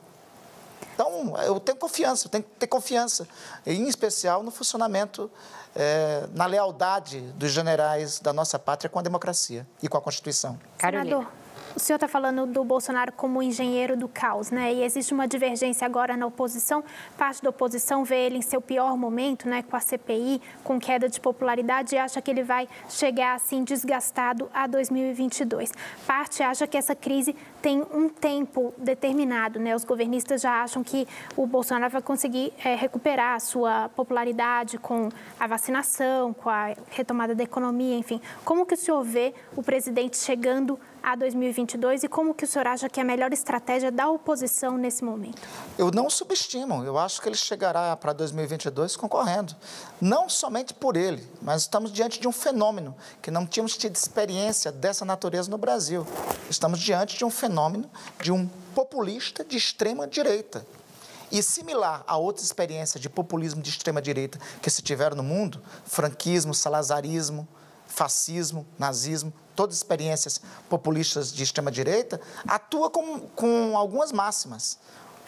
Então, 0.93 1.35
eu 1.43 1.59
tenho 1.59 1.77
confiança, 1.77 2.27
eu 2.27 2.31
tenho 2.31 2.43
que 2.43 2.49
ter 2.51 2.67
confiança, 2.67 3.27
em 3.65 3.87
especial 3.87 4.43
no 4.43 4.51
funcionamento, 4.51 5.31
é, 5.75 6.27
na 6.33 6.45
lealdade 6.45 7.21
dos 7.35 7.51
generais 7.51 8.19
da 8.19 8.33
nossa 8.33 8.59
pátria 8.59 8.89
com 8.89 8.99
a 8.99 9.01
democracia 9.01 9.65
e 9.81 9.87
com 9.87 9.97
a 9.97 10.01
Constituição. 10.01 10.59
Senador, 10.79 11.31
o 11.75 11.79
senhor 11.79 11.97
está 11.97 12.07
falando 12.07 12.45
do 12.45 12.63
Bolsonaro 12.63 13.11
como 13.13 13.41
engenheiro 13.41 13.95
do 13.95 14.07
caos, 14.07 14.51
né? 14.51 14.73
E 14.73 14.83
existe 14.83 15.13
uma 15.13 15.27
divergência 15.27 15.85
agora 15.85 16.17
na 16.17 16.25
oposição. 16.25 16.83
Parte 17.17 17.41
da 17.41 17.49
oposição 17.49 18.03
vê 18.03 18.25
ele 18.25 18.37
em 18.37 18.41
seu 18.41 18.61
pior 18.61 18.97
momento, 18.97 19.47
né? 19.47 19.61
Com 19.63 19.75
a 19.75 19.79
CPI, 19.79 20.41
com 20.63 20.79
queda 20.79 21.07
de 21.07 21.19
popularidade 21.19 21.95
e 21.95 21.97
acha 21.97 22.21
que 22.21 22.29
ele 22.29 22.43
vai 22.43 22.67
chegar 22.89 23.35
assim 23.35 23.63
desgastado 23.63 24.49
a 24.53 24.67
2022. 24.67 25.71
Parte 26.05 26.43
acha 26.43 26.67
que 26.67 26.77
essa 26.77 26.95
crise 26.95 27.35
tem 27.61 27.83
um 27.93 28.09
tempo 28.09 28.73
determinado, 28.77 29.59
né? 29.59 29.75
Os 29.75 29.85
governistas 29.85 30.41
já 30.41 30.63
acham 30.63 30.83
que 30.83 31.07
o 31.37 31.45
Bolsonaro 31.45 31.91
vai 31.91 32.01
conseguir 32.01 32.51
é, 32.63 32.75
recuperar 32.75 33.35
a 33.35 33.39
sua 33.39 33.89
popularidade 33.89 34.77
com 34.77 35.09
a 35.39 35.47
vacinação, 35.47 36.33
com 36.33 36.49
a 36.49 36.73
retomada 36.89 37.33
da 37.33 37.43
economia, 37.43 37.95
enfim. 37.95 38.19
Como 38.43 38.65
que 38.65 38.73
o 38.73 38.77
senhor 38.77 39.03
vê 39.03 39.33
o 39.55 39.63
presidente 39.63 40.17
chegando 40.17 40.79
a 41.01 41.15
2022 41.15 42.03
e 42.03 42.07
como 42.07 42.33
que 42.33 42.45
o 42.45 42.47
senhor 42.47 42.67
acha 42.67 42.89
que 42.89 42.99
é 42.99 43.03
a 43.03 43.05
melhor 43.05 43.33
estratégia 43.33 43.91
da 43.91 44.09
oposição 44.09 44.77
nesse 44.77 45.03
momento? 45.03 45.41
Eu 45.77 45.91
não 45.91 46.09
subestimo, 46.09 46.83
eu 46.83 46.97
acho 46.97 47.21
que 47.21 47.29
ele 47.29 47.35
chegará 47.35 47.95
para 47.97 48.13
2022 48.13 48.95
concorrendo. 48.95 49.55
Não 49.99 50.29
somente 50.29 50.73
por 50.73 50.95
ele, 50.95 51.27
mas 51.41 51.63
estamos 51.63 51.91
diante 51.91 52.19
de 52.19 52.27
um 52.27 52.31
fenômeno 52.31 52.95
que 53.21 53.31
não 53.31 53.45
tínhamos 53.45 53.75
tido 53.77 53.95
experiência 53.95 54.71
dessa 54.71 55.03
natureza 55.03 55.49
no 55.49 55.57
Brasil. 55.57 56.05
Estamos 56.49 56.79
diante 56.79 57.17
de 57.17 57.25
um 57.25 57.29
fenômeno 57.29 57.89
de 58.21 58.31
um 58.31 58.47
populista 58.75 59.43
de 59.43 59.57
extrema 59.57 60.07
direita. 60.07 60.65
E 61.31 61.41
similar 61.41 62.03
a 62.05 62.17
outras 62.17 62.45
experiências 62.45 63.01
de 63.01 63.09
populismo 63.09 63.61
de 63.61 63.69
extrema-direita 63.69 64.37
que 64.61 64.69
se 64.69 64.81
tiveram 64.81 65.15
no 65.15 65.23
mundo, 65.23 65.61
franquismo, 65.85 66.53
salazarismo, 66.53 67.47
fascismo, 67.91 68.65
nazismo, 68.79 69.31
todas 69.55 69.75
experiências 69.75 70.41
populistas 70.69 71.31
de 71.31 71.43
extrema-direita, 71.43 72.19
atua 72.47 72.89
com, 72.89 73.19
com 73.19 73.77
algumas 73.77 74.11
máximas. 74.11 74.79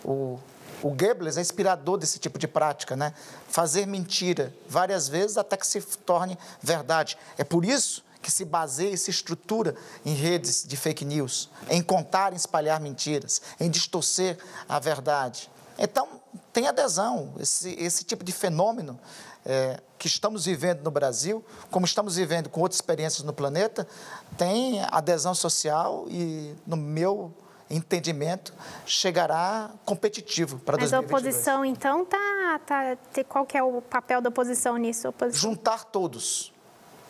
O, 0.04 0.40
o 0.82 0.90
Goebbels 0.90 1.38
é 1.38 1.42
inspirador 1.42 1.98
desse 1.98 2.20
tipo 2.20 2.40
de 2.40 2.48
prática, 2.48 2.96
né? 2.96 3.14
Fazer 3.48 3.86
mentira 3.86 4.54
várias 4.68 5.08
vezes 5.08 5.38
até 5.38 5.56
que 5.56 5.68
se 5.68 5.82
torne 5.82 6.38
verdade. 6.62 7.18
É 7.38 7.44
por 7.44 7.64
isso 7.64 8.04
que 8.22 8.32
se 8.32 8.46
baseia 8.46 8.94
e 8.94 8.98
se 8.98 9.12
estrutura 9.12 9.76
em 10.06 10.14
redes 10.14 10.64
de 10.66 10.78
fake 10.78 11.04
news, 11.04 11.50
em 11.70 11.82
contar 11.82 12.32
e 12.32 12.38
espalhar 12.38 12.80
mentiras, 12.80 13.42
em 13.60 13.70
distorcer 13.70 14.38
a 14.68 14.80
verdade. 14.80 15.52
Então, 15.78 16.08
tem 16.54 16.68
adesão. 16.68 17.34
Esse, 17.40 17.72
esse 17.80 18.04
tipo 18.04 18.24
de 18.24 18.32
fenômeno 18.32 19.00
é, 19.46 19.80
que 19.98 20.08
estamos 20.08 20.46
vivendo 20.46 20.82
no 20.84 20.92
Brasil, 20.92 21.44
como 21.72 21.86
estamos 21.86 22.16
vivendo 22.16 22.50
com 22.50 22.62
outras 22.62 22.78
experiências 22.78 23.24
no 23.24 23.34
planeta, 23.34 23.88
tem 24.38 24.82
adesão 24.92 25.34
social 25.34 26.06
e, 26.10 26.54
no 26.66 26.76
meu 26.76 27.34
entendimento, 27.70 28.54
chegará 28.86 29.72
competitivo 29.86 30.60
para 30.60 30.78
Mas 30.78 30.92
2022. 30.92 31.24
Mas 31.24 31.48
a 31.48 31.56
oposição, 31.56 31.66
então, 31.66 32.06
tá, 32.06 32.60
tá, 32.66 32.98
qual 33.28 33.46
que 33.46 33.58
é 33.58 33.64
o 33.64 33.82
papel 33.82 34.22
da 34.22 34.30
oposição 34.30 34.78
nisso? 34.78 35.08
Oposição? 35.08 35.50
Juntar 35.50 35.86
todos. 35.86 36.52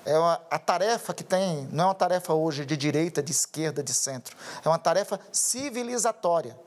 É 0.05 0.17
uma, 0.17 0.39
a 0.51 0.59
tarefa 0.59 1.13
que 1.13 1.23
tem, 1.23 1.67
não 1.71 1.86
é 1.86 1.88
uma 1.88 1.95
tarefa 1.95 2.34
hoje 2.34 2.65
de 2.65 2.75
direita, 2.75 3.23
de 3.23 3.31
esquerda, 3.31 3.81
de 3.81 3.93
centro. 3.93 4.36
É 4.63 4.67
uma 4.67 4.79
tarefa 4.79 5.19
civilizatória 5.31 6.57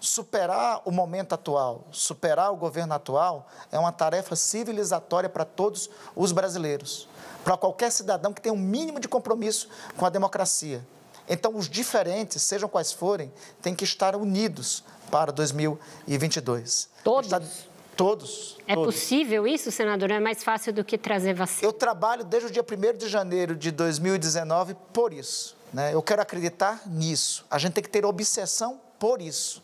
superar 0.00 0.82
o 0.84 0.90
momento 0.90 1.34
atual, 1.34 1.86
superar 1.90 2.52
o 2.52 2.56
governo 2.56 2.94
atual, 2.94 3.48
é 3.70 3.78
uma 3.78 3.92
tarefa 3.92 4.36
civilizatória 4.36 5.28
para 5.28 5.44
todos 5.44 5.90
os 6.14 6.32
brasileiros, 6.32 7.08
para 7.44 7.56
qualquer 7.56 7.90
cidadão 7.90 8.32
que 8.32 8.40
tenha 8.40 8.52
um 8.52 8.58
mínimo 8.58 9.00
de 9.00 9.08
compromisso 9.08 9.68
com 9.96 10.06
a 10.06 10.10
democracia. 10.10 10.86
Então, 11.28 11.54
os 11.56 11.68
diferentes, 11.68 12.40
sejam 12.42 12.68
quais 12.68 12.92
forem, 12.92 13.32
têm 13.60 13.74
que 13.74 13.84
estar 13.84 14.16
unidos 14.16 14.82
para 15.10 15.30
2022. 15.30 16.88
Todos? 17.04 17.68
Todos. 17.94 18.56
É 18.66 18.74
todos. 18.74 18.94
possível 18.94 19.44
isso, 19.46 19.72
senador? 19.72 20.12
É 20.12 20.20
mais 20.20 20.44
fácil 20.44 20.72
do 20.72 20.84
que 20.84 20.96
trazer 20.96 21.34
vacina? 21.34 21.66
Eu 21.66 21.72
trabalho 21.72 22.24
desde 22.24 22.48
o 22.48 22.52
dia 22.52 22.62
1 22.62 22.96
de 22.96 23.08
janeiro 23.08 23.56
de 23.56 23.72
2019 23.72 24.76
por 24.92 25.12
isso. 25.12 25.56
Né? 25.72 25.92
Eu 25.92 26.00
quero 26.00 26.22
acreditar 26.22 26.82
nisso. 26.86 27.44
A 27.50 27.58
gente 27.58 27.72
tem 27.72 27.82
que 27.82 27.90
ter 27.90 28.06
obsessão 28.06 28.80
por 28.98 29.22
isso. 29.22 29.62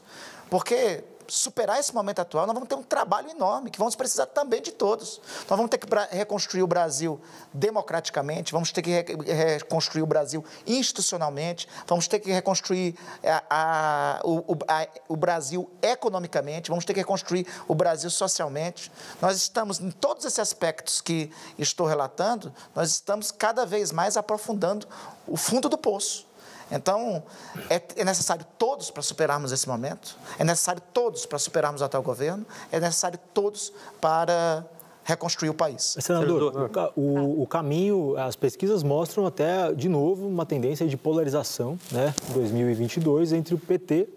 Porque 0.49 1.05
superar 1.29 1.81
esse 1.81 1.95
momento 1.95 2.21
atual, 2.21 2.47
nós 2.47 2.55
vamos 2.55 2.69
ter 2.69 2.75
um 2.75 2.83
trabalho 2.83 3.31
enorme, 3.31 3.71
que 3.71 3.79
vamos 3.79 3.95
precisar 3.95 4.27
também 4.27 4.61
de 4.61 4.73
todos. 4.73 5.21
Nós 5.49 5.57
vamos 5.57 5.71
ter 5.71 5.79
que 5.79 5.87
reconstruir 6.11 6.63
o 6.63 6.67
Brasil 6.67 7.21
democraticamente, 7.53 8.53
vamos 8.53 8.71
ter 8.73 8.83
que 8.83 8.91
reconstruir 9.33 10.03
o 10.03 10.07
Brasil 10.07 10.45
institucionalmente, 10.67 11.69
vamos 11.87 12.09
ter 12.09 12.19
que 12.21 12.31
reconstruir 12.31 12.95
a, 13.25 13.45
a, 13.51 14.21
o, 14.25 14.57
a, 14.69 14.87
o 15.09 15.17
Brasil 15.17 15.71
economicamente, 15.83 16.71
vamos 16.71 16.85
ter 16.85 16.95
que 16.95 17.01
reconstruir 17.01 17.47
o 17.67 17.75
Brasil 17.75 18.11
socialmente. 18.11 18.91
Nós 19.21 19.37
estamos, 19.37 19.81
em 19.81 19.91
todos 19.91 20.25
esses 20.25 20.39
aspectos 20.39 21.01
que 21.01 21.31
estou 21.59 21.87
relatando, 21.87 22.53
nós 22.75 22.91
estamos 22.91 23.31
cada 23.31 23.65
vez 23.65 23.93
mais 23.93 24.17
aprofundando 24.17 24.87
o 25.27 25.37
fundo 25.37 25.69
do 25.69 25.79
poço. 25.79 26.27
Então, 26.71 27.23
é, 27.69 27.81
é 27.97 28.05
necessário 28.05 28.45
todos 28.59 28.91
para 28.91 29.03
superarmos 29.03 29.53
esse 29.53 29.69
momento, 29.69 30.17
é 30.39 30.45
necessário 30.45 30.83
todos 30.93 31.27
para 31.27 31.39
superarmos 31.39 31.81
o 31.81 31.85
atual 31.85 32.03
governo, 32.03 32.47
é 32.73 32.81
necessário 32.81 33.19
todos 33.33 33.73
para 34.01 34.65
reconstruir 35.05 35.51
o 35.51 35.55
país. 35.55 35.97
Senador, 36.01 36.71
o, 36.97 37.43
o, 37.43 37.47
caminho, 37.47 38.17
as 38.17 38.35
pesquisas 38.35 38.83
mostram 38.83 39.27
até, 39.27 39.73
de 39.73 39.89
novo, 39.89 40.27
uma 40.27 40.47
tendência 40.47 40.89
de 40.89 40.97
polarização, 40.97 41.79
né, 41.93 42.15
em 42.31 42.33
2022, 42.33 43.33
entre 43.35 43.55
o 43.55 43.59
PT 43.59 44.09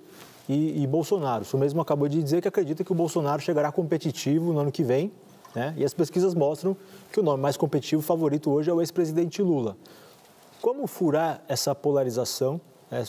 e, 0.48 0.82
e 0.82 0.88
Bolsonaro. 0.88 1.46
O 1.54 1.58
mesmo 1.58 1.82
acabou 1.82 2.08
de 2.08 2.24
dizer 2.24 2.42
que 2.42 2.48
acredita 2.48 2.84
que 2.84 2.92
o 2.92 2.96
Bolsonaro 2.96 3.42
chegará 3.42 3.72
competitivo 3.72 4.54
no 4.54 4.60
ano 4.60 4.72
que 4.72 4.84
vem, 4.84 5.12
né, 5.54 5.74
e 5.76 5.84
as 5.84 5.94
pesquisas 5.94 6.34
mostram 6.34 6.76
que 7.12 7.20
o 7.20 7.24
nome 7.24 7.42
mais 7.44 7.58
competitivo 7.58 8.02
favorito 8.02 8.50
hoje 8.50 8.70
é 8.70 8.74
o 8.74 8.80
ex-presidente 8.80 9.42
Lula. 9.42 9.76
Como 10.68 10.86
furar 10.86 11.42
essa 11.48 11.74
polarização? 11.74 12.60
Né? 12.92 13.02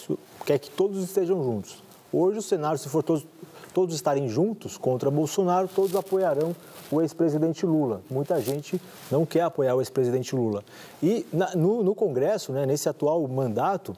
Quer 0.46 0.61
que 0.61 0.70
todos 0.70 1.02
estejam 1.02 1.42
juntos. 1.42 1.82
Hoje 2.12 2.38
o 2.38 2.42
cenário, 2.42 2.78
se 2.78 2.88
for 2.88 3.02
todos, 3.02 3.26
todos 3.74 3.96
estarem 3.96 4.28
juntos 4.28 4.76
contra 4.78 5.11
Bolsonaro, 5.11 5.66
todos 5.66 5.96
apoiarão 5.96 6.54
o 6.88 7.02
ex-presidente 7.02 7.66
Lula. 7.66 8.00
Muita 8.09 8.40
gente 8.40 8.80
não 9.11 9.26
quer 9.26 9.40
apoiar 9.40 9.74
o 9.74 9.80
ex-presidente 9.80 10.36
Lula. 10.36 10.62
E 11.02 11.26
na, 11.32 11.52
no, 11.56 11.82
no, 11.82 11.96
Congresso, 11.96 12.52
né, 12.52 12.64
nesse 12.64 12.88
atual 12.88 13.26
mandato, 13.26 13.92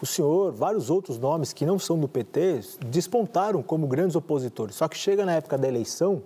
o 0.00 0.06
senhor, 0.06 0.50
vários 0.50 0.88
outros 0.88 1.18
nomes 1.18 1.52
que 1.52 1.66
não 1.66 1.78
são 1.78 1.98
do 1.98 2.08
PT, 2.08 2.60
despontaram 2.86 3.62
como 3.62 3.86
grandes 3.86 4.16
opositores. 4.16 4.76
Só 4.76 4.88
que 4.88 4.96
chega 4.96 5.26
na 5.26 5.34
época 5.34 5.58
da 5.58 5.68
eleição, 5.68 6.22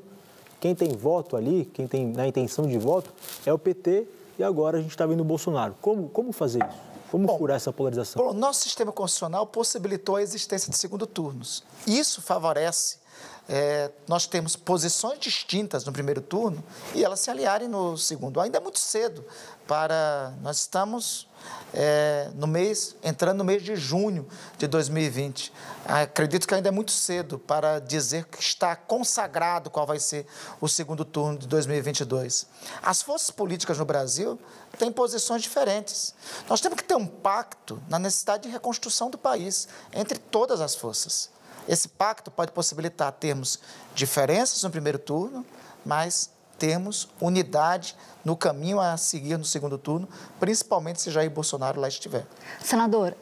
quem 0.60 0.72
tem 0.72 0.90
voto 0.90 1.36
ali, 1.36 1.68
quem 1.74 1.88
tem 1.88 2.06
na 2.06 2.28
intenção 2.28 2.64
de 2.64 2.78
voto, 2.78 3.12
é 3.44 3.52
o 3.52 3.58
PT 3.58 4.06
e 4.38 4.42
agora 4.42 4.78
a 4.78 4.80
gente 4.80 4.90
está 4.90 5.06
vendo 5.06 5.20
o 5.20 5.24
Bolsonaro. 5.24 5.74
Como, 5.80 6.08
como 6.08 6.32
fazer 6.32 6.64
isso? 6.66 6.78
Como 7.10 7.26
Bom, 7.26 7.38
furar 7.38 7.56
essa 7.56 7.72
polarização? 7.72 8.22
Bom, 8.22 8.32
nosso 8.32 8.62
sistema 8.62 8.90
constitucional 8.90 9.46
possibilitou 9.46 10.16
a 10.16 10.22
existência 10.22 10.70
de 10.70 10.76
segundo 10.76 11.06
turnos. 11.06 11.62
Isso 11.86 12.20
favorece 12.20 12.98
é, 13.48 13.90
nós 14.08 14.26
temos 14.26 14.56
posições 14.56 15.20
distintas 15.20 15.84
no 15.84 15.92
primeiro 15.92 16.20
turno 16.20 16.62
e 16.94 17.04
elas 17.04 17.20
se 17.20 17.30
aliarem 17.30 17.68
no 17.68 17.96
segundo. 17.96 18.40
Ainda 18.40 18.58
é 18.58 18.60
muito 18.60 18.78
cedo 18.78 19.24
para. 19.66 20.34
Nós 20.42 20.58
estamos 20.58 21.28
é, 21.72 22.30
no 22.34 22.46
mês, 22.46 22.96
entrando 23.02 23.38
no 23.38 23.44
mês 23.44 23.62
de 23.62 23.76
junho 23.76 24.26
de 24.58 24.66
2020. 24.66 25.52
Acredito 25.84 26.46
que 26.46 26.54
ainda 26.54 26.68
é 26.68 26.72
muito 26.72 26.92
cedo 26.92 27.38
para 27.38 27.78
dizer 27.78 28.24
que 28.26 28.40
está 28.40 28.74
consagrado 28.74 29.70
qual 29.70 29.86
vai 29.86 29.98
ser 29.98 30.26
o 30.60 30.68
segundo 30.68 31.04
turno 31.04 31.38
de 31.38 31.46
2022. 31.46 32.46
As 32.82 33.02
forças 33.02 33.30
políticas 33.30 33.78
no 33.78 33.84
Brasil 33.84 34.38
têm 34.78 34.90
posições 34.90 35.42
diferentes. 35.42 36.14
Nós 36.48 36.60
temos 36.60 36.78
que 36.78 36.84
ter 36.84 36.96
um 36.96 37.06
pacto 37.06 37.82
na 37.88 37.98
necessidade 37.98 38.44
de 38.44 38.48
reconstrução 38.48 39.10
do 39.10 39.18
país 39.18 39.68
entre 39.92 40.18
todas 40.18 40.60
as 40.60 40.74
forças. 40.74 41.30
Esse 41.68 41.88
pacto 41.88 42.30
pode 42.30 42.52
possibilitar 42.52 43.10
termos 43.12 43.58
diferenças 43.94 44.62
no 44.62 44.70
primeiro 44.70 44.98
turno, 44.98 45.44
mas 45.84 46.30
termos 46.58 47.08
unidade 47.20 47.96
no 48.24 48.36
caminho 48.36 48.80
a 48.80 48.96
seguir 48.96 49.36
no 49.36 49.44
segundo 49.44 49.78
turno, 49.78 50.08
principalmente 50.40 51.00
se 51.00 51.10
Jair 51.10 51.30
Bolsonaro 51.30 51.80
lá 51.80 51.88
estiver. 51.88 52.26
Senador, 52.62 53.16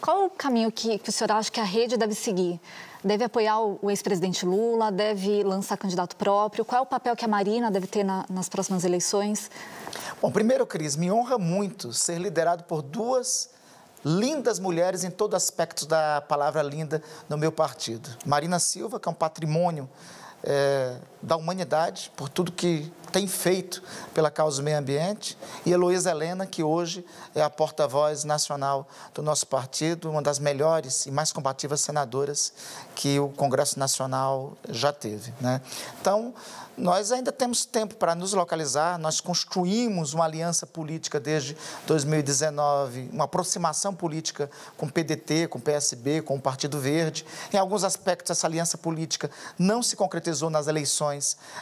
qual 0.00 0.26
o 0.26 0.30
caminho 0.30 0.70
que, 0.70 0.98
que 0.98 1.08
o 1.08 1.12
senhor 1.12 1.32
acha 1.32 1.50
que 1.50 1.58
a 1.58 1.64
rede 1.64 1.96
deve 1.96 2.14
seguir? 2.14 2.60
Deve 3.02 3.24
apoiar 3.24 3.60
o 3.60 3.90
ex-presidente 3.90 4.46
Lula? 4.46 4.92
Deve 4.92 5.42
lançar 5.42 5.76
candidato 5.76 6.14
próprio? 6.16 6.64
Qual 6.64 6.78
é 6.78 6.82
o 6.82 6.86
papel 6.86 7.16
que 7.16 7.24
a 7.24 7.28
Marina 7.28 7.70
deve 7.70 7.86
ter 7.86 8.04
na, 8.04 8.24
nas 8.28 8.48
próximas 8.48 8.84
eleições? 8.84 9.50
Bom, 10.20 10.30
primeiro, 10.30 10.66
Cris, 10.66 10.96
me 10.96 11.10
honra 11.10 11.38
muito 11.38 11.92
ser 11.92 12.18
liderado 12.18 12.64
por 12.64 12.82
duas 12.82 13.50
lindas 14.04 14.58
mulheres 14.58 15.04
em 15.04 15.10
todo 15.10 15.34
aspecto 15.34 15.86
da 15.86 16.20
palavra 16.20 16.62
linda 16.62 17.02
no 17.28 17.38
meu 17.38 17.50
partido. 17.50 18.08
Marina 18.26 18.58
Silva, 18.58 19.00
que 19.00 19.08
é 19.08 19.10
um 19.10 19.14
patrimônio 19.14 19.88
é, 20.42 20.96
da 21.24 21.36
humanidade, 21.36 22.12
por 22.16 22.28
tudo 22.28 22.52
que 22.52 22.92
tem 23.10 23.26
feito 23.26 23.82
pela 24.12 24.30
causa 24.30 24.56
do 24.56 24.64
meio 24.64 24.76
ambiente, 24.76 25.38
e 25.64 25.70
Heloísa 25.70 26.10
Helena, 26.10 26.46
que 26.46 26.62
hoje 26.62 27.04
é 27.34 27.42
a 27.42 27.48
porta-voz 27.48 28.24
nacional 28.24 28.88
do 29.14 29.22
nosso 29.22 29.46
partido, 29.46 30.10
uma 30.10 30.20
das 30.20 30.38
melhores 30.38 31.06
e 31.06 31.10
mais 31.10 31.32
combativas 31.32 31.80
senadoras 31.80 32.52
que 32.94 33.18
o 33.20 33.28
Congresso 33.28 33.78
Nacional 33.78 34.54
já 34.68 34.92
teve. 34.92 35.32
Né? 35.40 35.60
Então, 36.00 36.34
nós 36.76 37.12
ainda 37.12 37.30
temos 37.30 37.64
tempo 37.64 37.94
para 37.94 38.16
nos 38.16 38.32
localizar, 38.32 38.98
nós 38.98 39.20
construímos 39.20 40.12
uma 40.12 40.24
aliança 40.24 40.66
política 40.66 41.20
desde 41.20 41.56
2019, 41.86 43.10
uma 43.12 43.24
aproximação 43.24 43.94
política 43.94 44.50
com 44.76 44.86
o 44.86 44.90
PDT, 44.90 45.46
com 45.46 45.58
o 45.58 45.62
PSB, 45.62 46.22
com 46.22 46.34
o 46.34 46.40
Partido 46.40 46.80
Verde. 46.80 47.24
Em 47.52 47.56
alguns 47.56 47.84
aspectos, 47.84 48.32
essa 48.32 48.48
aliança 48.48 48.76
política 48.76 49.30
não 49.56 49.84
se 49.84 49.94
concretizou 49.94 50.50
nas 50.50 50.66
eleições 50.66 51.13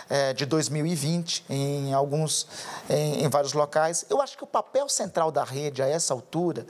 eh, 0.09 0.32
de 0.32 0.46
2020, 0.46 1.44
em 1.48 1.92
alguns, 1.92 2.46
em, 2.88 3.24
em 3.24 3.28
vários 3.28 3.53
locais. 3.53 4.05
Eu 4.09 4.20
acho 4.20 4.36
que 4.36 4.44
o 4.44 4.46
papel 4.46 4.88
central 4.88 5.30
da 5.30 5.44
rede 5.44 5.82
a 5.82 5.86
essa 5.86 6.14
altura, 6.14 6.66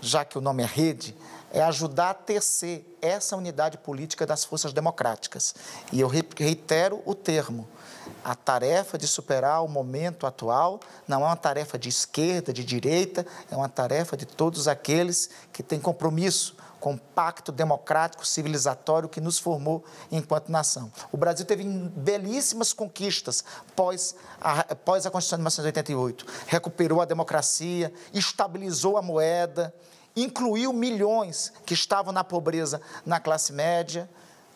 já 0.00 0.24
que 0.24 0.36
o 0.36 0.40
nome 0.40 0.62
é 0.62 0.66
rede, 0.66 1.16
é 1.54 1.62
ajudar 1.62 2.10
a 2.10 2.14
tecer 2.14 2.84
essa 3.00 3.36
unidade 3.36 3.78
política 3.78 4.26
das 4.26 4.44
forças 4.44 4.72
democráticas. 4.72 5.54
E 5.92 6.00
eu 6.00 6.08
reitero 6.08 7.00
o 7.06 7.14
termo. 7.14 7.68
A 8.24 8.34
tarefa 8.34 8.98
de 8.98 9.06
superar 9.06 9.62
o 9.62 9.68
momento 9.68 10.26
atual 10.26 10.80
não 11.06 11.22
é 11.22 11.26
uma 11.26 11.36
tarefa 11.36 11.78
de 11.78 11.88
esquerda, 11.88 12.52
de 12.52 12.64
direita, 12.64 13.24
é 13.50 13.56
uma 13.56 13.68
tarefa 13.68 14.16
de 14.16 14.26
todos 14.26 14.66
aqueles 14.66 15.30
que 15.52 15.62
têm 15.62 15.78
compromisso 15.78 16.56
com 16.84 16.92
o 16.92 16.98
pacto 16.98 17.50
democrático, 17.50 18.26
civilizatório 18.26 19.08
que 19.08 19.18
nos 19.18 19.38
formou 19.38 19.82
enquanto 20.12 20.50
nação. 20.50 20.92
O 21.10 21.16
Brasil 21.16 21.46
teve 21.46 21.64
belíssimas 21.64 22.74
conquistas 22.74 23.42
pós 23.74 24.14
a, 24.38 24.74
pós 24.74 25.06
a 25.06 25.10
Constituição 25.10 25.38
de 25.38 25.44
1988. 25.44 26.26
Recuperou 26.46 27.00
a 27.00 27.06
democracia, 27.06 27.90
estabilizou 28.12 28.98
a 28.98 29.02
moeda, 29.02 29.74
incluiu 30.14 30.74
milhões 30.74 31.54
que 31.64 31.72
estavam 31.72 32.12
na 32.12 32.22
pobreza 32.22 32.82
na 33.06 33.18
classe 33.18 33.50
média 33.50 34.06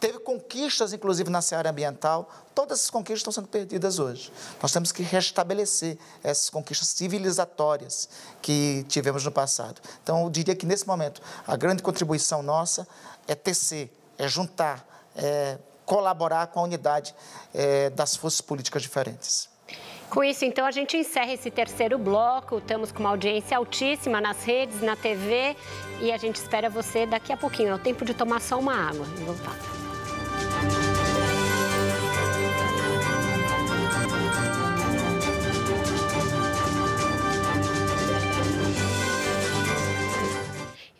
teve 0.01 0.19
conquistas, 0.21 0.93
inclusive 0.93 1.31
na 1.31 1.41
área 1.53 1.71
ambiental. 1.71 2.29
Todas 2.55 2.79
essas 2.79 2.91
conquistas 2.91 3.21
estão 3.21 3.33
sendo 3.33 3.49
perdidas 3.49 3.99
hoje. 3.99 4.33
Nós 4.61 4.73
temos 4.73 4.93
que 4.93 5.03
restabelecer 5.03 5.99
essas 6.23 6.51
conquistas 6.51 6.89
civilizatórias 6.89 8.09
que 8.41 8.85
tivemos 8.89 9.25
no 9.25 9.33
passado. 9.33 9.81
Então, 10.03 10.23
eu 10.23 10.31
diria 10.31 10.55
que 10.55 10.67
nesse 10.67 10.87
momento 10.87 11.21
a 11.47 11.57
grande 11.57 11.83
contribuição 11.83 12.43
nossa 12.43 12.87
é 13.27 13.35
tecer, 13.35 13.91
é 14.17 14.27
juntar, 14.29 14.87
é 15.17 15.59
colaborar 15.85 16.49
com 16.49 16.61
a 16.61 16.63
unidade 16.65 17.15
é, 17.55 17.91
das 17.91 18.15
forças 18.15 18.41
políticas 18.41 18.83
diferentes. 18.83 19.49
Com 20.11 20.25
isso, 20.25 20.45
então, 20.45 20.67
a 20.67 20.71
gente 20.71 20.97
encerra 20.97 21.33
esse 21.33 21.51
terceiro 21.51 21.99
bloco. 21.99 22.59
Estamos 22.59 22.91
com 22.91 23.01
uma 23.01 23.11
audiência 23.11 23.57
altíssima 23.57 24.21
nas 24.21 24.43
redes, 24.43 24.81
na 24.81 24.97
TV 24.97 25.55
e 26.01 26.11
a 26.11 26.17
gente 26.17 26.37
espera 26.37 26.71
você 26.71 27.05
daqui 27.05 27.33
a 27.33 27.37
pouquinho. 27.37 27.71
É 27.71 27.75
o 27.75 27.79
tempo 27.79 28.05
de 28.05 28.15
tomar 28.15 28.41
só 28.41 28.59
uma 28.59 28.75
água 28.75 29.07
e 29.19 29.25
voltar. 29.25 29.78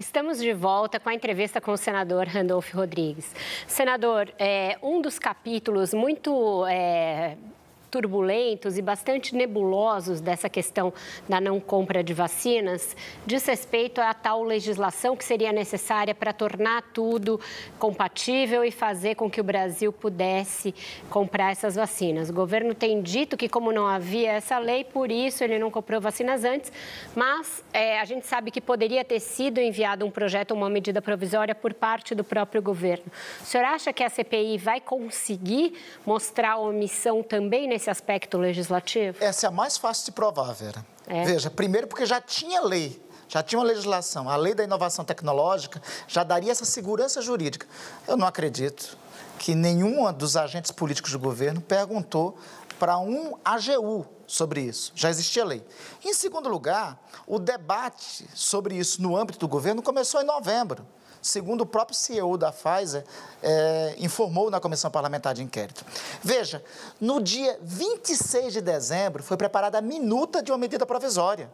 Estamos 0.09 0.39
de 0.39 0.55
volta 0.55 0.99
com 0.99 1.11
a 1.11 1.15
entrevista 1.15 1.61
com 1.61 1.71
o 1.71 1.77
senador 1.77 2.27
Randolph 2.27 2.73
Rodrigues. 2.73 3.31
Senador, 3.67 4.33
é, 4.39 4.79
um 4.83 5.03
dos 5.03 5.19
capítulos 5.19 5.93
muito 5.93 6.65
é, 6.67 7.37
turbulentos 7.91 8.79
e 8.79 8.83
bastante 8.83 9.35
nebulosos 9.35 10.21
dessa 10.21 10.49
questão 10.49 10.93
da 11.29 11.41
não 11.41 11.61
compra 11.61 12.03
de 12.03 12.15
vacinas 12.15 12.97
diz 13.27 13.47
respeito 13.47 14.01
à 14.01 14.13
tal 14.15 14.43
legislação 14.43 15.17
que 15.17 15.25
seria 15.25 15.53
necessária 15.53 16.15
para 16.15 16.33
tornar 16.33 16.83
tudo 16.93 17.41
compatível 17.79 18.65
e 18.65 18.71
fazer 18.71 19.15
com 19.15 19.31
que 19.31 19.41
o 19.41 19.45
Brasil 19.45 19.93
pudesse 19.93 20.75
comprar 21.11 21.53
essas 21.53 21.75
vacinas. 21.75 22.31
O 22.31 22.33
governo 22.33 22.75
tem 22.75 23.01
dito 23.01 23.37
que, 23.37 23.49
como 23.49 23.73
não 23.73 23.87
havia 23.87 24.33
essa 24.33 24.59
lei, 24.59 24.85
por 24.85 25.11
isso 25.11 25.45
ele 25.45 25.59
não 25.59 25.71
comprou 25.71 26.01
vacinas 26.01 26.45
antes, 26.45 26.73
mas 27.15 27.65
é, 27.73 28.01
a 28.01 28.05
gente 28.05 28.27
sabe 28.27 28.51
que 28.51 28.61
poderia 28.61 29.05
ter 29.05 29.21
sido 29.21 29.61
enviado 29.61 30.05
um 30.05 30.11
projeto, 30.11 30.53
uma 30.53 30.69
medida 30.69 31.01
provisória 31.01 31.55
por 31.55 31.73
parte 31.75 32.15
do 32.15 32.25
próprio 32.25 32.61
governo. 32.61 33.07
O 33.41 33.45
senhor 33.45 33.65
acha 33.65 33.93
que 33.93 34.03
a 34.03 34.09
CPI 34.09 34.59
vai 34.59 34.81
conseguir 34.81 35.75
mostrar 36.05 36.57
omissão 36.59 37.23
também 37.23 37.67
nesse 37.69 37.78
nesse 37.79 37.89
aspecto 37.89 38.37
legislativo? 38.37 39.17
Essa 39.21 39.47
é 39.47 39.49
a 39.49 39.53
mais 39.53 39.77
fácil 39.79 40.07
de 40.07 40.13
provar, 40.13 40.53
Vera. 40.53 40.85
É. 41.07 41.25
Veja, 41.25 41.49
primeiro 41.49 41.87
porque 41.87 42.05
já 42.05 42.21
tinha 42.21 42.61
lei, 42.61 43.01
já 43.29 43.41
tinha 43.41 43.61
uma 43.61 43.65
legislação. 43.65 44.29
A 44.29 44.35
lei 44.35 44.53
da 44.53 44.65
inovação 44.65 45.05
tecnológica 45.05 45.81
já 46.09 46.25
daria 46.25 46.51
essa 46.51 46.65
segurança 46.65 47.23
jurídica. 47.23 47.67
Eu 48.07 48.17
não 48.17 48.27
acredito 48.27 48.99
que 49.39 49.55
nenhum 49.55 50.13
dos 50.13 50.37
agentes 50.37 50.73
políticos 50.73 51.13
do 51.13 51.21
governo 51.21 51.61
perguntou 51.61 52.37
para 52.81 52.99
um 52.99 53.37
AGU 53.45 54.05
sobre 54.27 54.63
isso. 54.63 54.93
Já 54.97 55.09
existia 55.09 55.45
lei. 55.45 55.65
Em 56.05 56.13
segundo 56.13 56.49
lugar, 56.49 57.01
o 57.29 57.39
debate 57.39 58.29
sobre 58.35 58.75
isso 58.75 59.01
no 59.01 59.17
âmbito 59.17 59.39
do 59.39 59.47
governo 59.47 59.83
começou 59.83 60.21
em 60.21 60.25
novembro 60.25 60.85
segundo 61.23 61.63
o 61.63 61.67
próprio 61.67 61.97
CEO 61.97 62.37
da 62.37 62.53
Pfizer 62.53 63.05
é, 63.43 63.95
informou 63.99 64.51
na 64.51 64.61
Comissão 64.61 64.91
Parlamentar 64.91 65.35
de 65.35 65.43
Inquérito. 65.43 65.85
Veja, 66.23 66.63
no 67.01 67.21
dia 67.21 67.59
26 67.63 68.53
de 68.53 68.61
dezembro 68.61 69.23
foi 69.23 69.37
preparada 69.37 69.79
a 69.79 69.83
minuta 69.83 70.43
de 70.43 70.51
uma 70.51 70.59
medida 70.59 70.85
provisória. 70.87 71.51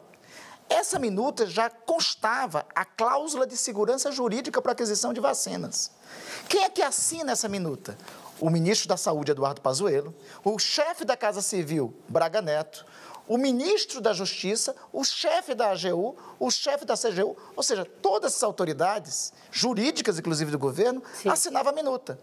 Essa 0.69 0.99
minuta 0.99 1.47
já 1.47 1.69
constava 1.69 2.65
a 2.75 2.85
cláusula 2.85 3.47
de 3.47 3.57
segurança 3.57 4.11
jurídica 4.11 4.63
para 4.63 4.73
aquisição 4.73 5.13
de 5.13 5.21
vacinas. 5.21 5.91
Quem 6.49 6.65
é 6.65 6.71
que 6.71 6.83
assina 6.83 7.33
essa 7.33 7.49
minuta? 7.49 7.99
O 8.41 8.51
ministro 8.51 8.89
da 8.89 8.97
Saúde, 8.97 9.31
Eduardo 9.31 9.61
Pazuello, 9.61 10.15
o 10.43 10.59
chefe 10.59 11.05
da 11.05 11.17
Casa 11.17 11.43
Civil, 11.43 11.95
Braga 12.09 12.41
Neto, 12.41 12.85
o 13.27 13.39
ministro 13.39 14.01
da 14.01 14.13
Justiça, 14.13 14.75
o 14.93 15.05
chefe 15.05 15.55
da 15.55 15.71
AGU, 15.71 16.17
o 16.39 16.51
chefe 16.51 16.85
da 16.85 16.95
CGU, 16.97 17.37
ou 17.57 17.63
seja, 17.63 17.85
todas 17.85 18.33
essas 18.33 18.43
autoridades, 18.43 19.33
jurídicas 19.51 20.19
inclusive 20.19 20.51
do 20.51 20.59
governo, 20.59 21.03
Sim. 21.15 21.29
assinavam 21.29 21.73
a 21.73 21.75
minuta. 21.75 22.19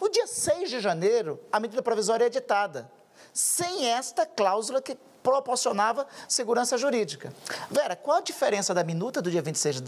No 0.00 0.10
dia 0.10 0.26
6 0.26 0.68
de 0.70 0.80
janeiro, 0.80 1.40
a 1.50 1.58
medida 1.58 1.82
provisória 1.82 2.24
é 2.24 2.26
editada, 2.26 2.90
sem 3.32 3.88
esta 3.88 4.26
cláusula 4.26 4.82
que 4.82 4.96
proporcionava 5.22 6.06
segurança 6.28 6.76
jurídica. 6.76 7.32
Vera, 7.70 7.96
qual 7.96 8.18
a 8.18 8.20
diferença 8.20 8.74
da 8.74 8.84
minuta 8.84 9.22
do 9.22 9.30
dia 9.30 9.40
26 9.40 9.80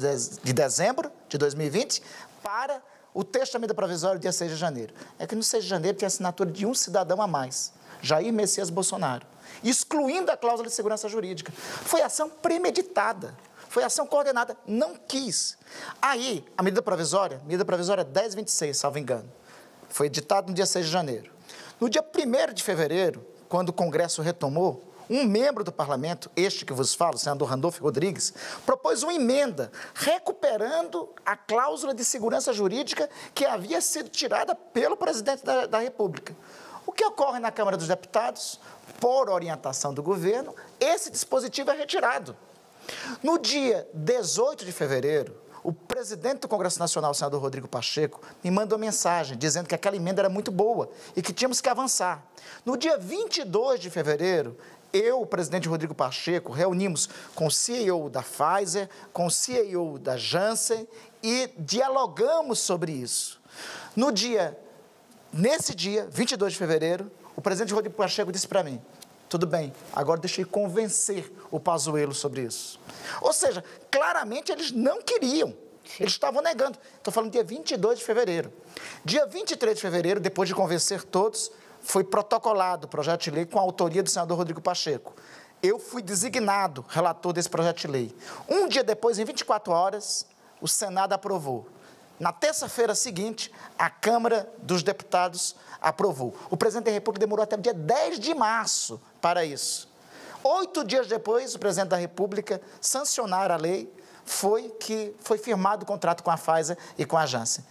de 0.43 0.53
dezembro 0.55 1.13
de 1.29 1.37
2020 1.37 2.03
para 2.43 2.83
o 3.13 3.23
texto 3.23 3.55
da 3.55 3.59
medida 3.59 3.75
provisória 3.75 4.19
do 4.19 4.23
dia 4.23 4.33
6 4.33 4.53
de 4.53 4.57
janeiro? 4.57 4.95
É 5.19 5.27
que 5.27 5.35
no 5.35 5.43
6 5.43 5.65
de 5.65 5.69
janeiro 5.69 5.99
tem 5.99 6.07
a 6.07 6.09
assinatura 6.09 6.51
de 6.51 6.65
um 6.65 6.73
cidadão 6.73 7.21
a 7.21 7.27
mais, 7.27 7.73
Jair 8.01 8.33
Messias 8.33 8.71
Bolsonaro 8.71 9.27
excluindo 9.63 10.31
a 10.31 10.37
cláusula 10.37 10.69
de 10.69 10.75
segurança 10.75 11.09
jurídica. 11.09 11.53
Foi 11.53 12.03
ação 12.03 12.29
premeditada, 12.29 13.37
foi 13.69 13.85
ação 13.85 14.07
coordenada, 14.07 14.57
não 14.67 14.95
quis. 14.95 15.57
Aí, 16.01 16.45
a 16.57 16.63
medida 16.63 16.83
provisória, 16.83 17.41
medida 17.45 17.65
provisória 17.65 18.05
1026, 18.05 18.77
salvo 18.77 18.99
engano, 18.99 19.31
foi 19.89 20.07
editada 20.07 20.49
no 20.49 20.55
dia 20.55 20.67
6 20.67 20.87
de 20.87 20.93
janeiro. 20.93 21.31
No 21.81 21.89
dia 21.89 22.03
1 22.03 22.55
de 22.55 22.63
fevereiro, 22.63 23.27
quando 23.49 23.69
o 23.69 23.73
Congresso 23.73 24.23
retomou, 24.23 24.83
um 25.09 25.25
membro 25.25 25.63
do 25.63 25.71
parlamento, 25.71 26.31
este 26.35 26.65
que 26.65 26.73
vos 26.73 26.95
falo, 26.95 27.15
o 27.15 27.19
senador 27.19 27.49
Randolfo 27.49 27.83
Rodrigues, 27.83 28.33
propôs 28.65 29.03
uma 29.03 29.15
emenda 29.15 29.71
recuperando 29.95 31.09
a 31.25 31.37
cláusula 31.37 31.95
de 31.95 32.05
segurança 32.05 32.53
jurídica 32.53 33.09
que 33.35 33.45
havia 33.45 33.81
sido 33.81 34.09
tirada 34.09 34.55
pelo 34.55 34.97
presidente 34.97 35.45
da, 35.45 35.67
da 35.67 35.79
República. 35.79 36.35
O 36.85 36.93
que 36.93 37.05
ocorre 37.05 37.39
na 37.39 37.51
Câmara 37.51 37.77
dos 37.77 37.89
Deputados? 37.89 38.61
Por 39.01 39.29
orientação 39.31 39.93
do 39.93 40.03
governo, 40.03 40.55
esse 40.81 41.11
dispositivo 41.11 41.71
é 41.71 41.77
retirado. 41.77 42.37
No 43.23 43.39
dia 43.39 43.89
18 43.93 44.65
de 44.65 44.73
fevereiro, 44.73 45.37
o 45.63 45.73
presidente 45.73 46.43
do 46.43 46.49
Congresso 46.49 46.79
Nacional, 46.79 47.11
o 47.11 47.15
senador 47.15 47.43
Rodrigo 47.43 47.67
Pacheco, 47.67 48.21
me 48.45 48.53
mandou 48.53 48.79
mensagem 48.79 49.37
dizendo 49.37 49.69
que 49.69 49.75
aquela 49.75 49.97
emenda 49.97 50.23
era 50.23 50.29
muito 50.29 50.53
boa 50.53 50.89
e 51.17 51.21
que 51.21 51.33
tínhamos 51.33 51.61
que 51.61 51.69
avançar. 51.69 52.25
No 52.65 52.77
dia 52.77 52.97
22 52.97 53.81
de 53.81 53.91
fevereiro, 53.91 54.57
eu, 54.93 55.21
o 55.21 55.27
presidente 55.27 55.69
Rodrigo 55.69 55.95
Pacheco, 55.95 56.53
reunimos 56.53 57.09
com 57.35 57.47
o 57.47 57.51
CEO 57.51 58.09
da 58.09 58.23
Pfizer, 58.23 58.89
com 59.13 59.27
o 59.27 59.31
CEO 59.31 59.99
da 59.99 60.17
Janssen 60.17 60.87
e 61.21 61.51
dialogamos 61.59 62.61
sobre 62.61 62.93
isso. 62.93 63.41
No 63.97 64.13
dia, 64.13 64.57
nesse 65.33 65.75
dia, 65.75 66.07
22 66.11 66.53
de 66.53 66.59
fevereiro, 66.61 67.11
o 67.37 67.41
presidente 67.41 67.75
Rodrigo 67.75 67.95
Pacheco 67.95 68.33
disse 68.33 68.49
para 68.49 68.63
mim, 68.63 68.81
tudo 69.29 69.47
bem, 69.47 69.73
agora 69.93 70.21
deixei 70.21 70.45
convencer 70.45 71.31
o 71.51 71.61
Pazuello 71.61 72.15
sobre 72.15 72.43
isso. 72.43 72.81
Ou 73.21 73.33
seja, 73.33 73.63
claramente 73.91 74.51
eles 74.51 74.71
não 74.73 75.03
queriam. 75.03 75.49
Sim. 75.85 76.03
Eles 76.03 76.13
estavam 76.13 76.43
negando. 76.43 76.79
Estou 76.97 77.13
falando 77.13 77.31
dia 77.31 77.45
22 77.45 77.99
de 77.99 78.05
fevereiro. 78.05 78.53
Dia 79.05 79.27
23 79.27 79.77
de 79.77 79.81
fevereiro, 79.81 80.21
depois 80.21 80.49
de 80.49 80.55
convencer 80.55 81.05
todos, 81.05 81.51
foi 81.81 82.03
protocolado 82.03 82.87
o 82.87 82.91
projeto 82.91 83.23
de 83.23 83.31
lei 83.31 83.47
com 83.47 83.59
a 83.59 83.63
autoria 83.63 84.03
do 84.03 84.11
senador 84.11 84.39
Rodrigo 84.39 84.61
Pacheco. 84.61 85.15
Eu 85.63 85.79
fui 85.79 86.03
designado 86.03 86.85
relator 86.89 87.33
desse 87.33 87.49
projeto 87.49 87.79
de 87.79 87.87
lei. 87.87 88.15
Um 88.49 88.69
dia 88.69 88.83
depois, 88.83 89.19
em 89.19 89.25
24 89.25 89.73
horas, 89.73 90.27
o 90.61 90.69
Senado 90.69 91.13
aprovou. 91.13 91.67
Na 92.19 92.33
terça-feira 92.33 92.95
seguinte, 92.95 93.53
a 93.79 93.91
Câmara 93.91 94.51
dos 94.59 94.83
Deputados 94.83 95.55
aprovou. 95.81 96.35
O 96.51 96.57
presidente 96.57 96.87
da 96.87 96.91
República 96.91 97.27
demorou 97.27 97.43
até 97.43 97.57
o 97.57 97.61
dia 97.61 97.75
10 97.75 98.19
de 98.19 98.35
março 98.35 99.01
para 99.21 99.45
isso. 99.45 99.89
Oito 100.43 100.85
dias 100.85 101.07
depois, 101.07 101.55
o 101.55 101.59
presidente 101.59 101.89
da 101.91 101.97
República 101.97 102.61
sancionar 102.81 103.51
a 103.51 103.57
lei, 103.57 103.93
foi 104.27 104.69
que 104.81 105.15
foi 105.21 105.39
firmado 105.39 105.85
o 105.85 105.87
contrato 105.87 106.23
com 106.23 106.31
a 106.31 106.37
Pfizer 106.37 106.77
e 106.99 107.07
com 107.07 107.17
a 107.17 107.25
Janssen. 107.25 107.65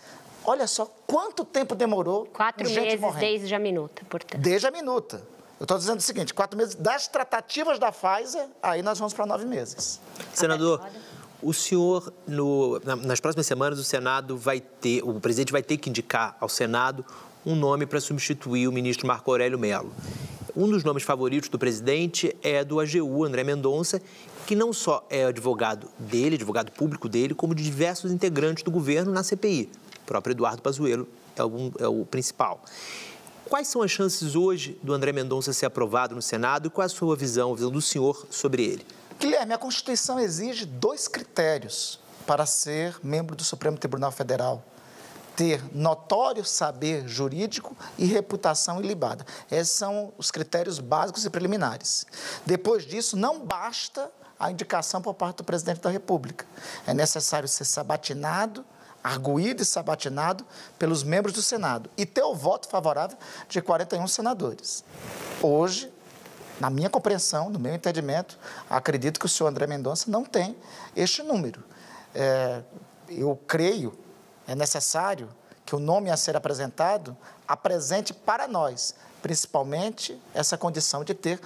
Olha 0.43 0.65
só 0.67 0.89
quanto 1.05 1.43
tempo 1.43 1.75
demorou. 1.75 2.25
Quatro 2.27 2.69
meses 2.69 2.99
morrendo. 2.99 3.19
desde 3.19 3.53
a 3.53 3.59
minuta, 3.59 4.01
portanto. 4.09 4.41
Desde 4.41 4.67
a 4.67 4.71
minuta. 4.71 5.21
Eu 5.59 5.63
estou 5.63 5.77
dizendo 5.77 5.99
o 5.99 6.01
seguinte: 6.01 6.33
quatro 6.33 6.57
meses 6.57 6.75
das 6.75 7.07
tratativas 7.07 7.77
da 7.77 7.91
Pfizer, 7.91 8.47
aí 8.61 8.81
nós 8.81 8.97
vamos 8.97 9.13
para 9.13 9.25
nove 9.25 9.45
meses. 9.45 9.99
Senador. 10.33 10.81
O 11.41 11.53
senhor, 11.53 12.11
no, 12.27 12.79
nas 13.03 13.19
próximas 13.19 13.45
semanas, 13.45 13.77
o 13.77 13.83
Senado 13.83 14.37
vai 14.37 14.59
ter, 14.59 15.03
o 15.03 15.19
presidente 15.19 15.51
vai 15.51 15.61
ter 15.61 15.77
que 15.77 15.89
indicar 15.89 16.35
ao 16.39 16.49
Senado 16.49 17.05
um 17.45 17.55
nome 17.55 17.85
para 17.85 17.99
substituir 17.99 18.67
o 18.67 18.71
ministro 18.71 19.05
Marco 19.05 19.29
Aurélio 19.29 19.59
Mello. 19.59 19.91
um 20.55 20.69
dos 20.69 20.83
nomes 20.83 21.03
favoritos 21.03 21.49
do 21.49 21.59
presidente 21.59 22.35
é 22.41 22.63
do 22.63 22.79
AGU, 22.79 23.23
André 23.23 23.43
Mendonça, 23.43 24.01
que 24.47 24.55
não 24.55 24.71
só 24.71 25.05
é 25.09 25.25
advogado 25.25 25.87
dele, 25.99 26.35
advogado 26.35 26.71
público 26.71 27.09
dele, 27.09 27.35
como 27.35 27.53
de 27.53 27.63
diversos 27.63 28.11
integrantes 28.11 28.63
do 28.63 28.71
governo 28.71 29.11
na 29.11 29.21
CPI. 29.21 29.69
O 30.03 30.05
próprio 30.05 30.33
Eduardo 30.33 30.61
Pazuello 30.61 31.07
é 31.35 31.43
o, 31.43 31.71
é 31.79 31.87
o 31.87 32.05
principal. 32.05 32.63
Quais 33.49 33.67
são 33.67 33.83
as 33.83 33.91
chances 33.91 34.35
hoje 34.35 34.77
do 34.81 34.93
André 34.93 35.11
Mendonça 35.11 35.53
ser 35.53 35.67
aprovado 35.67 36.15
no 36.15 36.21
Senado 36.21 36.67
e 36.67 36.69
qual 36.69 36.83
é 36.83 36.87
a 36.87 36.89
sua 36.89 37.15
visão, 37.15 37.51
a 37.51 37.55
visão 37.55 37.69
do 37.69 37.81
senhor 37.81 38.25
sobre 38.31 38.63
ele? 38.63 38.85
Guilherme, 39.19 39.53
a 39.53 39.57
Constituição 39.57 40.19
exige 40.19 40.65
dois 40.65 41.07
critérios 41.07 41.99
para 42.25 42.45
ser 42.45 42.97
membro 43.03 43.35
do 43.35 43.43
Supremo 43.43 43.77
Tribunal 43.77 44.11
Federal 44.11 44.63
ter 45.35 45.61
notório 45.75 46.45
saber 46.45 47.07
jurídico 47.07 47.75
e 47.97 48.05
reputação 48.05 48.81
ilibada. 48.81 49.25
Esses 49.51 49.73
são 49.73 50.13
os 50.17 50.31
critérios 50.31 50.79
básicos 50.79 51.25
e 51.25 51.29
preliminares. 51.29 52.05
Depois 52.45 52.85
disso, 52.85 53.17
não 53.17 53.39
basta 53.45 54.09
a 54.39 54.49
indicação 54.51 55.01
por 55.01 55.13
parte 55.13 55.37
do 55.37 55.43
presidente 55.43 55.81
da 55.81 55.89
República. 55.89 56.45
É 56.87 56.93
necessário 56.93 57.47
ser 57.47 57.65
sabatinado, 57.65 58.65
arguído 59.03 59.61
e 59.61 59.65
sabatinado 59.65 60.45
pelos 60.79 61.03
membros 61.03 61.33
do 61.33 61.41
Senado 61.41 61.89
e 61.97 62.05
ter 62.05 62.23
o 62.23 62.33
voto 62.33 62.67
favorável 62.67 63.17
de 63.47 63.61
41 63.61 64.07
senadores. 64.07 64.83
Hoje, 65.41 65.93
na 66.59 66.69
minha 66.69 66.89
compreensão, 66.89 67.49
no 67.49 67.59
meu 67.59 67.73
entendimento, 67.73 68.37
acredito 68.69 69.19
que 69.19 69.25
o 69.25 69.29
senhor 69.29 69.49
André 69.49 69.67
Mendonça 69.67 70.09
não 70.09 70.23
tem 70.23 70.55
este 70.95 71.21
número. 71.21 71.63
É, 72.13 72.61
eu 73.09 73.39
creio 73.47 73.97
é 74.47 74.55
necessário 74.55 75.29
que 75.65 75.75
o 75.75 75.79
nome 75.79 76.11
a 76.11 76.17
ser 76.17 76.35
apresentado 76.35 77.17
apresente 77.47 78.13
para 78.13 78.47
nós, 78.47 78.95
principalmente, 79.21 80.19
essa 80.33 80.57
condição 80.57 81.03
de 81.03 81.13
ter 81.13 81.39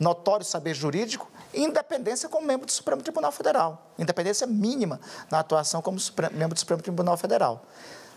notório 0.00 0.44
saber 0.44 0.74
jurídico 0.74 1.30
e 1.52 1.62
independência 1.62 2.28
como 2.28 2.46
membro 2.46 2.66
do 2.66 2.72
Supremo 2.72 3.02
Tribunal 3.02 3.32
Federal. 3.32 3.90
Independência 3.98 4.46
mínima 4.46 5.00
na 5.30 5.40
atuação 5.40 5.82
como 5.82 5.98
membro 6.32 6.54
do 6.54 6.58
Supremo 6.58 6.82
Tribunal 6.82 7.16
Federal. 7.16 7.64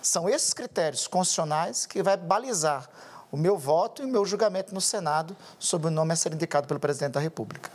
São 0.01 0.29
esses 0.29 0.53
critérios 0.53 1.07
constitucionais 1.07 1.85
que 1.85 2.01
vai 2.01 2.15
balizar 2.15 2.89
o 3.31 3.37
meu 3.37 3.57
voto 3.57 4.01
e 4.01 4.05
o 4.05 4.07
meu 4.07 4.25
julgamento 4.25 4.73
no 4.73 4.81
Senado 4.81 5.35
sobre 5.57 5.87
o 5.87 5.91
nome 5.91 6.13
a 6.13 6.15
ser 6.15 6.33
indicado 6.33 6.67
pelo 6.67 6.79
presidente 6.79 7.13
da 7.13 7.19
República. 7.19 7.69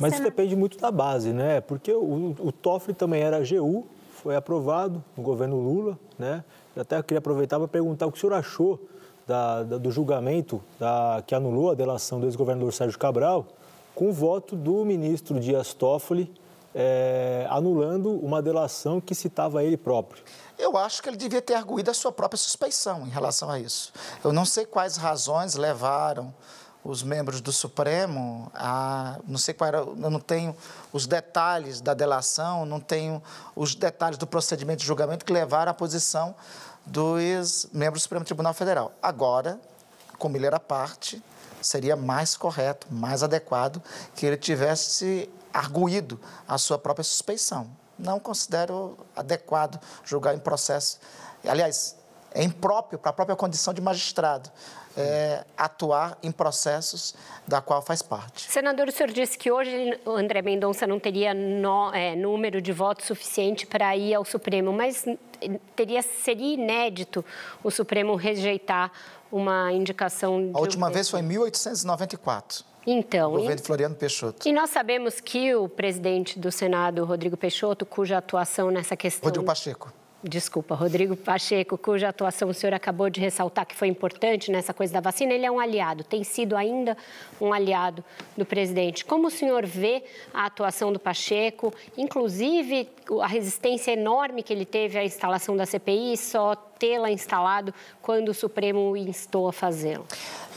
Mas 0.00 0.14
isso 0.14 0.22
depende 0.22 0.56
muito 0.56 0.78
da 0.78 0.90
base, 0.90 1.32
né? 1.32 1.60
Porque 1.60 1.92
o, 1.92 2.34
o 2.38 2.50
Toffoli 2.50 2.94
também 2.94 3.22
era 3.22 3.36
AGU, 3.36 3.86
foi 4.22 4.34
aprovado 4.34 5.02
no 5.16 5.22
governo 5.22 5.56
Lula, 5.56 5.98
né? 6.18 6.42
Eu 6.74 6.82
até 6.82 7.00
queria 7.02 7.18
aproveitar 7.18 7.58
para 7.58 7.68
perguntar 7.68 8.06
o 8.06 8.12
que 8.12 8.18
o 8.18 8.20
senhor 8.20 8.32
achou 8.32 8.80
da, 9.26 9.62
da, 9.62 9.78
do 9.78 9.90
julgamento 9.90 10.60
da, 10.78 11.22
que 11.26 11.34
anulou 11.34 11.70
a 11.70 11.74
delação 11.74 12.18
do 12.18 12.26
ex-governador 12.26 12.72
Sérgio 12.72 12.98
Cabral, 12.98 13.46
com 13.94 14.08
o 14.08 14.12
voto 14.12 14.56
do 14.56 14.84
ministro 14.84 15.38
Dias 15.38 15.72
Toffoli, 15.72 16.32
é, 16.74 17.46
anulando 17.48 18.10
uma 18.10 18.42
delação 18.42 19.00
que 19.00 19.14
citava 19.14 19.62
ele 19.62 19.76
próprio. 19.76 20.22
Eu 20.58 20.76
acho 20.76 21.02
que 21.02 21.08
ele 21.08 21.16
devia 21.16 21.40
ter 21.40 21.54
arguído 21.54 21.90
a 21.90 21.94
sua 21.94 22.12
própria 22.12 22.38
suspeição 22.38 23.06
em 23.06 23.10
relação 23.10 23.50
a 23.50 23.58
isso. 23.58 23.92
Eu 24.22 24.32
não 24.32 24.44
sei 24.44 24.64
quais 24.64 24.96
razões 24.96 25.54
levaram 25.54 26.34
os 26.84 27.02
membros 27.02 27.40
do 27.40 27.50
Supremo, 27.50 28.50
a, 28.54 29.18
não 29.26 29.38
sei 29.38 29.54
qual 29.54 29.68
era, 29.68 29.78
eu 29.78 30.10
não 30.10 30.20
tenho 30.20 30.54
os 30.92 31.06
detalhes 31.06 31.80
da 31.80 31.94
delação, 31.94 32.66
não 32.66 32.78
tenho 32.78 33.22
os 33.56 33.74
detalhes 33.74 34.18
do 34.18 34.26
procedimento 34.26 34.80
de 34.80 34.86
julgamento 34.86 35.24
que 35.24 35.32
levaram 35.32 35.70
à 35.70 35.74
posição 35.74 36.34
dos 36.84 37.66
membros 37.72 38.02
do 38.02 38.04
Supremo 38.04 38.24
Tribunal 38.24 38.52
Federal. 38.52 38.92
Agora, 39.02 39.58
como 40.18 40.36
ele 40.36 40.44
era 40.44 40.60
parte, 40.60 41.22
seria 41.62 41.96
mais 41.96 42.36
correto, 42.36 42.86
mais 42.90 43.22
adequado 43.22 43.82
que 44.14 44.26
ele 44.26 44.36
tivesse 44.36 45.30
arguído 45.54 46.20
a 46.46 46.58
sua 46.58 46.78
própria 46.78 47.04
suspeição. 47.04 47.70
Não 47.96 48.18
considero 48.18 48.98
adequado 49.14 49.80
julgar 50.04 50.34
em 50.34 50.38
processo. 50.38 50.98
Aliás, 51.46 51.96
é 52.32 52.42
impróprio 52.42 52.98
para 52.98 53.10
a 53.10 53.12
própria 53.12 53.36
condição 53.36 53.72
de 53.72 53.80
magistrado 53.80 54.50
é, 54.96 55.44
atuar 55.56 56.18
em 56.22 56.30
processos 56.30 57.14
da 57.46 57.60
qual 57.60 57.82
faz 57.82 58.02
parte. 58.02 58.50
Senador, 58.50 58.88
o 58.88 58.92
senhor 58.92 59.10
disse 59.12 59.36
que 59.36 59.50
hoje 59.50 59.98
o 60.04 60.10
André 60.10 60.42
Mendonça 60.42 60.86
não 60.86 60.98
teria 60.98 61.34
no, 61.34 61.92
é, 61.92 62.14
número 62.14 62.60
de 62.60 62.72
votos 62.72 63.06
suficiente 63.06 63.66
para 63.66 63.96
ir 63.96 64.14
ao 64.14 64.24
Supremo, 64.24 64.72
mas 64.72 65.04
teria, 65.74 66.02
seria 66.02 66.54
inédito 66.54 67.24
o 67.62 67.70
Supremo 67.70 68.14
rejeitar 68.14 68.90
uma 69.30 69.72
indicação... 69.72 70.50
A 70.54 70.60
última 70.60 70.88
um... 70.88 70.92
vez 70.92 71.08
foi 71.08 71.20
em 71.20 71.24
1894. 71.24 72.64
Então, 72.86 73.32
governo 73.32 73.60
e, 73.60 73.64
Floriano 73.64 73.94
Peixoto. 73.94 74.48
E 74.48 74.52
nós 74.52 74.70
sabemos 74.70 75.20
que 75.20 75.54
o 75.54 75.68
presidente 75.68 76.38
do 76.38 76.52
Senado, 76.52 77.04
Rodrigo 77.04 77.36
Peixoto, 77.36 77.86
cuja 77.86 78.18
atuação 78.18 78.70
nessa 78.70 78.96
questão... 78.96 79.26
Rodrigo 79.26 79.46
Pacheco 79.46 79.92
desculpa, 80.26 80.74
Rodrigo 80.74 81.14
Pacheco, 81.14 81.76
cuja 81.76 82.08
atuação 82.08 82.48
o 82.48 82.54
senhor 82.54 82.72
acabou 82.72 83.10
de 83.10 83.20
ressaltar 83.20 83.66
que 83.66 83.76
foi 83.76 83.88
importante 83.88 84.50
nessa 84.50 84.72
coisa 84.72 84.94
da 84.94 85.00
vacina, 85.00 85.34
ele 85.34 85.44
é 85.44 85.50
um 85.50 85.60
aliado, 85.60 86.02
tem 86.02 86.24
sido 86.24 86.56
ainda 86.56 86.96
um 87.40 87.52
aliado 87.52 88.02
do 88.36 88.44
presidente. 88.44 89.04
Como 89.04 89.28
o 89.28 89.30
senhor 89.30 89.66
vê 89.66 90.02
a 90.32 90.46
atuação 90.46 90.92
do 90.92 90.98
Pacheco, 90.98 91.72
inclusive 91.96 92.88
a 93.20 93.26
resistência 93.26 93.92
enorme 93.92 94.42
que 94.42 94.52
ele 94.52 94.64
teve 94.64 94.98
à 94.98 95.04
instalação 95.04 95.56
da 95.56 95.66
CPI, 95.66 96.16
só 96.16 96.54
tê-la 96.84 97.10
instalado 97.10 97.72
quando 98.02 98.28
o 98.28 98.34
Supremo 98.34 98.94
instou 98.94 99.48
a 99.48 99.52
fazê-lo? 99.52 100.06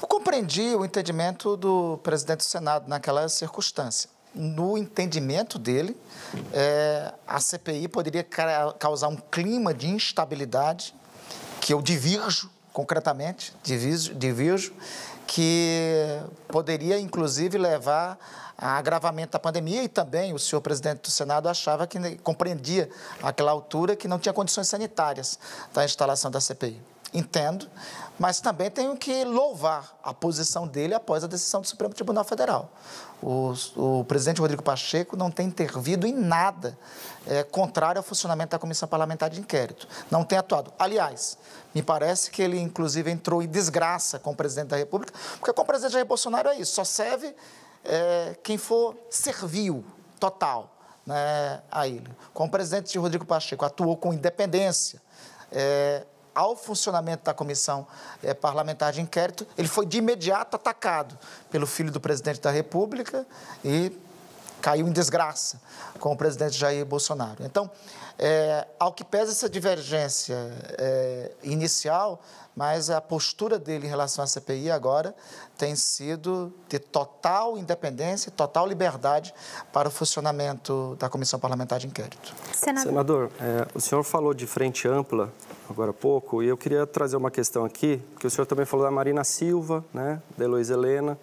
Eu 0.02 0.08
compreendi 0.08 0.76
o 0.76 0.84
entendimento 0.84 1.56
do 1.56 1.98
presidente 2.04 2.40
do 2.40 2.44
Senado 2.44 2.90
naquela 2.90 3.30
circunstância 3.30 4.10
no 4.36 4.78
entendimento 4.78 5.58
dele, 5.58 5.98
é, 6.54 7.12
a 7.26 7.40
CPI 7.40 7.88
poderia 7.88 8.24
causar 8.78 9.08
um 9.08 9.16
clima 9.16 9.74
de 9.74 9.88
instabilidade, 9.88 10.94
que 11.60 11.74
eu 11.74 11.82
divirjo 11.82 12.52
concretamente, 12.72 13.52
divirjo, 13.64 14.14
divirjo 14.14 14.74
que 15.28 16.20
poderia 16.48 17.00
inclusive 17.00 17.58
levar 17.58 18.18
a 18.58 18.78
agravamento 18.78 19.34
da 19.34 19.40
pandemia 19.40 19.84
e 19.84 19.88
também 19.88 20.34
o 20.34 20.40
senhor 20.40 20.62
presidente 20.62 21.02
do 21.02 21.12
Senado 21.12 21.48
achava 21.48 21.86
que 21.86 22.18
compreendia 22.18 22.90
àquela 23.22 23.52
altura 23.52 23.96
que 23.96 24.08
não 24.08 24.18
tinha 24.18 24.34
condições 24.34 24.68
sanitárias 24.68 25.38
da 25.74 25.86
instalação 25.86 26.32
da 26.32 26.42
CPI. 26.42 26.82
Entendo, 27.14 27.70
mas 28.20 28.40
também 28.40 28.70
tenho 28.70 28.96
que 28.98 29.24
louvar 29.24 29.98
a 30.04 30.14
posição 30.14 30.68
dele 30.68 30.94
após 30.94 31.24
a 31.24 31.28
decisão 31.28 31.62
do 31.62 31.68
Supremo 31.68 31.94
Tribunal 31.94 32.24
Federal. 32.24 32.72
O, 33.22 33.54
o 33.76 34.04
presidente 34.06 34.42
Rodrigo 34.42 34.62
Pacheco 34.62 35.16
não 35.16 35.32
tem 35.32 35.48
intervido 35.48 36.06
em 36.06 36.14
nada 36.14 36.78
é, 37.26 37.44
contrário 37.44 38.00
ao 38.00 38.04
funcionamento 38.04 38.52
da 38.52 38.60
Comissão 38.60 38.88
Parlamentar 38.88 39.30
de 39.30 39.40
Inquérito. 39.40 39.88
Não 40.10 40.24
tem 40.24 40.38
atuado. 40.38 40.72
Aliás, 40.78 41.38
me 41.74 41.82
parece 41.82 42.32
que 42.32 42.42
ele, 42.42 42.60
inclusive, 42.60 43.10
entrou 43.10 43.42
em 43.42 43.48
desgraça 43.48 44.20
com 44.20 44.32
o 44.32 44.36
presidente 44.36 44.70
da 44.70 44.78
República, 44.78 45.14
porque 45.40 45.54
com 45.54 45.62
o 45.62 45.66
presidente 45.66 45.94
Jair 45.94 46.06
Bolsonaro 46.06 46.50
é 46.50 46.60
isso, 46.60 46.74
só 46.74 46.84
serve 46.84 47.36
é, 47.84 48.36
quem 48.44 48.58
for 48.58 48.96
servil 49.10 49.84
total 50.20 50.72
né, 51.06 51.62
a 51.72 51.88
ele. 51.88 52.10
Com 52.34 52.46
o 52.46 52.50
presidente 52.50 52.98
Rodrigo 52.98 53.26
Pacheco 53.26 53.64
atuou 53.64 53.96
com 53.96 54.14
independência. 54.14 55.02
É, 55.52 56.06
ao 56.38 56.56
funcionamento 56.56 57.24
da 57.24 57.34
comissão 57.34 57.88
é, 58.22 58.32
parlamentar 58.32 58.94
de 58.94 59.02
inquérito, 59.02 59.48
ele 59.58 59.68
foi 59.68 59.88
de 59.88 59.98
imediato 59.98 60.56
atacado 60.56 61.18
pelo 61.50 61.66
filho 61.66 61.92
do 61.92 62.00
presidente 62.00 62.40
da 62.40 62.52
República 62.52 63.26
e 63.66 63.92
caiu 64.62 64.88
em 64.88 64.92
desgraça 64.92 65.60
com 66.00 66.14
o 66.14 66.16
presidente 66.16 66.56
Jair 66.56 66.86
Bolsonaro. 66.86 67.44
Então, 67.44 67.72
é, 68.20 68.68
ao 68.80 68.94
que 68.94 69.04
pesa 69.04 69.32
essa 69.32 69.50
divergência 69.50 70.36
é, 70.78 71.32
inicial, 71.42 72.22
mas 72.56 72.92
a 72.92 73.02
postura 73.02 73.58
dele 73.58 73.88
em 73.88 73.90
relação 73.90 74.24
à 74.24 74.28
CPI 74.28 74.70
agora 74.70 75.16
tem 75.58 75.76
sido 75.76 76.54
de 76.70 76.78
total 76.78 77.58
independência, 77.58 78.32
total 78.32 78.68
liberdade 78.68 79.34
para 79.74 79.88
o 79.88 79.92
funcionamento 79.92 80.96
da 81.00 81.10
Comissão 81.10 81.40
Parlamentar 81.40 81.80
de 81.80 81.88
Inquérito. 81.88 82.34
Senador, 82.54 82.90
Senador 82.90 83.32
é, 83.40 83.68
o 83.74 83.82
senhor 83.82 84.04
falou 84.04 84.36
de 84.36 84.46
frente 84.46 84.88
ampla 84.88 85.34
agora 85.70 85.92
há 85.92 85.94
pouco 85.94 86.42
e 86.42 86.48
eu 86.48 86.58
queria 86.58 86.86
trazer 86.86 87.18
uma 87.18 87.32
questão 87.32 87.66
aqui, 87.66 88.02
que 88.20 88.28
o 88.28 88.30
senhor 88.30 88.46
também 88.46 88.66
falou 88.66 88.86
da 88.86 88.92
Marina 88.92 89.24
Silva, 89.24 89.84
né, 89.94 90.22
da 90.38 90.46
Heloísa 90.46 90.74
Helena, 90.74 91.18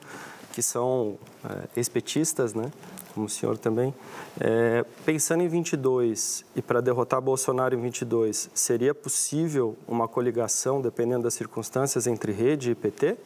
que 0.52 0.62
são 0.62 1.18
é, 1.44 1.68
ex-petistas, 1.76 2.54
né? 2.54 2.70
como 3.14 3.26
o 3.26 3.28
senhor 3.28 3.56
também. 3.56 3.94
É, 4.40 4.84
pensando 5.06 5.42
em 5.42 5.48
22 5.48 6.44
e 6.54 6.60
para 6.60 6.80
derrotar 6.80 7.20
Bolsonaro 7.20 7.74
em 7.74 7.80
22, 7.80 8.50
seria 8.52 8.94
possível 8.94 9.76
uma 9.86 10.08
coligação, 10.08 10.82
dependendo 10.82 11.22
das 11.22 11.34
circunstâncias, 11.34 12.06
entre 12.06 12.32
rede 12.32 12.72
e 12.72 12.74
PT? 12.74 13.16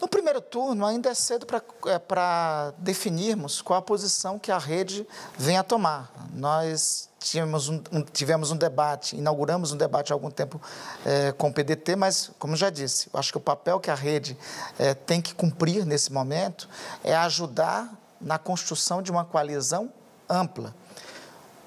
No 0.00 0.06
primeiro 0.06 0.40
turno, 0.40 0.86
ainda 0.86 1.10
é 1.10 1.14
cedo 1.14 1.44
para 1.44 1.62
é, 1.86 2.74
definirmos 2.78 3.60
qual 3.60 3.80
a 3.80 3.82
posição 3.82 4.38
que 4.38 4.52
a 4.52 4.58
rede 4.58 5.06
vem 5.36 5.58
a 5.58 5.64
tomar. 5.64 6.12
Nós 6.32 7.08
tivemos 7.18 7.68
um, 7.68 7.82
um, 7.90 8.02
tivemos 8.02 8.52
um 8.52 8.56
debate, 8.56 9.16
inauguramos 9.16 9.72
um 9.72 9.76
debate 9.76 10.12
há 10.12 10.14
algum 10.14 10.30
tempo 10.30 10.60
é, 11.04 11.32
com 11.32 11.48
o 11.48 11.52
PDT, 11.52 11.96
mas, 11.96 12.30
como 12.38 12.54
já 12.54 12.70
disse, 12.70 13.10
acho 13.12 13.32
que 13.32 13.38
o 13.38 13.40
papel 13.40 13.80
que 13.80 13.90
a 13.90 13.94
rede 13.94 14.38
é, 14.78 14.94
tem 14.94 15.20
que 15.20 15.34
cumprir 15.34 15.84
nesse 15.84 16.12
momento 16.12 16.68
é 17.02 17.16
ajudar 17.16 17.92
na 18.20 18.38
construção 18.38 19.02
de 19.02 19.10
uma 19.10 19.24
coalizão 19.24 19.92
ampla. 20.28 20.74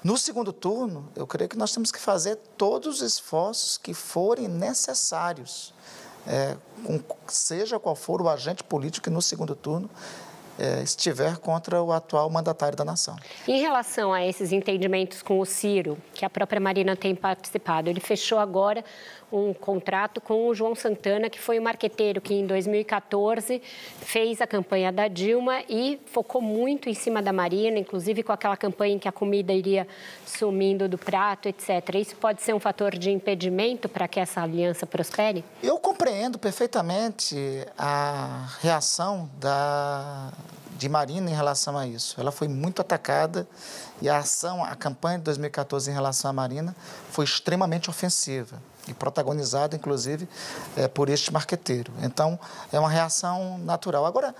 No 0.02 0.16
segundo 0.16 0.54
turno, 0.54 1.08
eu 1.14 1.26
creio 1.26 1.50
que 1.50 1.56
nós 1.56 1.70
temos 1.72 1.92
que 1.92 1.98
fazer 2.00 2.36
todos 2.56 2.96
os 2.96 3.02
esforços 3.02 3.76
que 3.76 3.92
forem 3.92 4.48
necessários 4.48 5.72
é, 6.26 6.56
com, 6.84 7.00
seja 7.26 7.78
qual 7.78 7.94
for 7.94 8.20
o 8.22 8.28
agente 8.28 8.62
político 8.64 9.04
que 9.04 9.10
no 9.10 9.22
segundo 9.22 9.54
turno 9.54 9.88
é, 10.58 10.82
estiver 10.82 11.38
contra 11.38 11.82
o 11.82 11.92
atual 11.92 12.28
mandatário 12.30 12.76
da 12.76 12.84
nação. 12.84 13.16
Em 13.48 13.60
relação 13.60 14.12
a 14.12 14.24
esses 14.24 14.52
entendimentos 14.52 15.22
com 15.22 15.40
o 15.40 15.46
Ciro, 15.46 15.96
que 16.14 16.24
a 16.24 16.30
própria 16.30 16.60
Marina 16.60 16.94
tem 16.94 17.14
participado, 17.14 17.88
ele 17.88 18.00
fechou 18.00 18.38
agora 18.38 18.84
um 19.32 19.54
contrato 19.54 20.20
com 20.20 20.46
o 20.46 20.54
João 20.54 20.74
Santana, 20.74 21.30
que 21.30 21.40
foi 21.40 21.58
o 21.58 21.60
um 21.60 21.64
marqueteiro 21.64 22.20
que 22.20 22.34
em 22.34 22.46
2014 22.46 23.62
fez 24.00 24.40
a 24.40 24.46
campanha 24.46 24.92
da 24.92 25.08
Dilma 25.08 25.62
e 25.68 26.00
focou 26.06 26.40
muito 26.40 26.88
em 26.88 26.94
cima 26.94 27.22
da 27.22 27.32
Marina, 27.32 27.78
inclusive 27.78 28.22
com 28.22 28.32
aquela 28.32 28.56
campanha 28.56 28.94
em 28.94 28.98
que 28.98 29.08
a 29.08 29.12
comida 29.12 29.52
iria 29.52 29.86
sumindo 30.26 30.88
do 30.88 30.98
prato, 30.98 31.48
etc. 31.48 31.94
Isso 31.94 32.16
pode 32.16 32.42
ser 32.42 32.54
um 32.54 32.60
fator 32.60 32.96
de 32.96 33.10
impedimento 33.10 33.88
para 33.88 34.06
que 34.06 34.20
essa 34.20 34.42
aliança 34.42 34.86
prospere? 34.86 35.44
Eu 35.62 35.78
compreendo 35.78 36.38
perfeitamente 36.38 37.36
a 37.78 38.56
reação 38.60 39.30
da 39.40 40.32
de 40.82 40.88
Marina 40.88 41.30
em 41.30 41.34
relação 41.34 41.78
a 41.78 41.86
isso. 41.86 42.20
Ela 42.20 42.32
foi 42.32 42.48
muito 42.48 42.82
atacada 42.82 43.46
e 44.00 44.08
a 44.08 44.18
ação, 44.18 44.64
a 44.64 44.74
campanha 44.74 45.18
de 45.18 45.24
2014 45.24 45.88
em 45.88 45.94
relação 45.94 46.28
à 46.28 46.32
Marina 46.34 46.74
foi 47.10 47.24
extremamente 47.24 47.88
ofensiva 47.88 48.60
e 48.88 48.92
protagonizada, 48.92 49.76
inclusive, 49.76 50.28
é, 50.76 50.88
por 50.88 51.08
este 51.08 51.32
marqueteiro. 51.32 51.92
Então, 52.02 52.36
é 52.72 52.80
uma 52.80 52.90
reação 52.90 53.58
natural. 53.58 54.04
Agora, 54.04 54.34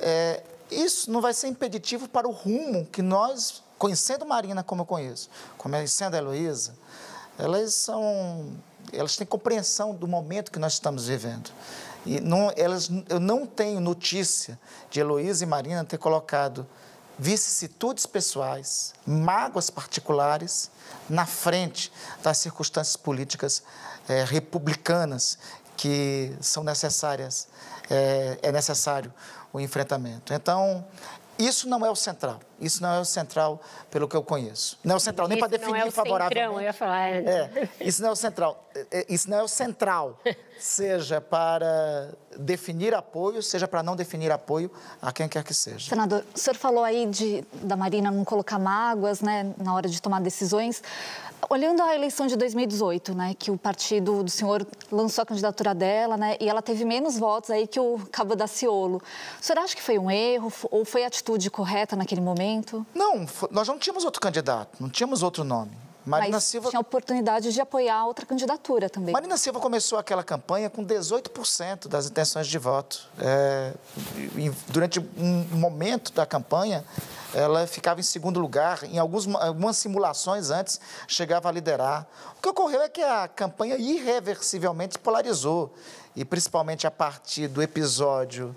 é, 0.00 0.42
isso 0.72 1.08
não 1.08 1.20
vai 1.20 1.32
ser 1.32 1.46
impeditivo 1.46 2.08
para 2.08 2.26
o 2.26 2.32
rumo 2.32 2.84
que 2.86 3.00
nós, 3.00 3.62
conhecendo 3.78 4.26
Marina 4.26 4.64
como 4.64 4.82
eu 4.82 4.86
conheço, 4.86 5.30
conhecendo 5.56 6.14
a 6.14 6.18
Heloísa, 6.18 6.74
elas 7.38 7.74
são, 7.74 8.50
elas 8.92 9.16
têm 9.16 9.24
compreensão 9.24 9.94
do 9.94 10.08
momento 10.08 10.50
que 10.50 10.58
nós 10.58 10.72
estamos 10.72 11.06
vivendo. 11.06 11.52
E 12.06 12.20
não, 12.20 12.52
elas, 12.56 12.90
eu 13.08 13.20
não 13.20 13.46
tenho 13.46 13.80
notícia 13.80 14.58
de 14.90 15.00
Heloísa 15.00 15.44
e 15.44 15.46
Marina 15.46 15.84
ter 15.84 15.98
colocado 15.98 16.66
vicissitudes 17.18 18.06
pessoais, 18.06 18.94
mágoas 19.06 19.68
particulares, 19.68 20.70
na 21.08 21.26
frente 21.26 21.92
das 22.22 22.38
circunstâncias 22.38 22.96
políticas 22.96 23.62
é, 24.08 24.24
republicanas 24.24 25.38
que 25.76 26.34
são 26.40 26.64
necessárias, 26.64 27.46
é, 27.90 28.38
é 28.42 28.52
necessário 28.52 29.12
o 29.52 29.60
enfrentamento. 29.60 30.32
Então, 30.32 30.84
isso 31.40 31.68
não 31.68 31.84
é 31.84 31.90
o 31.90 31.96
central. 31.96 32.40
Isso 32.60 32.82
não 32.82 32.92
é 32.92 33.00
o 33.00 33.04
central 33.04 33.60
pelo 33.90 34.06
que 34.06 34.14
eu 34.14 34.22
conheço. 34.22 34.78
Não 34.84 34.94
é 34.94 34.96
o 34.96 35.00
central 35.00 35.26
nem 35.26 35.38
para 35.38 35.48
definir 35.48 35.70
não 35.70 35.76
é 35.76 35.84
o 35.86 35.90
favorável. 35.92 36.36
Centrão, 36.36 36.54
eu 36.54 36.60
ia 36.60 36.72
falar. 36.72 37.08
É, 37.08 37.68
isso 37.80 38.02
não 38.02 38.10
é 38.10 38.12
o 38.12 38.16
central. 38.16 38.70
É, 38.74 38.86
é, 38.90 39.06
isso 39.08 39.30
não 39.30 39.38
é 39.38 39.42
o 39.42 39.48
central, 39.48 40.18
seja 40.60 41.20
para 41.20 42.10
definir 42.36 42.94
apoio, 42.94 43.42
seja 43.42 43.66
para 43.66 43.82
não 43.82 43.96
definir 43.96 44.30
apoio 44.30 44.70
a 45.00 45.12
quem 45.12 45.28
quer 45.28 45.42
que 45.42 45.54
seja. 45.54 45.88
Senador, 45.88 46.24
o 46.34 46.38
senhor 46.38 46.56
falou 46.56 46.84
aí 46.84 47.06
de, 47.06 47.44
da 47.62 47.76
Marina 47.76 48.10
não 48.10 48.24
colocar 48.24 48.58
mágoas 48.58 49.20
né, 49.20 49.54
na 49.56 49.74
hora 49.74 49.88
de 49.88 50.00
tomar 50.00 50.20
decisões. 50.20 50.82
Olhando 51.48 51.82
a 51.82 51.94
eleição 51.94 52.26
de 52.26 52.36
2018, 52.36 53.14
né, 53.14 53.34
que 53.38 53.50
o 53.50 53.56
partido 53.56 54.22
do 54.22 54.30
senhor 54.30 54.66
lançou 54.90 55.22
a 55.22 55.26
candidatura 55.26 55.74
dela, 55.74 56.16
né, 56.16 56.36
e 56.40 56.48
ela 56.48 56.62
teve 56.62 56.84
menos 56.84 57.18
votos 57.18 57.50
aí 57.50 57.66
que 57.66 57.80
o 57.80 57.98
Cabo 58.12 58.36
Daciolo. 58.36 59.02
O 59.40 59.44
senhor 59.44 59.58
acha 59.60 59.74
que 59.74 59.82
foi 59.82 59.98
um 59.98 60.10
erro 60.10 60.52
ou 60.70 60.84
foi 60.84 61.02
a 61.04 61.06
atitude 61.06 61.50
correta 61.50 61.96
naquele 61.96 62.20
momento? 62.20 62.86
Não, 62.94 63.26
nós 63.50 63.66
não 63.66 63.78
tínhamos 63.78 64.04
outro 64.04 64.20
candidato, 64.20 64.76
não 64.80 64.88
tínhamos 64.88 65.22
outro 65.22 65.42
nome. 65.42 65.72
Marina 66.04 66.36
Mas 66.36 66.44
Silva 66.44 66.70
tinha 66.70 66.80
oportunidade 66.80 67.52
de 67.52 67.60
apoiar 67.60 68.06
outra 68.06 68.24
candidatura 68.24 68.88
também. 68.88 69.12
Marina 69.12 69.36
Silva 69.36 69.60
começou 69.60 69.98
aquela 69.98 70.22
campanha 70.22 70.70
com 70.70 70.84
18% 70.84 71.88
das 71.88 72.06
intenções 72.06 72.46
de 72.46 72.58
voto. 72.58 73.08
É, 73.18 73.72
durante 74.68 74.98
um 74.98 75.44
momento 75.56 76.12
da 76.12 76.24
campanha, 76.24 76.84
ela 77.34 77.66
ficava 77.66 78.00
em 78.00 78.02
segundo 78.02 78.40
lugar. 78.40 78.84
Em 78.84 78.98
alguns, 78.98 79.26
algumas 79.34 79.76
simulações 79.76 80.50
antes, 80.50 80.80
chegava 81.06 81.48
a 81.48 81.52
liderar. 81.52 82.06
O 82.38 82.42
que 82.42 82.48
ocorreu 82.48 82.82
é 82.82 82.88
que 82.88 83.02
a 83.02 83.28
campanha 83.28 83.76
irreversivelmente 83.76 84.98
polarizou. 84.98 85.72
E 86.16 86.24
principalmente 86.24 86.86
a 86.86 86.90
partir 86.90 87.46
do 87.46 87.62
episódio 87.62 88.56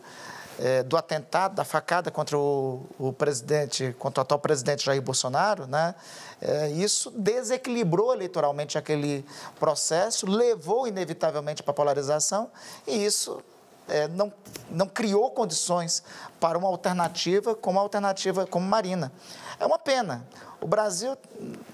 é, 0.60 0.84
do 0.84 0.96
atentado, 0.98 1.56
da 1.56 1.64
facada 1.64 2.12
contra 2.12 2.38
o, 2.38 2.86
o, 3.00 3.12
presidente, 3.14 3.96
contra 3.98 4.22
o 4.22 4.24
atual 4.24 4.40
presidente 4.40 4.86
Jair 4.86 5.02
Bolsonaro, 5.02 5.68
né? 5.68 5.96
É, 6.42 6.70
isso 6.70 7.10
desequilibrou 7.12 8.14
eleitoralmente 8.14 8.78
aquele 8.78 9.26
processo, 9.60 10.26
levou 10.26 10.88
inevitavelmente 10.88 11.64
para 11.64 11.72
a 11.72 11.74
polarização 11.74 12.50
e 12.86 13.06
isso 13.06 13.42
é, 13.88 14.08
não, 14.10 14.32
não 14.70 14.88
criou 14.88 15.32
condições 15.32 16.04
para 16.40 16.58
uma 16.58 16.68
alternativa 16.68 17.56
como 17.56 17.80
a 17.80 17.82
alternativa 17.82 18.46
como 18.46 18.68
Marina. 18.68 19.12
É 19.60 19.66
uma 19.66 19.80
pena. 19.80 20.26
O 20.64 20.68
Brasil, 20.68 21.18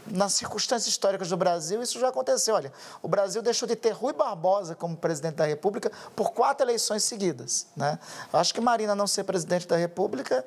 nas 0.08 0.34
circunstâncias 0.34 0.88
históricas 0.88 1.30
do 1.30 1.38
Brasil, 1.38 1.80
isso 1.80 2.00
já 2.00 2.10
aconteceu. 2.10 2.56
Olha, 2.56 2.74
o 3.04 3.08
Brasil 3.08 3.40
deixou 3.40 3.68
de 3.68 3.76
ter 3.76 3.92
Rui 3.92 4.14
Barbosa 4.14 4.74
como 4.74 4.98
presidente 4.98 5.36
da 5.36 5.46
República 5.46 5.92
por 6.16 6.32
quatro 6.32 6.66
eleições 6.66 7.04
seguidas. 7.04 7.68
Né? 7.76 8.00
Acho 8.34 8.52
que 8.52 8.60
Marina 8.60 8.96
não 8.96 9.06
ser 9.06 9.26
presidente 9.26 9.68
da 9.68 9.78
República 9.78 10.44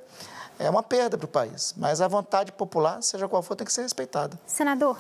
é 0.59 0.69
uma 0.69 0.82
perda 0.82 1.16
para 1.16 1.24
o 1.24 1.28
país, 1.28 1.73
mas 1.77 2.01
a 2.01 2.09
vontade 2.09 2.51
popular, 2.51 3.01
seja 3.01 3.28
qual 3.28 3.43
for, 3.43 3.55
tem 3.55 3.64
que 3.64 3.73
ser 3.73 3.82
respeitada. 3.82 4.36
Senador, 4.44 4.98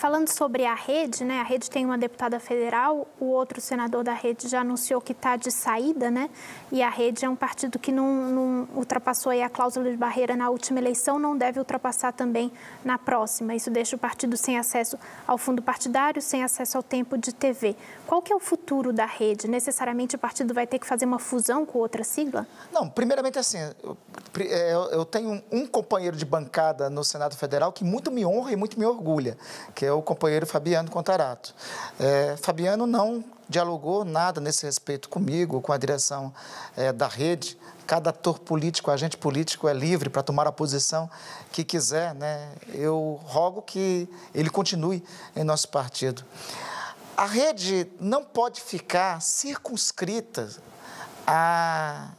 Falando 0.00 0.28
sobre 0.28 0.64
a 0.64 0.72
rede, 0.72 1.26
né? 1.26 1.40
A 1.40 1.42
rede 1.42 1.68
tem 1.68 1.84
uma 1.84 1.98
deputada 1.98 2.40
federal, 2.40 3.06
o 3.20 3.26
outro 3.26 3.60
senador 3.60 4.02
da 4.02 4.14
rede 4.14 4.48
já 4.48 4.62
anunciou 4.62 4.98
que 4.98 5.12
está 5.12 5.36
de 5.36 5.50
saída, 5.50 6.10
né? 6.10 6.30
E 6.72 6.82
a 6.82 6.88
rede 6.88 7.22
é 7.22 7.28
um 7.28 7.36
partido 7.36 7.78
que 7.78 7.92
não, 7.92 8.30
não 8.30 8.68
ultrapassou 8.74 9.30
a 9.30 9.48
cláusula 9.50 9.90
de 9.90 9.98
barreira 9.98 10.34
na 10.34 10.48
última 10.48 10.78
eleição, 10.78 11.18
não 11.18 11.36
deve 11.36 11.58
ultrapassar 11.58 12.12
também 12.14 12.50
na 12.82 12.96
próxima. 12.96 13.54
Isso 13.54 13.70
deixa 13.70 13.94
o 13.94 13.98
partido 13.98 14.38
sem 14.38 14.58
acesso 14.58 14.98
ao 15.26 15.36
fundo 15.36 15.60
partidário, 15.60 16.22
sem 16.22 16.42
acesso 16.42 16.78
ao 16.78 16.82
tempo 16.82 17.18
de 17.18 17.34
TV. 17.34 17.76
Qual 18.10 18.20
que 18.20 18.32
é 18.32 18.34
o 18.34 18.40
futuro 18.40 18.92
da 18.92 19.06
rede? 19.06 19.46
Necessariamente 19.46 20.16
o 20.16 20.18
partido 20.18 20.52
vai 20.52 20.66
ter 20.66 20.80
que 20.80 20.86
fazer 20.86 21.04
uma 21.04 21.20
fusão 21.20 21.64
com 21.64 21.78
outra 21.78 22.02
sigla? 22.02 22.44
Não, 22.72 22.90
primeiramente 22.90 23.38
assim, 23.38 23.58
eu, 24.36 24.90
eu 24.90 25.04
tenho 25.04 25.40
um 25.48 25.64
companheiro 25.64 26.16
de 26.16 26.24
bancada 26.24 26.90
no 26.90 27.04
Senado 27.04 27.36
Federal 27.36 27.70
que 27.70 27.84
muito 27.84 28.10
me 28.10 28.26
honra 28.26 28.50
e 28.50 28.56
muito 28.56 28.76
me 28.76 28.84
orgulha, 28.84 29.38
que 29.76 29.86
é 29.86 29.90
é 29.90 29.92
o 29.92 30.02
companheiro 30.02 30.44
Fabiano 30.44 30.90
Contarato. 30.90 31.54
É, 32.00 32.36
Fabiano 32.36 32.84
não 32.84 33.22
dialogou 33.48 34.04
nada 34.04 34.40
nesse 34.40 34.66
respeito 34.66 35.08
comigo, 35.08 35.60
com 35.60 35.72
a 35.72 35.76
direção 35.76 36.34
é, 36.76 36.92
da 36.92 37.06
rede. 37.06 37.56
Cada 37.86 38.10
ator 38.10 38.40
político, 38.40 38.90
agente 38.90 39.16
político 39.16 39.68
é 39.68 39.72
livre 39.72 40.10
para 40.10 40.24
tomar 40.24 40.48
a 40.48 40.52
posição 40.52 41.08
que 41.52 41.62
quiser. 41.62 42.12
Né? 42.16 42.48
Eu 42.74 43.20
rogo 43.22 43.62
que 43.62 44.08
ele 44.34 44.50
continue 44.50 45.00
em 45.36 45.44
nosso 45.44 45.68
partido. 45.68 46.24
A 47.20 47.26
rede 47.26 47.86
não 48.00 48.24
pode 48.24 48.62
ficar 48.62 49.20
circunscrita 49.20 50.48
a 51.26 52.12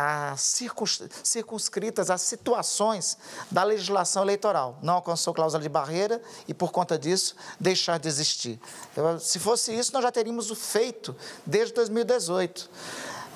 a 0.00 0.36
circunscritas 0.36 2.08
às 2.08 2.22
situações 2.22 3.18
da 3.50 3.64
legislação 3.64 4.22
eleitoral. 4.22 4.78
Não 4.80 4.94
alcançou 4.94 5.34
cláusula 5.34 5.60
de 5.60 5.68
barreira 5.68 6.22
e, 6.46 6.54
por 6.54 6.70
conta 6.70 6.96
disso, 6.96 7.34
deixar 7.58 7.98
de 7.98 8.06
existir. 8.06 8.60
Se 9.18 9.40
fosse 9.40 9.76
isso, 9.76 9.92
nós 9.92 10.04
já 10.04 10.12
teríamos 10.12 10.52
o 10.52 10.54
feito 10.54 11.16
desde 11.44 11.74
2018. 11.74 12.70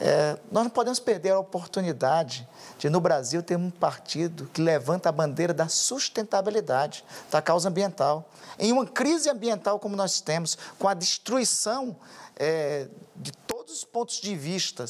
É, 0.04 0.36
nós 0.50 0.64
não 0.64 0.70
podemos 0.70 0.98
perder 0.98 1.30
a 1.30 1.38
oportunidade 1.38 2.48
de, 2.76 2.90
no 2.90 3.00
Brasil, 3.00 3.40
ter 3.40 3.56
um 3.56 3.70
partido 3.70 4.50
que 4.52 4.60
levanta 4.60 5.08
a 5.08 5.12
bandeira 5.12 5.54
da 5.54 5.68
sustentabilidade, 5.68 7.04
da 7.30 7.40
causa 7.40 7.68
ambiental. 7.68 8.28
Em 8.58 8.72
uma 8.72 8.84
crise 8.84 9.30
ambiental 9.30 9.78
como 9.78 9.94
nós 9.94 10.20
temos, 10.20 10.58
com 10.76 10.88
a 10.88 10.94
destruição 10.94 11.94
é, 12.34 12.88
de 13.14 13.30
todos 13.46 13.74
os 13.74 13.84
pontos 13.84 14.20
de 14.20 14.34
vista 14.34 14.84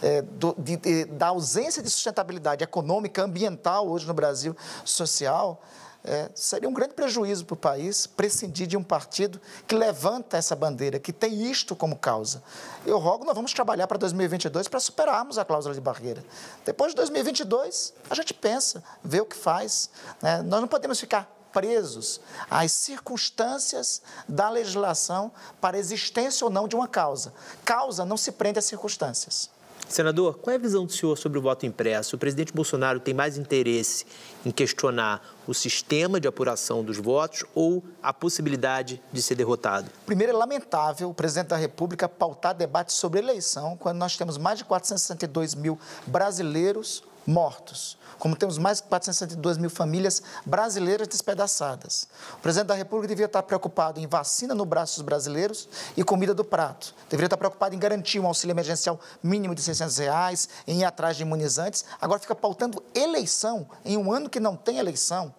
é, 0.00 0.22
do, 0.22 0.54
de, 0.56 0.76
de, 0.76 1.04
da 1.06 1.26
ausência 1.28 1.82
de 1.82 1.90
sustentabilidade 1.90 2.62
econômica, 2.62 3.24
ambiental 3.24 3.88
hoje 3.88 4.06
no 4.06 4.14
Brasil, 4.14 4.56
social, 4.84 5.60
é, 6.04 6.30
seria 6.34 6.68
um 6.68 6.72
grande 6.72 6.94
prejuízo 6.94 7.44
para 7.44 7.54
o 7.54 7.56
país 7.56 8.06
prescindir 8.06 8.66
de 8.66 8.76
um 8.76 8.82
partido 8.82 9.40
que 9.66 9.74
levanta 9.74 10.36
essa 10.36 10.56
bandeira, 10.56 10.98
que 10.98 11.12
tem 11.12 11.50
isto 11.50 11.76
como 11.76 11.96
causa. 11.96 12.42
Eu 12.84 12.98
rogo, 12.98 13.24
nós 13.24 13.34
vamos 13.34 13.52
trabalhar 13.52 13.86
para 13.86 13.98
2022 13.98 14.66
para 14.68 14.80
superarmos 14.80 15.38
a 15.38 15.44
cláusula 15.44 15.74
de 15.74 15.80
barreira. 15.80 16.24
Depois 16.64 16.92
de 16.92 16.96
2022, 16.96 17.94
a 18.10 18.14
gente 18.14 18.34
pensa, 18.34 18.82
vê 19.02 19.20
o 19.20 19.26
que 19.26 19.36
faz. 19.36 19.90
Né? 20.20 20.42
Nós 20.42 20.60
não 20.60 20.68
podemos 20.68 20.98
ficar 20.98 21.30
presos 21.52 22.20
às 22.50 22.72
circunstâncias 22.72 24.02
da 24.26 24.48
legislação 24.48 25.30
para 25.60 25.76
a 25.76 25.80
existência 25.80 26.44
ou 26.44 26.50
não 26.50 26.66
de 26.66 26.74
uma 26.74 26.88
causa. 26.88 27.32
Causa 27.64 28.04
não 28.04 28.16
se 28.16 28.32
prende 28.32 28.58
às 28.58 28.64
circunstâncias. 28.64 29.50
Senador, 29.88 30.38
qual 30.38 30.52
é 30.52 30.56
a 30.56 30.60
visão 30.60 30.86
do 30.86 30.92
senhor 30.92 31.16
sobre 31.18 31.38
o 31.38 31.42
voto 31.42 31.66
impresso? 31.66 32.16
O 32.16 32.18
presidente 32.18 32.52
Bolsonaro 32.52 32.98
tem 32.98 33.12
mais 33.12 33.36
interesse 33.36 34.06
em 34.44 34.50
questionar 34.50 35.22
o 35.46 35.52
sistema 35.52 36.18
de 36.18 36.26
apuração 36.26 36.82
dos 36.82 36.96
votos 36.96 37.44
ou 37.54 37.82
a 38.02 38.12
possibilidade 38.12 39.02
de 39.12 39.20
ser 39.20 39.34
derrotado? 39.34 39.90
Primeiro, 40.06 40.32
é 40.32 40.36
lamentável 40.36 41.10
o 41.10 41.14
presidente 41.14 41.48
da 41.48 41.56
República 41.56 42.08
pautar 42.08 42.54
debate 42.54 42.92
sobre 42.92 43.20
eleição 43.20 43.76
quando 43.76 43.98
nós 43.98 44.16
temos 44.16 44.38
mais 44.38 44.58
de 44.58 44.64
462 44.64 45.54
mil 45.54 45.78
brasileiros 46.06 47.02
mortos 47.26 47.96
como 48.22 48.36
temos 48.36 48.56
mais 48.56 48.76
de 48.78 48.84
462 48.84 49.58
mil 49.58 49.68
famílias 49.68 50.22
brasileiras 50.46 51.08
despedaçadas. 51.08 52.06
O 52.34 52.36
presidente 52.36 52.68
da 52.68 52.74
República 52.76 53.08
devia 53.08 53.26
estar 53.26 53.42
preocupado 53.42 53.98
em 53.98 54.06
vacina 54.06 54.54
no 54.54 54.64
braço 54.64 54.94
dos 54.94 55.02
brasileiros 55.02 55.68
e 55.96 56.04
comida 56.04 56.32
do 56.32 56.44
prato. 56.44 56.94
Deveria 57.10 57.26
estar 57.26 57.36
preocupado 57.36 57.74
em 57.74 57.80
garantir 57.80 58.20
um 58.20 58.26
auxílio 58.28 58.54
emergencial 58.54 59.00
mínimo 59.20 59.56
de 59.56 59.62
600 59.62 59.98
reais, 59.98 60.48
em 60.68 60.82
ir 60.82 60.84
atrás 60.84 61.16
de 61.16 61.24
imunizantes. 61.24 61.84
Agora 62.00 62.20
fica 62.20 62.32
pautando 62.32 62.80
eleição 62.94 63.68
em 63.84 63.96
um 63.96 64.12
ano 64.12 64.30
que 64.30 64.38
não 64.38 64.54
tem 64.54 64.78
eleição 64.78 65.34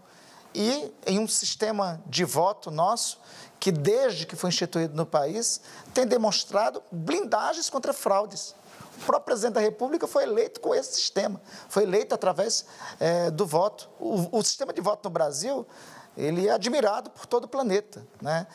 e 0.54 0.92
em 1.08 1.20
um 1.20 1.28
sistema 1.28 2.02
de 2.06 2.26
voto 2.26 2.70
nosso 2.70 3.18
que, 3.62 3.72
desde 3.72 4.26
que 4.26 4.36
foi 4.36 4.50
instituído 4.50 4.94
no 4.94 5.06
país, 5.06 5.62
tem 5.94 6.06
demonstrado 6.06 6.84
blindagens 6.92 7.70
contra 7.70 7.94
fraudes. 7.94 8.54
Próprio 9.06 9.26
presidente 9.26 9.54
da 9.54 9.62
República 9.62 10.08
foi 10.08 10.24
eleito 10.24 10.60
com 10.60 10.74
esse 10.74 10.94
sistema, 10.94 11.42
foi 11.68 11.84
eleito 11.84 12.14
através 12.16 12.66
é, 13.00 13.30
do 13.32 13.46
voto. 13.46 13.90
O, 14.00 14.40
o, 14.40 14.44
sistema 14.44 14.74
de 14.74 14.82
voto 14.82 15.04
no 15.06 15.10
Brasil, 15.10 15.66
ele 16.18 16.48
é 16.48 16.52
admirado 16.52 17.10
por 17.10 17.26
todo 17.26 17.46
o 17.46 17.48
planeta. 17.48 18.06
Né? 18.22 18.48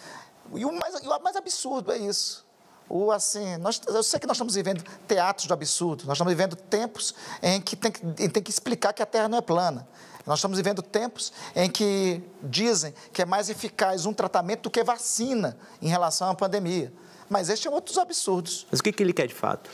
E, 0.55 0.65
o 0.65 0.73
mais, 0.73 0.95
o 0.95 1.21
mais 1.21 1.37
absurdo 1.37 1.93
é 1.93 1.99
isso. 1.99 2.47
O, 2.89 3.11
assim, 3.11 3.57
nós, 3.59 3.81
eu 3.87 4.03
sei 4.03 4.19
que 4.19 4.27
nós 4.27 4.37
estamos 4.37 4.55
vivendo 4.55 4.83
teatros 5.07 5.47
do 5.47 5.53
absurdo, 5.53 6.05
nós 6.07 6.17
estamos 6.17 6.33
vivendo 6.33 6.57
tempos 6.57 7.15
em 7.43 7.61
que 7.61 7.77
tem, 7.77 7.93
que 7.93 8.29
tem 8.29 8.43
que 8.43 8.51
explicar 8.51 8.95
que 8.95 9.03
a 9.03 9.07
Terra 9.07 9.29
não 9.29 9.39
é 9.39 9.43
plana. 9.43 9.87
Nós 10.25 10.39
estamos 10.39 10.59
vivendo 10.59 10.83
tempos 10.83 11.33
em 11.57 11.71
que 11.71 12.23
dizem 12.43 12.95
que 13.13 13.23
é 13.23 13.25
mais 13.25 13.49
eficaz 13.49 14.05
um 14.05 14.13
tratamento 14.13 14.65
do 14.65 14.71
que 14.71 14.85
vacina 14.85 15.57
em 15.81 15.89
relação 15.89 16.29
à 16.29 16.35
pandemia. 16.35 16.93
Mas 17.29 17.49
este 17.49 17.67
é 17.67 17.71
outro 17.71 17.93
dos 17.93 17.99
absurdos. 17.99 18.67
Mas 18.71 18.81
o 18.81 18.83
que, 18.83 18.93
que 18.93 19.03
ele 19.03 19.13
quer 19.13 19.27
de 19.27 19.35
fato? 19.35 19.71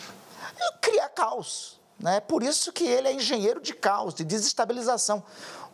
Criar 0.81 1.09
caos. 1.11 1.81
Né? 1.99 2.21
Por 2.21 2.43
isso 2.43 2.73
que 2.73 2.85
ele 2.85 3.09
é 3.09 3.13
engenheiro 3.13 3.61
de 3.61 3.73
caos, 3.73 4.15
de 4.15 4.25
desestabilização. 4.25 5.23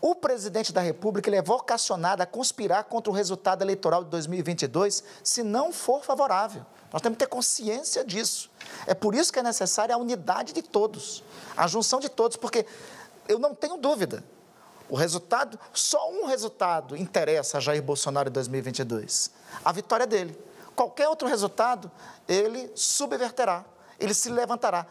O 0.00 0.14
presidente 0.14 0.72
da 0.72 0.80
República 0.80 1.28
ele 1.28 1.36
é 1.36 1.42
vocacionado 1.42 2.22
a 2.22 2.26
conspirar 2.26 2.84
contra 2.84 3.10
o 3.10 3.14
resultado 3.14 3.62
eleitoral 3.62 4.04
de 4.04 4.10
2022 4.10 5.04
se 5.22 5.42
não 5.42 5.72
for 5.72 6.02
favorável. 6.02 6.64
Nós 6.92 7.02
temos 7.02 7.16
que 7.16 7.24
ter 7.24 7.28
consciência 7.28 8.04
disso. 8.04 8.50
É 8.86 8.94
por 8.94 9.14
isso 9.14 9.32
que 9.32 9.38
é 9.38 9.42
necessária 9.42 9.94
a 9.94 9.98
unidade 9.98 10.52
de 10.52 10.62
todos, 10.62 11.22
a 11.56 11.66
junção 11.66 12.00
de 12.00 12.08
todos, 12.08 12.36
porque 12.36 12.66
eu 13.28 13.38
não 13.38 13.54
tenho 13.54 13.76
dúvida. 13.76 14.24
O 14.88 14.96
resultado, 14.96 15.58
só 15.72 16.10
um 16.10 16.26
resultado 16.26 16.96
interessa 16.96 17.58
a 17.58 17.60
Jair 17.60 17.82
Bolsonaro 17.82 18.28
em 18.28 18.32
2022: 18.32 19.30
a 19.64 19.70
vitória 19.70 20.06
dele. 20.06 20.36
Qualquer 20.74 21.08
outro 21.08 21.28
resultado, 21.28 21.90
ele 22.26 22.72
subverterá 22.74 23.64
ele 24.00 24.14
se 24.14 24.30
levantará. 24.30 24.86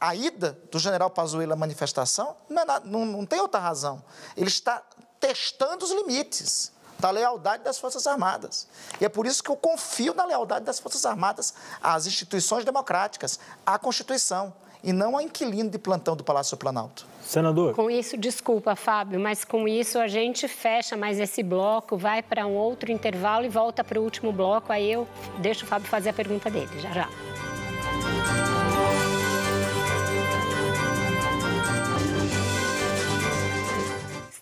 A 0.00 0.14
ida 0.14 0.58
do 0.70 0.78
general 0.78 1.10
Pazuello 1.10 1.52
à 1.52 1.56
manifestação 1.56 2.36
não, 2.48 2.62
é 2.62 2.64
nada, 2.64 2.86
não, 2.86 3.04
não 3.04 3.26
tem 3.26 3.40
outra 3.40 3.60
razão. 3.60 4.02
Ele 4.36 4.48
está 4.48 4.82
testando 5.20 5.84
os 5.84 5.92
limites 5.92 6.72
da 6.98 7.10
lealdade 7.10 7.64
das 7.64 7.78
Forças 7.78 8.06
Armadas. 8.06 8.68
E 9.00 9.04
é 9.04 9.08
por 9.08 9.26
isso 9.26 9.42
que 9.42 9.50
eu 9.50 9.56
confio 9.56 10.14
na 10.14 10.24
lealdade 10.24 10.64
das 10.64 10.78
Forças 10.78 11.04
Armadas 11.04 11.54
às 11.82 12.06
instituições 12.06 12.64
democráticas, 12.64 13.38
à 13.66 13.78
Constituição, 13.78 14.52
e 14.84 14.92
não 14.92 15.14
ao 15.14 15.20
inquilino 15.20 15.70
de 15.70 15.78
plantão 15.78 16.16
do 16.16 16.24
Palácio 16.24 16.56
Planalto. 16.56 17.06
Senador. 17.24 17.74
Com 17.74 17.88
isso, 17.88 18.16
desculpa, 18.16 18.74
Fábio, 18.74 19.20
mas 19.20 19.44
com 19.44 19.68
isso 19.68 19.98
a 19.98 20.08
gente 20.08 20.48
fecha 20.48 20.96
mais 20.96 21.20
esse 21.20 21.42
bloco, 21.42 21.96
vai 21.96 22.20
para 22.22 22.46
um 22.46 22.54
outro 22.56 22.90
intervalo 22.90 23.44
e 23.44 23.48
volta 23.48 23.84
para 23.84 24.00
o 24.00 24.02
último 24.02 24.32
bloco. 24.32 24.72
Aí 24.72 24.90
eu 24.90 25.06
deixo 25.38 25.64
o 25.64 25.68
Fábio 25.68 25.88
fazer 25.88 26.10
a 26.10 26.12
pergunta 26.12 26.50
dele, 26.50 26.80
já 26.80 26.90
já. 26.90 27.08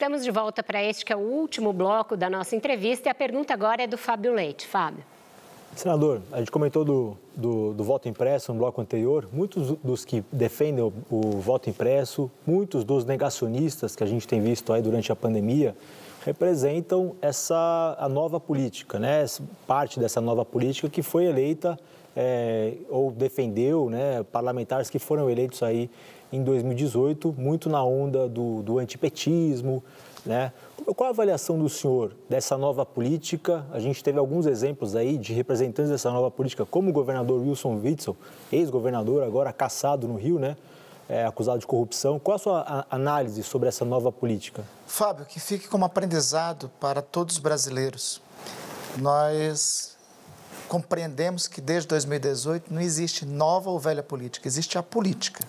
Estamos 0.01 0.25
de 0.25 0.31
volta 0.31 0.63
para 0.63 0.83
este 0.83 1.05
que 1.05 1.13
é 1.13 1.17
o 1.17 1.19
último 1.19 1.75
bloco 1.75 2.17
da 2.17 2.31
nossa 2.31 2.57
entrevista 2.57 3.07
e 3.07 3.11
a 3.11 3.15
pergunta 3.15 3.53
agora 3.53 3.83
é 3.83 3.87
do 3.87 3.99
Fábio 3.99 4.33
Leite. 4.33 4.67
Fábio. 4.67 5.05
Senador, 5.77 6.23
a 6.33 6.39
gente 6.39 6.51
comentou 6.51 6.87
do, 6.87 7.19
do, 7.37 7.75
do, 7.75 7.85
voto 7.85 8.09
impresso 8.09 8.51
no 8.51 8.59
bloco 8.59 8.81
anterior. 8.81 9.29
Muitos 9.31 9.77
dos 9.85 10.03
que 10.07 10.25
defendem 10.33 10.83
o, 10.83 10.91
o, 11.11 11.39
voto 11.43 11.69
impresso, 11.69 12.31
muitos 12.47 12.83
dos 12.83 13.05
negacionistas 13.05 13.95
que 13.95 14.03
a 14.03 14.07
gente 14.07 14.27
tem 14.27 14.41
visto 14.41 14.73
aí 14.73 14.81
durante 14.81 15.13
a 15.13 15.15
pandemia, 15.17 15.77
representam 16.25 17.15
essa 17.21 17.95
a 18.01 18.09
nova 18.09 18.41
política, 18.41 18.99
né? 18.99 19.27
Parte 19.67 20.01
dessa 20.01 20.19
nova 20.19 20.47
política 20.47 20.89
que 20.89 21.03
foi 21.03 21.27
eleita 21.27 21.79
é, 22.17 22.73
ou 22.89 23.11
defendeu, 23.11 23.91
né? 23.91 24.23
Parlamentares 24.33 24.89
que 24.89 24.99
foram 24.99 25.29
eleitos 25.29 25.63
aí 25.63 25.91
em 26.33 26.43
2018, 26.43 27.35
muito 27.37 27.69
na 27.69 27.83
onda 27.85 28.29
do, 28.29 28.63
do 28.63 28.79
antipetismo. 28.79 29.83
Né? 30.25 30.53
Qual 30.97 31.09
a 31.09 31.11
avaliação 31.11 31.59
do 31.59 31.69
senhor 31.69 32.13
dessa 32.29 32.57
nova 32.57 32.85
política? 32.85 33.65
A 33.73 33.79
gente 33.79 34.03
teve 34.03 34.19
alguns 34.19 34.47
exemplos 34.47 34.95
aí 34.95 35.17
de 35.17 35.33
representantes 35.33 35.91
dessa 35.91 36.11
nova 36.11 36.31
política, 36.31 36.65
como 36.65 36.91
o 36.91 36.93
governador 36.93 37.41
Wilson 37.41 37.81
Witzel, 37.83 38.17
ex-governador, 38.53 39.23
agora 39.23 39.53
caçado 39.53 40.07
no 40.07 40.17
Rio, 40.17 40.39
né? 40.39 40.57
É, 41.09 41.27
acusado 41.27 41.59
de 41.59 41.67
corrupção. 41.67 42.21
Qual 42.21 42.37
a 42.37 42.39
sua 42.39 42.87
análise 42.89 43.43
sobre 43.43 43.69
essa 43.69 43.85
nova 43.85 44.13
política? 44.13 44.63
Fábio, 44.87 45.27
que 45.27 45.41
fique 45.41 45.67
como 45.67 45.85
aprendizado 45.85 46.71
para 46.79 47.03
todos 47.03 47.35
os 47.35 47.41
brasileiros. 47.41 48.23
Nós 48.97 49.97
compreendemos 50.69 51.49
que 51.49 51.61
desde 51.61 51.89
2018 51.89 52.73
não 52.73 52.81
existe 52.81 53.27
nova 53.27 53.71
ou 53.71 53.79
velha 53.81 54.05
política, 54.05 54.47
existe 54.47 54.79
a 54.79 54.85
política 54.85 55.45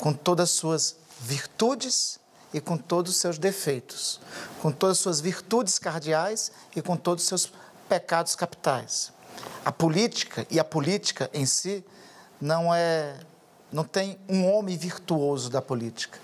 com 0.00 0.12
todas 0.12 0.50
as 0.50 0.56
suas 0.56 0.96
virtudes 1.20 2.18
e 2.52 2.60
com 2.60 2.76
todos 2.76 3.12
os 3.12 3.18
seus 3.18 3.38
defeitos, 3.38 4.20
com 4.60 4.72
todas 4.72 4.96
as 4.96 5.02
suas 5.02 5.20
virtudes 5.20 5.78
cardeais 5.78 6.50
e 6.74 6.82
com 6.82 6.96
todos 6.96 7.22
os 7.24 7.28
seus 7.28 7.52
pecados 7.88 8.34
capitais. 8.34 9.12
A 9.64 9.70
política 9.70 10.46
e 10.50 10.58
a 10.58 10.64
política 10.64 11.30
em 11.32 11.46
si 11.46 11.84
não 12.40 12.74
é 12.74 13.16
não 13.72 13.84
tem 13.84 14.18
um 14.28 14.50
homem 14.50 14.76
virtuoso 14.76 15.48
da 15.48 15.62
política. 15.62 16.18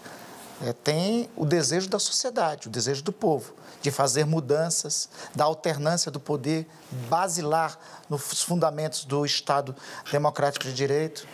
É, 0.65 0.73
tem 0.73 1.31
o 1.37 1.45
desejo 1.45 1.89
da 1.89 1.99
sociedade, 1.99 2.67
o 2.67 2.71
desejo 2.71 3.05
do 3.05 3.13
povo 3.13 3.55
de 3.83 3.91
fazer 3.93 4.25
mudanças, 4.25 5.09
da 5.33 5.45
alternância 5.45 6.11
do 6.11 6.19
poder 6.19 6.67
basilar 7.09 7.79
nos 8.09 8.43
fundamentos 8.43 9.05
do 9.05 9.25
Estado 9.25 9.77
democrático 10.11 10.65
de 10.65 10.73
direito, 10.73 11.29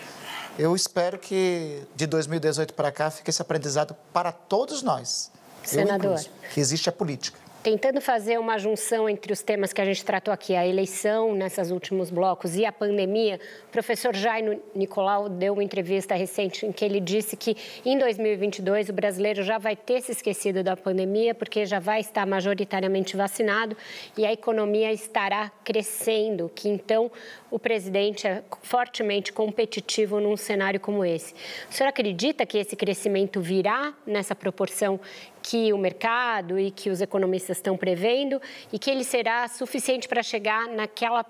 eu 0.59 0.75
espero 0.75 1.19
que 1.19 1.83
de 1.95 2.07
2018 2.07 2.75
para 2.75 2.93
cá 2.93 3.11
fique 3.11 3.31
esse 3.31 3.41
aprendizado 3.43 3.97
para 4.13 4.33
todos 4.33 4.83
nós. 4.83 5.31
Senador. 5.65 6.21
que 6.53 6.59
existe 6.59 6.89
a 6.89 6.93
política 6.93 7.39
tentando 7.63 8.01
fazer 8.01 8.39
uma 8.39 8.59
junção 8.59 9.09
entre 9.09 9.33
os 9.33 9.41
temas 9.41 9.73
que 9.73 9.81
a 9.81 9.85
gente 9.85 10.05
tratou 10.05 10.35
aqui, 10.35 10.57
a 10.57 10.67
eleição 10.67 11.33
nesses 11.33 11.71
últimos 11.71 12.11
blocos 12.11 12.57
e 12.57 12.67
a 12.67 12.73
pandemia, 12.73 13.39
o 13.69 13.71
professor 13.71 14.15
Jairo 14.15 14.61
Nicolau 14.75 15.29
deu 15.29 15.53
uma 15.53 15.63
entrevista 15.63 16.15
recente 16.15 16.67
em 16.67 16.73
que 16.73 16.85
ele 16.85 16.99
disse 16.99 17.37
que 17.37 17.57
em 17.85 17.97
2022 17.97 18.89
o 18.89 18.93
brasileiro 18.93 19.45
já 19.45 19.59
vai 19.59 19.77
ter 19.77 20.01
se 20.01 20.11
esquecido 20.11 20.65
da 20.65 20.77
pandemia 20.77 21.35
porque 21.35 21.65
já 21.65 21.79
vai 21.79 22.01
estar 22.01 22.27
majoritariamente 22.27 23.17
vacinado 23.17 23.77
e 24.17 24.27
a 24.27 24.33
economia 24.33 24.93
estará 24.93 25.51
crescendo, 25.63 26.51
que 26.53 26.69
então 26.69 27.11
o 27.53 27.59
presidente 27.59 28.27
é 28.27 28.43
fortemente 28.63 29.31
competitivo 29.31 30.19
num 30.19 30.39
cenário 30.39 30.81
como 30.81 31.05
esse. 31.05 31.35
O 31.71 31.73
senhor 31.73 31.91
acredita 31.91 32.47
que 32.47 32.57
esse 32.57 32.75
crescimento 32.75 33.43
virá 33.43 33.93
nessa 34.07 34.35
proporção 34.35 34.99
que 35.43 35.71
o 35.71 35.77
mercado 35.77 36.59
e 36.59 36.71
que 36.71 36.89
os 36.89 37.03
economistas 37.03 37.59
estão 37.59 37.77
prevendo 37.77 38.41
e 38.73 38.79
que 38.79 38.91
ele 38.91 39.05
será 39.05 39.47
suficiente 39.49 40.09
para 40.09 40.23
chegar 40.23 40.67
naquela 40.69 41.23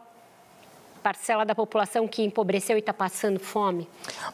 parcela 1.02 1.44
da 1.44 1.56
população 1.56 2.06
que 2.06 2.22
empobreceu 2.22 2.76
e 2.76 2.78
está 2.78 2.94
passando 2.94 3.40
fome? 3.40 3.88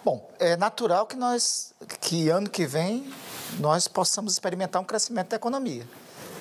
Bom, 0.04 0.30
é 0.38 0.58
natural 0.58 1.06
que 1.06 1.16
nós, 1.16 1.72
que 2.02 2.28
ano 2.28 2.50
que 2.50 2.66
vem, 2.66 3.10
nós 3.58 3.88
possamos 3.88 4.34
experimentar 4.34 4.82
um 4.82 4.84
crescimento 4.84 5.30
da 5.30 5.36
economia. 5.36 5.88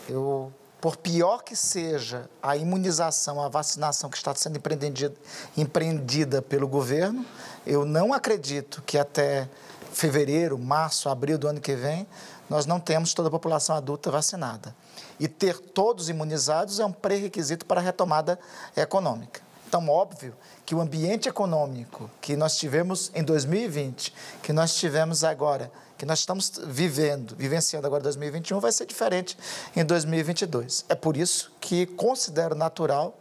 Eu 0.10 0.52
por 0.80 0.98
pior 0.98 1.44
que 1.44 1.56
seja 1.56 2.30
a 2.41 2.56
imunização, 2.56 3.41
a 3.41 3.49
vacinação 3.49 4.10
que 4.10 4.18
está 4.18 4.34
sendo 4.36 4.58
empreendida, 4.58 5.16
empreendida 5.56 6.41
pelo 6.41 6.68
governo, 6.68 7.26
eu 7.66 7.86
não 7.86 8.14
acredito 8.14 8.82
que 8.86 8.98
até 8.98 9.49
fevereiro, 9.91 10.58
março, 10.58 11.10
abril 11.10 11.38
do 11.38 11.48
ano 11.48 11.60
que 11.60 11.76
vem, 11.76 12.08
nós 12.49 12.66
não 12.66 12.80
temos 12.80 13.14
toda 13.14 13.28
a 13.28 13.32
população 13.32 13.76
adulta 13.76 14.12
vacinada. 14.12 14.76
E 15.20 15.28
ter 15.28 15.58
todos 15.58 16.10
imunizados 16.10 16.80
é 16.80 16.86
um 16.86 16.91
pré-requisito 16.91 17.66
para 17.66 17.82
a 17.82 17.84
retomada 17.84 18.40
econômica. 18.76 19.41
Então, 19.68 19.90
óbvio 19.90 20.34
que 20.66 20.74
o 20.74 20.80
ambiente 20.80 21.28
econômico 21.28 22.10
que 22.22 22.38
nós 22.38 22.56
tivemos 22.56 23.12
em 23.14 23.24
2020, 23.24 24.14
que 24.41 24.54
nós 24.54 24.76
tivemos 24.76 25.24
agora 25.26 25.70
que 25.98 26.06
nós 26.06 26.19
estamos 26.19 26.52
vivendo, 26.65 27.36
vivenciando 27.36 27.88
agora 27.88 28.03
2021, 28.03 28.60
vai 28.60 28.72
ser 28.72 28.86
diferente 28.86 29.38
em 29.76 29.84
2022. 29.84 30.86
É 30.88 30.95
por 30.95 31.18
isso 31.18 31.52
que 31.60 31.86
considero 31.86 32.56
natural 32.56 33.18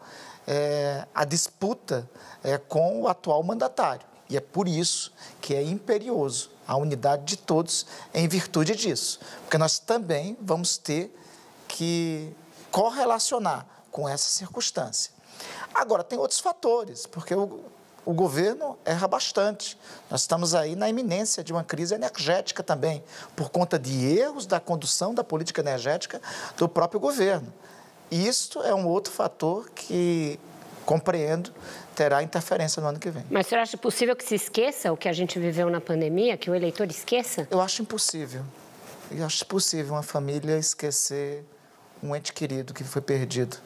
é, 0.46 1.06
a 1.14 1.24
disputa 1.24 2.08
é, 2.44 2.58
com 2.58 3.02
o 3.02 3.08
atual 3.08 3.42
mandatário. 3.42 4.06
E 4.28 4.36
é 4.36 4.40
por 4.40 4.68
isso 4.68 5.12
que 5.40 5.54
é 5.54 5.62
imperioso 5.62 6.50
a 6.66 6.76
unidade 6.76 7.24
de 7.24 7.36
todos 7.36 7.86
em 8.12 8.26
virtude 8.26 8.74
disso. 8.74 9.20
Porque 9.42 9.56
nós 9.56 9.78
também 9.78 10.36
vamos 10.40 10.76
ter 10.76 11.16
que 11.68 12.34
correlacionar 12.70 13.66
com 13.90 14.08
essa 14.08 14.28
circunstância. 14.28 15.12
Agora, 15.72 16.02
tem 16.02 16.18
outros 16.18 16.40
fatores, 16.40 17.06
porque 17.06 17.34
o, 17.34 17.64
o 18.06 18.14
governo 18.14 18.78
erra 18.84 19.08
bastante. 19.08 19.76
Nós 20.08 20.20
estamos 20.20 20.54
aí 20.54 20.76
na 20.76 20.88
iminência 20.88 21.42
de 21.42 21.52
uma 21.52 21.64
crise 21.64 21.92
energética 21.92 22.62
também, 22.62 23.02
por 23.34 23.50
conta 23.50 23.76
de 23.76 24.06
erros 24.06 24.46
da 24.46 24.60
condução 24.60 25.12
da 25.12 25.24
política 25.24 25.60
energética 25.60 26.22
do 26.56 26.68
próprio 26.68 27.00
governo. 27.00 27.52
E 28.08 28.26
isso 28.26 28.62
é 28.62 28.72
um 28.72 28.86
outro 28.86 29.12
fator 29.12 29.68
que, 29.70 30.38
compreendo, 30.86 31.52
terá 31.96 32.22
interferência 32.22 32.80
no 32.80 32.88
ano 32.88 33.00
que 33.00 33.10
vem. 33.10 33.24
Mas 33.28 33.48
você 33.48 33.56
acha 33.56 33.76
possível 33.76 34.14
que 34.14 34.24
se 34.24 34.36
esqueça 34.36 34.92
o 34.92 34.96
que 34.96 35.08
a 35.08 35.12
gente 35.12 35.40
viveu 35.40 35.68
na 35.68 35.80
pandemia, 35.80 36.36
que 36.36 36.48
o 36.48 36.54
eleitor 36.54 36.88
esqueça? 36.88 37.48
Eu 37.50 37.60
acho 37.60 37.82
impossível. 37.82 38.44
Eu 39.10 39.26
acho 39.26 39.42
impossível 39.42 39.94
uma 39.94 40.02
família 40.04 40.56
esquecer 40.56 41.44
um 42.00 42.14
ente 42.14 42.32
querido 42.32 42.72
que 42.72 42.84
foi 42.84 43.02
perdido. 43.02 43.56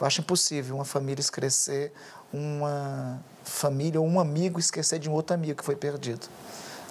Eu 0.00 0.06
acho 0.06 0.22
impossível 0.22 0.74
uma 0.74 0.84
família 0.84 1.20
esquecer 1.20 1.92
uma 2.32 3.20
família 3.50 4.00
ou 4.00 4.06
um 4.06 4.20
amigo 4.20 4.58
esquecer 4.58 4.98
de 4.98 5.10
um 5.10 5.12
outro 5.12 5.34
amigo 5.34 5.58
que 5.58 5.64
foi 5.64 5.76
perdido. 5.76 6.26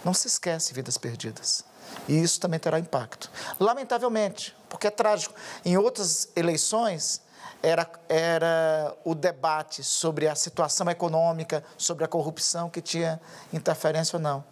Não 0.03 0.13
se 0.13 0.27
esquece 0.27 0.73
vidas 0.73 0.97
perdidas. 0.97 1.63
E 2.07 2.21
isso 2.21 2.39
também 2.39 2.59
terá 2.59 2.79
impacto. 2.79 3.31
Lamentavelmente, 3.59 4.55
porque 4.69 4.87
é 4.87 4.91
trágico. 4.91 5.33
Em 5.65 5.77
outras 5.77 6.29
eleições, 6.35 7.21
era, 7.61 7.89
era 8.07 8.95
o 9.03 9.13
debate 9.15 9.83
sobre 9.83 10.27
a 10.27 10.35
situação 10.35 10.89
econômica, 10.89 11.63
sobre 11.77 12.05
a 12.05 12.07
corrupção 12.07 12.69
que 12.69 12.81
tinha 12.81 13.19
interferência 13.51 14.17
ou 14.17 14.21
não. 14.21 14.43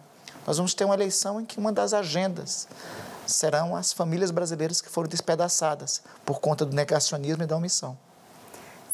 Nós 0.46 0.56
vamos 0.56 0.74
ter 0.74 0.84
uma 0.84 0.94
eleição 0.94 1.40
em 1.40 1.44
que 1.44 1.58
uma 1.58 1.72
das 1.72 1.92
agendas 1.92 2.66
serão 3.26 3.76
as 3.76 3.92
famílias 3.92 4.30
brasileiras 4.30 4.80
que 4.80 4.88
foram 4.88 5.08
despedaçadas 5.08 6.02
por 6.24 6.40
conta 6.40 6.64
do 6.64 6.74
negacionismo 6.74 7.42
e 7.42 7.46
da 7.46 7.56
omissão. 7.56 7.98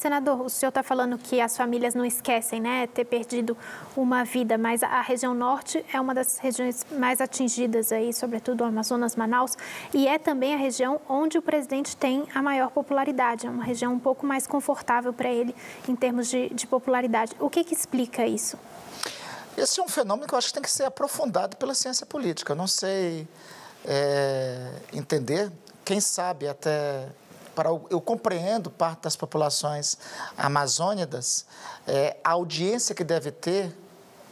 Senador, 0.04 0.42
o 0.42 0.50
senhor 0.50 0.68
está 0.68 0.82
falando 0.82 1.16
que 1.16 1.40
as 1.40 1.56
famílias 1.56 1.94
não 1.94 2.04
esquecem, 2.04 2.60
né, 2.60 2.86
ter 2.86 3.06
perdido 3.06 3.56
uma 3.96 4.22
vida, 4.22 4.58
mas 4.58 4.82
a 4.82 5.00
região 5.00 5.32
norte 5.32 5.82
é 5.90 5.98
uma 5.98 6.12
das 6.12 6.36
regiões 6.36 6.84
mais 6.90 7.22
atingidas 7.22 7.90
aí, 7.90 8.12
sobretudo 8.12 8.64
Amazonas, 8.64 9.16
Manaus, 9.16 9.56
e 9.94 10.06
é 10.06 10.18
também 10.18 10.52
a 10.52 10.58
região 10.58 11.00
onde 11.08 11.38
o 11.38 11.42
presidente 11.42 11.96
tem 11.96 12.26
a 12.34 12.42
maior 12.42 12.70
popularidade, 12.70 13.46
é 13.46 13.50
uma 13.50 13.64
região 13.64 13.94
um 13.94 13.98
pouco 13.98 14.26
mais 14.26 14.46
confortável 14.46 15.10
para 15.10 15.30
ele 15.30 15.56
em 15.88 15.96
termos 15.96 16.28
de, 16.28 16.50
de 16.50 16.66
popularidade. 16.66 17.34
O 17.40 17.48
que, 17.48 17.64
que 17.64 17.72
explica 17.72 18.26
isso? 18.26 18.58
Esse 19.56 19.80
é 19.80 19.82
um 19.82 19.88
fenômeno 19.88 20.28
que 20.28 20.34
eu 20.34 20.38
acho 20.38 20.48
que 20.48 20.52
tem 20.52 20.62
que 20.62 20.70
ser 20.70 20.84
aprofundado 20.84 21.56
pela 21.56 21.72
ciência 21.72 22.04
política. 22.04 22.52
Eu 22.52 22.56
não 22.56 22.66
sei 22.66 23.26
é, 23.86 24.68
entender, 24.92 25.50
quem 25.82 25.98
sabe 25.98 26.46
até 26.46 27.08
para 27.54 27.68
eu 27.68 28.00
compreendo 28.00 28.70
parte 28.70 29.02
das 29.02 29.16
populações 29.16 29.96
amazônicas, 30.36 31.46
é, 31.86 32.16
a 32.24 32.32
audiência 32.32 32.94
que 32.94 33.04
deve 33.04 33.30
ter 33.30 33.76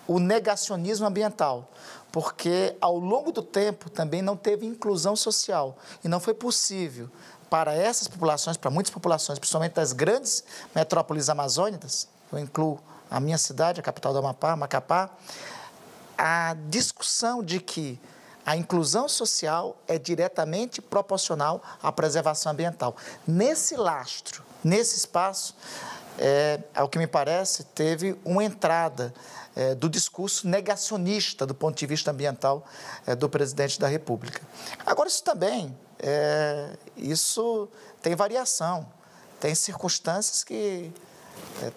o 0.07 0.19
negacionismo 0.19 1.07
ambiental, 1.07 1.71
porque 2.11 2.77
ao 2.81 2.99
longo 2.99 3.33
do 3.33 3.43
tempo 3.43 3.89
também 3.89 4.21
não 4.21 4.37
teve 4.37 4.67
inclusão 4.67 5.15
social 5.15 5.79
e 6.05 6.09
não 6.09 6.21
foi 6.21 6.35
possível 6.35 7.09
para 7.49 7.75
essas 7.75 8.09
populações, 8.09 8.57
para 8.57 8.71
muitas 8.71 8.93
populações, 8.93 9.39
principalmente 9.39 9.75
das 9.75 9.93
grandes 9.93 10.43
metrópoles 10.75 11.29
amazônicas, 11.29 12.09
eu 12.33 12.39
incluo 12.39 12.81
a 13.11 13.21
minha 13.21 13.37
cidade, 13.37 13.79
a 13.79 13.83
capital 13.83 14.13
do 14.13 14.19
Amapá, 14.19 14.57
Macapá, 14.57 15.11
a 16.17 16.57
discussão 16.71 17.43
de 17.43 17.61
que 17.61 18.01
a 18.45 18.57
inclusão 18.57 19.09
social 19.09 19.77
é 19.87 19.99
diretamente 19.99 20.83
proporcional 20.83 21.63
à 21.83 21.93
preservação 21.93 22.53
ambiental. 22.53 22.97
Nesse 23.27 23.77
lastro, 23.77 24.43
nesse 24.65 24.97
espaço, 24.97 25.55
é, 26.19 26.61
ao 26.75 26.89
que 26.89 26.99
me 26.99 27.07
parece, 27.07 27.65
teve 27.65 28.19
uma 28.25 28.45
entrada 28.45 29.15
é, 29.55 29.75
do 29.75 29.89
discurso 29.89 30.49
negacionista 30.49 31.47
do 31.47 31.55
ponto 31.55 31.77
de 31.77 31.87
vista 31.87 32.11
ambiental 32.11 32.65
é, 33.07 33.15
do 33.15 33.29
presidente 33.29 33.79
da 33.79 33.87
República. 33.87 34.41
Agora, 34.85 35.09
isso 35.09 35.23
também, 35.23 35.77
é, 35.99 36.71
isso 36.97 37.69
tem 38.03 38.15
variação, 38.15 38.87
tem 39.39 39.55
circunstâncias 39.55 40.43
que 40.43 40.93
é, 41.63 41.73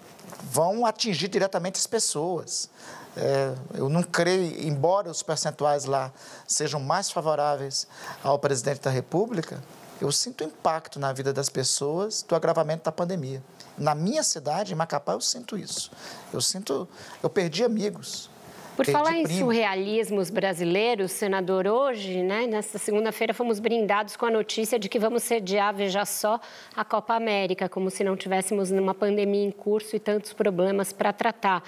vão 0.51 0.85
atingir 0.85 1.27
diretamente 1.27 1.77
as 1.77 1.87
pessoas. 1.87 2.69
É, 3.17 3.53
eu 3.75 3.87
não 3.87 4.03
creio, 4.03 4.67
embora 4.67 5.09
os 5.09 5.23
percentuais 5.23 5.85
lá 5.85 6.11
sejam 6.47 6.79
mais 6.79 7.09
favoráveis 7.09 7.87
ao 8.23 8.37
presidente 8.37 8.81
da 8.81 8.89
República, 8.89 9.63
eu 10.01 10.11
sinto 10.11 10.43
impacto 10.43 10.99
na 10.99 11.13
vida 11.13 11.31
das 11.31 11.49
pessoas 11.49 12.21
do 12.23 12.35
agravamento 12.35 12.83
da 12.83 12.91
pandemia. 12.91 13.41
Na 13.77 13.95
minha 13.95 14.23
cidade, 14.23 14.73
em 14.73 14.75
Macapá, 14.75 15.13
eu 15.13 15.21
sinto 15.21 15.57
isso. 15.57 15.91
Eu 16.33 16.41
sinto, 16.41 16.87
eu 17.23 17.29
perdi 17.29 17.63
amigos, 17.63 18.29
por 18.75 18.85
falar 18.85 19.15
em 19.15 19.25
surrealismos 19.25 20.29
brasileiros, 20.29 21.11
senador, 21.11 21.65
hoje, 21.65 22.21
né, 22.21 22.45
nesta 22.45 22.77
segunda-feira, 22.77 23.33
fomos 23.33 23.59
brindados 23.59 24.17
com 24.17 24.25
a 24.25 24.31
notícia 24.31 24.77
de 24.77 24.89
que 24.89 24.99
vamos 24.99 25.23
sediar, 25.23 25.73
veja 25.73 26.03
só, 26.05 26.39
a 26.75 26.83
Copa 26.83 27.13
América, 27.13 27.69
como 27.69 27.89
se 27.89 28.03
não 28.03 28.17
tivéssemos 28.17 28.71
uma 28.71 28.93
pandemia 28.93 29.45
em 29.45 29.51
curso 29.51 29.95
e 29.95 29.99
tantos 29.99 30.33
problemas 30.33 30.91
para 30.91 31.13
tratar. 31.13 31.63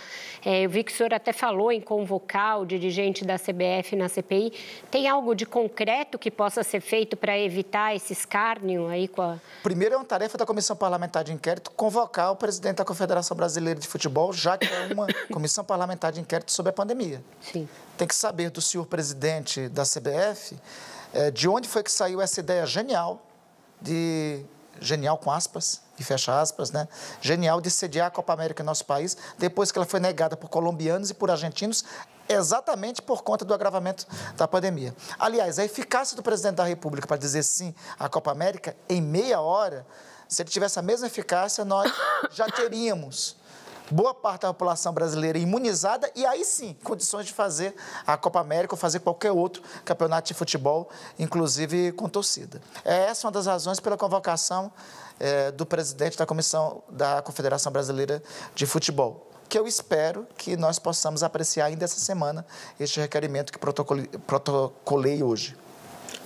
É, 0.45 0.65
eu 0.65 0.69
vi 0.69 0.83
que 0.83 0.91
o 0.91 0.95
senhor 0.95 1.13
até 1.13 1.31
falou 1.31 1.71
em 1.71 1.79
convocar 1.79 2.59
o 2.59 2.65
dirigente 2.65 3.23
da 3.23 3.35
CBF 3.39 3.95
na 3.95 4.09
CPI. 4.09 4.51
Tem 4.91 5.07
algo 5.07 5.33
de 5.33 5.45
concreto 5.45 6.19
que 6.19 6.29
possa 6.29 6.61
ser 6.61 6.81
feito 6.81 7.15
para 7.15 7.39
evitar 7.39 7.95
esse 7.95 8.11
escárnio 8.11 8.87
aí 8.87 9.07
com 9.07 9.21
a... 9.21 9.37
Primeiro 9.63 9.95
é 9.95 9.97
uma 9.97 10.05
tarefa 10.05 10.37
da 10.37 10.45
Comissão 10.45 10.75
Parlamentar 10.75 11.23
de 11.23 11.31
Inquérito 11.31 11.71
convocar 11.71 12.31
o 12.31 12.35
presidente 12.35 12.77
da 12.77 12.85
Confederação 12.85 13.37
Brasileira 13.37 13.79
de 13.79 13.87
Futebol, 13.87 14.33
já 14.33 14.57
que 14.57 14.67
é 14.67 14.93
uma 14.93 15.07
comissão 15.31 15.63
parlamentar 15.63 16.11
de 16.11 16.19
inquérito 16.19 16.51
sobre 16.51 16.71
a 16.71 16.73
pandemia 16.73 16.96
pandemia. 16.97 17.23
Sim. 17.41 17.69
Tem 17.97 18.07
que 18.07 18.15
saber 18.15 18.49
do 18.49 18.61
senhor 18.61 18.85
presidente 18.85 19.69
da 19.69 19.83
CBF 19.83 20.59
é, 21.13 21.31
de 21.31 21.47
onde 21.47 21.67
foi 21.67 21.83
que 21.83 21.91
saiu 21.91 22.19
essa 22.19 22.39
ideia 22.39 22.65
genial 22.65 23.25
de 23.79 24.43
genial 24.79 25.17
com 25.17 25.31
aspas 25.31 25.81
e 25.97 26.03
fecha 26.03 26.39
aspas, 26.39 26.69
né? 26.69 26.87
Genial 27.21 27.59
de 27.59 27.71
sediar 27.71 28.07
a 28.07 28.11
Copa 28.11 28.33
América 28.33 28.61
em 28.61 28.65
nosso 28.65 28.85
país, 28.85 29.17
depois 29.37 29.71
que 29.71 29.77
ela 29.79 29.85
foi 29.85 29.99
negada 29.99 30.37
por 30.37 30.49
colombianos 30.49 31.09
e 31.09 31.13
por 31.15 31.31
argentinos, 31.31 31.83
exatamente 32.29 33.01
por 33.01 33.23
conta 33.23 33.43
do 33.43 33.53
agravamento 33.53 34.05
da 34.35 34.47
pandemia. 34.47 34.95
Aliás, 35.17 35.57
a 35.57 35.65
eficácia 35.65 36.15
do 36.15 36.21
presidente 36.21 36.55
da 36.55 36.63
República 36.63 37.07
para 37.07 37.17
dizer 37.17 37.41
sim 37.41 37.73
à 37.97 38.07
Copa 38.07 38.31
América 38.31 38.75
em 38.87 39.01
meia 39.01 39.41
hora, 39.41 39.85
se 40.27 40.43
ele 40.43 40.49
tivesse 40.49 40.77
a 40.77 40.83
mesma 40.83 41.07
eficácia, 41.07 41.65
nós 41.65 41.91
já 42.31 42.45
teríamos 42.47 43.36
boa 43.93 44.13
parte 44.13 44.41
da 44.41 44.49
população 44.49 44.93
brasileira 44.93 45.37
imunizada 45.37 46.11
e 46.15 46.25
aí 46.25 46.43
sim, 46.43 46.75
condições 46.83 47.25
de 47.25 47.33
fazer 47.33 47.75
a 48.05 48.17
Copa 48.17 48.39
América 48.39 48.73
ou 48.73 48.77
fazer 48.77 48.99
qualquer 48.99 49.31
outro 49.31 49.61
campeonato 49.85 50.27
de 50.27 50.33
futebol, 50.33 50.89
inclusive 51.17 51.91
com 51.93 52.07
torcida. 52.07 52.61
É 52.83 53.05
essa 53.05 53.27
uma 53.27 53.31
das 53.31 53.45
razões 53.45 53.79
pela 53.79 53.97
convocação 53.97 54.71
é, 55.19 55.51
do 55.51 55.65
presidente 55.65 56.17
da 56.17 56.25
Comissão 56.25 56.83
da 56.89 57.21
Confederação 57.21 57.71
Brasileira 57.71 58.21
de 58.53 58.65
Futebol 58.65 59.27
que 59.47 59.57
eu 59.57 59.65
espero 59.65 60.27
que 60.37 60.57
nós 60.57 60.77
possamos 60.77 61.23
apreciar 61.23 61.67
ainda 61.67 61.85
essa 61.85 61.99
semana 61.99 62.45
este 62.77 62.99
requerimento 62.99 63.51
que 63.51 63.57
protocolei, 63.57 64.07
protocolei 64.25 65.23
hoje. 65.23 65.55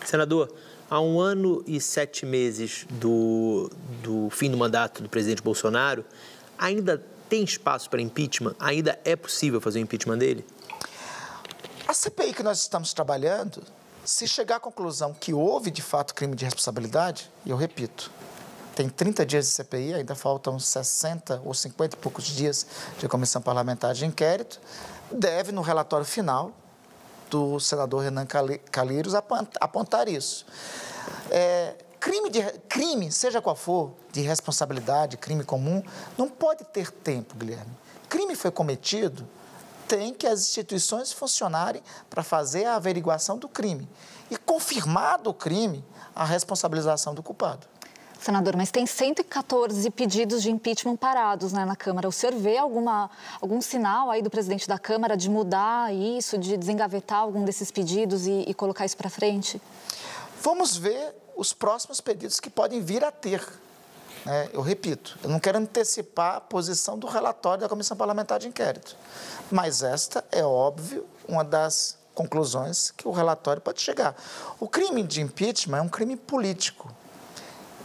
Senador, 0.04 0.52
há 0.90 1.00
um 1.00 1.20
ano 1.20 1.64
e 1.68 1.80
sete 1.80 2.26
meses 2.26 2.86
do, 2.90 3.70
do 4.02 4.30
fim 4.32 4.50
do 4.50 4.58
mandato 4.58 5.04
do 5.04 5.10
presidente 5.10 5.42
Bolsonaro, 5.42 6.04
ainda 6.58 7.04
tem 7.32 7.46
espaço 7.46 7.90
para 7.90 8.02
impeachment? 8.02 8.54
Ainda 8.60 9.00
é 9.06 9.16
possível 9.16 9.62
fazer 9.62 9.80
o 9.80 9.82
impeachment 9.84 10.18
dele? 10.18 10.46
A 11.88 11.94
CPI 11.94 12.34
que 12.34 12.44
nós 12.44 12.60
estamos 12.60 12.94
trabalhando, 12.94 13.64
se 14.04 14.28
chegar 14.28 14.58
à 14.58 14.60
conclusão 14.60 15.14
que 15.14 15.34
houve 15.34 15.72
de 15.72 15.82
fato 15.82 16.14
crime 16.14 16.36
de 16.36 16.44
responsabilidade, 16.44 17.32
e 17.46 17.50
eu 17.50 17.56
repito, 17.56 18.12
tem 18.76 18.90
30 18.90 19.26
dias 19.26 19.46
de 19.46 19.52
CPI, 19.54 19.94
ainda 19.94 20.14
faltam 20.14 20.60
60 20.60 21.42
ou 21.46 21.54
50 21.54 21.96
e 21.96 22.00
poucos 22.00 22.26
dias 22.26 22.68
de 23.00 23.08
comissão 23.08 23.42
parlamentar 23.42 23.94
de 23.94 24.06
inquérito, 24.06 24.60
deve, 25.10 25.54
no 25.54 25.62
relatório 25.62 26.06
final 26.06 26.52
do 27.30 27.62
senador 27.62 28.04
Renan 28.04 28.28
Calheiros, 28.70 29.14
apontar 29.16 30.10
isso. 30.10 30.46
É, 31.30 31.76
crime, 32.02 32.32
de, 32.32 32.42
crime, 32.68 33.12
seja 33.12 33.40
qual 33.40 33.56
for, 33.56 33.92
de 34.12 34.22
responsabilidade, 34.22 35.18
crime 35.18 35.44
comum, 35.44 35.84
não 36.18 36.28
pode 36.28 36.64
ter 36.66 36.90
tempo, 36.90 37.36
Guilherme. 37.36 37.72
Crime 38.10 38.36
foi 38.36 38.50
cometido, 38.50 39.26
tem 39.88 40.12
que 40.12 40.26
as 40.26 40.42
instituições 40.42 41.14
funcionarem 41.14 41.82
para 42.10 42.24
fazer 42.24 42.66
a 42.66 42.76
averiguação 42.76 43.38
do 43.38 43.48
crime. 43.48 43.88
E 44.32 44.36
confirmado 44.36 45.30
o 45.30 45.34
crime, 45.34 45.86
a 46.16 46.26
responsabilização 46.26 47.14
do 47.14 47.22
culpado. 47.22 47.68
Senador, 48.20 48.56
mas 48.56 48.72
tem 48.72 48.86
114 48.86 49.90
pedidos 49.92 50.44
de 50.44 50.52
impeachment 50.52 50.96
parados 50.96 51.54
né, 51.54 51.66
na 51.66 51.76
Câmara. 51.76 52.08
O 52.08 52.12
senhor 52.12 52.36
vê 52.36 52.58
alguma, 52.58 53.10
algum 53.40 53.62
sinal 53.62 54.12
aí 54.12 54.22
do 54.22 54.30
presidente 54.30 54.68
da 54.68 54.78
Câmara 54.78 55.16
de 55.16 55.30
mudar 55.30 55.94
isso, 55.94 56.38
de 56.38 56.58
desengavetar 56.58 57.20
algum 57.20 57.44
desses 57.44 57.72
pedidos 57.72 58.28
e, 58.28 58.46
e 58.48 58.54
colocar 58.54 58.86
isso 58.86 58.98
para 58.98 59.10
frente? 59.10 59.62
Vamos 60.44 60.76
ver 60.76 61.21
os 61.42 61.54
próximos 61.54 62.00
pedidos 62.00 62.40
que 62.40 62.52
podem 62.52 62.82
vir 62.82 63.04
a 63.04 63.12
ter. 63.12 63.44
É, 64.28 64.52
eu 64.54 64.62
repito, 64.62 65.18
eu 65.24 65.30
não 65.32 65.40
quero 65.40 65.58
antecipar 65.58 66.36
a 66.36 66.40
posição 66.40 67.00
do 67.00 67.08
relatório 67.08 67.62
da 67.62 67.68
Comissão 67.68 67.98
Parlamentar 67.98 68.38
de 68.38 68.48
Inquérito, 68.48 68.96
mas 69.50 69.82
esta 69.82 70.24
é 70.32 70.46
óbvio 70.46 71.08
uma 71.28 71.44
das 71.44 71.98
conclusões 72.14 72.92
que 72.92 73.08
o 73.08 73.12
relatório 73.12 73.60
pode 73.60 73.82
chegar. 73.82 74.16
O 74.60 74.68
crime 74.68 75.02
de 75.02 75.20
impeachment 75.20 75.80
é 75.80 75.82
um 75.82 75.90
crime 75.90 76.16
político 76.16 76.94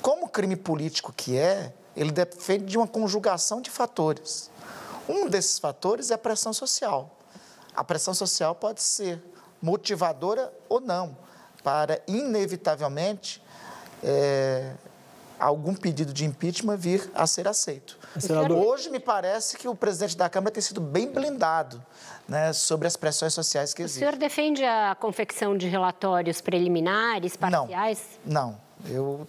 como 0.02 0.28
crime 0.28 0.54
político 0.54 1.10
que 1.10 1.38
é, 1.38 1.72
ele 1.96 2.12
depende 2.12 2.66
de 2.66 2.76
uma 2.76 2.86
conjugação 2.86 3.62
de 3.62 3.70
fatores. 3.70 4.50
Um 5.08 5.30
desses 5.30 5.58
fatores 5.58 6.10
é 6.10 6.14
a 6.14 6.18
pressão 6.18 6.52
social. 6.52 7.18
A 7.74 7.82
pressão 7.82 8.12
social 8.12 8.54
pode 8.54 8.82
ser 8.82 9.20
motivadora 9.62 10.52
ou 10.68 10.78
não, 10.78 11.16
para 11.64 12.02
inevitavelmente 12.06 13.42
é, 14.02 14.72
algum 15.38 15.74
pedido 15.74 16.12
de 16.12 16.24
impeachment 16.24 16.76
vir 16.76 17.10
a 17.14 17.26
ser 17.26 17.46
aceito. 17.48 17.98
Senador... 18.18 18.58
Hoje 18.58 18.90
me 18.90 18.98
parece 18.98 19.56
que 19.56 19.68
o 19.68 19.74
presidente 19.74 20.16
da 20.16 20.28
Câmara 20.28 20.50
tem 20.50 20.62
sido 20.62 20.80
bem 20.80 21.10
blindado 21.10 21.82
né, 22.28 22.52
sobre 22.52 22.88
as 22.88 22.96
pressões 22.96 23.34
sociais 23.34 23.72
que 23.74 23.82
existem. 23.82 24.06
O 24.06 24.10
senhor 24.10 24.18
defende 24.18 24.64
a 24.64 24.94
confecção 24.94 25.56
de 25.56 25.68
relatórios 25.68 26.40
preliminares, 26.40 27.36
parciais? 27.36 28.02
Não, 28.24 28.50
não. 28.50 28.65
Eu, 28.84 29.26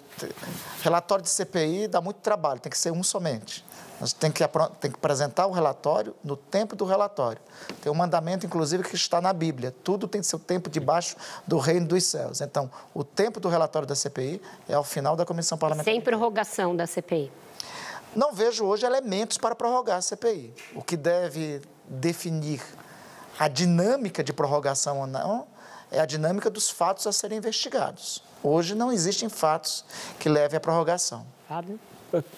relatório 0.82 1.24
de 1.24 1.30
CPI 1.30 1.88
dá 1.88 2.02
muito 2.02 2.18
trabalho, 2.18 2.60
tem 2.60 2.70
que 2.70 2.78
ser 2.78 2.92
um 2.92 3.02
somente. 3.04 3.66
Nós 4.00 4.14
tem 4.14 4.32
que, 4.32 4.44
tem 4.80 4.92
que 4.92 4.98
apresentar 4.98 5.48
o 5.48 5.52
relatório 5.52 6.16
no 6.24 6.38
tempo 6.38 6.76
do 6.76 6.86
relatório. 6.86 7.42
Tem 7.82 7.92
um 7.92 7.96
mandamento, 7.96 8.46
inclusive, 8.46 8.84
que 8.84 8.96
está 8.96 9.20
na 9.20 9.34
Bíblia. 9.34 9.74
Tudo 9.84 10.08
tem 10.08 10.22
seu 10.22 10.38
tempo 10.38 10.70
debaixo 10.70 11.16
do 11.48 11.58
reino 11.58 11.88
dos 11.88 12.04
céus. 12.04 12.42
Então, 12.42 12.70
o 12.94 13.04
tempo 13.04 13.40
do 13.40 13.50
relatório 13.50 13.88
da 13.88 13.96
CPI 13.96 14.40
é 14.70 14.76
ao 14.76 14.84
final 14.84 15.16
da 15.16 15.26
comissão 15.26 15.58
parlamentar. 15.58 15.92
Sem 15.92 16.00
prorrogação 16.00 16.76
da 16.76 16.86
CPI. 16.86 17.32
Não 18.16 18.34
vejo 18.34 18.66
hoje 18.66 18.86
elementos 18.86 19.38
para 19.38 19.56
prorrogar 19.56 19.98
a 19.98 20.02
CPI. 20.02 20.54
O 20.76 20.84
que 20.84 20.96
deve 20.96 21.62
definir 21.88 22.62
a 23.40 23.48
dinâmica 23.48 24.24
de 24.24 24.32
prorrogação 24.32 25.00
ou 25.00 25.08
não 25.08 25.48
é 25.92 26.00
a 26.00 26.06
dinâmica 26.06 26.50
dos 26.50 26.70
fatos 26.70 27.08
a 27.08 27.12
serem 27.12 27.38
investigados. 27.38 28.22
Hoje 28.44 28.76
não 28.76 28.92
existem 28.92 29.30
fatos 29.30 29.84
que 30.20 30.30
levem 30.30 30.58
à 30.58 30.60
prorrogação. 30.60 31.26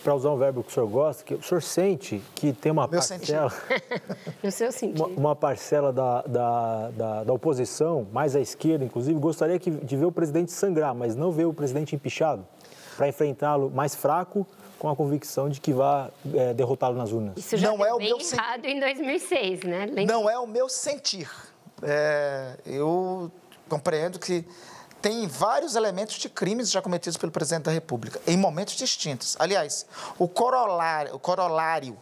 Para 0.03 0.15
usar 0.15 0.31
um 0.31 0.37
verbo 0.37 0.63
que 0.63 0.71
o 0.71 0.73
senhor 0.73 0.87
gosta, 0.87 1.23
que 1.23 1.35
o 1.35 1.43
senhor 1.43 1.61
sente 1.61 2.21
que 2.33 2.51
tem 2.51 2.71
uma 2.71 2.87
Meu 2.87 2.99
parcela. 2.99 3.53
no 4.41 4.51
seu 4.51 4.71
sentido. 4.71 5.03
Uma, 5.05 5.29
uma 5.29 5.35
parcela 5.35 5.93
da, 5.93 6.21
da, 6.23 6.89
da, 6.89 7.23
da, 7.23 7.33
oposição, 7.33 8.07
mais 8.11 8.35
à 8.35 8.39
esquerda, 8.39 8.83
inclusive, 8.83 9.19
gostaria 9.19 9.59
que, 9.59 9.69
de 9.69 9.95
ver 9.95 10.05
o 10.05 10.11
presidente 10.11 10.51
sangrar, 10.51 10.95
mas 10.95 11.15
não 11.15 11.31
ver 11.31 11.45
o 11.45 11.53
presidente 11.53 11.95
empichado, 11.95 12.45
para 12.97 13.07
enfrentá-lo 13.07 13.69
mais 13.69 13.93
fraco 13.93 14.45
com 14.79 14.89
a 14.89 14.95
convicção 14.95 15.49
de 15.49 15.61
que 15.61 15.73
vai 15.73 16.09
é, 16.33 16.53
derrotá-lo 16.53 16.95
nas 16.95 17.11
urnas. 17.11 17.37
Isso 17.37 17.57
já 17.57 17.67
não 17.67 17.85
é 17.85 17.93
o 17.93 17.97
meu 17.97 18.17
errado 18.17 18.61
sen... 18.61 18.77
em 18.77 18.79
2006, 18.79 19.63
né? 19.63 19.85
Não 20.07 20.29
é 20.29 20.39
o 20.39 20.47
meu 20.47 20.67
sentir. 20.67 21.29
É, 21.83 22.55
eu 22.65 23.31
compreendo 23.67 24.17
que 24.17 24.43
tem 25.01 25.27
vários 25.27 25.75
elementos 25.75 26.15
de 26.15 26.29
crimes 26.29 26.69
já 26.69 26.81
cometidos 26.81 27.17
pelo 27.17 27.31
presidente 27.31 27.63
da 27.63 27.71
República, 27.71 28.19
em 28.27 28.37
momentos 28.37 28.75
distintos. 28.75 29.35
Aliás, 29.39 29.85
o 30.17 30.27
corolário, 30.27 31.15
o 31.15 31.19
corolário 31.19 31.97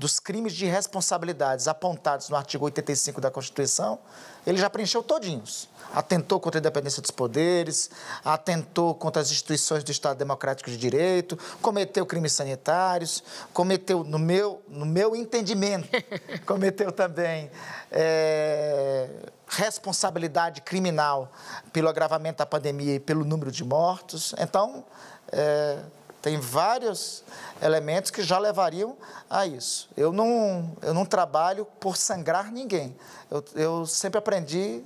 dos 0.00 0.18
crimes 0.18 0.54
de 0.54 0.64
responsabilidades 0.64 1.68
apontados 1.68 2.30
no 2.30 2.36
artigo 2.36 2.64
85 2.64 3.20
da 3.20 3.30
Constituição, 3.30 3.98
ele 4.46 4.56
já 4.56 4.70
preencheu 4.70 5.02
todinhos. 5.02 5.68
Atentou 5.92 6.40
contra 6.40 6.58
a 6.58 6.60
independência 6.60 7.02
dos 7.02 7.10
poderes, 7.10 7.90
atentou 8.24 8.94
contra 8.94 9.20
as 9.20 9.30
instituições 9.30 9.84
do 9.84 9.90
Estado 9.90 10.16
Democrático 10.16 10.70
de 10.70 10.78
Direito, 10.78 11.38
cometeu 11.60 12.06
crimes 12.06 12.32
sanitários, 12.32 13.22
cometeu, 13.52 14.02
no 14.02 14.18
meu, 14.18 14.62
no 14.68 14.86
meu 14.86 15.14
entendimento, 15.14 15.86
cometeu 16.46 16.90
também 16.90 17.50
é, 17.92 19.06
responsabilidade 19.50 20.60
criminal 20.62 21.30
pelo 21.72 21.88
agravamento 21.88 22.38
da 22.38 22.46
pandemia 22.46 22.94
e 22.94 23.00
pelo 23.00 23.24
número 23.24 23.50
de 23.50 23.64
mortos. 23.64 24.34
Então, 24.38 24.84
é, 25.32 25.78
tem 26.22 26.38
vários 26.38 27.24
elementos 27.60 28.10
que 28.10 28.22
já 28.22 28.38
levariam 28.38 28.96
a 29.28 29.46
isso. 29.46 29.88
Eu 29.96 30.12
não, 30.12 30.70
eu 30.82 30.94
não 30.94 31.04
trabalho 31.04 31.66
por 31.80 31.96
sangrar 31.96 32.52
ninguém. 32.52 32.96
Eu, 33.30 33.44
eu 33.54 33.86
sempre 33.86 34.18
aprendi 34.18 34.82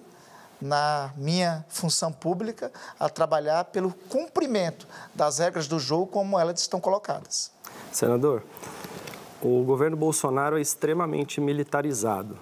na 0.61 1.12
minha 1.16 1.65
função 1.69 2.11
pública 2.11 2.73
a 2.99 3.09
trabalhar 3.09 3.65
pelo 3.66 3.93
cumprimento 4.09 4.86
das 5.15 5.39
regras 5.39 5.69
do 5.69 5.78
jogo 5.78 6.07
como 6.07 6.39
elas 6.39 6.61
estão 6.61 6.81
colocadas. 6.81 7.51
Senador, 7.93 8.43
o 9.43 9.62
governo 9.65 9.97
Bolsonaro 9.97 10.57
é 10.57 10.61
extremamente 10.61 11.41
militarizado. 11.41 12.39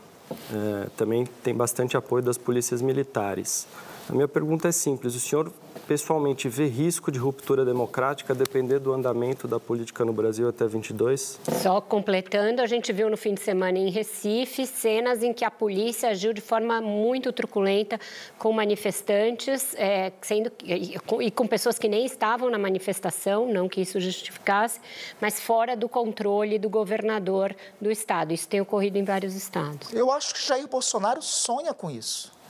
É, 0.53 0.89
também 0.97 1.27
tem 1.43 1.55
bastante 1.55 1.97
apoio 1.97 2.23
das 2.23 2.39
polícias 2.39 2.83
militares. 2.83 3.67
A 4.09 4.13
minha 4.13 4.29
pergunta 4.29 4.69
é 4.69 4.73
simples: 4.73 5.15
o 5.15 5.21
senhor 5.21 5.53
pessoalmente 5.87 6.49
vê 6.49 6.67
risco 6.67 7.11
de 7.11 7.19
ruptura 7.19 7.65
democrática 7.65 8.35
depender 8.35 8.79
do 8.79 8.93
andamento 8.93 9.49
da 9.49 9.59
política 9.59 10.05
no 10.05 10.13
Brasil 10.13 10.49
até 10.49 10.67
22? 10.67 11.39
Só 11.63 11.81
completando, 11.81 12.63
a 12.63 12.67
gente 12.67 12.93
viu 12.93 13.09
no 13.11 13.17
fim 13.17 13.35
de 13.35 13.41
semana 13.41 13.79
em 13.79 13.91
Recife 13.91 14.67
cenas 14.67 15.23
em 15.23 15.33
que 15.33 15.45
a 15.45 15.51
polícia 15.51 16.11
agiu 16.11 16.33
de 16.33 16.41
forma 16.41 16.81
muito 16.81 17.33
truculenta 17.33 17.99
com 18.39 18.53
manifestantes, 18.53 19.75
é, 19.75 20.13
sendo 20.21 20.53
e 20.65 20.99
com, 21.01 21.23
e 21.23 21.31
com 21.31 21.47
pessoas 21.47 21.79
que 21.79 21.89
nem 21.89 22.05
estavam 22.05 22.51
na 22.51 22.59
manifestação, 22.59 23.47
não 23.47 23.69
que 23.69 23.81
isso 23.81 24.01
justificasse, 24.01 24.81
mas 25.21 25.41
fora 25.41 25.77
do 25.77 25.89
controle 25.89 26.59
do 26.59 26.69
governador 26.69 27.55
do 27.81 27.91
estado. 27.91 28.33
Isso 28.33 28.49
tem 28.49 28.61
ocorrido 28.61 28.99
em 28.99 29.05
vários 29.05 29.35
estados. 29.35 29.93
Eu 29.93 30.11
acho 30.11 30.35
que 30.35 30.47
Jair 30.47 30.67
Bolsonaro 30.69 31.23
sonha 31.23 31.73
com 31.73 31.91
isso. 31.91 32.42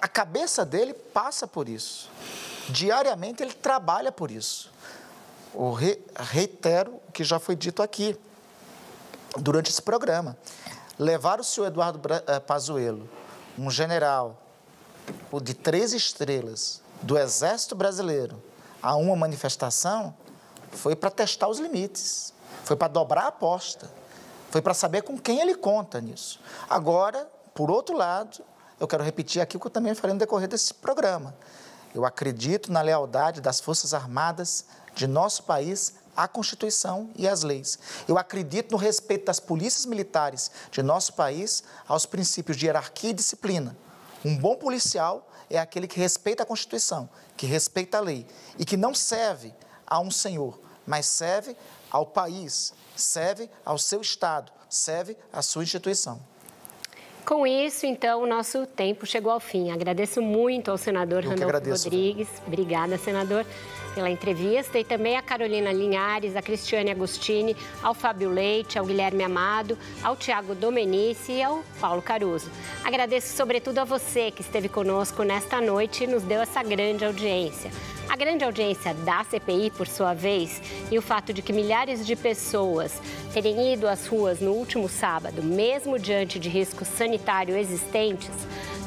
A 0.00 0.08
cabeça 0.08 0.64
dele 0.64 0.92
passa 0.92 1.46
por 1.46 1.68
isso. 1.68 2.10
Diariamente 2.68 3.42
ele 3.42 3.52
trabalha 3.52 4.10
por 4.10 4.30
isso. 4.30 4.70
Eu 5.54 5.72
reitero 6.16 7.00
o 7.08 7.12
que 7.12 7.22
já 7.24 7.38
foi 7.38 7.54
dito 7.54 7.82
aqui 7.82 8.18
durante 9.38 9.70
esse 9.70 9.80
programa. 9.80 10.36
Levar 10.98 11.40
o 11.40 11.44
senhor 11.44 11.66
Eduardo 11.66 12.00
eh, 12.26 12.40
Pazuello, 12.40 13.08
um 13.58 13.70
general 13.70 14.40
de 15.42 15.54
três 15.54 15.92
estrelas 15.92 16.82
do 17.02 17.18
Exército 17.18 17.74
Brasileiro, 17.74 18.42
a 18.82 18.96
uma 18.96 19.14
manifestação, 19.14 20.14
foi 20.72 20.96
para 20.96 21.10
testar 21.10 21.48
os 21.48 21.58
limites, 21.58 22.32
foi 22.64 22.76
para 22.76 22.88
dobrar 22.88 23.22
a 23.22 23.28
aposta, 23.28 23.90
foi 24.50 24.60
para 24.60 24.74
saber 24.74 25.02
com 25.02 25.18
quem 25.18 25.40
ele 25.40 25.54
conta 25.54 26.00
nisso. 26.00 26.40
Agora, 26.68 27.30
por 27.54 27.70
outro 27.70 27.96
lado, 27.96 28.42
eu 28.78 28.86
quero 28.86 29.02
repetir 29.02 29.40
aqui 29.40 29.56
o 29.56 29.60
que 29.60 29.66
eu 29.66 29.70
também 29.70 29.94
falei 29.94 30.12
no 30.12 30.20
decorrer 30.20 30.48
desse 30.48 30.74
programa. 30.74 31.34
Eu 31.94 32.04
acredito 32.04 32.70
na 32.70 32.82
lealdade 32.82 33.40
das 33.40 33.58
Forças 33.58 33.94
Armadas 33.94 34.66
de 34.94 35.06
nosso 35.06 35.44
país 35.44 35.94
à 36.14 36.28
Constituição 36.28 37.10
e 37.16 37.26
às 37.26 37.42
leis. 37.42 37.78
Eu 38.06 38.18
acredito 38.18 38.72
no 38.72 38.76
respeito 38.76 39.26
das 39.26 39.40
polícias 39.40 39.86
militares 39.86 40.50
de 40.70 40.82
nosso 40.82 41.14
país 41.14 41.64
aos 41.88 42.04
princípios 42.04 42.56
de 42.56 42.66
hierarquia 42.66 43.10
e 43.10 43.14
disciplina. 43.14 43.76
Um 44.24 44.36
bom 44.36 44.56
policial 44.56 45.26
é 45.48 45.58
aquele 45.58 45.86
que 45.86 45.98
respeita 45.98 46.42
a 46.42 46.46
Constituição, 46.46 47.08
que 47.36 47.46
respeita 47.46 47.98
a 47.98 48.00
lei 48.00 48.26
e 48.58 48.64
que 48.64 48.76
não 48.76 48.94
serve 48.94 49.54
a 49.86 50.00
um 50.00 50.10
senhor, 50.10 50.60
mas 50.86 51.06
serve 51.06 51.56
ao 51.90 52.04
país, 52.04 52.74
serve 52.94 53.48
ao 53.64 53.78
seu 53.78 54.00
Estado, 54.00 54.52
serve 54.68 55.16
à 55.32 55.40
sua 55.40 55.62
instituição. 55.62 56.20
Com 57.26 57.44
isso, 57.44 57.86
então, 57.86 58.22
o 58.22 58.26
nosso 58.26 58.64
tempo 58.66 59.04
chegou 59.04 59.32
ao 59.32 59.40
fim. 59.40 59.72
Agradeço 59.72 60.22
muito 60.22 60.70
ao 60.70 60.78
senador 60.78 61.24
Eu 61.24 61.30
Randolfo 61.30 61.70
Rodrigues. 61.70 62.28
Obrigada, 62.46 62.96
senador 62.96 63.44
pela 63.96 64.10
entrevista 64.10 64.78
e 64.78 64.84
também 64.84 65.16
a 65.16 65.22
Carolina 65.22 65.72
Linhares, 65.72 66.36
a 66.36 66.42
Cristiane 66.42 66.90
Agostini, 66.90 67.56
ao 67.82 67.94
Fábio 67.94 68.28
Leite, 68.28 68.78
ao 68.78 68.84
Guilherme 68.84 69.24
Amado, 69.24 69.78
ao 70.02 70.14
Tiago 70.14 70.54
Domenici 70.54 71.32
e 71.32 71.42
ao 71.42 71.64
Paulo 71.80 72.02
Caruso. 72.02 72.50
Agradeço 72.84 73.34
sobretudo 73.34 73.78
a 73.78 73.84
você 73.84 74.30
que 74.30 74.42
esteve 74.42 74.68
conosco 74.68 75.22
nesta 75.22 75.62
noite 75.62 76.04
e 76.04 76.06
nos 76.06 76.22
deu 76.22 76.42
essa 76.42 76.62
grande 76.62 77.06
audiência. 77.06 77.70
A 78.06 78.16
grande 78.16 78.44
audiência 78.44 78.92
da 78.92 79.24
CPI, 79.24 79.70
por 79.70 79.88
sua 79.88 80.12
vez, 80.12 80.60
e 80.90 80.98
o 80.98 81.02
fato 81.02 81.32
de 81.32 81.40
que 81.40 81.52
milhares 81.52 82.06
de 82.06 82.14
pessoas 82.14 83.00
terem 83.32 83.72
ido 83.72 83.88
às 83.88 84.06
ruas 84.06 84.40
no 84.40 84.52
último 84.52 84.90
sábado, 84.90 85.42
mesmo 85.42 85.98
diante 85.98 86.38
de 86.38 86.50
riscos 86.50 86.86
sanitários 86.86 87.56
existentes, 87.56 88.30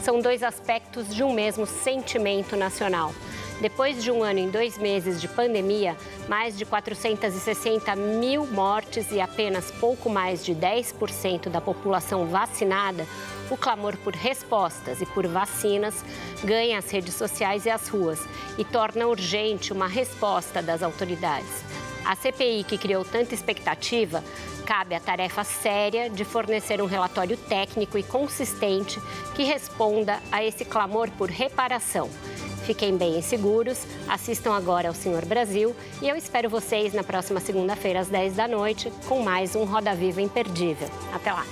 são 0.03 0.22
dois 0.22 0.44
aspectos 0.44 1.14
de 1.14 1.23
um 1.23 1.34
mesmo 1.34 1.65
sentimento 1.65 2.56
nacional. 2.56 3.11
Depois 3.61 4.02
de 4.02 4.10
um 4.10 4.23
ano 4.23 4.40
e 4.40 4.48
dois 4.48 4.77
meses 4.77 5.19
de 5.19 5.27
pandemia, 5.27 5.98
mais 6.30 6.57
de 6.57 6.65
460 6.65 7.94
mil 7.94 8.48
mortes 8.48 9.11
e 9.11 9.19
apenas 9.19 9.69
pouco 9.69 10.10
mais 10.10 10.45
de 10.45 10.56
10% 10.56 11.49
da 11.49 11.60
população 11.60 12.26
vacinada, 12.26 13.06
o 13.52 13.57
clamor 13.57 13.98
por 13.98 14.14
respostas 14.14 15.02
e 15.02 15.06
por 15.06 15.27
vacinas 15.27 16.06
ganha 16.41 16.77
as 16.77 16.90
redes 16.90 17.15
sociais 17.15 17.65
e 17.65 17.69
as 17.69 17.90
ruas 17.90 18.26
e 18.57 18.64
torna 18.64 19.07
urgente 19.07 19.73
uma 19.73 19.88
resposta 19.88 20.61
das 20.61 20.81
autoridades. 20.81 21.65
A 22.06 22.15
CPI, 22.15 22.64
que 22.64 22.77
criou 22.77 23.03
tanta 23.03 23.36
expectativa, 23.36 24.23
cabe 24.65 24.95
a 24.95 25.02
tarefa 25.02 25.44
séria 25.44 26.10
de 26.10 26.23
fornecer 26.23 26.81
um 26.81 26.86
relatório 26.86 27.36
técnico 27.36 27.98
e 27.98 28.03
consistente 28.03 29.02
que 29.36 29.44
responda 29.44 30.18
a 30.31 30.41
esse 30.41 30.64
clamor 30.64 31.11
por 31.11 31.30
reparação 31.30 32.10
Fiquem 32.69 32.95
bem 32.95 33.17
e 33.17 33.23
seguros, 33.23 33.83
assistam 34.07 34.53
agora 34.53 34.89
ao 34.89 34.93
Senhor 34.93 35.25
Brasil 35.25 35.75
e 36.03 36.07
eu 36.07 36.15
espero 36.15 36.47
vocês 36.47 36.93
na 36.93 37.03
próxima 37.03 37.39
segunda-feira 37.39 37.99
às 37.99 38.09
10 38.09 38.35
da 38.35 38.47
noite 38.47 38.93
com 39.07 39.23
mais 39.23 39.55
um 39.55 39.63
Roda 39.63 39.95
Viva 39.95 40.21
imperdível. 40.21 40.87
Até 41.11 41.33
lá! 41.33 41.43